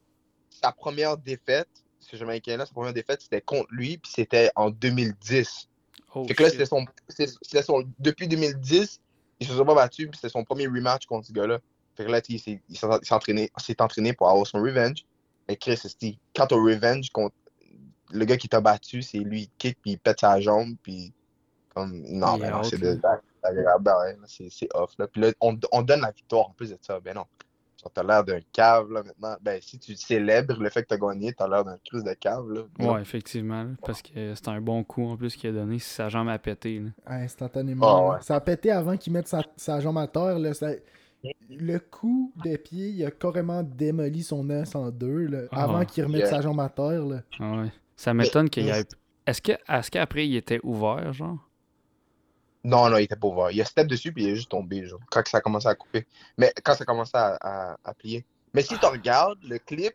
sa 0.50 0.72
première 0.72 1.18
défaite, 1.18 1.70
ce 2.04 2.16
Jamaïcain-là, 2.18 2.66
sa 2.66 2.74
première 2.74 2.94
défaite, 2.94 3.22
c'était 3.22 3.42
contre 3.42 3.68
lui, 3.72 3.98
puis 3.98 4.12
c'était 4.14 4.52
en 4.56 4.70
2010. 4.70 5.68
Oh, 6.16 6.26
fait 6.28 6.36
que 6.36 6.44
là, 6.44 6.50
c'était 6.50 6.66
son, 6.66 6.86
son. 7.64 7.84
Depuis 8.00 8.28
2010, 8.28 9.00
il 9.40 9.48
se 9.48 9.54
sont 9.56 9.66
pas 9.66 9.76
battu, 9.76 10.08
puis 10.08 10.18
c'était 10.18 10.32
son 10.32 10.44
premier 10.44 10.68
rematch 10.68 11.06
contre 11.06 11.28
ce 11.28 11.34
gars-là. 11.34 11.60
Fait 11.96 12.06
que 12.06 12.12
là, 12.12 12.22
il 12.28 12.40
s'est- 12.40 12.62
entraîné, 13.12 13.52
s'est 13.58 13.82
entraîné 13.82 14.14
pour 14.14 14.30
avoir 14.30 14.46
son 14.48 14.62
revenge. 14.62 15.06
Mais 15.48 15.58
Chris, 15.58 15.78
c'est 15.78 16.18
quand 16.36 16.48
t'as 16.48 16.56
revenge 16.56 17.10
contre 17.10 17.36
le 18.12 18.26
gars 18.26 18.38
qui 18.38 18.48
t'a 18.48 18.62
battu, 18.62 19.02
c'est 19.02 19.18
lui, 19.20 19.44
il 19.44 19.50
kick, 19.58 19.78
puis 19.82 19.92
il 19.92 20.00
pète 20.00 20.20
sa 20.20 20.40
jambe, 20.40 20.76
puis 20.84 21.12
comme. 21.74 22.02
Non, 22.08 22.36
Il 22.36 22.42
ben 22.42 22.52
non, 22.52 22.64
c'est 22.64 22.78
de- 22.78 22.96
ben 23.82 24.18
c'est 24.28 24.70
off, 24.74 24.92
là. 24.98 25.08
Puis 25.08 25.22
là, 25.22 25.32
on, 25.42 25.58
on 25.72 25.82
donne 25.82 26.02
la 26.02 26.12
victoire 26.12 26.50
en 26.50 26.54
plus 26.54 26.70
de 26.70 26.78
ça, 26.82 27.00
ben 27.00 27.16
non. 27.16 27.26
T'as 27.94 28.04
l'air 28.04 28.24
d'un 28.24 28.40
cave, 28.52 28.92
là, 28.92 29.04
maintenant. 29.04 29.36
Ben, 29.42 29.60
si 29.62 29.80
tu 29.80 29.96
célèbres 29.96 30.62
le 30.62 30.70
fait 30.70 30.84
que 30.84 30.88
t'as 30.90 30.98
gagné, 30.98 31.34
t'as 31.34 31.48
l'air 31.48 31.64
d'un 31.64 31.78
crise 31.86 32.04
de 32.04 32.14
cave, 32.14 32.50
là. 32.52 32.62
Ouais, 32.80 33.02
effectivement. 33.02 33.68
parce 33.86 34.02
que 34.02 34.34
c'était 34.36 34.50
un 34.50 34.62
bon 34.62 34.84
coup 34.84 35.06
en 35.06 35.18
plus 35.18 35.36
qu'il 35.36 35.50
a 35.50 35.54
donné 35.54 35.80
si 35.80 35.90
sa 35.90 36.10
jambe 36.10 36.30
a 36.30 36.38
pété. 36.40 36.80
Là. 36.80 36.90
Instantanément. 37.06 37.86
Ah, 37.86 38.14
ouais. 38.16 38.22
Ça 38.22 38.36
a 38.36 38.42
pété 38.42 38.72
avant 38.72 38.98
qu'il 38.98 39.14
mette 39.14 39.28
sa, 39.28 39.42
sa 39.56 39.80
jambe 39.80 39.98
à 39.98 40.08
terre. 40.08 40.38
Là. 40.40 40.54
Ça- 40.54 40.72
Le 41.50 41.78
coup 41.80 42.34
de 42.44 42.58
pied, 42.58 42.90
il 42.90 43.06
a 43.06 43.12
carrément 43.12 43.64
démoli 43.64 44.24
son 44.24 44.50
os 44.50 44.76
en 44.76 44.90
deux 44.92 45.28
là, 45.28 45.42
Ah, 45.52 45.64
avant 45.64 45.86
qu'il 45.86 46.04
remette 46.04 46.22
yeah. 46.22 46.30
sa 46.30 46.42
jambe 46.42 46.60
à 46.60 46.68
terre. 46.70 47.06
Là. 47.06 47.22
Ah 47.40 47.62
ouais. 47.62 47.72
Ça 47.96 48.14
m'étonne 48.14 48.50
qu'il 48.50 48.66
y 48.66 48.70
ait. 48.70 48.84
Est-ce 49.26 49.42
que 49.42 49.54
est-ce 49.70 49.90
qu'après 49.90 50.28
il 50.28 50.36
était 50.36 50.60
ouvert, 50.64 51.14
genre? 51.14 51.38
Non, 52.64 52.90
non, 52.90 52.98
il 52.98 53.04
était 53.04 53.16
pas 53.16 53.28
ouvert. 53.28 53.52
Il 53.52 53.62
a 53.62 53.66
step 53.66 53.88
dessus, 53.88 54.14
puis 54.14 54.24
il 54.24 54.30
est 54.30 54.36
juste 54.36 54.50
tombé, 54.50 54.86
genre, 54.86 55.00
quand 55.12 55.28
ça 55.28 55.38
a 55.38 55.42
commencé 55.42 55.68
à 55.68 55.76
couper. 55.76 56.08
Mais 56.38 56.54
quand 56.64 56.76
ça 56.76 56.84
a 56.84 56.86
commencé 56.86 57.12
à, 57.14 57.38
à, 57.42 57.78
à 57.84 57.94
plier. 57.94 58.26
Mais 58.54 58.62
si 58.62 58.78
tu 58.78 58.86
regardes 58.86 59.44
le 59.44 59.60
clip, 59.60 59.94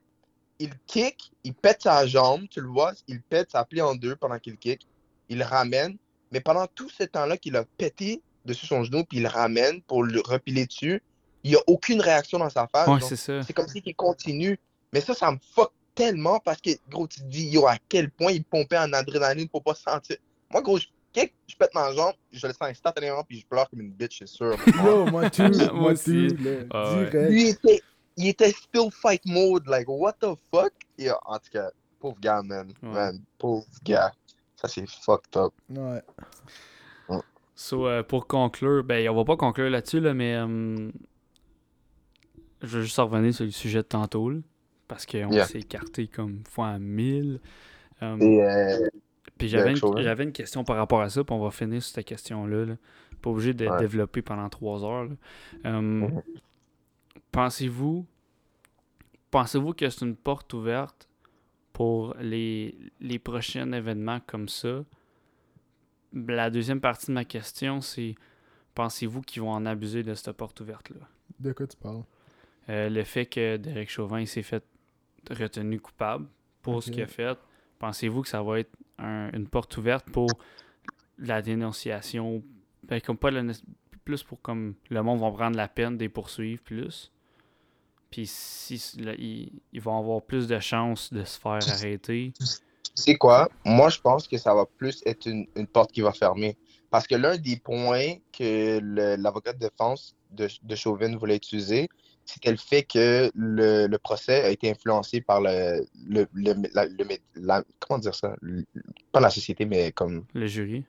il 0.58 0.70
kick, 0.86 1.32
il 1.44 1.54
pète 1.54 1.82
sa 1.82 2.06
jambe, 2.06 2.46
tu 2.50 2.60
le 2.60 2.68
vois, 2.68 2.92
il 3.06 3.22
pète, 3.22 3.52
ça 3.52 3.64
plie 3.64 3.80
en 3.80 3.94
deux 3.94 4.16
pendant 4.16 4.38
qu'il 4.38 4.56
kick. 4.58 4.86
Il 5.28 5.42
ramène. 5.42 5.96
Mais 6.32 6.40
pendant 6.40 6.66
tout 6.66 6.90
ce 6.90 7.04
temps-là 7.04 7.38
qu'il 7.38 7.56
a 7.56 7.64
pété 7.64 8.20
dessus 8.44 8.66
son 8.66 8.84
genou, 8.84 9.04
puis 9.04 9.18
il 9.18 9.26
ramène 9.26 9.80
pour 9.82 10.02
le 10.02 10.20
repiler 10.20 10.66
dessus, 10.66 11.02
il 11.44 11.52
n'y 11.52 11.56
a 11.56 11.60
aucune 11.66 12.00
réaction 12.00 12.38
dans 12.38 12.50
sa 12.50 12.66
face. 12.66 12.88
Ouais, 12.88 13.00
c'est 13.00 13.16
ça. 13.16 13.42
C'est 13.42 13.52
comme 13.52 13.68
si 13.68 13.82
il 13.84 13.94
continue. 13.94 14.58
Mais 14.92 15.00
ça, 15.00 15.14
ça 15.14 15.30
me 15.30 15.38
fuck 15.54 15.72
tellement 15.94 16.38
parce 16.40 16.60
que, 16.60 16.70
gros, 16.90 17.06
tu 17.06 17.20
te 17.20 17.26
dis, 17.26 17.48
yo, 17.48 17.66
à 17.66 17.76
quel 17.88 18.10
point 18.10 18.32
il 18.32 18.44
pompait 18.44 18.78
en 18.78 18.92
adrénaline 18.92 19.48
pour 19.48 19.62
pas 19.62 19.74
se 19.74 19.82
sentir. 19.82 20.16
Moi, 20.50 20.62
gros, 20.62 20.78
je 20.78 20.86
kick, 21.20 21.34
je 21.46 21.56
pète 21.56 21.74
ma 21.74 21.92
jambe, 21.92 22.14
je 22.32 22.46
le 22.46 22.52
sens 22.52 22.68
instantanément, 22.68 23.22
puis 23.24 23.38
je 23.40 23.46
pleure 23.46 23.68
comme 23.68 23.80
une 23.80 23.92
bitch, 23.92 24.18
c'est 24.20 24.28
sûr. 24.28 24.56
Yo, 24.84 25.06
moi 25.06 25.28
tout, 25.30 25.42
Moi 25.74 25.92
là, 25.94 26.64
Ah 26.70 26.94
direct. 27.10 27.30
Lui, 27.30 27.42
il 27.42 27.48
était, 27.48 27.82
il 28.16 28.28
était 28.28 28.50
still 28.52 28.90
fight 28.90 29.22
mode, 29.26 29.66
like, 29.66 29.86
what 29.88 30.14
the 30.20 30.34
fuck? 30.52 30.72
Et, 30.98 31.10
en 31.10 31.38
tout 31.38 31.50
cas, 31.52 31.70
pauvre 32.00 32.18
gars, 32.20 32.42
man. 32.42 32.68
Ouais. 32.82 32.88
Man, 32.90 33.20
pauvre 33.38 33.66
gars. 33.84 34.12
Ça, 34.56 34.66
c'est 34.68 34.88
fucked 34.88 35.36
up. 35.36 35.52
Ouais. 35.70 36.02
So, 37.54 37.88
euh, 37.88 38.02
pour 38.04 38.26
conclure, 38.28 38.84
ben 38.84 39.08
on 39.08 39.14
va 39.16 39.24
pas 39.24 39.36
conclure 39.36 39.68
là-dessus, 39.68 39.98
là, 39.98 40.14
mais 40.14 40.36
euh, 40.36 40.90
je 42.62 42.66
veux 42.78 42.82
juste 42.82 42.98
revenir 42.98 43.34
sur 43.34 43.44
le 43.44 43.50
sujet 43.50 43.78
de 43.78 43.88
tantôt. 43.88 44.30
là, 44.30 44.38
parce 44.86 45.04
qu'on 45.06 45.30
Yeah. 45.32 45.44
s'est 45.46 45.58
écarté 45.58 46.06
comme 46.06 46.42
fois 46.48 46.78
mille. 46.78 47.40
Euh, 48.02 48.16
Et, 48.20 48.42
euh, 48.42 48.88
Puis 49.38 49.48
j'avais 49.48 49.70
une, 49.72 50.22
une 50.28 50.32
question 50.32 50.64
par 50.64 50.76
rapport 50.76 51.00
à 51.00 51.08
ça, 51.08 51.22
puis 51.24 51.34
on 51.34 51.38
va 51.42 51.50
finir 51.50 51.82
sur 51.82 51.94
cette 51.94 52.06
question-là. 52.06 52.64
là. 52.64 52.76
Pas 53.22 53.30
obligé 53.30 53.54
de 53.54 53.66
Ouais. 53.66 53.78
développer 53.78 54.20
pendant 54.22 54.48
trois 54.48 54.84
heures. 54.84 55.08
Euh, 55.64 55.80
Mhm. 55.80 56.22
Pensez-vous 57.32 58.06
pensez-vous 59.30 59.74
que 59.74 59.88
c'est 59.90 60.04
une 60.04 60.16
porte 60.16 60.52
ouverte 60.54 61.08
pour 61.72 62.14
les, 62.20 62.78
les 63.00 63.18
prochains 63.18 63.70
événements 63.72 64.20
comme 64.26 64.48
ça? 64.48 64.84
La 66.14 66.48
deuxième 66.50 66.80
partie 66.80 67.08
de 67.08 67.12
ma 67.12 67.24
question, 67.26 67.80
c'est 67.82 68.14
pensez-vous 68.74 69.20
qu'ils 69.20 69.42
vont 69.42 69.50
en 69.52 69.66
abuser 69.66 70.02
de 70.02 70.14
cette 70.14 70.32
porte 70.32 70.60
ouverte-là? 70.60 71.06
De 71.38 71.52
quoi 71.52 71.66
tu 71.66 71.76
parles? 71.76 72.02
Euh, 72.70 72.88
le 72.88 73.04
fait 73.04 73.26
que 73.26 73.56
Derek 73.58 73.90
Chauvin 73.90 74.20
il 74.20 74.26
s'est 74.26 74.42
fait 74.42 74.64
retenu 75.30 75.78
coupable 75.80 76.26
pour 76.62 76.82
ce 76.82 76.90
qu'il 76.90 77.02
a 77.02 77.06
fait, 77.06 77.36
pensez-vous 77.78 78.22
que 78.22 78.28
ça 78.28 78.42
va 78.42 78.60
être 78.60 78.72
un- 78.98 79.30
une 79.32 79.48
porte 79.48 79.76
ouverte 79.76 80.08
pour 80.10 80.38
la 81.18 81.42
dénonciation? 81.42 82.42
Ben, 82.84 83.00
comme 83.00 83.16
pas 83.18 83.30
né- 83.30 83.52
plus 84.04 84.22
pour 84.22 84.40
comme 84.40 84.74
le 84.88 85.02
monde 85.02 85.20
va 85.20 85.30
prendre 85.30 85.56
la 85.56 85.68
peine 85.68 85.96
de 85.96 86.02
les 86.02 86.08
poursuivre 86.08 86.62
plus. 86.62 87.10
Puis 88.10 88.26
si 88.26 88.80
là, 89.00 89.12
ils, 89.18 89.52
ils 89.72 89.80
vont 89.80 89.98
avoir 89.98 90.22
plus 90.22 90.46
de 90.48 90.58
chances 90.58 91.12
de 91.12 91.24
se 91.24 91.38
faire 91.38 91.58
arrêter. 91.68 92.32
sais 92.94 93.16
quoi? 93.16 93.48
Moi, 93.64 93.90
je 93.90 94.00
pense 94.00 94.26
que 94.26 94.38
ça 94.38 94.54
va 94.54 94.64
plus 94.64 95.02
être 95.04 95.26
une, 95.26 95.46
une 95.56 95.66
porte 95.66 95.92
qui 95.92 96.00
va 96.00 96.12
fermer. 96.12 96.56
Parce 96.90 97.06
que 97.06 97.14
l'un 97.16 97.36
des 97.36 97.56
points 97.58 98.14
que 98.32 98.78
le- 98.80 99.16
l'avocat 99.16 99.52
de 99.52 99.58
défense 99.58 100.16
de, 100.30 100.48
de 100.62 100.74
Chauvin 100.74 101.14
voulait 101.16 101.36
utiliser, 101.36 101.88
c'était 102.28 102.50
le 102.50 102.58
fait 102.58 102.82
que 102.82 103.30
le, 103.34 103.86
le 103.86 103.98
procès 103.98 104.44
a 104.44 104.50
été 104.50 104.70
influencé 104.70 105.22
par 105.22 105.40
le, 105.40 105.86
le, 106.06 106.26
le- 106.34 107.16
la- 107.36 107.62
comment 107.80 107.98
dire 107.98 108.14
ça? 108.14 108.36
Pas 109.12 109.20
la 109.20 109.30
société, 109.30 109.64
mais 109.64 109.92
comme. 109.92 110.26
Le 110.34 110.46
jury. 110.46 110.84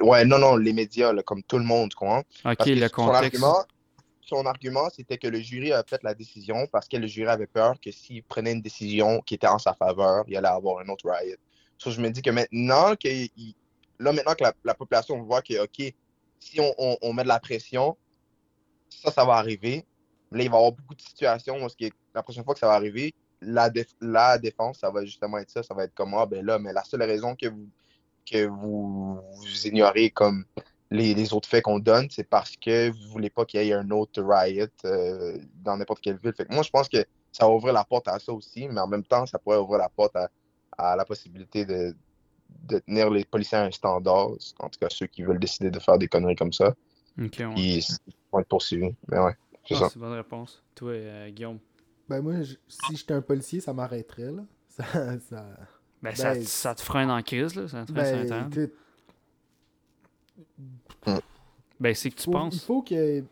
Ouais, 0.00 0.24
non, 0.24 0.38
non, 0.38 0.56
les 0.56 0.72
médias, 0.72 1.12
là, 1.12 1.22
comme 1.22 1.42
tout 1.44 1.58
le 1.58 1.64
monde, 1.64 1.90
tu 1.90 1.96
comprends? 1.96 2.18
Ok, 2.44 2.56
Parce 2.56 2.68
le 2.70 2.88
son 2.88 2.88
contexte. 2.88 3.14
argument, 3.24 3.64
son 4.20 4.46
argument, 4.46 4.88
c'était 4.90 5.16
que 5.16 5.28
le 5.28 5.38
jury 5.40 5.72
a 5.72 5.84
fait 5.88 6.02
la 6.02 6.14
décision 6.14 6.66
parce 6.66 6.88
que 6.88 6.96
le 6.96 7.06
jury 7.06 7.28
avait 7.28 7.46
peur 7.46 7.78
que 7.80 7.92
s'il 7.92 8.22
prenait 8.24 8.52
une 8.52 8.60
décision 8.60 9.20
qui 9.20 9.34
était 9.34 9.46
en 9.46 9.58
sa 9.58 9.74
faveur, 9.74 10.24
il 10.26 10.36
allait 10.36 10.48
avoir 10.48 10.80
un 10.80 10.88
autre 10.88 11.08
riot. 11.08 11.36
So, 11.78 11.92
je 11.92 12.00
me 12.00 12.10
dis 12.10 12.20
que 12.20 12.30
maintenant 12.30 12.96
que, 12.96 13.06
il- 13.08 13.54
là, 14.00 14.12
maintenant 14.12 14.34
que 14.34 14.42
la, 14.42 14.52
la 14.64 14.74
population 14.74 15.22
voit 15.22 15.40
que, 15.40 15.62
OK, 15.62 15.94
si 16.40 16.60
on, 16.60 16.74
on- 16.78 16.96
on 17.00 17.12
met 17.12 17.22
de 17.22 17.28
la 17.28 17.38
pression, 17.38 17.96
ça, 18.88 19.12
ça 19.12 19.24
va 19.24 19.34
arriver. 19.34 19.84
Là, 20.30 20.42
il 20.42 20.50
va 20.50 20.56
y 20.56 20.58
avoir 20.58 20.72
beaucoup 20.72 20.94
de 20.94 21.00
situations 21.00 21.56
où 21.64 21.68
que 21.68 21.86
la 22.14 22.22
prochaine 22.22 22.44
fois 22.44 22.54
que 22.54 22.60
ça 22.60 22.66
va 22.66 22.74
arriver, 22.74 23.14
la, 23.40 23.70
déf- 23.70 23.94
la 24.00 24.36
défense, 24.38 24.78
ça 24.80 24.90
va 24.90 25.04
justement 25.04 25.38
être 25.38 25.50
ça. 25.50 25.62
Ça 25.62 25.74
va 25.74 25.84
être 25.84 25.94
comme, 25.94 26.14
ah, 26.14 26.26
ben 26.26 26.44
là, 26.44 26.58
mais 26.58 26.72
la 26.72 26.84
seule 26.84 27.02
raison 27.02 27.34
que 27.34 27.46
vous, 27.48 27.68
que 28.30 28.46
vous, 28.46 29.20
vous 29.36 29.66
ignorez 29.66 30.10
comme 30.10 30.44
les, 30.90 31.14
les 31.14 31.32
autres 31.32 31.48
faits 31.48 31.64
qu'on 31.64 31.78
donne, 31.78 32.08
c'est 32.10 32.28
parce 32.28 32.56
que 32.56 32.90
vous 32.90 33.08
voulez 33.10 33.30
pas 33.30 33.44
qu'il 33.44 33.62
y 33.62 33.68
ait 33.70 33.74
un 33.74 33.90
autre 33.90 34.22
riot 34.22 34.66
euh, 34.84 35.38
dans 35.62 35.76
n'importe 35.76 36.00
quelle 36.00 36.16
ville. 36.16 36.32
Fait 36.32 36.46
que 36.46 36.52
moi, 36.52 36.62
je 36.62 36.70
pense 36.70 36.88
que 36.88 37.04
ça 37.32 37.46
va 37.46 37.52
ouvrir 37.52 37.72
la 37.74 37.84
porte 37.84 38.08
à 38.08 38.18
ça 38.18 38.32
aussi, 38.32 38.68
mais 38.68 38.80
en 38.80 38.86
même 38.86 39.04
temps, 39.04 39.24
ça 39.26 39.38
pourrait 39.38 39.58
ouvrir 39.58 39.78
la 39.78 39.88
porte 39.88 40.16
à, 40.16 40.28
à 40.76 40.96
la 40.96 41.04
possibilité 41.04 41.64
de, 41.64 41.94
de 42.64 42.78
tenir 42.80 43.10
les 43.10 43.24
policiers 43.24 43.58
à 43.58 43.64
un 43.64 43.70
standard, 43.70 44.30
en 44.58 44.68
tout 44.68 44.78
cas 44.80 44.88
ceux 44.90 45.06
qui 45.06 45.22
veulent 45.22 45.38
décider 45.38 45.70
de 45.70 45.78
faire 45.78 45.98
des 45.98 46.08
conneries 46.08 46.36
comme 46.36 46.52
ça, 46.52 46.74
Ok, 47.20 47.36
ouais. 47.38 47.52
ils 47.56 47.84
vont 48.32 48.40
être 48.40 48.48
poursuivis. 48.48 48.94
Mais 49.08 49.18
ouais, 49.18 49.36
c'est 49.68 49.74
Ah, 49.74 49.78
ça. 49.80 49.88
c'est 49.88 49.94
une 49.96 50.00
bonne 50.00 50.12
réponse. 50.14 50.62
Toi, 50.74 50.90
euh, 50.92 51.30
Guillaume. 51.30 51.58
Ben 52.08 52.22
moi, 52.22 52.42
je- 52.42 52.54
si 52.68 52.96
j'étais 52.96 53.14
un 53.14 53.20
policier, 53.22 53.60
ça 53.60 53.72
m'arrêterait, 53.74 54.32
là. 54.32 54.42
Ça, 54.68 54.84
ça... 55.20 55.46
Ben, 56.00 56.14
ça, 56.14 56.34
Ben, 56.34 56.44
ça 56.44 56.74
te 56.74 56.80
freine 56.82 57.10
en 57.10 57.20
crise, 57.22 57.54
là. 57.56 57.66
Ça 57.68 57.84
te 57.84 57.92
freine 57.92 58.28
Ben, 58.28 58.48
écoute, 58.48 58.72
Ben, 61.80 61.94
c'est 61.94 62.10
que 62.10 62.16
tu 62.16 62.24
faut- 62.24 62.30
il 62.30 62.34
penses. 62.34 62.64
faut 62.64 62.82
que... 62.82 63.22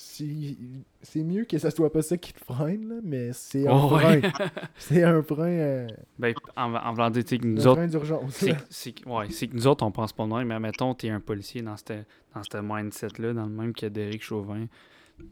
C'est 0.00 1.22
mieux 1.24 1.44
que 1.44 1.58
ça 1.58 1.70
soit 1.70 1.90
pas 1.92 2.02
ça 2.02 2.16
qui 2.16 2.32
te 2.32 2.38
freine, 2.44 2.88
là, 2.88 2.94
mais 3.02 3.32
c'est 3.32 3.66
un 3.66 3.72
Oh, 3.72 3.94
ouais. 3.96 4.20
frein. 4.20 4.32
C'est 4.78 5.02
un 5.02 5.22
frein, 5.22 5.48
euh, 5.48 5.88
ben, 6.18 6.34
en, 6.56 6.72
en 6.74 6.92
voulant 6.92 7.10
dire, 7.10 7.24
tu 7.24 7.38
nous 7.38 7.60
un 7.66 7.70
autres, 7.70 7.80
frein 7.80 7.88
d'urgence. 7.88 8.44
c'est 8.70 9.06
ouais, 9.06 9.30
c'est 9.30 9.48
que 9.48 9.54
nous 9.54 9.66
autres, 9.66 9.84
on 9.84 9.90
pense 9.90 10.12
pas 10.12 10.24
de 10.26 10.32
même, 10.32 10.46
mais 10.48 10.58
mettons, 10.60 10.94
t'es 10.94 11.08
un 11.10 11.20
policier 11.20 11.62
dans 11.62 11.76
ce 11.76 11.84
dans 12.34 12.42
cette 12.42 12.62
mindset-là, 12.62 13.32
dans 13.32 13.46
le 13.46 13.52
même 13.52 13.72
que 13.72 13.86
Derek 13.86 14.22
Chauvin. 14.22 14.66
Tu 15.18 15.26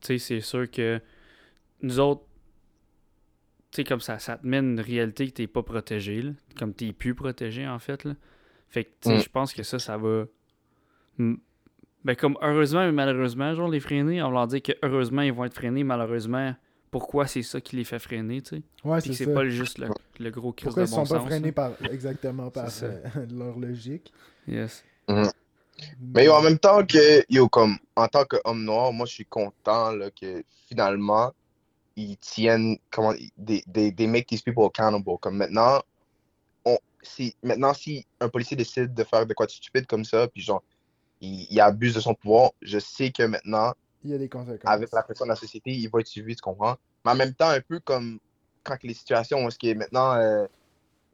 sais, 0.00 0.18
c'est 0.18 0.40
sûr 0.40 0.70
que 0.70 1.00
nous 1.82 2.00
autres, 2.00 2.22
tu 3.70 3.76
sais, 3.76 3.84
comme 3.84 4.00
ça, 4.00 4.18
ça 4.18 4.38
te 4.38 4.46
met 4.46 4.58
une 4.58 4.80
réalité 4.80 5.26
que 5.28 5.32
t'es 5.34 5.46
pas 5.46 5.62
protégé, 5.62 6.22
là. 6.22 6.32
Comme 6.58 6.74
t'es 6.74 6.92
plus 6.92 7.14
protégé, 7.14 7.66
en 7.68 7.78
fait, 7.78 8.04
là. 8.04 8.14
Fait 8.68 8.84
que, 8.84 8.90
tu 9.00 9.08
sais, 9.10 9.16
Mm. 9.18 9.20
je 9.22 9.28
pense 9.28 9.52
que 9.52 9.62
ça, 9.62 9.78
ça 9.78 9.96
va. 9.98 10.24
Mm. 12.02 12.06
Ben, 12.06 12.16
comme 12.16 12.38
heureusement 12.42 12.82
et 12.82 12.92
malheureusement, 12.92 13.54
genre, 13.54 13.68
les 13.68 13.80
freiner, 13.80 14.22
on 14.22 14.28
va 14.28 14.34
leur 14.34 14.46
dire 14.46 14.62
que 14.62 14.72
heureusement, 14.82 15.22
ils 15.22 15.32
vont 15.32 15.44
être 15.44 15.54
freinés, 15.54 15.84
malheureusement, 15.84 16.54
pourquoi 16.90 17.26
c'est 17.26 17.42
ça 17.42 17.60
qui 17.60 17.76
les 17.76 17.84
fait 17.84 17.98
freiner, 17.98 18.42
tu 18.42 18.56
sais? 18.56 18.62
Ouais, 18.84 19.00
Puis 19.00 19.14
c'est 19.14 19.24
c'est 19.24 19.30
ça. 19.30 19.34
pas 19.34 19.48
juste 19.48 19.78
le, 19.78 19.88
le 20.18 20.30
gros 20.30 20.52
crise 20.52 20.66
Pourquoi 20.66 20.84
de 20.84 20.88
ils 20.88 20.90
bon 20.94 21.04
sont 21.04 21.14
pas 21.14 21.20
freinés 21.20 21.52
par 21.52 21.72
exactement 21.90 22.50
par 22.50 22.68
euh, 22.82 23.02
leur 23.30 23.58
logique. 23.58 24.12
Yes. 24.48 24.84
Mais 26.00 26.26
yo, 26.26 26.32
en 26.32 26.42
même 26.42 26.58
temps 26.58 26.84
que, 26.84 27.24
yo, 27.32 27.48
comme, 27.48 27.78
en 27.96 28.08
tant 28.08 28.24
qu'homme 28.24 28.64
noir, 28.64 28.92
moi, 28.92 29.06
je 29.06 29.12
suis 29.12 29.24
content, 29.24 29.92
là, 29.92 30.10
que 30.10 30.42
finalement, 30.68 31.32
ils 31.96 32.16
tiennent, 32.18 32.76
comment, 32.90 33.14
they, 33.46 33.62
they, 33.72 33.94
they 33.94 34.06
make 34.06 34.26
these 34.26 34.42
people 34.42 34.64
accountable. 34.64 35.18
Comme 35.20 35.36
maintenant, 35.36 35.80
on, 36.64 36.78
si, 37.02 37.34
maintenant, 37.42 37.72
si 37.72 38.06
un 38.20 38.28
policier 38.28 38.56
décide 38.56 38.92
de 38.94 39.04
faire 39.04 39.26
de 39.26 39.32
quoi 39.34 39.46
de 39.46 39.50
stupide 39.52 39.86
comme 39.86 40.04
ça, 40.04 40.28
puis 40.28 40.42
genre, 40.42 40.62
il, 41.20 41.46
il 41.50 41.60
abuse 41.60 41.94
de 41.94 42.00
son 42.00 42.14
pouvoir, 42.14 42.50
je 42.62 42.78
sais 42.78 43.10
que 43.12 43.22
maintenant, 43.24 43.74
Il 44.04 44.10
y 44.10 44.14
a 44.14 44.18
des 44.18 44.28
conséquences. 44.28 44.70
avec 44.70 44.90
la 44.92 45.02
pression 45.02 45.24
de 45.26 45.30
la 45.30 45.36
société, 45.36 45.70
il 45.72 45.88
va 45.88 46.00
être 46.00 46.06
suivi, 46.06 46.34
tu 46.36 46.42
comprends? 46.42 46.76
Mais 47.04 47.12
en 47.12 47.16
même 47.16 47.34
temps, 47.34 47.48
un 47.48 47.60
peu 47.60 47.80
comme 47.80 48.18
quand 48.62 48.76
les 48.82 48.94
situations 48.94 49.44
où 49.44 49.48
est-ce 49.48 49.58
que 49.58 49.72
maintenant, 49.74 50.14
euh, 50.14 50.46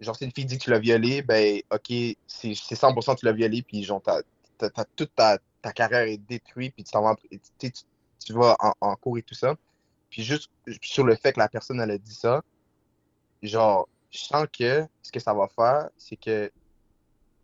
genre, 0.01 0.17
si 0.17 0.25
une 0.25 0.33
fille 0.33 0.45
dit 0.45 0.59
que 0.59 0.65
tu 0.65 0.71
l'as 0.71 0.79
violée, 0.79 1.23
ben, 1.23 1.61
ok, 1.71 1.87
c'est 2.27 2.55
c'est 2.55 2.75
100% 2.75 3.15
que 3.15 3.21
tu 3.21 3.27
l'as 3.27 3.33
violée, 3.33 3.63
puis 3.63 3.83
genre, 3.85 4.03
toute 4.97 5.15
ta, 5.15 5.39
ta 5.63 5.73
carrière 5.73 6.03
est 6.03 6.19
détruite, 6.19 6.75
puis 6.75 6.85
tu 6.85 6.91
t'en 6.93 7.03
vas, 7.03 7.11
en- 7.13 7.17
tu, 7.59 7.71
tu, 8.25 8.33
vas 8.33 8.57
en, 8.61 8.73
en 8.81 8.97
cours 8.97 9.19
et 9.19 9.23
tout 9.23 9.35
ça. 9.35 9.55
Puis 10.11 10.23
juste 10.23 10.51
sur 10.83 11.05
le 11.05 11.15
fait 11.17 11.33
que 11.33 11.39
la 11.41 11.49
personne, 11.49 11.81
elle 11.81 11.91
a 11.91 11.99
dit 11.99 12.15
ça, 12.15 12.43
genre, 13.43 13.89
je 14.11 14.19
sens 14.19 14.47
que 14.57 14.87
ce 15.03 15.13
que 15.13 15.21
ça 15.21 15.35
va 15.35 15.47
faire, 15.49 15.89
c'est 15.99 16.17
que, 16.17 16.51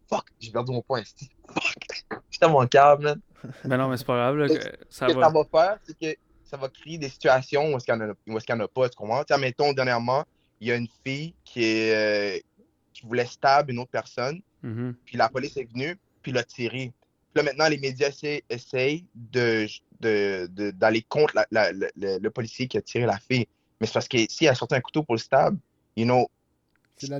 fuck, 0.08 0.26
j'ai 0.40 0.50
perdu 0.50 0.72
mon 0.72 0.82
point, 0.82 1.02
fuck, 1.48 1.81
j'étais 2.30 2.48
mon 2.48 2.66
câble, 2.66 3.04
man 3.04 3.20
Ben 3.64 3.76
non, 3.76 3.88
mais 3.88 3.96
c'est 3.96 4.06
pas 4.06 4.14
grave, 4.16 4.36
là, 4.36 4.48
que 4.48 4.54
ça 4.88 5.08
ce 5.08 5.12
que 5.14 5.18
va. 5.18 5.26
ça 5.26 5.32
va 5.32 5.44
faire, 5.44 5.78
c'est 5.84 5.98
que 5.98 6.18
ça 6.44 6.56
va 6.56 6.68
créer 6.68 6.98
des 6.98 7.08
situations 7.08 7.72
où 7.72 7.76
est-ce 7.76 7.84
qu'il 7.84 7.94
n'y 7.94 8.02
en, 8.02 8.38
qu'il 8.38 8.50
y 8.50 8.52
en 8.52 8.60
a 8.60 8.68
pas, 8.68 8.88
tu 8.88 8.96
comprends? 8.96 9.22
Sais, 9.26 9.38
mettons, 9.38 9.72
dernièrement, 9.72 10.24
il 10.60 10.68
y 10.68 10.72
a 10.72 10.76
une 10.76 10.88
fille 11.04 11.34
qui, 11.44 11.64
est, 11.64 11.94
euh, 12.36 12.40
qui 12.92 13.06
voulait 13.06 13.26
stab 13.26 13.70
une 13.70 13.78
autre 13.78 13.90
personne, 13.90 14.40
Mhm. 14.62 14.94
puis 15.04 15.16
la 15.16 15.28
police 15.28 15.56
est 15.56 15.64
venue, 15.72 15.98
puis 16.22 16.30
l'a 16.30 16.44
tiré. 16.44 16.92
Puis 17.34 17.42
là, 17.42 17.50
maintenant, 17.50 17.68
les 17.68 17.78
médias 17.78 18.10
essayent 18.48 19.04
de, 19.14 19.66
de- 20.00 20.46
de- 20.52 20.70
d'aller 20.70 21.02
contre 21.02 21.34
la- 21.34 21.46
la- 21.50 21.72
la- 21.72 21.88
le, 21.96 22.18
le 22.18 22.30
policier 22.30 22.68
qui 22.68 22.76
a 22.78 22.82
tiré 22.82 23.06
la 23.06 23.18
fille. 23.18 23.48
Mais 23.80 23.86
c'est 23.88 23.94
parce 23.94 24.06
que 24.06 24.18
si 24.28 24.44
elle 24.44 24.50
a 24.52 24.54
sorti 24.54 24.74
un 24.76 24.80
couteau 24.80 25.02
pour 25.02 25.14
le 25.14 25.18
stab, 25.20 25.56
you 25.96 26.04
know, 26.04 26.28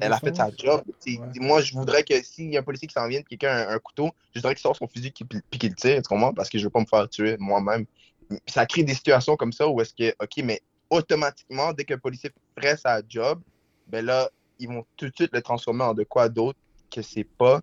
Elle 0.00 0.12
a 0.12 0.18
fait 0.18 0.34
sa 0.36 0.50
job. 0.56 0.82
Ouais. 1.06 1.18
Moi, 1.36 1.60
je 1.60 1.72
voudrais 1.74 2.04
que 2.04 2.14
s'il 2.22 2.50
y 2.52 2.56
a 2.56 2.60
un 2.60 2.62
policier 2.62 2.86
qui 2.86 2.94
s'en 2.94 3.08
vient, 3.08 3.22
quelqu'un 3.22 3.48
a 3.50 3.70
un, 3.70 3.74
un 3.74 3.78
couteau, 3.78 4.10
je 4.34 4.38
voudrais 4.40 4.54
qu'il 4.54 4.62
sorte 4.62 4.78
son 4.78 4.86
fusil 4.86 5.10
qui- 5.12 5.24
puis 5.24 5.40
qu'il 5.58 5.70
le 5.70 5.74
tire, 5.76 5.96
tu 5.96 6.08
comprends? 6.08 6.32
Parce 6.32 6.48
que 6.48 6.58
je 6.58 6.64
veux 6.64 6.70
pas 6.70 6.80
me 6.80 6.86
faire 6.86 7.08
tuer 7.08 7.36
moi-même. 7.38 7.86
Ça 8.46 8.64
crée 8.66 8.84
des 8.84 8.94
situations 8.94 9.36
comme 9.36 9.52
ça 9.52 9.68
où 9.68 9.80
est-ce 9.80 9.92
que, 9.94 10.10
OK, 10.22 10.42
mais 10.44 10.60
automatiquement, 10.88 11.72
dès 11.72 11.84
qu'un 11.84 11.98
policier 11.98 12.30
ferait 12.56 12.76
sa 12.76 13.00
job, 13.08 13.40
ben 13.88 14.04
là, 14.04 14.30
ils 14.58 14.68
vont 14.68 14.84
tout 14.96 15.08
de 15.08 15.14
suite 15.14 15.30
le 15.32 15.42
transformer 15.42 15.82
en 15.84 15.94
de 15.94 16.04
quoi 16.04 16.28
d'autre 16.28 16.58
que 16.90 17.02
c'est 17.02 17.24
pas, 17.24 17.60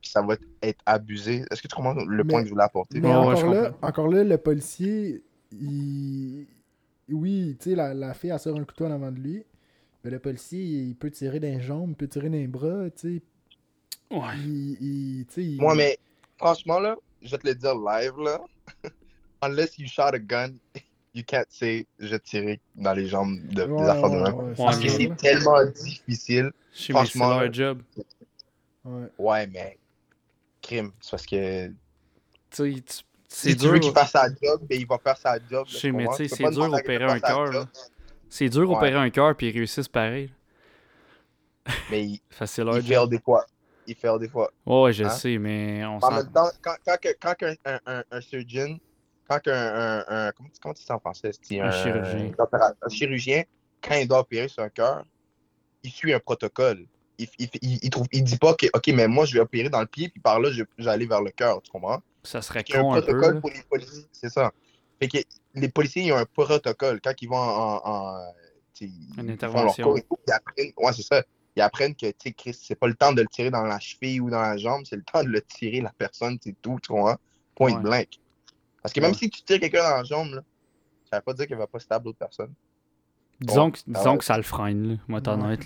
puis 0.00 0.10
ça 0.10 0.22
va 0.22 0.34
être 0.62 0.80
abusé. 0.86 1.44
Est-ce 1.50 1.62
que 1.62 1.68
tu 1.68 1.74
comprends 1.76 1.94
le 1.94 2.24
Mais- 2.24 2.30
point 2.30 2.40
que 2.42 2.48
je 2.48 2.52
voulais 2.52 2.64
apporter? 2.64 3.00
Mais 3.00 3.08
Ouais, 3.08 3.14
ouais, 3.14 3.34
encore, 3.38 3.54
là, 3.54 3.72
encore 3.82 4.08
là, 4.08 4.24
le 4.24 4.38
policier, 4.38 5.22
il... 5.52 6.46
Oui, 7.08 7.56
tu 7.60 7.70
sais, 7.70 7.76
la, 7.76 7.92
la 7.92 8.14
fille, 8.14 8.30
elle 8.30 8.38
sort 8.38 8.56
un 8.56 8.64
couteau 8.64 8.86
en 8.86 8.92
avant 8.92 9.10
de 9.10 9.18
lui. 9.18 9.44
Mais 10.04 10.10
le 10.10 10.18
policier, 10.18 10.60
il 10.62 10.94
peut 10.96 11.10
tirer 11.10 11.40
dans 11.40 11.48
les 11.48 11.60
jambes, 11.60 11.90
il 11.90 11.96
peut 11.96 12.08
tirer 12.08 12.28
dans 12.28 12.36
les 12.36 12.46
bras, 12.46 12.90
tu 12.90 13.18
sais. 13.18 13.22
Ouais. 14.16 14.36
Il, 14.38 14.76
il- 14.80 15.26
tu 15.26 15.34
sais, 15.34 15.44
il- 15.44 15.60
Moi, 15.60 15.74
mais 15.74 15.98
franchement, 16.38 16.80
là, 16.80 16.96
je 17.22 17.30
vais 17.30 17.38
te 17.38 17.46
le 17.46 17.54
dire 17.54 17.74
live, 17.74 18.12
là. 18.18 18.40
Unless 19.42 19.78
you 19.78 19.86
shot 19.86 20.14
a 20.14 20.18
gun, 20.18 20.54
you 21.14 21.22
can't 21.26 21.46
say 21.50 21.86
je 21.98 22.16
tirais 22.16 22.60
dans 22.76 22.92
les 22.94 23.06
jambes 23.08 23.40
de, 23.48 23.64
des 23.64 23.66
Ouais, 23.70 23.88
affaires 23.88 24.10
de 24.10 24.16
ouais, 24.16 24.22
même. 24.22 24.34
ouais, 24.34 24.54
Parce 24.56 24.80
que 24.80 24.88
c'est 24.88 25.16
tellement 25.16 25.64
difficile. 25.66 26.50
Je 26.72 26.78
sais, 26.82 26.92
mais 26.92 27.00
c'est 27.06 27.18
Franchement, 27.18 27.40
leur 27.40 27.52
job. 27.52 27.82
Ouais. 28.84 29.06
Ouais, 29.18 29.46
mais 29.48 29.78
crime. 30.62 30.92
C'est 31.00 31.10
parce 31.10 31.26
que 31.26 31.68
Tu 31.68 31.74
sais, 32.52 32.72
tu- 32.80 32.82
si 32.82 33.02
c'est 33.28 33.50
tu 33.54 33.56
dur. 33.62 33.72
veux 33.72 33.78
qu'il 33.78 33.92
fasse 33.92 34.10
sa 34.12 34.28
job, 34.28 34.62
ben, 34.68 34.80
il 34.80 34.86
va 34.86 34.98
faire 34.98 35.16
sa 35.16 35.38
job. 35.38 35.66
Je 35.68 35.76
sais, 35.76 35.92
mais 35.92 36.08
tu 36.08 36.14
sais, 36.16 36.28
c'est 36.28 36.42
dur 36.44 36.50
demander 36.50 36.76
à 36.76 36.82
quelqu'un 36.82 37.06
opérer 37.06 37.20
de 37.20 37.26
faire 37.26 37.38
un 37.38 37.50
cœur, 37.50 37.68
C'est 38.30 38.48
dur 38.48 38.70
Ouais. 38.70 38.76
opérer 38.76 38.94
un 38.96 39.10
cœur 39.10 39.36
puis 39.36 39.48
ils 39.48 39.52
réussissent 39.52 39.88
pareil. 39.88 40.32
Mais 41.90 42.04
il, 42.06 42.20
job. 42.80 42.82
fail 42.82 43.08
des 43.08 43.18
fois. 43.20 43.44
Il 43.86 43.94
fait 43.94 44.18
des 44.18 44.28
fois. 44.28 44.50
Ouais, 44.66 44.82
ouais, 44.82 44.92
je 44.92 45.04
Hein? 45.04 45.10
sais, 45.10 45.36
mais 45.38 45.84
on 45.84 45.96
En 45.96 46.00
s'en. 46.00 46.10
même 46.12 46.30
temps, 46.32 46.48
quand, 46.62 46.74
quand, 46.86 46.96
quand 47.20 47.34
qu'un- 47.34 47.54
un, 47.64 47.78
un, 47.86 48.04
un 48.10 48.20
surgeon, 48.20 48.78
quand 49.28 49.40
un, 49.48 50.04
un- 50.08 50.32
comment, 50.32 50.48
tu- 50.48 50.60
comment 50.60 50.74
tu 50.74 50.80
dis 50.80 50.86
ça 50.86 50.94
en 50.94 51.00
français? 51.00 51.30
Un 51.52 51.70
chirurgien. 51.70 52.32
Un 52.82 52.88
chirurgien, 52.88 53.42
quand 53.82 53.94
il 53.96 54.06
doit 54.06 54.20
opérer 54.20 54.48
sur 54.48 54.62
un 54.62 54.68
cœur, 54.68 55.04
il 55.82 55.90
suit 55.90 56.12
un 56.12 56.20
protocole. 56.20 56.86
Il, 57.18 57.28
il, 57.38 57.48
il, 57.82 57.90
trouve, 57.90 58.06
il 58.12 58.22
dit 58.24 58.38
pas 58.38 58.54
que, 58.54 58.66
OK, 58.72 58.86
mais 58.94 59.06
moi, 59.08 59.26
je 59.26 59.34
vais 59.34 59.40
opérer 59.40 59.68
dans 59.68 59.80
le 59.80 59.86
pied, 59.86 60.08
puis 60.08 60.20
par 60.20 60.40
là, 60.40 60.50
je, 60.50 60.62
je 60.78 60.84
vais 60.84 60.90
aller 60.90 61.06
vers 61.06 61.20
le 61.20 61.30
cœur, 61.30 61.60
tu 61.62 61.70
comprends? 61.70 62.00
Ça 62.22 62.40
serait 62.42 62.64
un 62.74 62.80
con 62.82 62.92
un 62.94 63.00
peu. 63.00 63.06
protocole 63.06 63.34
là. 63.34 63.40
pour 63.40 63.50
les 63.50 63.62
policiers, 63.68 64.06
c'est 64.12 64.30
ça. 64.30 64.52
Fait 65.00 65.08
que 65.08 65.18
les 65.54 65.68
policiers, 65.68 66.02
ils 66.04 66.12
ont 66.12 66.16
un 66.16 66.26
protocole. 66.26 67.00
Quand 67.00 67.14
ils 67.20 67.28
vont 67.28 67.36
en. 67.36 68.32
ils 68.80 69.30
intervention. 69.30 69.94
cours 70.08 70.18
ils 70.26 70.32
apprennent. 70.32 70.72
Ouais, 70.76 70.92
c'est 70.92 71.02
ça. 71.02 71.22
Ils 71.56 71.62
apprennent 71.62 71.94
que, 71.94 72.06
tu 72.06 72.14
sais, 72.22 72.32
Chris, 72.32 72.54
c'est 72.54 72.76
pas 72.76 72.86
le 72.86 72.94
temps 72.94 73.12
de 73.12 73.22
le 73.22 73.28
tirer 73.28 73.50
dans 73.50 73.62
la 73.64 73.80
cheville 73.80 74.20
ou 74.20 74.30
dans 74.30 74.40
la 74.40 74.56
jambe, 74.56 74.84
c'est 74.88 74.96
le 74.96 75.02
temps 75.02 75.24
de 75.24 75.28
le 75.28 75.42
tirer 75.42 75.80
la 75.80 75.90
personne, 75.90 76.38
c'est 76.40 76.54
tout, 76.62 76.78
tu 76.80 76.92
comprends? 76.92 77.16
Point 77.56 77.74
Ouais. 77.74 77.82
blank. 77.82 78.08
Parce 78.82 78.92
que 78.94 79.00
même 79.00 79.10
Ouais. 79.10 79.16
si 79.16 79.28
tu 79.30 79.42
tires 79.42 79.58
quelqu'un 79.58 79.82
dans 79.82 79.96
la 79.96 80.04
jambe, 80.04 80.34
là, 80.34 80.42
ça 81.10 81.16
veut 81.16 81.22
pas 81.22 81.32
dire 81.34 81.46
qu'il 81.48 81.56
va 81.56 81.66
pas 81.66 81.80
stab 81.80 82.04
l'autre 82.04 82.18
personne. 82.18 82.52
Disons, 83.40 83.70
que, 83.72 83.78
ça 83.78 83.84
disons 83.88 84.16
que 84.18 84.24
ça 84.24 84.36
le 84.36 84.42
freine, 84.44 84.88
là, 84.92 84.96
moi, 85.08 85.20
Ouais. 85.20 85.28
honnête. 85.28 85.60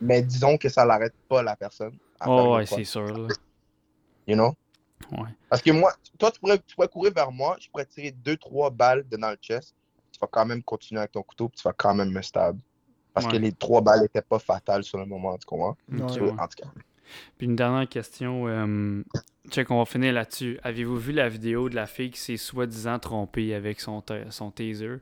Mais 0.00 0.22
disons 0.22 0.56
que 0.58 0.68
ça 0.68 0.84
l'arrête 0.84 1.14
pas 1.28 1.42
la 1.42 1.56
personne. 1.56 1.98
Oh, 2.24 2.54
ouais, 2.56 2.66
c'est 2.66 2.84
sûr, 2.84 3.04
là. 3.04 3.28
You 4.28 4.36
know? 4.36 4.54
Ouais. 5.12 5.28
Parce 5.48 5.62
que 5.62 5.70
moi, 5.70 5.92
toi, 6.18 6.30
tu 6.30 6.40
pourrais, 6.40 6.58
tu 6.58 6.74
pourrais 6.74 6.88
courir 6.88 7.12
vers 7.12 7.30
moi, 7.30 7.56
je 7.60 7.68
pourrais 7.68 7.86
tirer 7.86 8.10
deux, 8.10 8.36
trois 8.36 8.70
balles 8.70 9.06
de 9.08 9.16
dans 9.16 9.30
le 9.30 9.36
chest. 9.40 9.74
Tu 10.12 10.18
vas 10.20 10.28
quand 10.30 10.46
même 10.46 10.62
continuer 10.62 11.00
avec 11.00 11.12
ton 11.12 11.22
couteau, 11.22 11.48
puis 11.48 11.58
tu 11.58 11.62
vas 11.66 11.72
quand 11.72 11.94
même 11.94 12.10
me 12.10 12.22
stab. 12.22 12.58
Parce 13.12 13.26
que 13.26 13.36
les 13.36 13.52
trois 13.52 13.80
balles 13.80 14.00
n'étaient 14.00 14.22
pas 14.22 14.40
fatales 14.40 14.82
sur 14.82 14.98
le 14.98 15.06
moment, 15.06 15.36
tu 15.38 15.46
comprends? 15.46 15.76
Ouais. 15.88 16.00
En 16.02 16.08
tout 16.08 16.62
cas. 16.62 16.68
Puis 17.38 17.46
une 17.46 17.54
dernière 17.54 17.88
question. 17.88 18.48
Euh, 18.48 19.04
check, 19.50 19.70
on 19.70 19.78
va 19.78 19.84
finir 19.84 20.12
là-dessus. 20.12 20.58
Avez-vous 20.62 20.96
vu 20.96 21.12
la 21.12 21.28
vidéo 21.28 21.68
de 21.68 21.74
la 21.76 21.86
fille 21.86 22.10
qui 22.10 22.20
s'est 22.20 22.36
soi-disant 22.36 22.98
trompée 22.98 23.54
avec 23.54 23.80
son, 23.80 24.02
son 24.30 24.50
taser? 24.50 24.96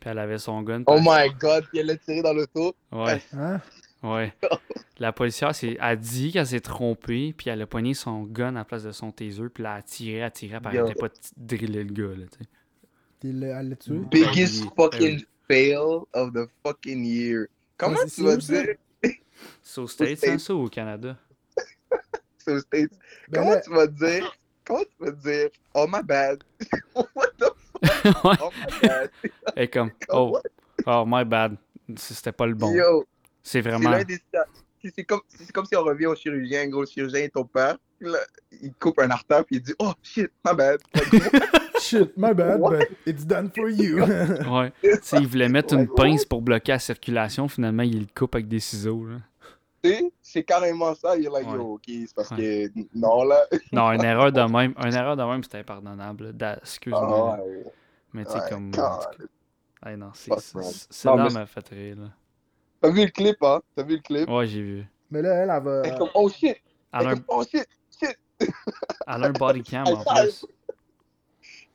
Puis 0.00 0.10
elle 0.10 0.18
avait 0.18 0.38
son 0.38 0.62
gun. 0.62 0.82
Oh 0.86 0.98
my 1.00 1.30
god, 1.38 1.64
puis 1.68 1.78
elle 1.78 1.86
l'a 1.86 1.96
tiré 1.96 2.22
dans 2.22 2.32
l'auto. 2.32 2.74
Ouais, 2.92 3.22
Hein? 3.32 3.60
Ouais. 4.02 4.32
La 4.98 5.12
policière 5.12 5.54
s'est- 5.54 5.78
a 5.78 5.94
dit 5.94 6.32
qu'elle 6.32 6.46
s'est 6.46 6.60
trompée, 6.60 7.32
puis 7.36 7.50
elle 7.50 7.62
a 7.62 7.66
poigné 7.66 7.94
son 7.94 8.24
gun 8.24 8.48
à 8.56 8.60
la 8.60 8.64
place 8.64 8.82
de 8.82 8.90
son 8.90 9.12
taser, 9.12 9.48
puis 9.48 9.62
là, 9.62 9.74
elle 9.74 9.78
a 9.78 9.82
tiré, 9.82 10.16
elle 10.18 10.24
a 10.24 10.30
tiré, 10.30 10.58
elle 10.64 10.74
Yo. 10.74 10.84
arrêtait 10.84 10.98
pas 11.00 11.08
de 11.08 11.14
driller 11.36 11.84
le 11.84 11.92
gars, 11.92 12.16
là, 12.16 12.24
tu 12.26 12.38
sais. 12.38 12.48
Elle 13.30 13.68
l'a 13.68 13.76
tué? 13.76 13.98
Biggest 14.10 14.64
fucking 14.76 15.24
fail 15.48 16.00
of 16.12 16.32
the 16.32 16.48
fucking 16.64 17.04
year. 17.04 17.46
Comment 17.76 17.96
Ça, 17.96 18.06
tu 18.06 18.22
vas 18.24 18.36
dire? 18.36 18.74
C'est 19.62 19.80
aux 19.80 19.86
States, 19.86 20.24
hein, 20.26 20.38
ça, 20.38 20.52
ou 20.54 20.64
au 20.64 20.68
Canada? 20.68 21.16
c'est 22.38 22.52
aux 22.52 22.60
States? 22.60 22.90
Ben 23.28 23.40
Comment 23.42 23.60
tu 23.60 23.70
vas 23.70 23.86
dire? 23.86 24.36
Comment 24.64 24.80
tu 24.84 25.04
vas 25.04 25.10
dire? 25.12 25.48
Oh 25.74 25.86
my 25.88 26.02
bad. 26.02 26.42
What 26.94 27.28
the 27.38 27.44
ouais. 28.24 28.36
Oh 28.42 28.50
my 28.56 28.88
bad. 28.88 29.10
Elle 29.54 29.62
est 29.62 29.68
comme, 29.68 29.90
oh, 30.08 30.38
oh, 30.86 31.04
my 31.06 31.24
bad. 31.24 31.56
C'était 31.96 32.32
pas 32.32 32.46
le 32.46 32.54
bon. 32.54 32.72
Yo, 32.74 33.04
C'est 33.48 33.62
vraiment. 33.62 33.90
c'est 34.94 35.04
comme, 35.04 35.20
c'est 35.28 35.52
comme 35.52 35.64
si 35.64 35.74
on 35.74 35.82
revient 35.82 36.06
au 36.06 36.14
chirurgien, 36.14 36.68
gros, 36.68 36.82
le 36.82 36.86
chirurgien 36.86 37.22
est 37.22 37.30
ton 37.30 37.44
père. 37.44 37.78
là, 38.00 38.18
il 38.52 38.74
coupe 38.74 38.98
un 39.00 39.10
artère 39.10 39.44
puis 39.46 39.56
il 39.56 39.62
dit 39.62 39.74
Oh 39.78 39.92
shit, 40.02 40.30
my 40.44 40.54
bad. 40.54 40.80
shit, 41.80 42.14
my 42.16 42.34
bad, 42.34 42.60
What? 42.60 42.70
but 42.78 42.88
it's 43.06 43.24
done 43.24 43.50
for 43.50 43.70
you. 43.70 43.98
Ouais. 44.50 44.70
Tu 44.82 44.90
sais, 45.00 45.16
il 45.16 45.26
voulait 45.26 45.48
mettre 45.48 45.72
une 45.72 45.88
pince 45.88 46.26
pour 46.26 46.42
bloquer 46.42 46.72
la 46.72 46.78
circulation, 46.78 47.48
finalement, 47.48 47.84
il 47.84 48.00
le 48.00 48.06
coupe 48.14 48.34
avec 48.34 48.48
des 48.48 48.60
ciseaux, 48.60 49.06
là. 49.06 49.16
Tu 49.82 49.90
sais, 49.90 50.12
c'est 50.20 50.42
carrément 50.42 50.94
ça. 50.94 51.16
Il 51.16 51.24
est 51.24 51.30
like, 51.30 51.46
Ouais. 51.46 51.54
yo, 51.56 51.74
ok, 51.74 51.84
c'est 51.86 52.14
parce 52.14 52.28
que 52.28 52.68
non, 52.94 53.24
là. 53.24 53.46
Non, 53.72 53.90
une 53.92 54.04
erreur 54.04 54.30
de 54.30 54.42
même, 54.42 54.74
une 54.76 54.94
erreur 54.94 55.16
de 55.16 55.22
même, 55.22 55.42
c'était 55.42 55.58
impardonnable. 55.58 56.34
Excuse-moi. 56.60 57.38
Ah, 57.38 57.42
ouais. 57.42 57.64
Mais 58.12 58.24
tu 58.26 58.32
sais, 58.32 58.38
Ouais, 58.40 58.48
comme. 58.50 58.72
Hey, 59.86 59.96
non, 59.96 60.10
c'est. 60.12 60.32
Mais- 61.06 61.30
m'a 61.30 61.46
fait 61.46 61.68
rire, 61.68 61.96
là. 61.96 62.08
T'as 62.80 62.90
vu 62.90 63.04
le 63.04 63.10
clip, 63.10 63.36
hein? 63.42 63.60
T'as 63.74 63.82
vu 63.82 63.96
le 63.96 64.02
clip? 64.02 64.28
Ouais, 64.28 64.46
j'ai 64.46 64.62
vu. 64.62 64.86
Mais 65.10 65.22
là, 65.22 65.34
elle, 65.34 65.50
elle 65.50 65.62
va. 65.62 65.82
Elle 65.84 65.94
est 65.94 65.98
comme, 65.98 66.10
oh 66.14 66.28
shit! 66.28 66.56
Elle 66.92 67.00
Elle 67.00 67.06
a 67.06 67.10
est 67.10 67.12
un, 67.12 67.16
comme, 67.16 67.24
oh 67.28 67.42
shit! 67.44 67.66
Shit! 68.00 68.16
elle 68.40 69.24
a 69.24 69.26
un 69.26 69.32
body 69.32 69.62
cam 69.62 69.84
I 69.88 69.92
en 69.92 70.04
plus. 70.04 70.46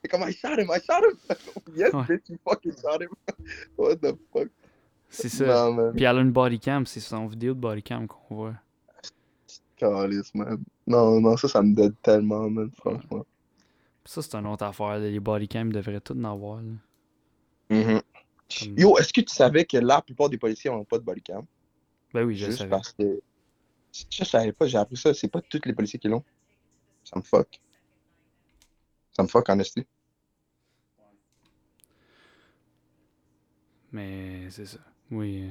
C'est 0.02 0.08
comme, 0.10 0.22
I 0.28 0.32
shot 0.32 0.58
him, 0.58 0.68
I 0.70 0.80
shot 0.80 1.00
him! 1.04 1.36
yes, 1.76 1.92
Ouais. 1.92 2.02
bitch, 2.04 2.28
you 2.30 2.38
fucking 2.46 2.74
shot 2.80 3.02
him! 3.02 3.10
What 3.76 3.96
the 3.96 4.16
fuck? 4.32 4.48
C'est 5.10 5.28
ça. 5.28 5.70
Non. 5.70 5.92
Puis 5.92 6.04
elle 6.04 6.18
a 6.18 6.20
une 6.20 6.32
body 6.32 6.58
cam, 6.58 6.86
c'est 6.86 7.00
son 7.00 7.26
vidéo 7.26 7.54
de 7.54 7.60
body 7.60 7.82
cam 7.82 8.06
qu'on 8.08 8.34
voit. 8.34 8.54
Calice, 9.76 10.34
man. 10.34 10.62
Non, 10.86 11.20
non, 11.20 11.36
ça, 11.36 11.48
ça 11.48 11.62
me 11.62 11.74
donne 11.74 11.94
tellement, 12.02 12.48
man, 12.50 12.70
franchement. 12.76 13.24
Ça, 14.04 14.22
c'est 14.22 14.34
une 14.36 14.46
autre 14.46 14.64
affaire. 14.64 14.98
Les 14.98 15.20
body 15.20 15.48
cam 15.48 15.72
devraient 15.72 16.00
tout 16.00 16.16
en 16.18 16.24
avoir. 16.24 16.60
là. 16.62 16.72
Mhm. 17.70 18.00
Comme- 18.60 18.78
Yo, 18.78 18.96
est-ce 18.98 19.12
que 19.12 19.20
tu 19.20 19.34
savais 19.34 19.64
que 19.64 19.76
la 19.78 20.02
plupart 20.02 20.28
des 20.28 20.38
policiers 20.38 20.70
n'ont 20.70 20.84
pas 20.84 20.98
de 20.98 21.04
bodycam? 21.04 21.44
Ben 22.12 22.24
oui, 22.24 22.36
je 22.36 22.46
Juste 22.46 22.58
savais. 22.58 22.70
parce 22.70 22.92
que. 22.92 23.20
Je 24.10 24.24
savais 24.24 24.52
pas, 24.52 24.66
j'ai 24.66 24.78
appris 24.78 24.96
ça. 24.96 25.14
C'est 25.14 25.28
pas 25.28 25.40
tous 25.40 25.60
les 25.64 25.72
policiers 25.72 25.98
qui 25.98 26.08
l'ont. 26.08 26.24
Ça 27.04 27.16
me 27.18 27.22
fuck. 27.22 27.60
Ça 29.12 29.22
me 29.22 29.28
fuck, 29.28 29.48
en 29.48 29.58
esti. 29.60 29.86
Mais 33.92 34.48
c'est 34.50 34.66
ça. 34.66 34.78
Oui. 35.10 35.50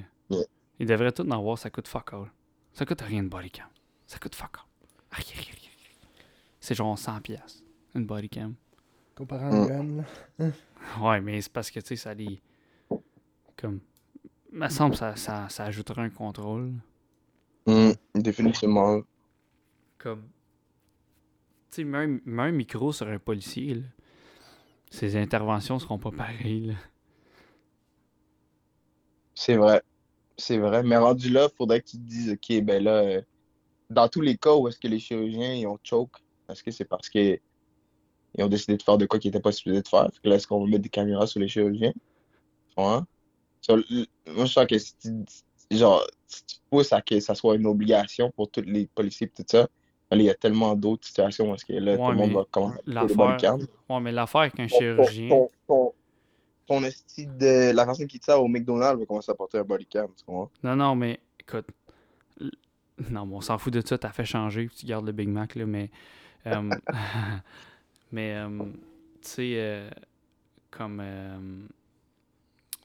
Ils 0.80 0.88
devraient 0.88 1.12
tout 1.12 1.26
en 1.28 1.32
avoir, 1.32 1.58
ça 1.58 1.70
coûte 1.70 1.88
fuck 1.88 2.14
all. 2.14 2.32
Ça 2.74 2.86
coûte 2.86 3.02
rien 3.02 3.24
de 3.24 3.30
body 3.30 3.52
cam. 3.52 3.68
Ça 4.08 4.18
coûte 4.20 4.36
fuck 4.36 4.58
all. 4.58 4.64
Rien, 5.12 5.26
rien, 5.36 5.44
rien, 5.44 5.54
rien. 5.62 6.26
C'est 6.60 6.76
genre 6.76 6.98
100 6.98 7.22
pièces 7.22 7.64
une 7.96 8.06
body 8.06 8.28
cam. 8.30 8.56
Comparant 9.16 9.52
à 9.52 9.66
Mm. 9.66 9.68
gun, 9.68 10.04
là. 10.40 10.52
Ouais, 11.00 11.22
mais 11.22 11.40
c'est 11.42 11.52
parce 11.52 11.70
que 11.72 11.80
tu 11.80 11.88
sais, 11.88 11.96
ça 11.96 12.14
les. 12.14 12.42
Comme. 13.64 13.80
me 14.52 14.68
semble 14.68 14.92
que 14.92 14.98
ça, 14.98 15.16
ça, 15.16 15.48
ça 15.48 15.64
ajouterait 15.64 16.02
un 16.02 16.10
contrôle. 16.10 16.74
Mhm, 17.66 17.94
Définitivement. 18.14 19.02
Comme. 19.98 20.24
Tu 21.72 21.82
sais, 21.82 21.84
mets 21.86 22.42
un, 22.42 22.52
micro 22.52 22.92
sur 22.92 23.08
un 23.08 23.20
policier, 23.20 23.76
là. 23.76 23.84
Ses 24.92 25.16
interventions 25.16 25.80
seront 25.80 25.98
pas 25.98 26.12
pareilles, 26.12 26.68
là. 26.68 26.74
C'est 29.34 29.56
vrai. 29.56 29.82
C'est 30.36 30.58
vrai. 30.58 30.84
Mais 30.84 30.98
rendu 30.98 31.30
là, 31.30 31.48
faudrait 31.58 31.80
que 31.80 31.92
tu 31.92 31.98
te 31.98 32.04
dises, 32.04 32.32
OK, 32.34 32.62
ben 32.64 32.84
là, 32.84 32.98
euh, 32.98 33.22
dans 33.90 34.10
tous 34.10 34.20
les 34.20 34.36
cas 34.36 34.56
où 34.56 34.68
est-ce 34.68 34.78
que 34.78 34.90
les 34.90 35.00
chirurgiens 35.00 35.54
ils 35.54 35.68
ont 35.68 35.80
choke, 35.84 36.18
est-ce 36.50 36.64
que 36.64 36.72
c'est 36.72 36.84
parce 36.86 37.10
que 37.10 37.40
ils 38.36 38.44
ont 38.44 38.50
décidé 38.50 38.76
de 38.76 38.84
faire 38.84 38.98
de 38.98 39.06
quoi 39.06 39.20
qu'ils 39.20 39.30
n'étaient 39.30 39.42
pas 39.42 39.54
supposés 39.54 39.82
de 39.82 39.88
faire? 39.88 40.10
Fait 40.12 40.20
que 40.22 40.28
là, 40.30 40.36
est-ce 40.36 40.48
qu'on 40.48 40.60
va 40.60 40.70
mettre 40.70 40.84
des 40.84 40.90
caméras 40.90 41.28
sur 41.28 41.40
les 41.40 41.48
chirurgiens? 41.48 41.94
Ouais. 42.76 43.00
Moi, 43.70 44.46
je 44.46 44.46
sens 44.46 44.66
que 44.68 44.78
si 44.78 44.96
tu, 44.98 45.10
genre, 45.72 46.06
si 46.28 46.44
tu 46.46 46.56
pousses 46.70 46.94
à 46.94 47.02
que 47.02 47.20
ça 47.20 47.36
soit 47.36 47.56
une 47.56 47.66
obligation 47.68 48.32
pour 48.32 48.50
tous 48.50 48.62
les 48.66 48.88
policiers 48.88 49.28
et 49.28 49.30
tout 49.30 49.46
ça, 49.50 49.62
là, 49.62 49.68
il 50.18 50.24
y 50.24 50.30
a 50.30 50.36
tellement 50.36 50.76
d'autres 50.76 51.06
situations 51.08 51.52
où 51.52 51.56
est-ce 51.56 51.66
que 51.66 51.74
là, 51.74 51.98
tout 51.98 52.12
le 52.12 52.18
monde 52.18 52.30
mais 52.30 52.36
va 52.36 52.46
commencer 52.52 53.46
à. 53.46 53.58
Ouais, 53.90 54.00
mais 54.02 54.12
l'affaire 54.12 54.42
avec 54.42 54.60
un 54.60 54.68
ton- 54.68 54.78
chirurgien. 54.78 55.30
Ton, 55.30 55.50
ton, 55.68 55.94
ton 56.66 56.82
de 56.82 57.72
la 57.74 57.86
personne 57.86 58.08
qui 58.08 58.20
te 58.20 58.26
sert 58.26 58.42
au 58.42 58.48
McDonald's 58.48 59.00
va 59.00 59.06
commencer 59.06 59.32
à 59.32 59.36
porter 59.36 59.60
un 59.60 59.64
bodycam, 59.64 60.08
tu 60.16 60.24
comprends? 60.26 60.50
Non, 60.64 60.76
non, 60.76 60.96
mais 60.96 61.20
écoute. 61.40 61.68
Non, 63.10 63.26
bon, 63.26 63.38
on 63.38 63.42
s'en 63.42 63.58
fout 63.58 63.74
de 63.74 63.86
ça, 63.86 63.98
t'as 63.98 64.12
fait 64.12 64.26
changer, 64.26 64.70
tu 64.70 64.86
gardes 64.86 65.06
le 65.06 65.12
Big 65.12 65.28
Mac, 65.28 65.56
là, 65.56 65.66
mais. 65.66 65.90
euh, 66.46 66.70
mais, 68.12 68.36
euh, 68.36 68.48
tu 69.22 69.30
sais, 69.30 69.54
euh, 69.58 69.90
comme. 70.72 71.02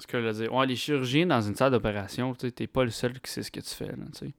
Ce 0.01 0.07
que 0.07 0.21
je 0.21 0.27
veux 0.27 0.33
dire. 0.33 0.53
Ouais, 0.55 0.67
les 0.67 0.77
chirurgiens 0.77 1.27
dans 1.27 1.41
une 1.41 1.55
salle 1.55 1.73
d'opération, 1.73 2.35
tu 2.35 2.51
t'es 2.53 2.67
pas 2.67 2.85
le 2.85 2.91
seul 2.91 3.21
qui 3.21 3.31
sait 3.31 3.43
ce 3.43 3.51
que 3.51 3.61
tu 3.61 3.71
fais, 3.75 3.87
là, 3.87 4.05
tu. 4.17 4.33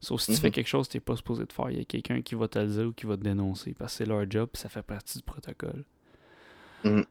Sauf 0.00 0.20
si 0.22 0.26
tu 0.28 0.32
Mhm. 0.32 0.38
fais 0.38 0.50
quelque 0.50 0.66
chose 0.66 0.88
que 0.88 0.92
t'es 0.94 1.00
pas 1.00 1.16
supposé 1.16 1.44
de 1.44 1.52
faire, 1.52 1.70
il 1.70 1.78
y 1.78 1.80
a 1.80 1.84
quelqu'un 1.84 2.22
qui 2.22 2.34
va 2.34 2.48
te 2.48 2.58
le 2.58 2.66
dire 2.68 2.86
ou 2.86 2.92
qui 2.92 3.06
va 3.06 3.16
te 3.16 3.22
dénoncer, 3.22 3.74
parce 3.78 3.92
que 3.92 3.98
c'est 3.98 4.06
leur 4.06 4.28
job, 4.30 4.48
ça 4.54 4.68
fait 4.68 4.82
partie 4.82 5.18
du 5.18 5.24
protocole. 5.24 5.84
Mhm. 6.84 7.04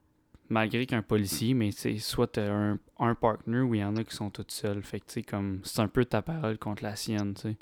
Malgré 0.49 0.87
qu'un 0.87 1.03
policier, 1.03 1.53
mais 1.53 1.71
tu 1.71 1.99
soit 1.99 2.25
t'as 2.27 2.51
un, 2.51 2.79
un 2.97 3.13
partner 3.13 3.59
ou 3.59 3.75
il 3.75 3.81
y 3.81 3.83
en 3.83 3.95
a 3.95 4.03
qui 4.03 4.15
sont 4.15 4.31
tous 4.31 4.45
seuls. 4.47 4.81
Fait 4.81 4.99
que 4.99 5.05
tu 5.05 5.13
sais, 5.13 5.21
comme, 5.21 5.61
c'est 5.63 5.79
un 5.81 5.87
peu 5.87 6.03
ta 6.05 6.23
parole 6.23 6.57
contre 6.57 6.83
la 6.83 6.95
sienne, 6.95 7.35
tu 7.35 7.41
sais. 7.41 7.57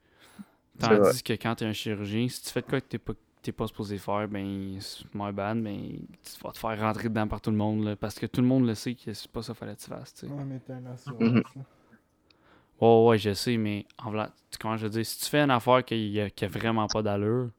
Tandis 0.79 1.23
que 1.23 1.33
quand 1.33 1.55
t'es 1.55 1.65
un 1.65 1.73
chirurgien, 1.73 2.29
si 2.29 2.41
tu 2.43 2.49
fais 2.49 2.61
de 2.61 2.67
quoi 2.67 2.79
que 2.79 2.85
t'es 2.87 2.97
pas, 2.99 3.13
t'es 3.41 3.51
pas 3.51 3.67
supposé 3.67 3.97
faire, 3.97 4.27
ben, 4.27 4.77
c'est 4.81 5.05
my 5.13 5.31
bad, 5.31 5.61
ben, 5.63 5.77
tu 6.23 6.43
vas 6.43 6.51
te 6.51 6.57
faire 6.57 6.79
rentrer 6.79 7.09
dedans 7.09 7.27
par 7.27 7.39
tout 7.41 7.51
le 7.51 7.57
monde, 7.57 7.83
là, 7.85 7.95
parce 7.95 8.15
que 8.19 8.25
tout 8.25 8.41
le 8.41 8.47
monde 8.47 8.65
le 8.67 8.75
sait 8.75 8.95
que 8.95 9.13
c'est 9.13 9.31
pas 9.31 9.41
ça 9.41 9.53
qu'il 9.53 9.59
fallait 9.59 9.75
que 9.75 9.81
tu 9.81 9.87
fasses, 9.87 10.13
tu 10.13 10.27
sais. 10.27 10.33
Ouais, 10.33 10.43
mais 10.43 10.59
t'as 10.59 10.77
une 10.79 10.87
assurance. 10.87 11.21
Mhm. 11.21 11.43
là. 11.55 11.61
Ouais, 12.79 13.07
ouais, 13.07 13.17
je 13.17 13.33
sais, 13.33 13.57
mais 13.57 13.85
en 13.97 14.11
tu 14.11 14.57
comment 14.59 14.77
je 14.77 14.83
veux 14.83 14.89
dire, 14.91 15.05
si 15.05 15.19
tu 15.19 15.25
fais 15.29 15.39
une 15.41 15.51
affaire 15.51 15.83
qui 15.83 16.19
a, 16.19 16.29
qui 16.29 16.45
a 16.45 16.47
vraiment 16.47 16.87
pas 16.87 17.01
d'allure, 17.01 17.49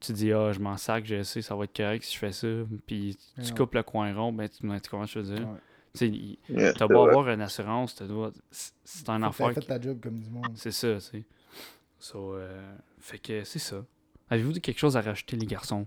tu 0.00 0.12
dis, 0.12 0.32
ah, 0.32 0.52
je 0.52 0.58
m'en 0.58 0.76
sac, 0.76 1.04
je 1.06 1.22
sais, 1.22 1.42
ça 1.42 1.54
va 1.54 1.64
être 1.64 1.76
correct 1.76 2.02
si 2.02 2.14
je 2.14 2.18
fais 2.18 2.32
ça, 2.32 2.48
puis 2.86 3.16
Mais 3.36 3.44
tu 3.44 3.50
non. 3.50 3.56
coupes 3.56 3.74
le 3.74 3.82
coin 3.82 4.12
rond, 4.14 4.32
ben, 4.32 4.48
tu, 4.48 4.58
tu 4.58 4.90
comment 4.90 5.06
je 5.06 5.18
veux 5.20 5.34
dire? 5.36 5.48
Ouais. 5.48 5.58
Tu 5.96 6.36
sais, 6.48 6.72
T'as 6.76 6.88
beau 6.88 7.02
vrai. 7.02 7.10
avoir 7.10 7.28
une 7.28 7.40
assurance, 7.40 7.94
t'as 7.94 8.06
dois... 8.06 8.32
c'est 8.50 9.08
un 9.08 9.22
affaire. 9.22 9.48
t'aies 9.48 9.54
fait 9.54 9.60
qui- 9.60 9.66
ta 9.68 9.80
job 9.80 10.00
comme 10.02 10.18
du 10.18 10.28
monde. 10.28 10.52
C'est 10.56 10.72
ça, 10.72 10.94
tu 10.94 11.00
sais. 11.00 11.24
So, 12.00 12.34
euh, 12.34 12.74
Fait 12.98 13.18
que 13.20 13.44
c'est 13.44 13.60
ça. 13.60 13.84
Avez-vous 14.30 14.52
dit 14.52 14.60
quelque 14.60 14.78
chose 14.78 14.96
à 14.96 15.00
rajouter, 15.00 15.36
les 15.36 15.46
garçons? 15.46 15.86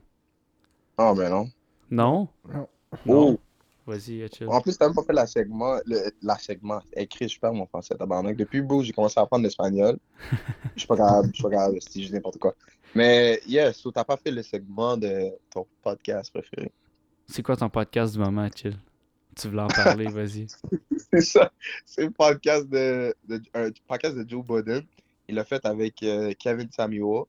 Ah, 0.97 1.13
ben 1.15 1.29
non. 1.29 1.49
Non? 1.89 2.27
Non. 2.53 2.67
Non. 3.05 3.39
Vas-y, 3.85 4.21
euh, 4.21 4.27
chill. 4.33 4.47
En 4.49 4.59
plus, 4.59 4.77
t'as 4.77 4.87
même 4.87 4.95
pas 4.95 5.03
fait 5.03 5.13
la 5.13 5.25
segment, 5.25 5.77
le, 5.85 6.11
la 6.21 6.37
segment. 6.37 6.81
Écrit, 6.93 7.29
je 7.29 7.39
perds 7.39 7.53
mon 7.53 7.65
français, 7.65 7.95
tabarnak. 7.95 8.35
Depuis, 8.35 8.61
bro, 8.61 8.83
j'ai 8.83 8.91
commencé 8.91 9.17
à 9.19 9.23
apprendre 9.23 9.43
l'espagnol. 9.43 9.97
Je 10.75 10.81
suis 10.81 10.87
pas 10.87 10.97
capable, 10.97 11.29
je 11.29 11.33
suis 11.33 11.43
pas 11.43 11.49
capable, 11.49 11.81
si 11.81 12.03
je 12.03 12.07
dis 12.09 12.13
n'importe 12.13 12.37
quoi. 12.37 12.53
Mais, 12.93 13.41
yes, 13.47 13.81
t'as 13.93 14.03
pas 14.03 14.17
fait 14.17 14.29
le 14.29 14.43
segment 14.43 14.95
de 14.97 15.31
ton 15.51 15.65
podcast 15.81 16.31
préféré. 16.31 16.71
C'est 17.25 17.41
quoi 17.41 17.55
ton 17.57 17.69
podcast 17.69 18.13
du 18.13 18.19
moment, 18.19 18.47
chill 18.55 18.77
Tu 19.35 19.47
voulais 19.47 19.63
en 19.63 19.67
parler, 19.67 20.07
vas-y. 20.07 20.45
C'est 21.11 21.21
ça. 21.21 21.51
C'est 21.85 22.03
le 22.03 22.11
podcast 22.11 22.67
de, 22.67 23.15
de- 23.27 23.41
un 23.55 23.69
podcast 23.87 24.15
de 24.17 24.29
Joe 24.29 24.45
Budden. 24.45 24.83
Il 25.27 25.35
l'a 25.35 25.45
fait 25.45 25.65
avec 25.65 26.03
euh, 26.03 26.33
Kevin 26.37 26.69
Samuel. 26.71 27.23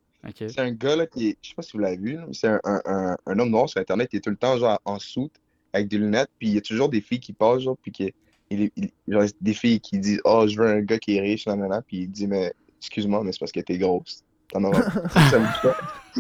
C'est 0.48 0.60
un 0.60 0.72
gars 0.72 0.96
là 0.96 1.06
qui 1.06 1.28
est, 1.28 1.38
je 1.42 1.50
sais 1.50 1.54
pas 1.54 1.62
si 1.62 1.72
vous 1.72 1.78
l'avez 1.78 1.96
vu, 1.96 2.14
là, 2.14 2.26
c'est 2.32 2.48
un, 2.48 2.60
un, 2.64 2.80
un, 2.86 3.16
un 3.26 3.38
homme 3.38 3.50
noir 3.50 3.68
sur 3.68 3.80
Internet 3.80 4.08
qui 4.10 4.16
est 4.16 4.20
tout 4.20 4.30
le 4.30 4.36
temps 4.36 4.58
genre 4.58 4.80
en 4.84 4.98
soute 4.98 5.32
avec 5.72 5.88
des 5.88 5.98
lunettes, 5.98 6.30
puis 6.38 6.48
il 6.48 6.54
y 6.54 6.58
a 6.58 6.60
toujours 6.60 6.88
des 6.88 7.00
filles 7.00 7.20
qui 7.20 7.32
passent, 7.32 7.60
genre, 7.62 7.76
puis 7.82 7.92
qui, 7.92 8.12
il, 8.50 8.70
il- 8.76 8.90
genre, 9.06 9.24
des 9.40 9.54
filles 9.54 9.80
qui 9.80 9.98
disent 9.98 10.20
Oh, 10.24 10.46
je 10.48 10.56
veux 10.58 10.66
un 10.66 10.80
gars 10.80 10.98
qui 10.98 11.16
est 11.16 11.20
riche, 11.20 11.46
nanana, 11.46 11.82
puis 11.82 11.98
il 11.98 12.10
dit 12.10 12.26
Mais 12.26 12.52
excuse-moi, 12.80 13.22
mais 13.24 13.32
c'est 13.32 13.38
parce 13.40 13.52
que 13.52 13.60
t'es 13.60 13.78
grosse. 13.78 14.22
T'en. 14.50 14.70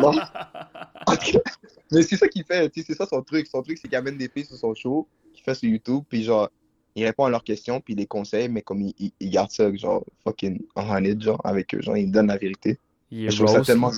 Mais 1.90 2.02
c'est 2.02 2.16
ça 2.16 2.28
qu'il 2.28 2.44
fait, 2.44 2.70
c'est 2.76 2.94
ça 2.94 3.06
son 3.06 3.22
truc. 3.22 3.46
Son 3.46 3.62
truc, 3.62 3.78
c'est 3.78 3.88
qu'il 3.88 3.96
amène 3.96 4.18
des 4.18 4.28
filles 4.28 4.44
sur 4.44 4.56
son 4.56 4.74
show, 4.74 5.08
qu'il 5.32 5.42
fait 5.42 5.54
sur 5.54 5.68
YouTube, 5.68 6.04
puis 6.08 6.22
genre, 6.24 6.50
il 6.94 7.04
répond 7.06 7.24
à 7.24 7.30
leurs 7.30 7.44
questions, 7.44 7.80
puis 7.80 7.94
il 7.94 7.96
les 7.96 8.06
conseille, 8.06 8.48
mais 8.48 8.60
comme 8.62 8.82
il, 8.82 8.92
il, 8.98 9.12
il 9.20 9.30
garde 9.30 9.50
ça, 9.50 9.74
genre, 9.74 10.04
fucking 10.24 10.60
honest, 10.76 11.22
genre, 11.22 11.40
avec 11.44 11.74
eux, 11.74 11.80
genre, 11.80 11.96
il 11.96 12.10
donne 12.10 12.26
la 12.26 12.36
vérité. 12.36 12.78
Il 13.10 13.26
est 13.26 13.30
Je 13.30 13.44
trouve 13.44 13.56
ça 13.56 13.62
tellement. 13.62 13.92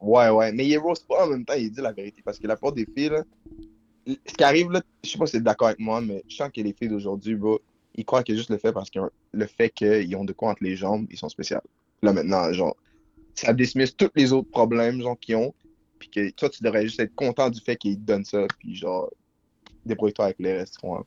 Ouais, 0.00 0.28
ouais. 0.28 0.52
Mais 0.52 0.66
il 0.66 0.76
rose 0.78 1.00
pas 1.00 1.26
en 1.26 1.30
même 1.30 1.44
temps, 1.44 1.54
il 1.54 1.70
dit 1.70 1.80
la 1.80 1.92
vérité. 1.92 2.22
Parce 2.24 2.38
que 2.38 2.46
la 2.46 2.56
plupart 2.56 2.72
des 2.72 2.86
filles, 2.86 3.10
là, 3.10 3.24
ce 4.06 4.34
qui 4.34 4.44
arrive, 4.44 4.70
là, 4.70 4.82
je 5.02 5.10
sais 5.10 5.18
pas 5.18 5.26
si 5.26 5.32
t'es 5.32 5.40
d'accord 5.40 5.68
avec 5.68 5.80
moi, 5.80 6.00
mais 6.00 6.22
je 6.28 6.36
sens 6.36 6.50
que 6.54 6.60
les 6.60 6.72
filles 6.72 6.88
d'aujourd'hui, 6.88 7.34
bro, 7.34 7.60
ils 7.94 8.04
croient 8.04 8.22
que 8.22 8.34
juste 8.34 8.50
le 8.50 8.58
fait 8.58 8.72
parce 8.72 8.90
que 8.90 9.00
le 9.32 9.46
fait 9.46 9.70
qu'ils 9.70 10.14
ont 10.16 10.24
de 10.24 10.32
quoi 10.32 10.50
entre 10.50 10.62
les 10.62 10.76
jambes, 10.76 11.06
ils 11.10 11.18
sont 11.18 11.28
spéciaux. 11.28 11.58
Là, 12.02 12.12
maintenant, 12.12 12.52
genre, 12.52 12.76
ça 13.34 13.52
dismiss 13.52 13.96
tous 13.96 14.10
les 14.14 14.32
autres 14.32 14.50
problèmes, 14.50 15.00
genre, 15.00 15.18
qu'ils 15.18 15.36
ont. 15.36 15.54
Puis 15.98 16.10
que 16.10 16.30
toi, 16.30 16.50
tu 16.50 16.62
devrais 16.62 16.82
juste 16.82 17.00
être 17.00 17.14
content 17.14 17.48
du 17.48 17.60
fait 17.60 17.76
qu'ils 17.76 17.96
te 17.96 18.02
donnent 18.02 18.24
ça. 18.24 18.46
Puis 18.58 18.76
genre, 18.76 19.10
débrouille-toi 19.86 20.26
avec 20.26 20.38
les 20.38 20.64
vois. 20.82 21.06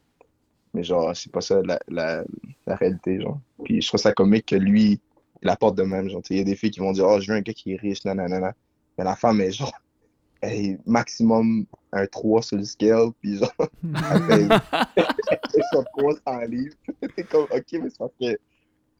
Mais 0.74 0.84
genre, 0.84 1.16
c'est 1.16 1.32
pas 1.32 1.42
ça 1.42 1.62
la, 1.64 1.80
la, 1.88 2.24
la 2.66 2.76
réalité, 2.76 3.22
genre. 3.22 3.40
Puis 3.64 3.82
je 3.82 3.88
trouve 3.88 4.00
ça 4.00 4.14
comique 4.14 4.48
que 4.48 4.56
lui, 4.56 5.00
il 5.42 5.50
apporte 5.50 5.76
de 5.78 5.84
même, 5.84 6.10
genre. 6.10 6.22
Il 6.30 6.38
y 6.38 6.42
a 6.42 6.44
des 6.44 6.56
filles 6.56 6.72
qui 6.72 6.80
vont 6.80 6.92
dire, 6.92 7.06
oh, 7.08 7.20
je 7.20 7.32
veux 7.32 7.38
un 7.38 7.42
gars 7.42 7.54
qui 7.54 7.74
est 7.74 7.80
riche, 7.80 8.04
nanana. 8.06 8.54
Mais 8.98 9.04
la 9.04 9.16
femme 9.16 9.40
est 9.42 9.52
genre, 9.52 9.74
elle 10.42 10.54
est 10.66 10.80
maximum 10.86 11.66
un 11.92 12.06
3 12.06 12.42
sur 12.42 12.58
le 12.58 12.64
scale, 12.64 13.10
puis 13.22 13.38
genre, 13.38 13.54
elle 13.84 14.48
fait 14.50 14.62
elle 14.96 15.64
fait 15.72 15.84
300 15.98 16.40
livres. 16.50 16.76
C'est 17.16 17.28
comme, 17.30 17.44
ok, 17.44 17.66
mais 17.74 17.90
c'est 17.90 17.98
parce 17.98 18.14
que 18.20 18.38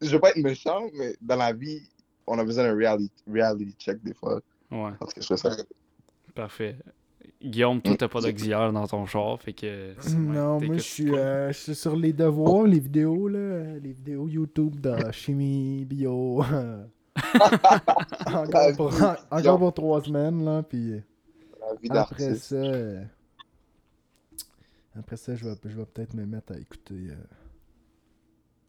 je 0.00 0.08
veux 0.10 0.20
pas 0.20 0.30
être 0.30 0.38
méchant, 0.38 0.88
mais 0.94 1.14
dans 1.20 1.36
la 1.36 1.52
vie, 1.52 1.82
on 2.26 2.38
a 2.38 2.44
besoin 2.44 2.64
d'un 2.64 2.74
reality, 2.74 3.10
reality 3.30 3.74
check 3.78 4.02
des 4.02 4.14
fois. 4.14 4.40
Ouais, 4.70 4.92
Parce 4.98 5.12
que 5.12 5.20
je 5.20 5.26
trouve 5.26 5.36
ça. 5.38 5.50
parfait. 6.34 6.76
Guillaume, 7.42 7.80
toi, 7.80 7.96
t'as 7.96 8.08
pas 8.08 8.20
d'auxiliaire 8.20 8.72
dans 8.72 8.86
ton 8.86 9.06
char, 9.06 9.40
fait 9.40 9.52
que. 9.52 9.94
Non, 10.14 10.52
moi 10.52 10.60
t'écoutes 10.60 10.76
je 10.76 10.82
suis, 10.82 11.14
euh, 11.14 11.48
je 11.52 11.58
suis 11.58 11.74
sur 11.74 11.96
les 11.96 12.12
devoirs, 12.12 12.64
les 12.64 12.80
vidéos, 12.80 13.28
là, 13.28 13.78
les 13.78 13.92
vidéos 13.92 14.28
YouTube 14.28 14.80
de 14.80 14.94
chimie, 15.12 15.84
bio. 15.84 16.42
encore, 18.26 18.76
pour, 18.76 18.92
encore 19.30 19.58
pour 19.58 19.74
trois 19.74 20.02
semaines, 20.02 20.44
là, 20.44 20.62
puis 20.62 21.02
après 21.90 22.34
ça, 22.36 22.56
euh, 22.56 23.02
après 24.96 25.16
ça, 25.16 25.34
je 25.34 25.44
vais, 25.44 25.54
je 25.64 25.76
vais 25.76 25.86
peut-être 25.86 26.14
me 26.14 26.26
mettre 26.26 26.52
à 26.52 26.58
écouter 26.58 27.08
euh, 27.10 27.16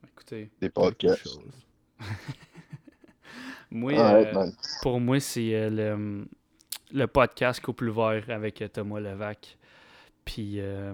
Écoutez, 0.07 0.51
Des 0.59 0.69
podcasts. 0.69 1.39
moi, 3.71 3.93
Ouais, 3.93 4.35
euh, 4.35 4.51
pour 4.81 4.99
moi, 4.99 5.19
c'est 5.19 5.55
euh, 5.55 5.69
le, 5.69 6.27
le 6.93 7.07
podcast 7.07 7.61
Couple 7.61 7.89
Vert 7.91 8.29
avec 8.29 8.61
euh, 8.61 8.67
Thomas 8.67 8.99
Levac. 8.99 9.57
Puis 10.25 10.59
euh, 10.59 10.93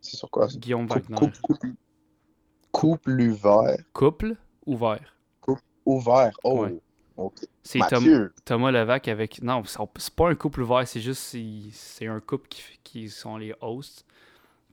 C'est 0.00 0.16
sur 0.16 0.30
quoi? 0.30 0.46
Guillaume 0.48 0.88
Coupe, 0.88 1.02
Wagner. 1.10 1.16
coupe, 1.16 1.40
coupe, 1.42 1.66
couple 2.72 3.20
ouvert. 3.20 3.76
Couple 3.92 4.36
ouvert. 4.66 5.14
Ouvert. 5.86 6.32
Oh. 6.44 6.66
Ouais. 6.66 6.80
C'est 7.62 7.80
Tom-. 7.90 8.30
Thomas 8.44 8.70
Levac 8.70 9.08
avec. 9.08 9.42
Non, 9.42 9.62
c'est 9.64 10.14
pas 10.14 10.30
un 10.30 10.34
couple 10.34 10.62
ouvert, 10.62 10.86
c'est 10.86 11.00
juste. 11.00 11.36
c'est- 11.72 12.06
un 12.06 12.20
couple 12.20 12.48
qui, 12.48 12.62
qui 12.82 13.08
sont 13.10 13.36
les 13.36 13.54
hosts. 13.60 14.06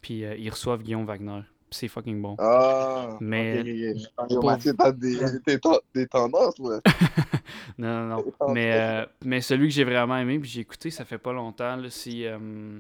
Puis 0.02 0.24
euh, 0.24 0.36
ils 0.38 0.50
reçoivent 0.50 0.82
Guillaume 0.84 1.06
Wagner. 1.06 1.42
C'est 1.70 1.88
fucking 1.90 2.22
bon. 2.22 2.36
Ah. 2.40 3.18
Mais- 3.20 3.60
ok, 3.60 3.68
ok, 3.68 4.14
ok. 4.18 4.30
Yo, 4.32 4.40
Pour- 4.40 4.50
Mathieu, 4.52 4.74
t'as 4.78 4.92
des, 4.94 5.18
des, 5.46 5.60
ten- 5.60 5.72
des 5.94 6.08
tendances, 6.08 6.58
là. 6.60 6.80
Non, 7.78 8.06
non, 8.08 8.16
non. 8.18 8.54
Mais, 8.54 8.72
euh, 8.74 9.06
mais 9.24 9.42
celui 9.42 9.68
que 9.68 9.74
j'ai 9.74 9.84
vraiment 9.84 10.18
aimé, 10.18 10.40
puis 10.40 10.50
j'ai 10.50 10.62
écouté, 10.62 10.90
ça 10.90 11.06
fait 11.06 11.18
pas 11.18 11.32
longtemps, 11.34 11.78
c'est 11.90 12.26
euh, 12.28 12.80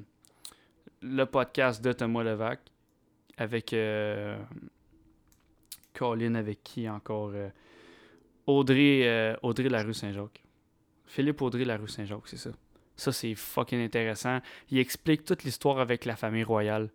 le 1.01 1.23
podcast 1.25 1.83
de 1.83 1.91
Thomas 1.93 2.23
Levac 2.23 2.59
avec 3.37 3.73
euh, 3.73 4.37
Colin, 5.93 6.35
avec 6.35 6.63
qui 6.63 6.89
encore 6.89 7.31
euh, 7.33 7.49
Audrey, 8.45 9.01
euh, 9.07 9.35
Audrey 9.43 9.69
Larue 9.69 9.93
Saint-Jacques. 9.93 10.43
Philippe 11.05 11.41
Audrey 11.41 11.65
Larue 11.65 11.87
Saint-Jacques, 11.87 12.27
c'est 12.27 12.37
ça. 12.37 12.51
Ça, 12.95 13.11
c'est 13.11 13.35
fucking 13.35 13.79
intéressant. 13.83 14.39
Il 14.71 14.79
explique 14.79 15.23
toute 15.23 15.43
l'histoire 15.43 15.79
avec 15.79 16.05
la 16.05 16.15
famille 16.15 16.43
royale. 16.43 16.89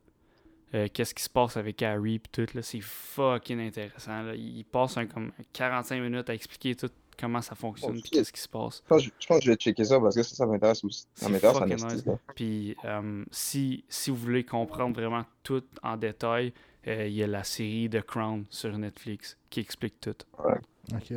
Euh, 0.74 0.88
Qu'est-ce 0.92 1.14
qui 1.14 1.22
se 1.22 1.28
passe 1.30 1.56
avec 1.56 1.82
Harry 1.82 2.18
pis 2.18 2.30
tout, 2.30 2.46
là. 2.54 2.62
C'est 2.62 2.80
fucking 2.80 3.60
intéressant. 3.60 4.22
là. 4.22 4.34
Il 4.34 4.64
passe 4.64 4.96
un, 4.96 5.06
comme 5.06 5.32
45 5.52 6.00
minutes 6.00 6.30
à 6.30 6.34
expliquer 6.34 6.74
tout 6.74 6.88
comment 7.20 7.42
ça 7.42 7.54
fonctionne 7.54 7.96
Oh, 7.96 8.00
puis 8.00 8.10
qu'est-ce 8.10 8.32
qui 8.32 8.40
se 8.40 8.48
passe. 8.48 8.82
Je 8.84 8.88
pense, 8.88 9.02
je 9.02 9.26
pense 9.26 9.38
que 9.38 9.44
je 9.44 9.50
vais 9.50 9.56
checker 9.56 9.84
ça 9.84 10.00
parce 10.00 10.16
que 10.16 10.22
ça, 10.22 10.34
ça 10.34 10.46
m'intéresse 10.46 10.82
aussi. 10.82 11.06
Ça 11.14 11.28
m'intéresse. 11.28 12.04
Puis 12.34 12.74
euh, 12.84 13.24
si, 13.30 13.84
si 13.88 14.10
vous 14.10 14.16
voulez 14.16 14.44
comprendre 14.44 14.94
vraiment 14.94 15.24
tout 15.42 15.62
en 15.82 15.96
détail, 15.96 16.52
euh, 16.86 17.06
il 17.06 17.14
y 17.14 17.22
a 17.22 17.26
la 17.26 17.44
série 17.44 17.88
The 17.90 18.00
Crown 18.02 18.44
sur 18.50 18.76
Netflix 18.76 19.36
qui 19.50 19.60
explique 19.60 20.00
tout. 20.00 20.16
Ok. 20.92 21.12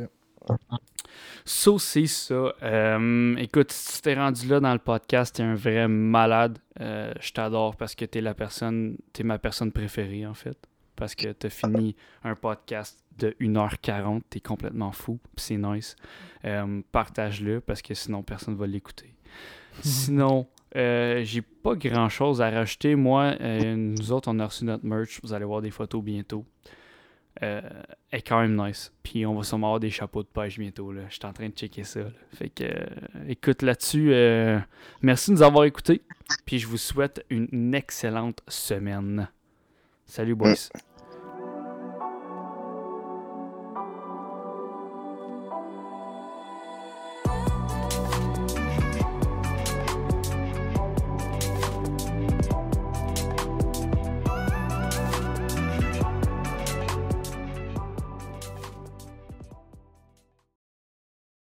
Ça, 1.44 1.70
c'est 1.78 2.06
ça. 2.06 2.54
Euh, 2.62 3.36
écoute, 3.36 3.70
si 3.72 3.96
tu 3.96 4.02
t'es 4.02 4.14
rendu 4.14 4.48
là 4.48 4.60
dans 4.60 4.72
le 4.72 4.78
podcast, 4.78 5.36
t'es 5.36 5.42
un 5.42 5.54
vrai 5.54 5.86
malade. 5.88 6.58
Euh, 6.80 7.12
je 7.20 7.32
t'adore 7.32 7.76
parce 7.76 7.94
que 7.94 8.04
t'es 8.04 8.20
la 8.20 8.34
personne, 8.34 8.96
t'es 9.12 9.22
ma 9.22 9.38
personne 9.38 9.72
préférée 9.72 10.26
en 10.26 10.34
fait. 10.34 10.58
Parce 10.96 11.14
que 11.14 11.32
t'as 11.32 11.50
fini 11.50 11.94
un 12.24 12.34
podcast 12.34 12.98
de 13.18 13.36
1h40, 13.40 14.22
t'es 14.28 14.40
complètement 14.40 14.92
fou, 14.92 15.18
c'est 15.36 15.56
nice. 15.56 15.96
Euh, 16.44 16.82
Partage-le 16.92 17.60
parce 17.60 17.82
que 17.82 17.94
sinon 17.94 18.22
personne 18.22 18.56
va 18.56 18.66
l'écouter. 18.66 19.14
Sinon, 19.82 20.48
euh, 20.76 21.22
j'ai 21.24 21.42
pas 21.42 21.74
grand 21.74 22.08
chose 22.08 22.40
à 22.40 22.50
rajouter. 22.50 22.94
Moi, 22.94 23.34
euh, 23.40 23.76
nous 23.76 24.12
autres, 24.12 24.30
on 24.30 24.38
a 24.38 24.46
reçu 24.46 24.64
notre 24.64 24.84
merch. 24.84 25.20
Vous 25.22 25.32
allez 25.32 25.44
voir 25.44 25.62
des 25.62 25.70
photos 25.70 26.02
bientôt. 26.02 26.44
Euh, 27.42 27.60
est 28.12 28.22
quand 28.22 28.40
même 28.40 28.56
nice. 28.56 28.92
Puis 29.02 29.26
on 29.26 29.34
va 29.34 29.42
sûrement 29.42 29.68
avoir 29.68 29.80
des 29.80 29.90
chapeaux 29.90 30.22
de 30.22 30.28
pêche 30.28 30.58
bientôt. 30.58 30.92
Je 30.94 31.14
suis 31.14 31.24
en 31.24 31.32
train 31.32 31.48
de 31.48 31.54
checker 31.54 31.84
ça. 31.84 32.00
Fait 32.32 32.48
que, 32.48 32.64
euh, 32.64 32.86
écoute 33.28 33.62
là-dessus, 33.62 34.12
euh, 34.12 34.58
merci 35.02 35.30
de 35.30 35.36
nous 35.36 35.42
avoir 35.42 35.64
écoutés. 35.64 36.02
Puis 36.46 36.58
je 36.58 36.66
vous 36.66 36.78
souhaite 36.78 37.24
une 37.28 37.74
excellente 37.74 38.40
semaine. 38.48 39.28
Salut, 40.06 40.34
boys. 40.34 40.70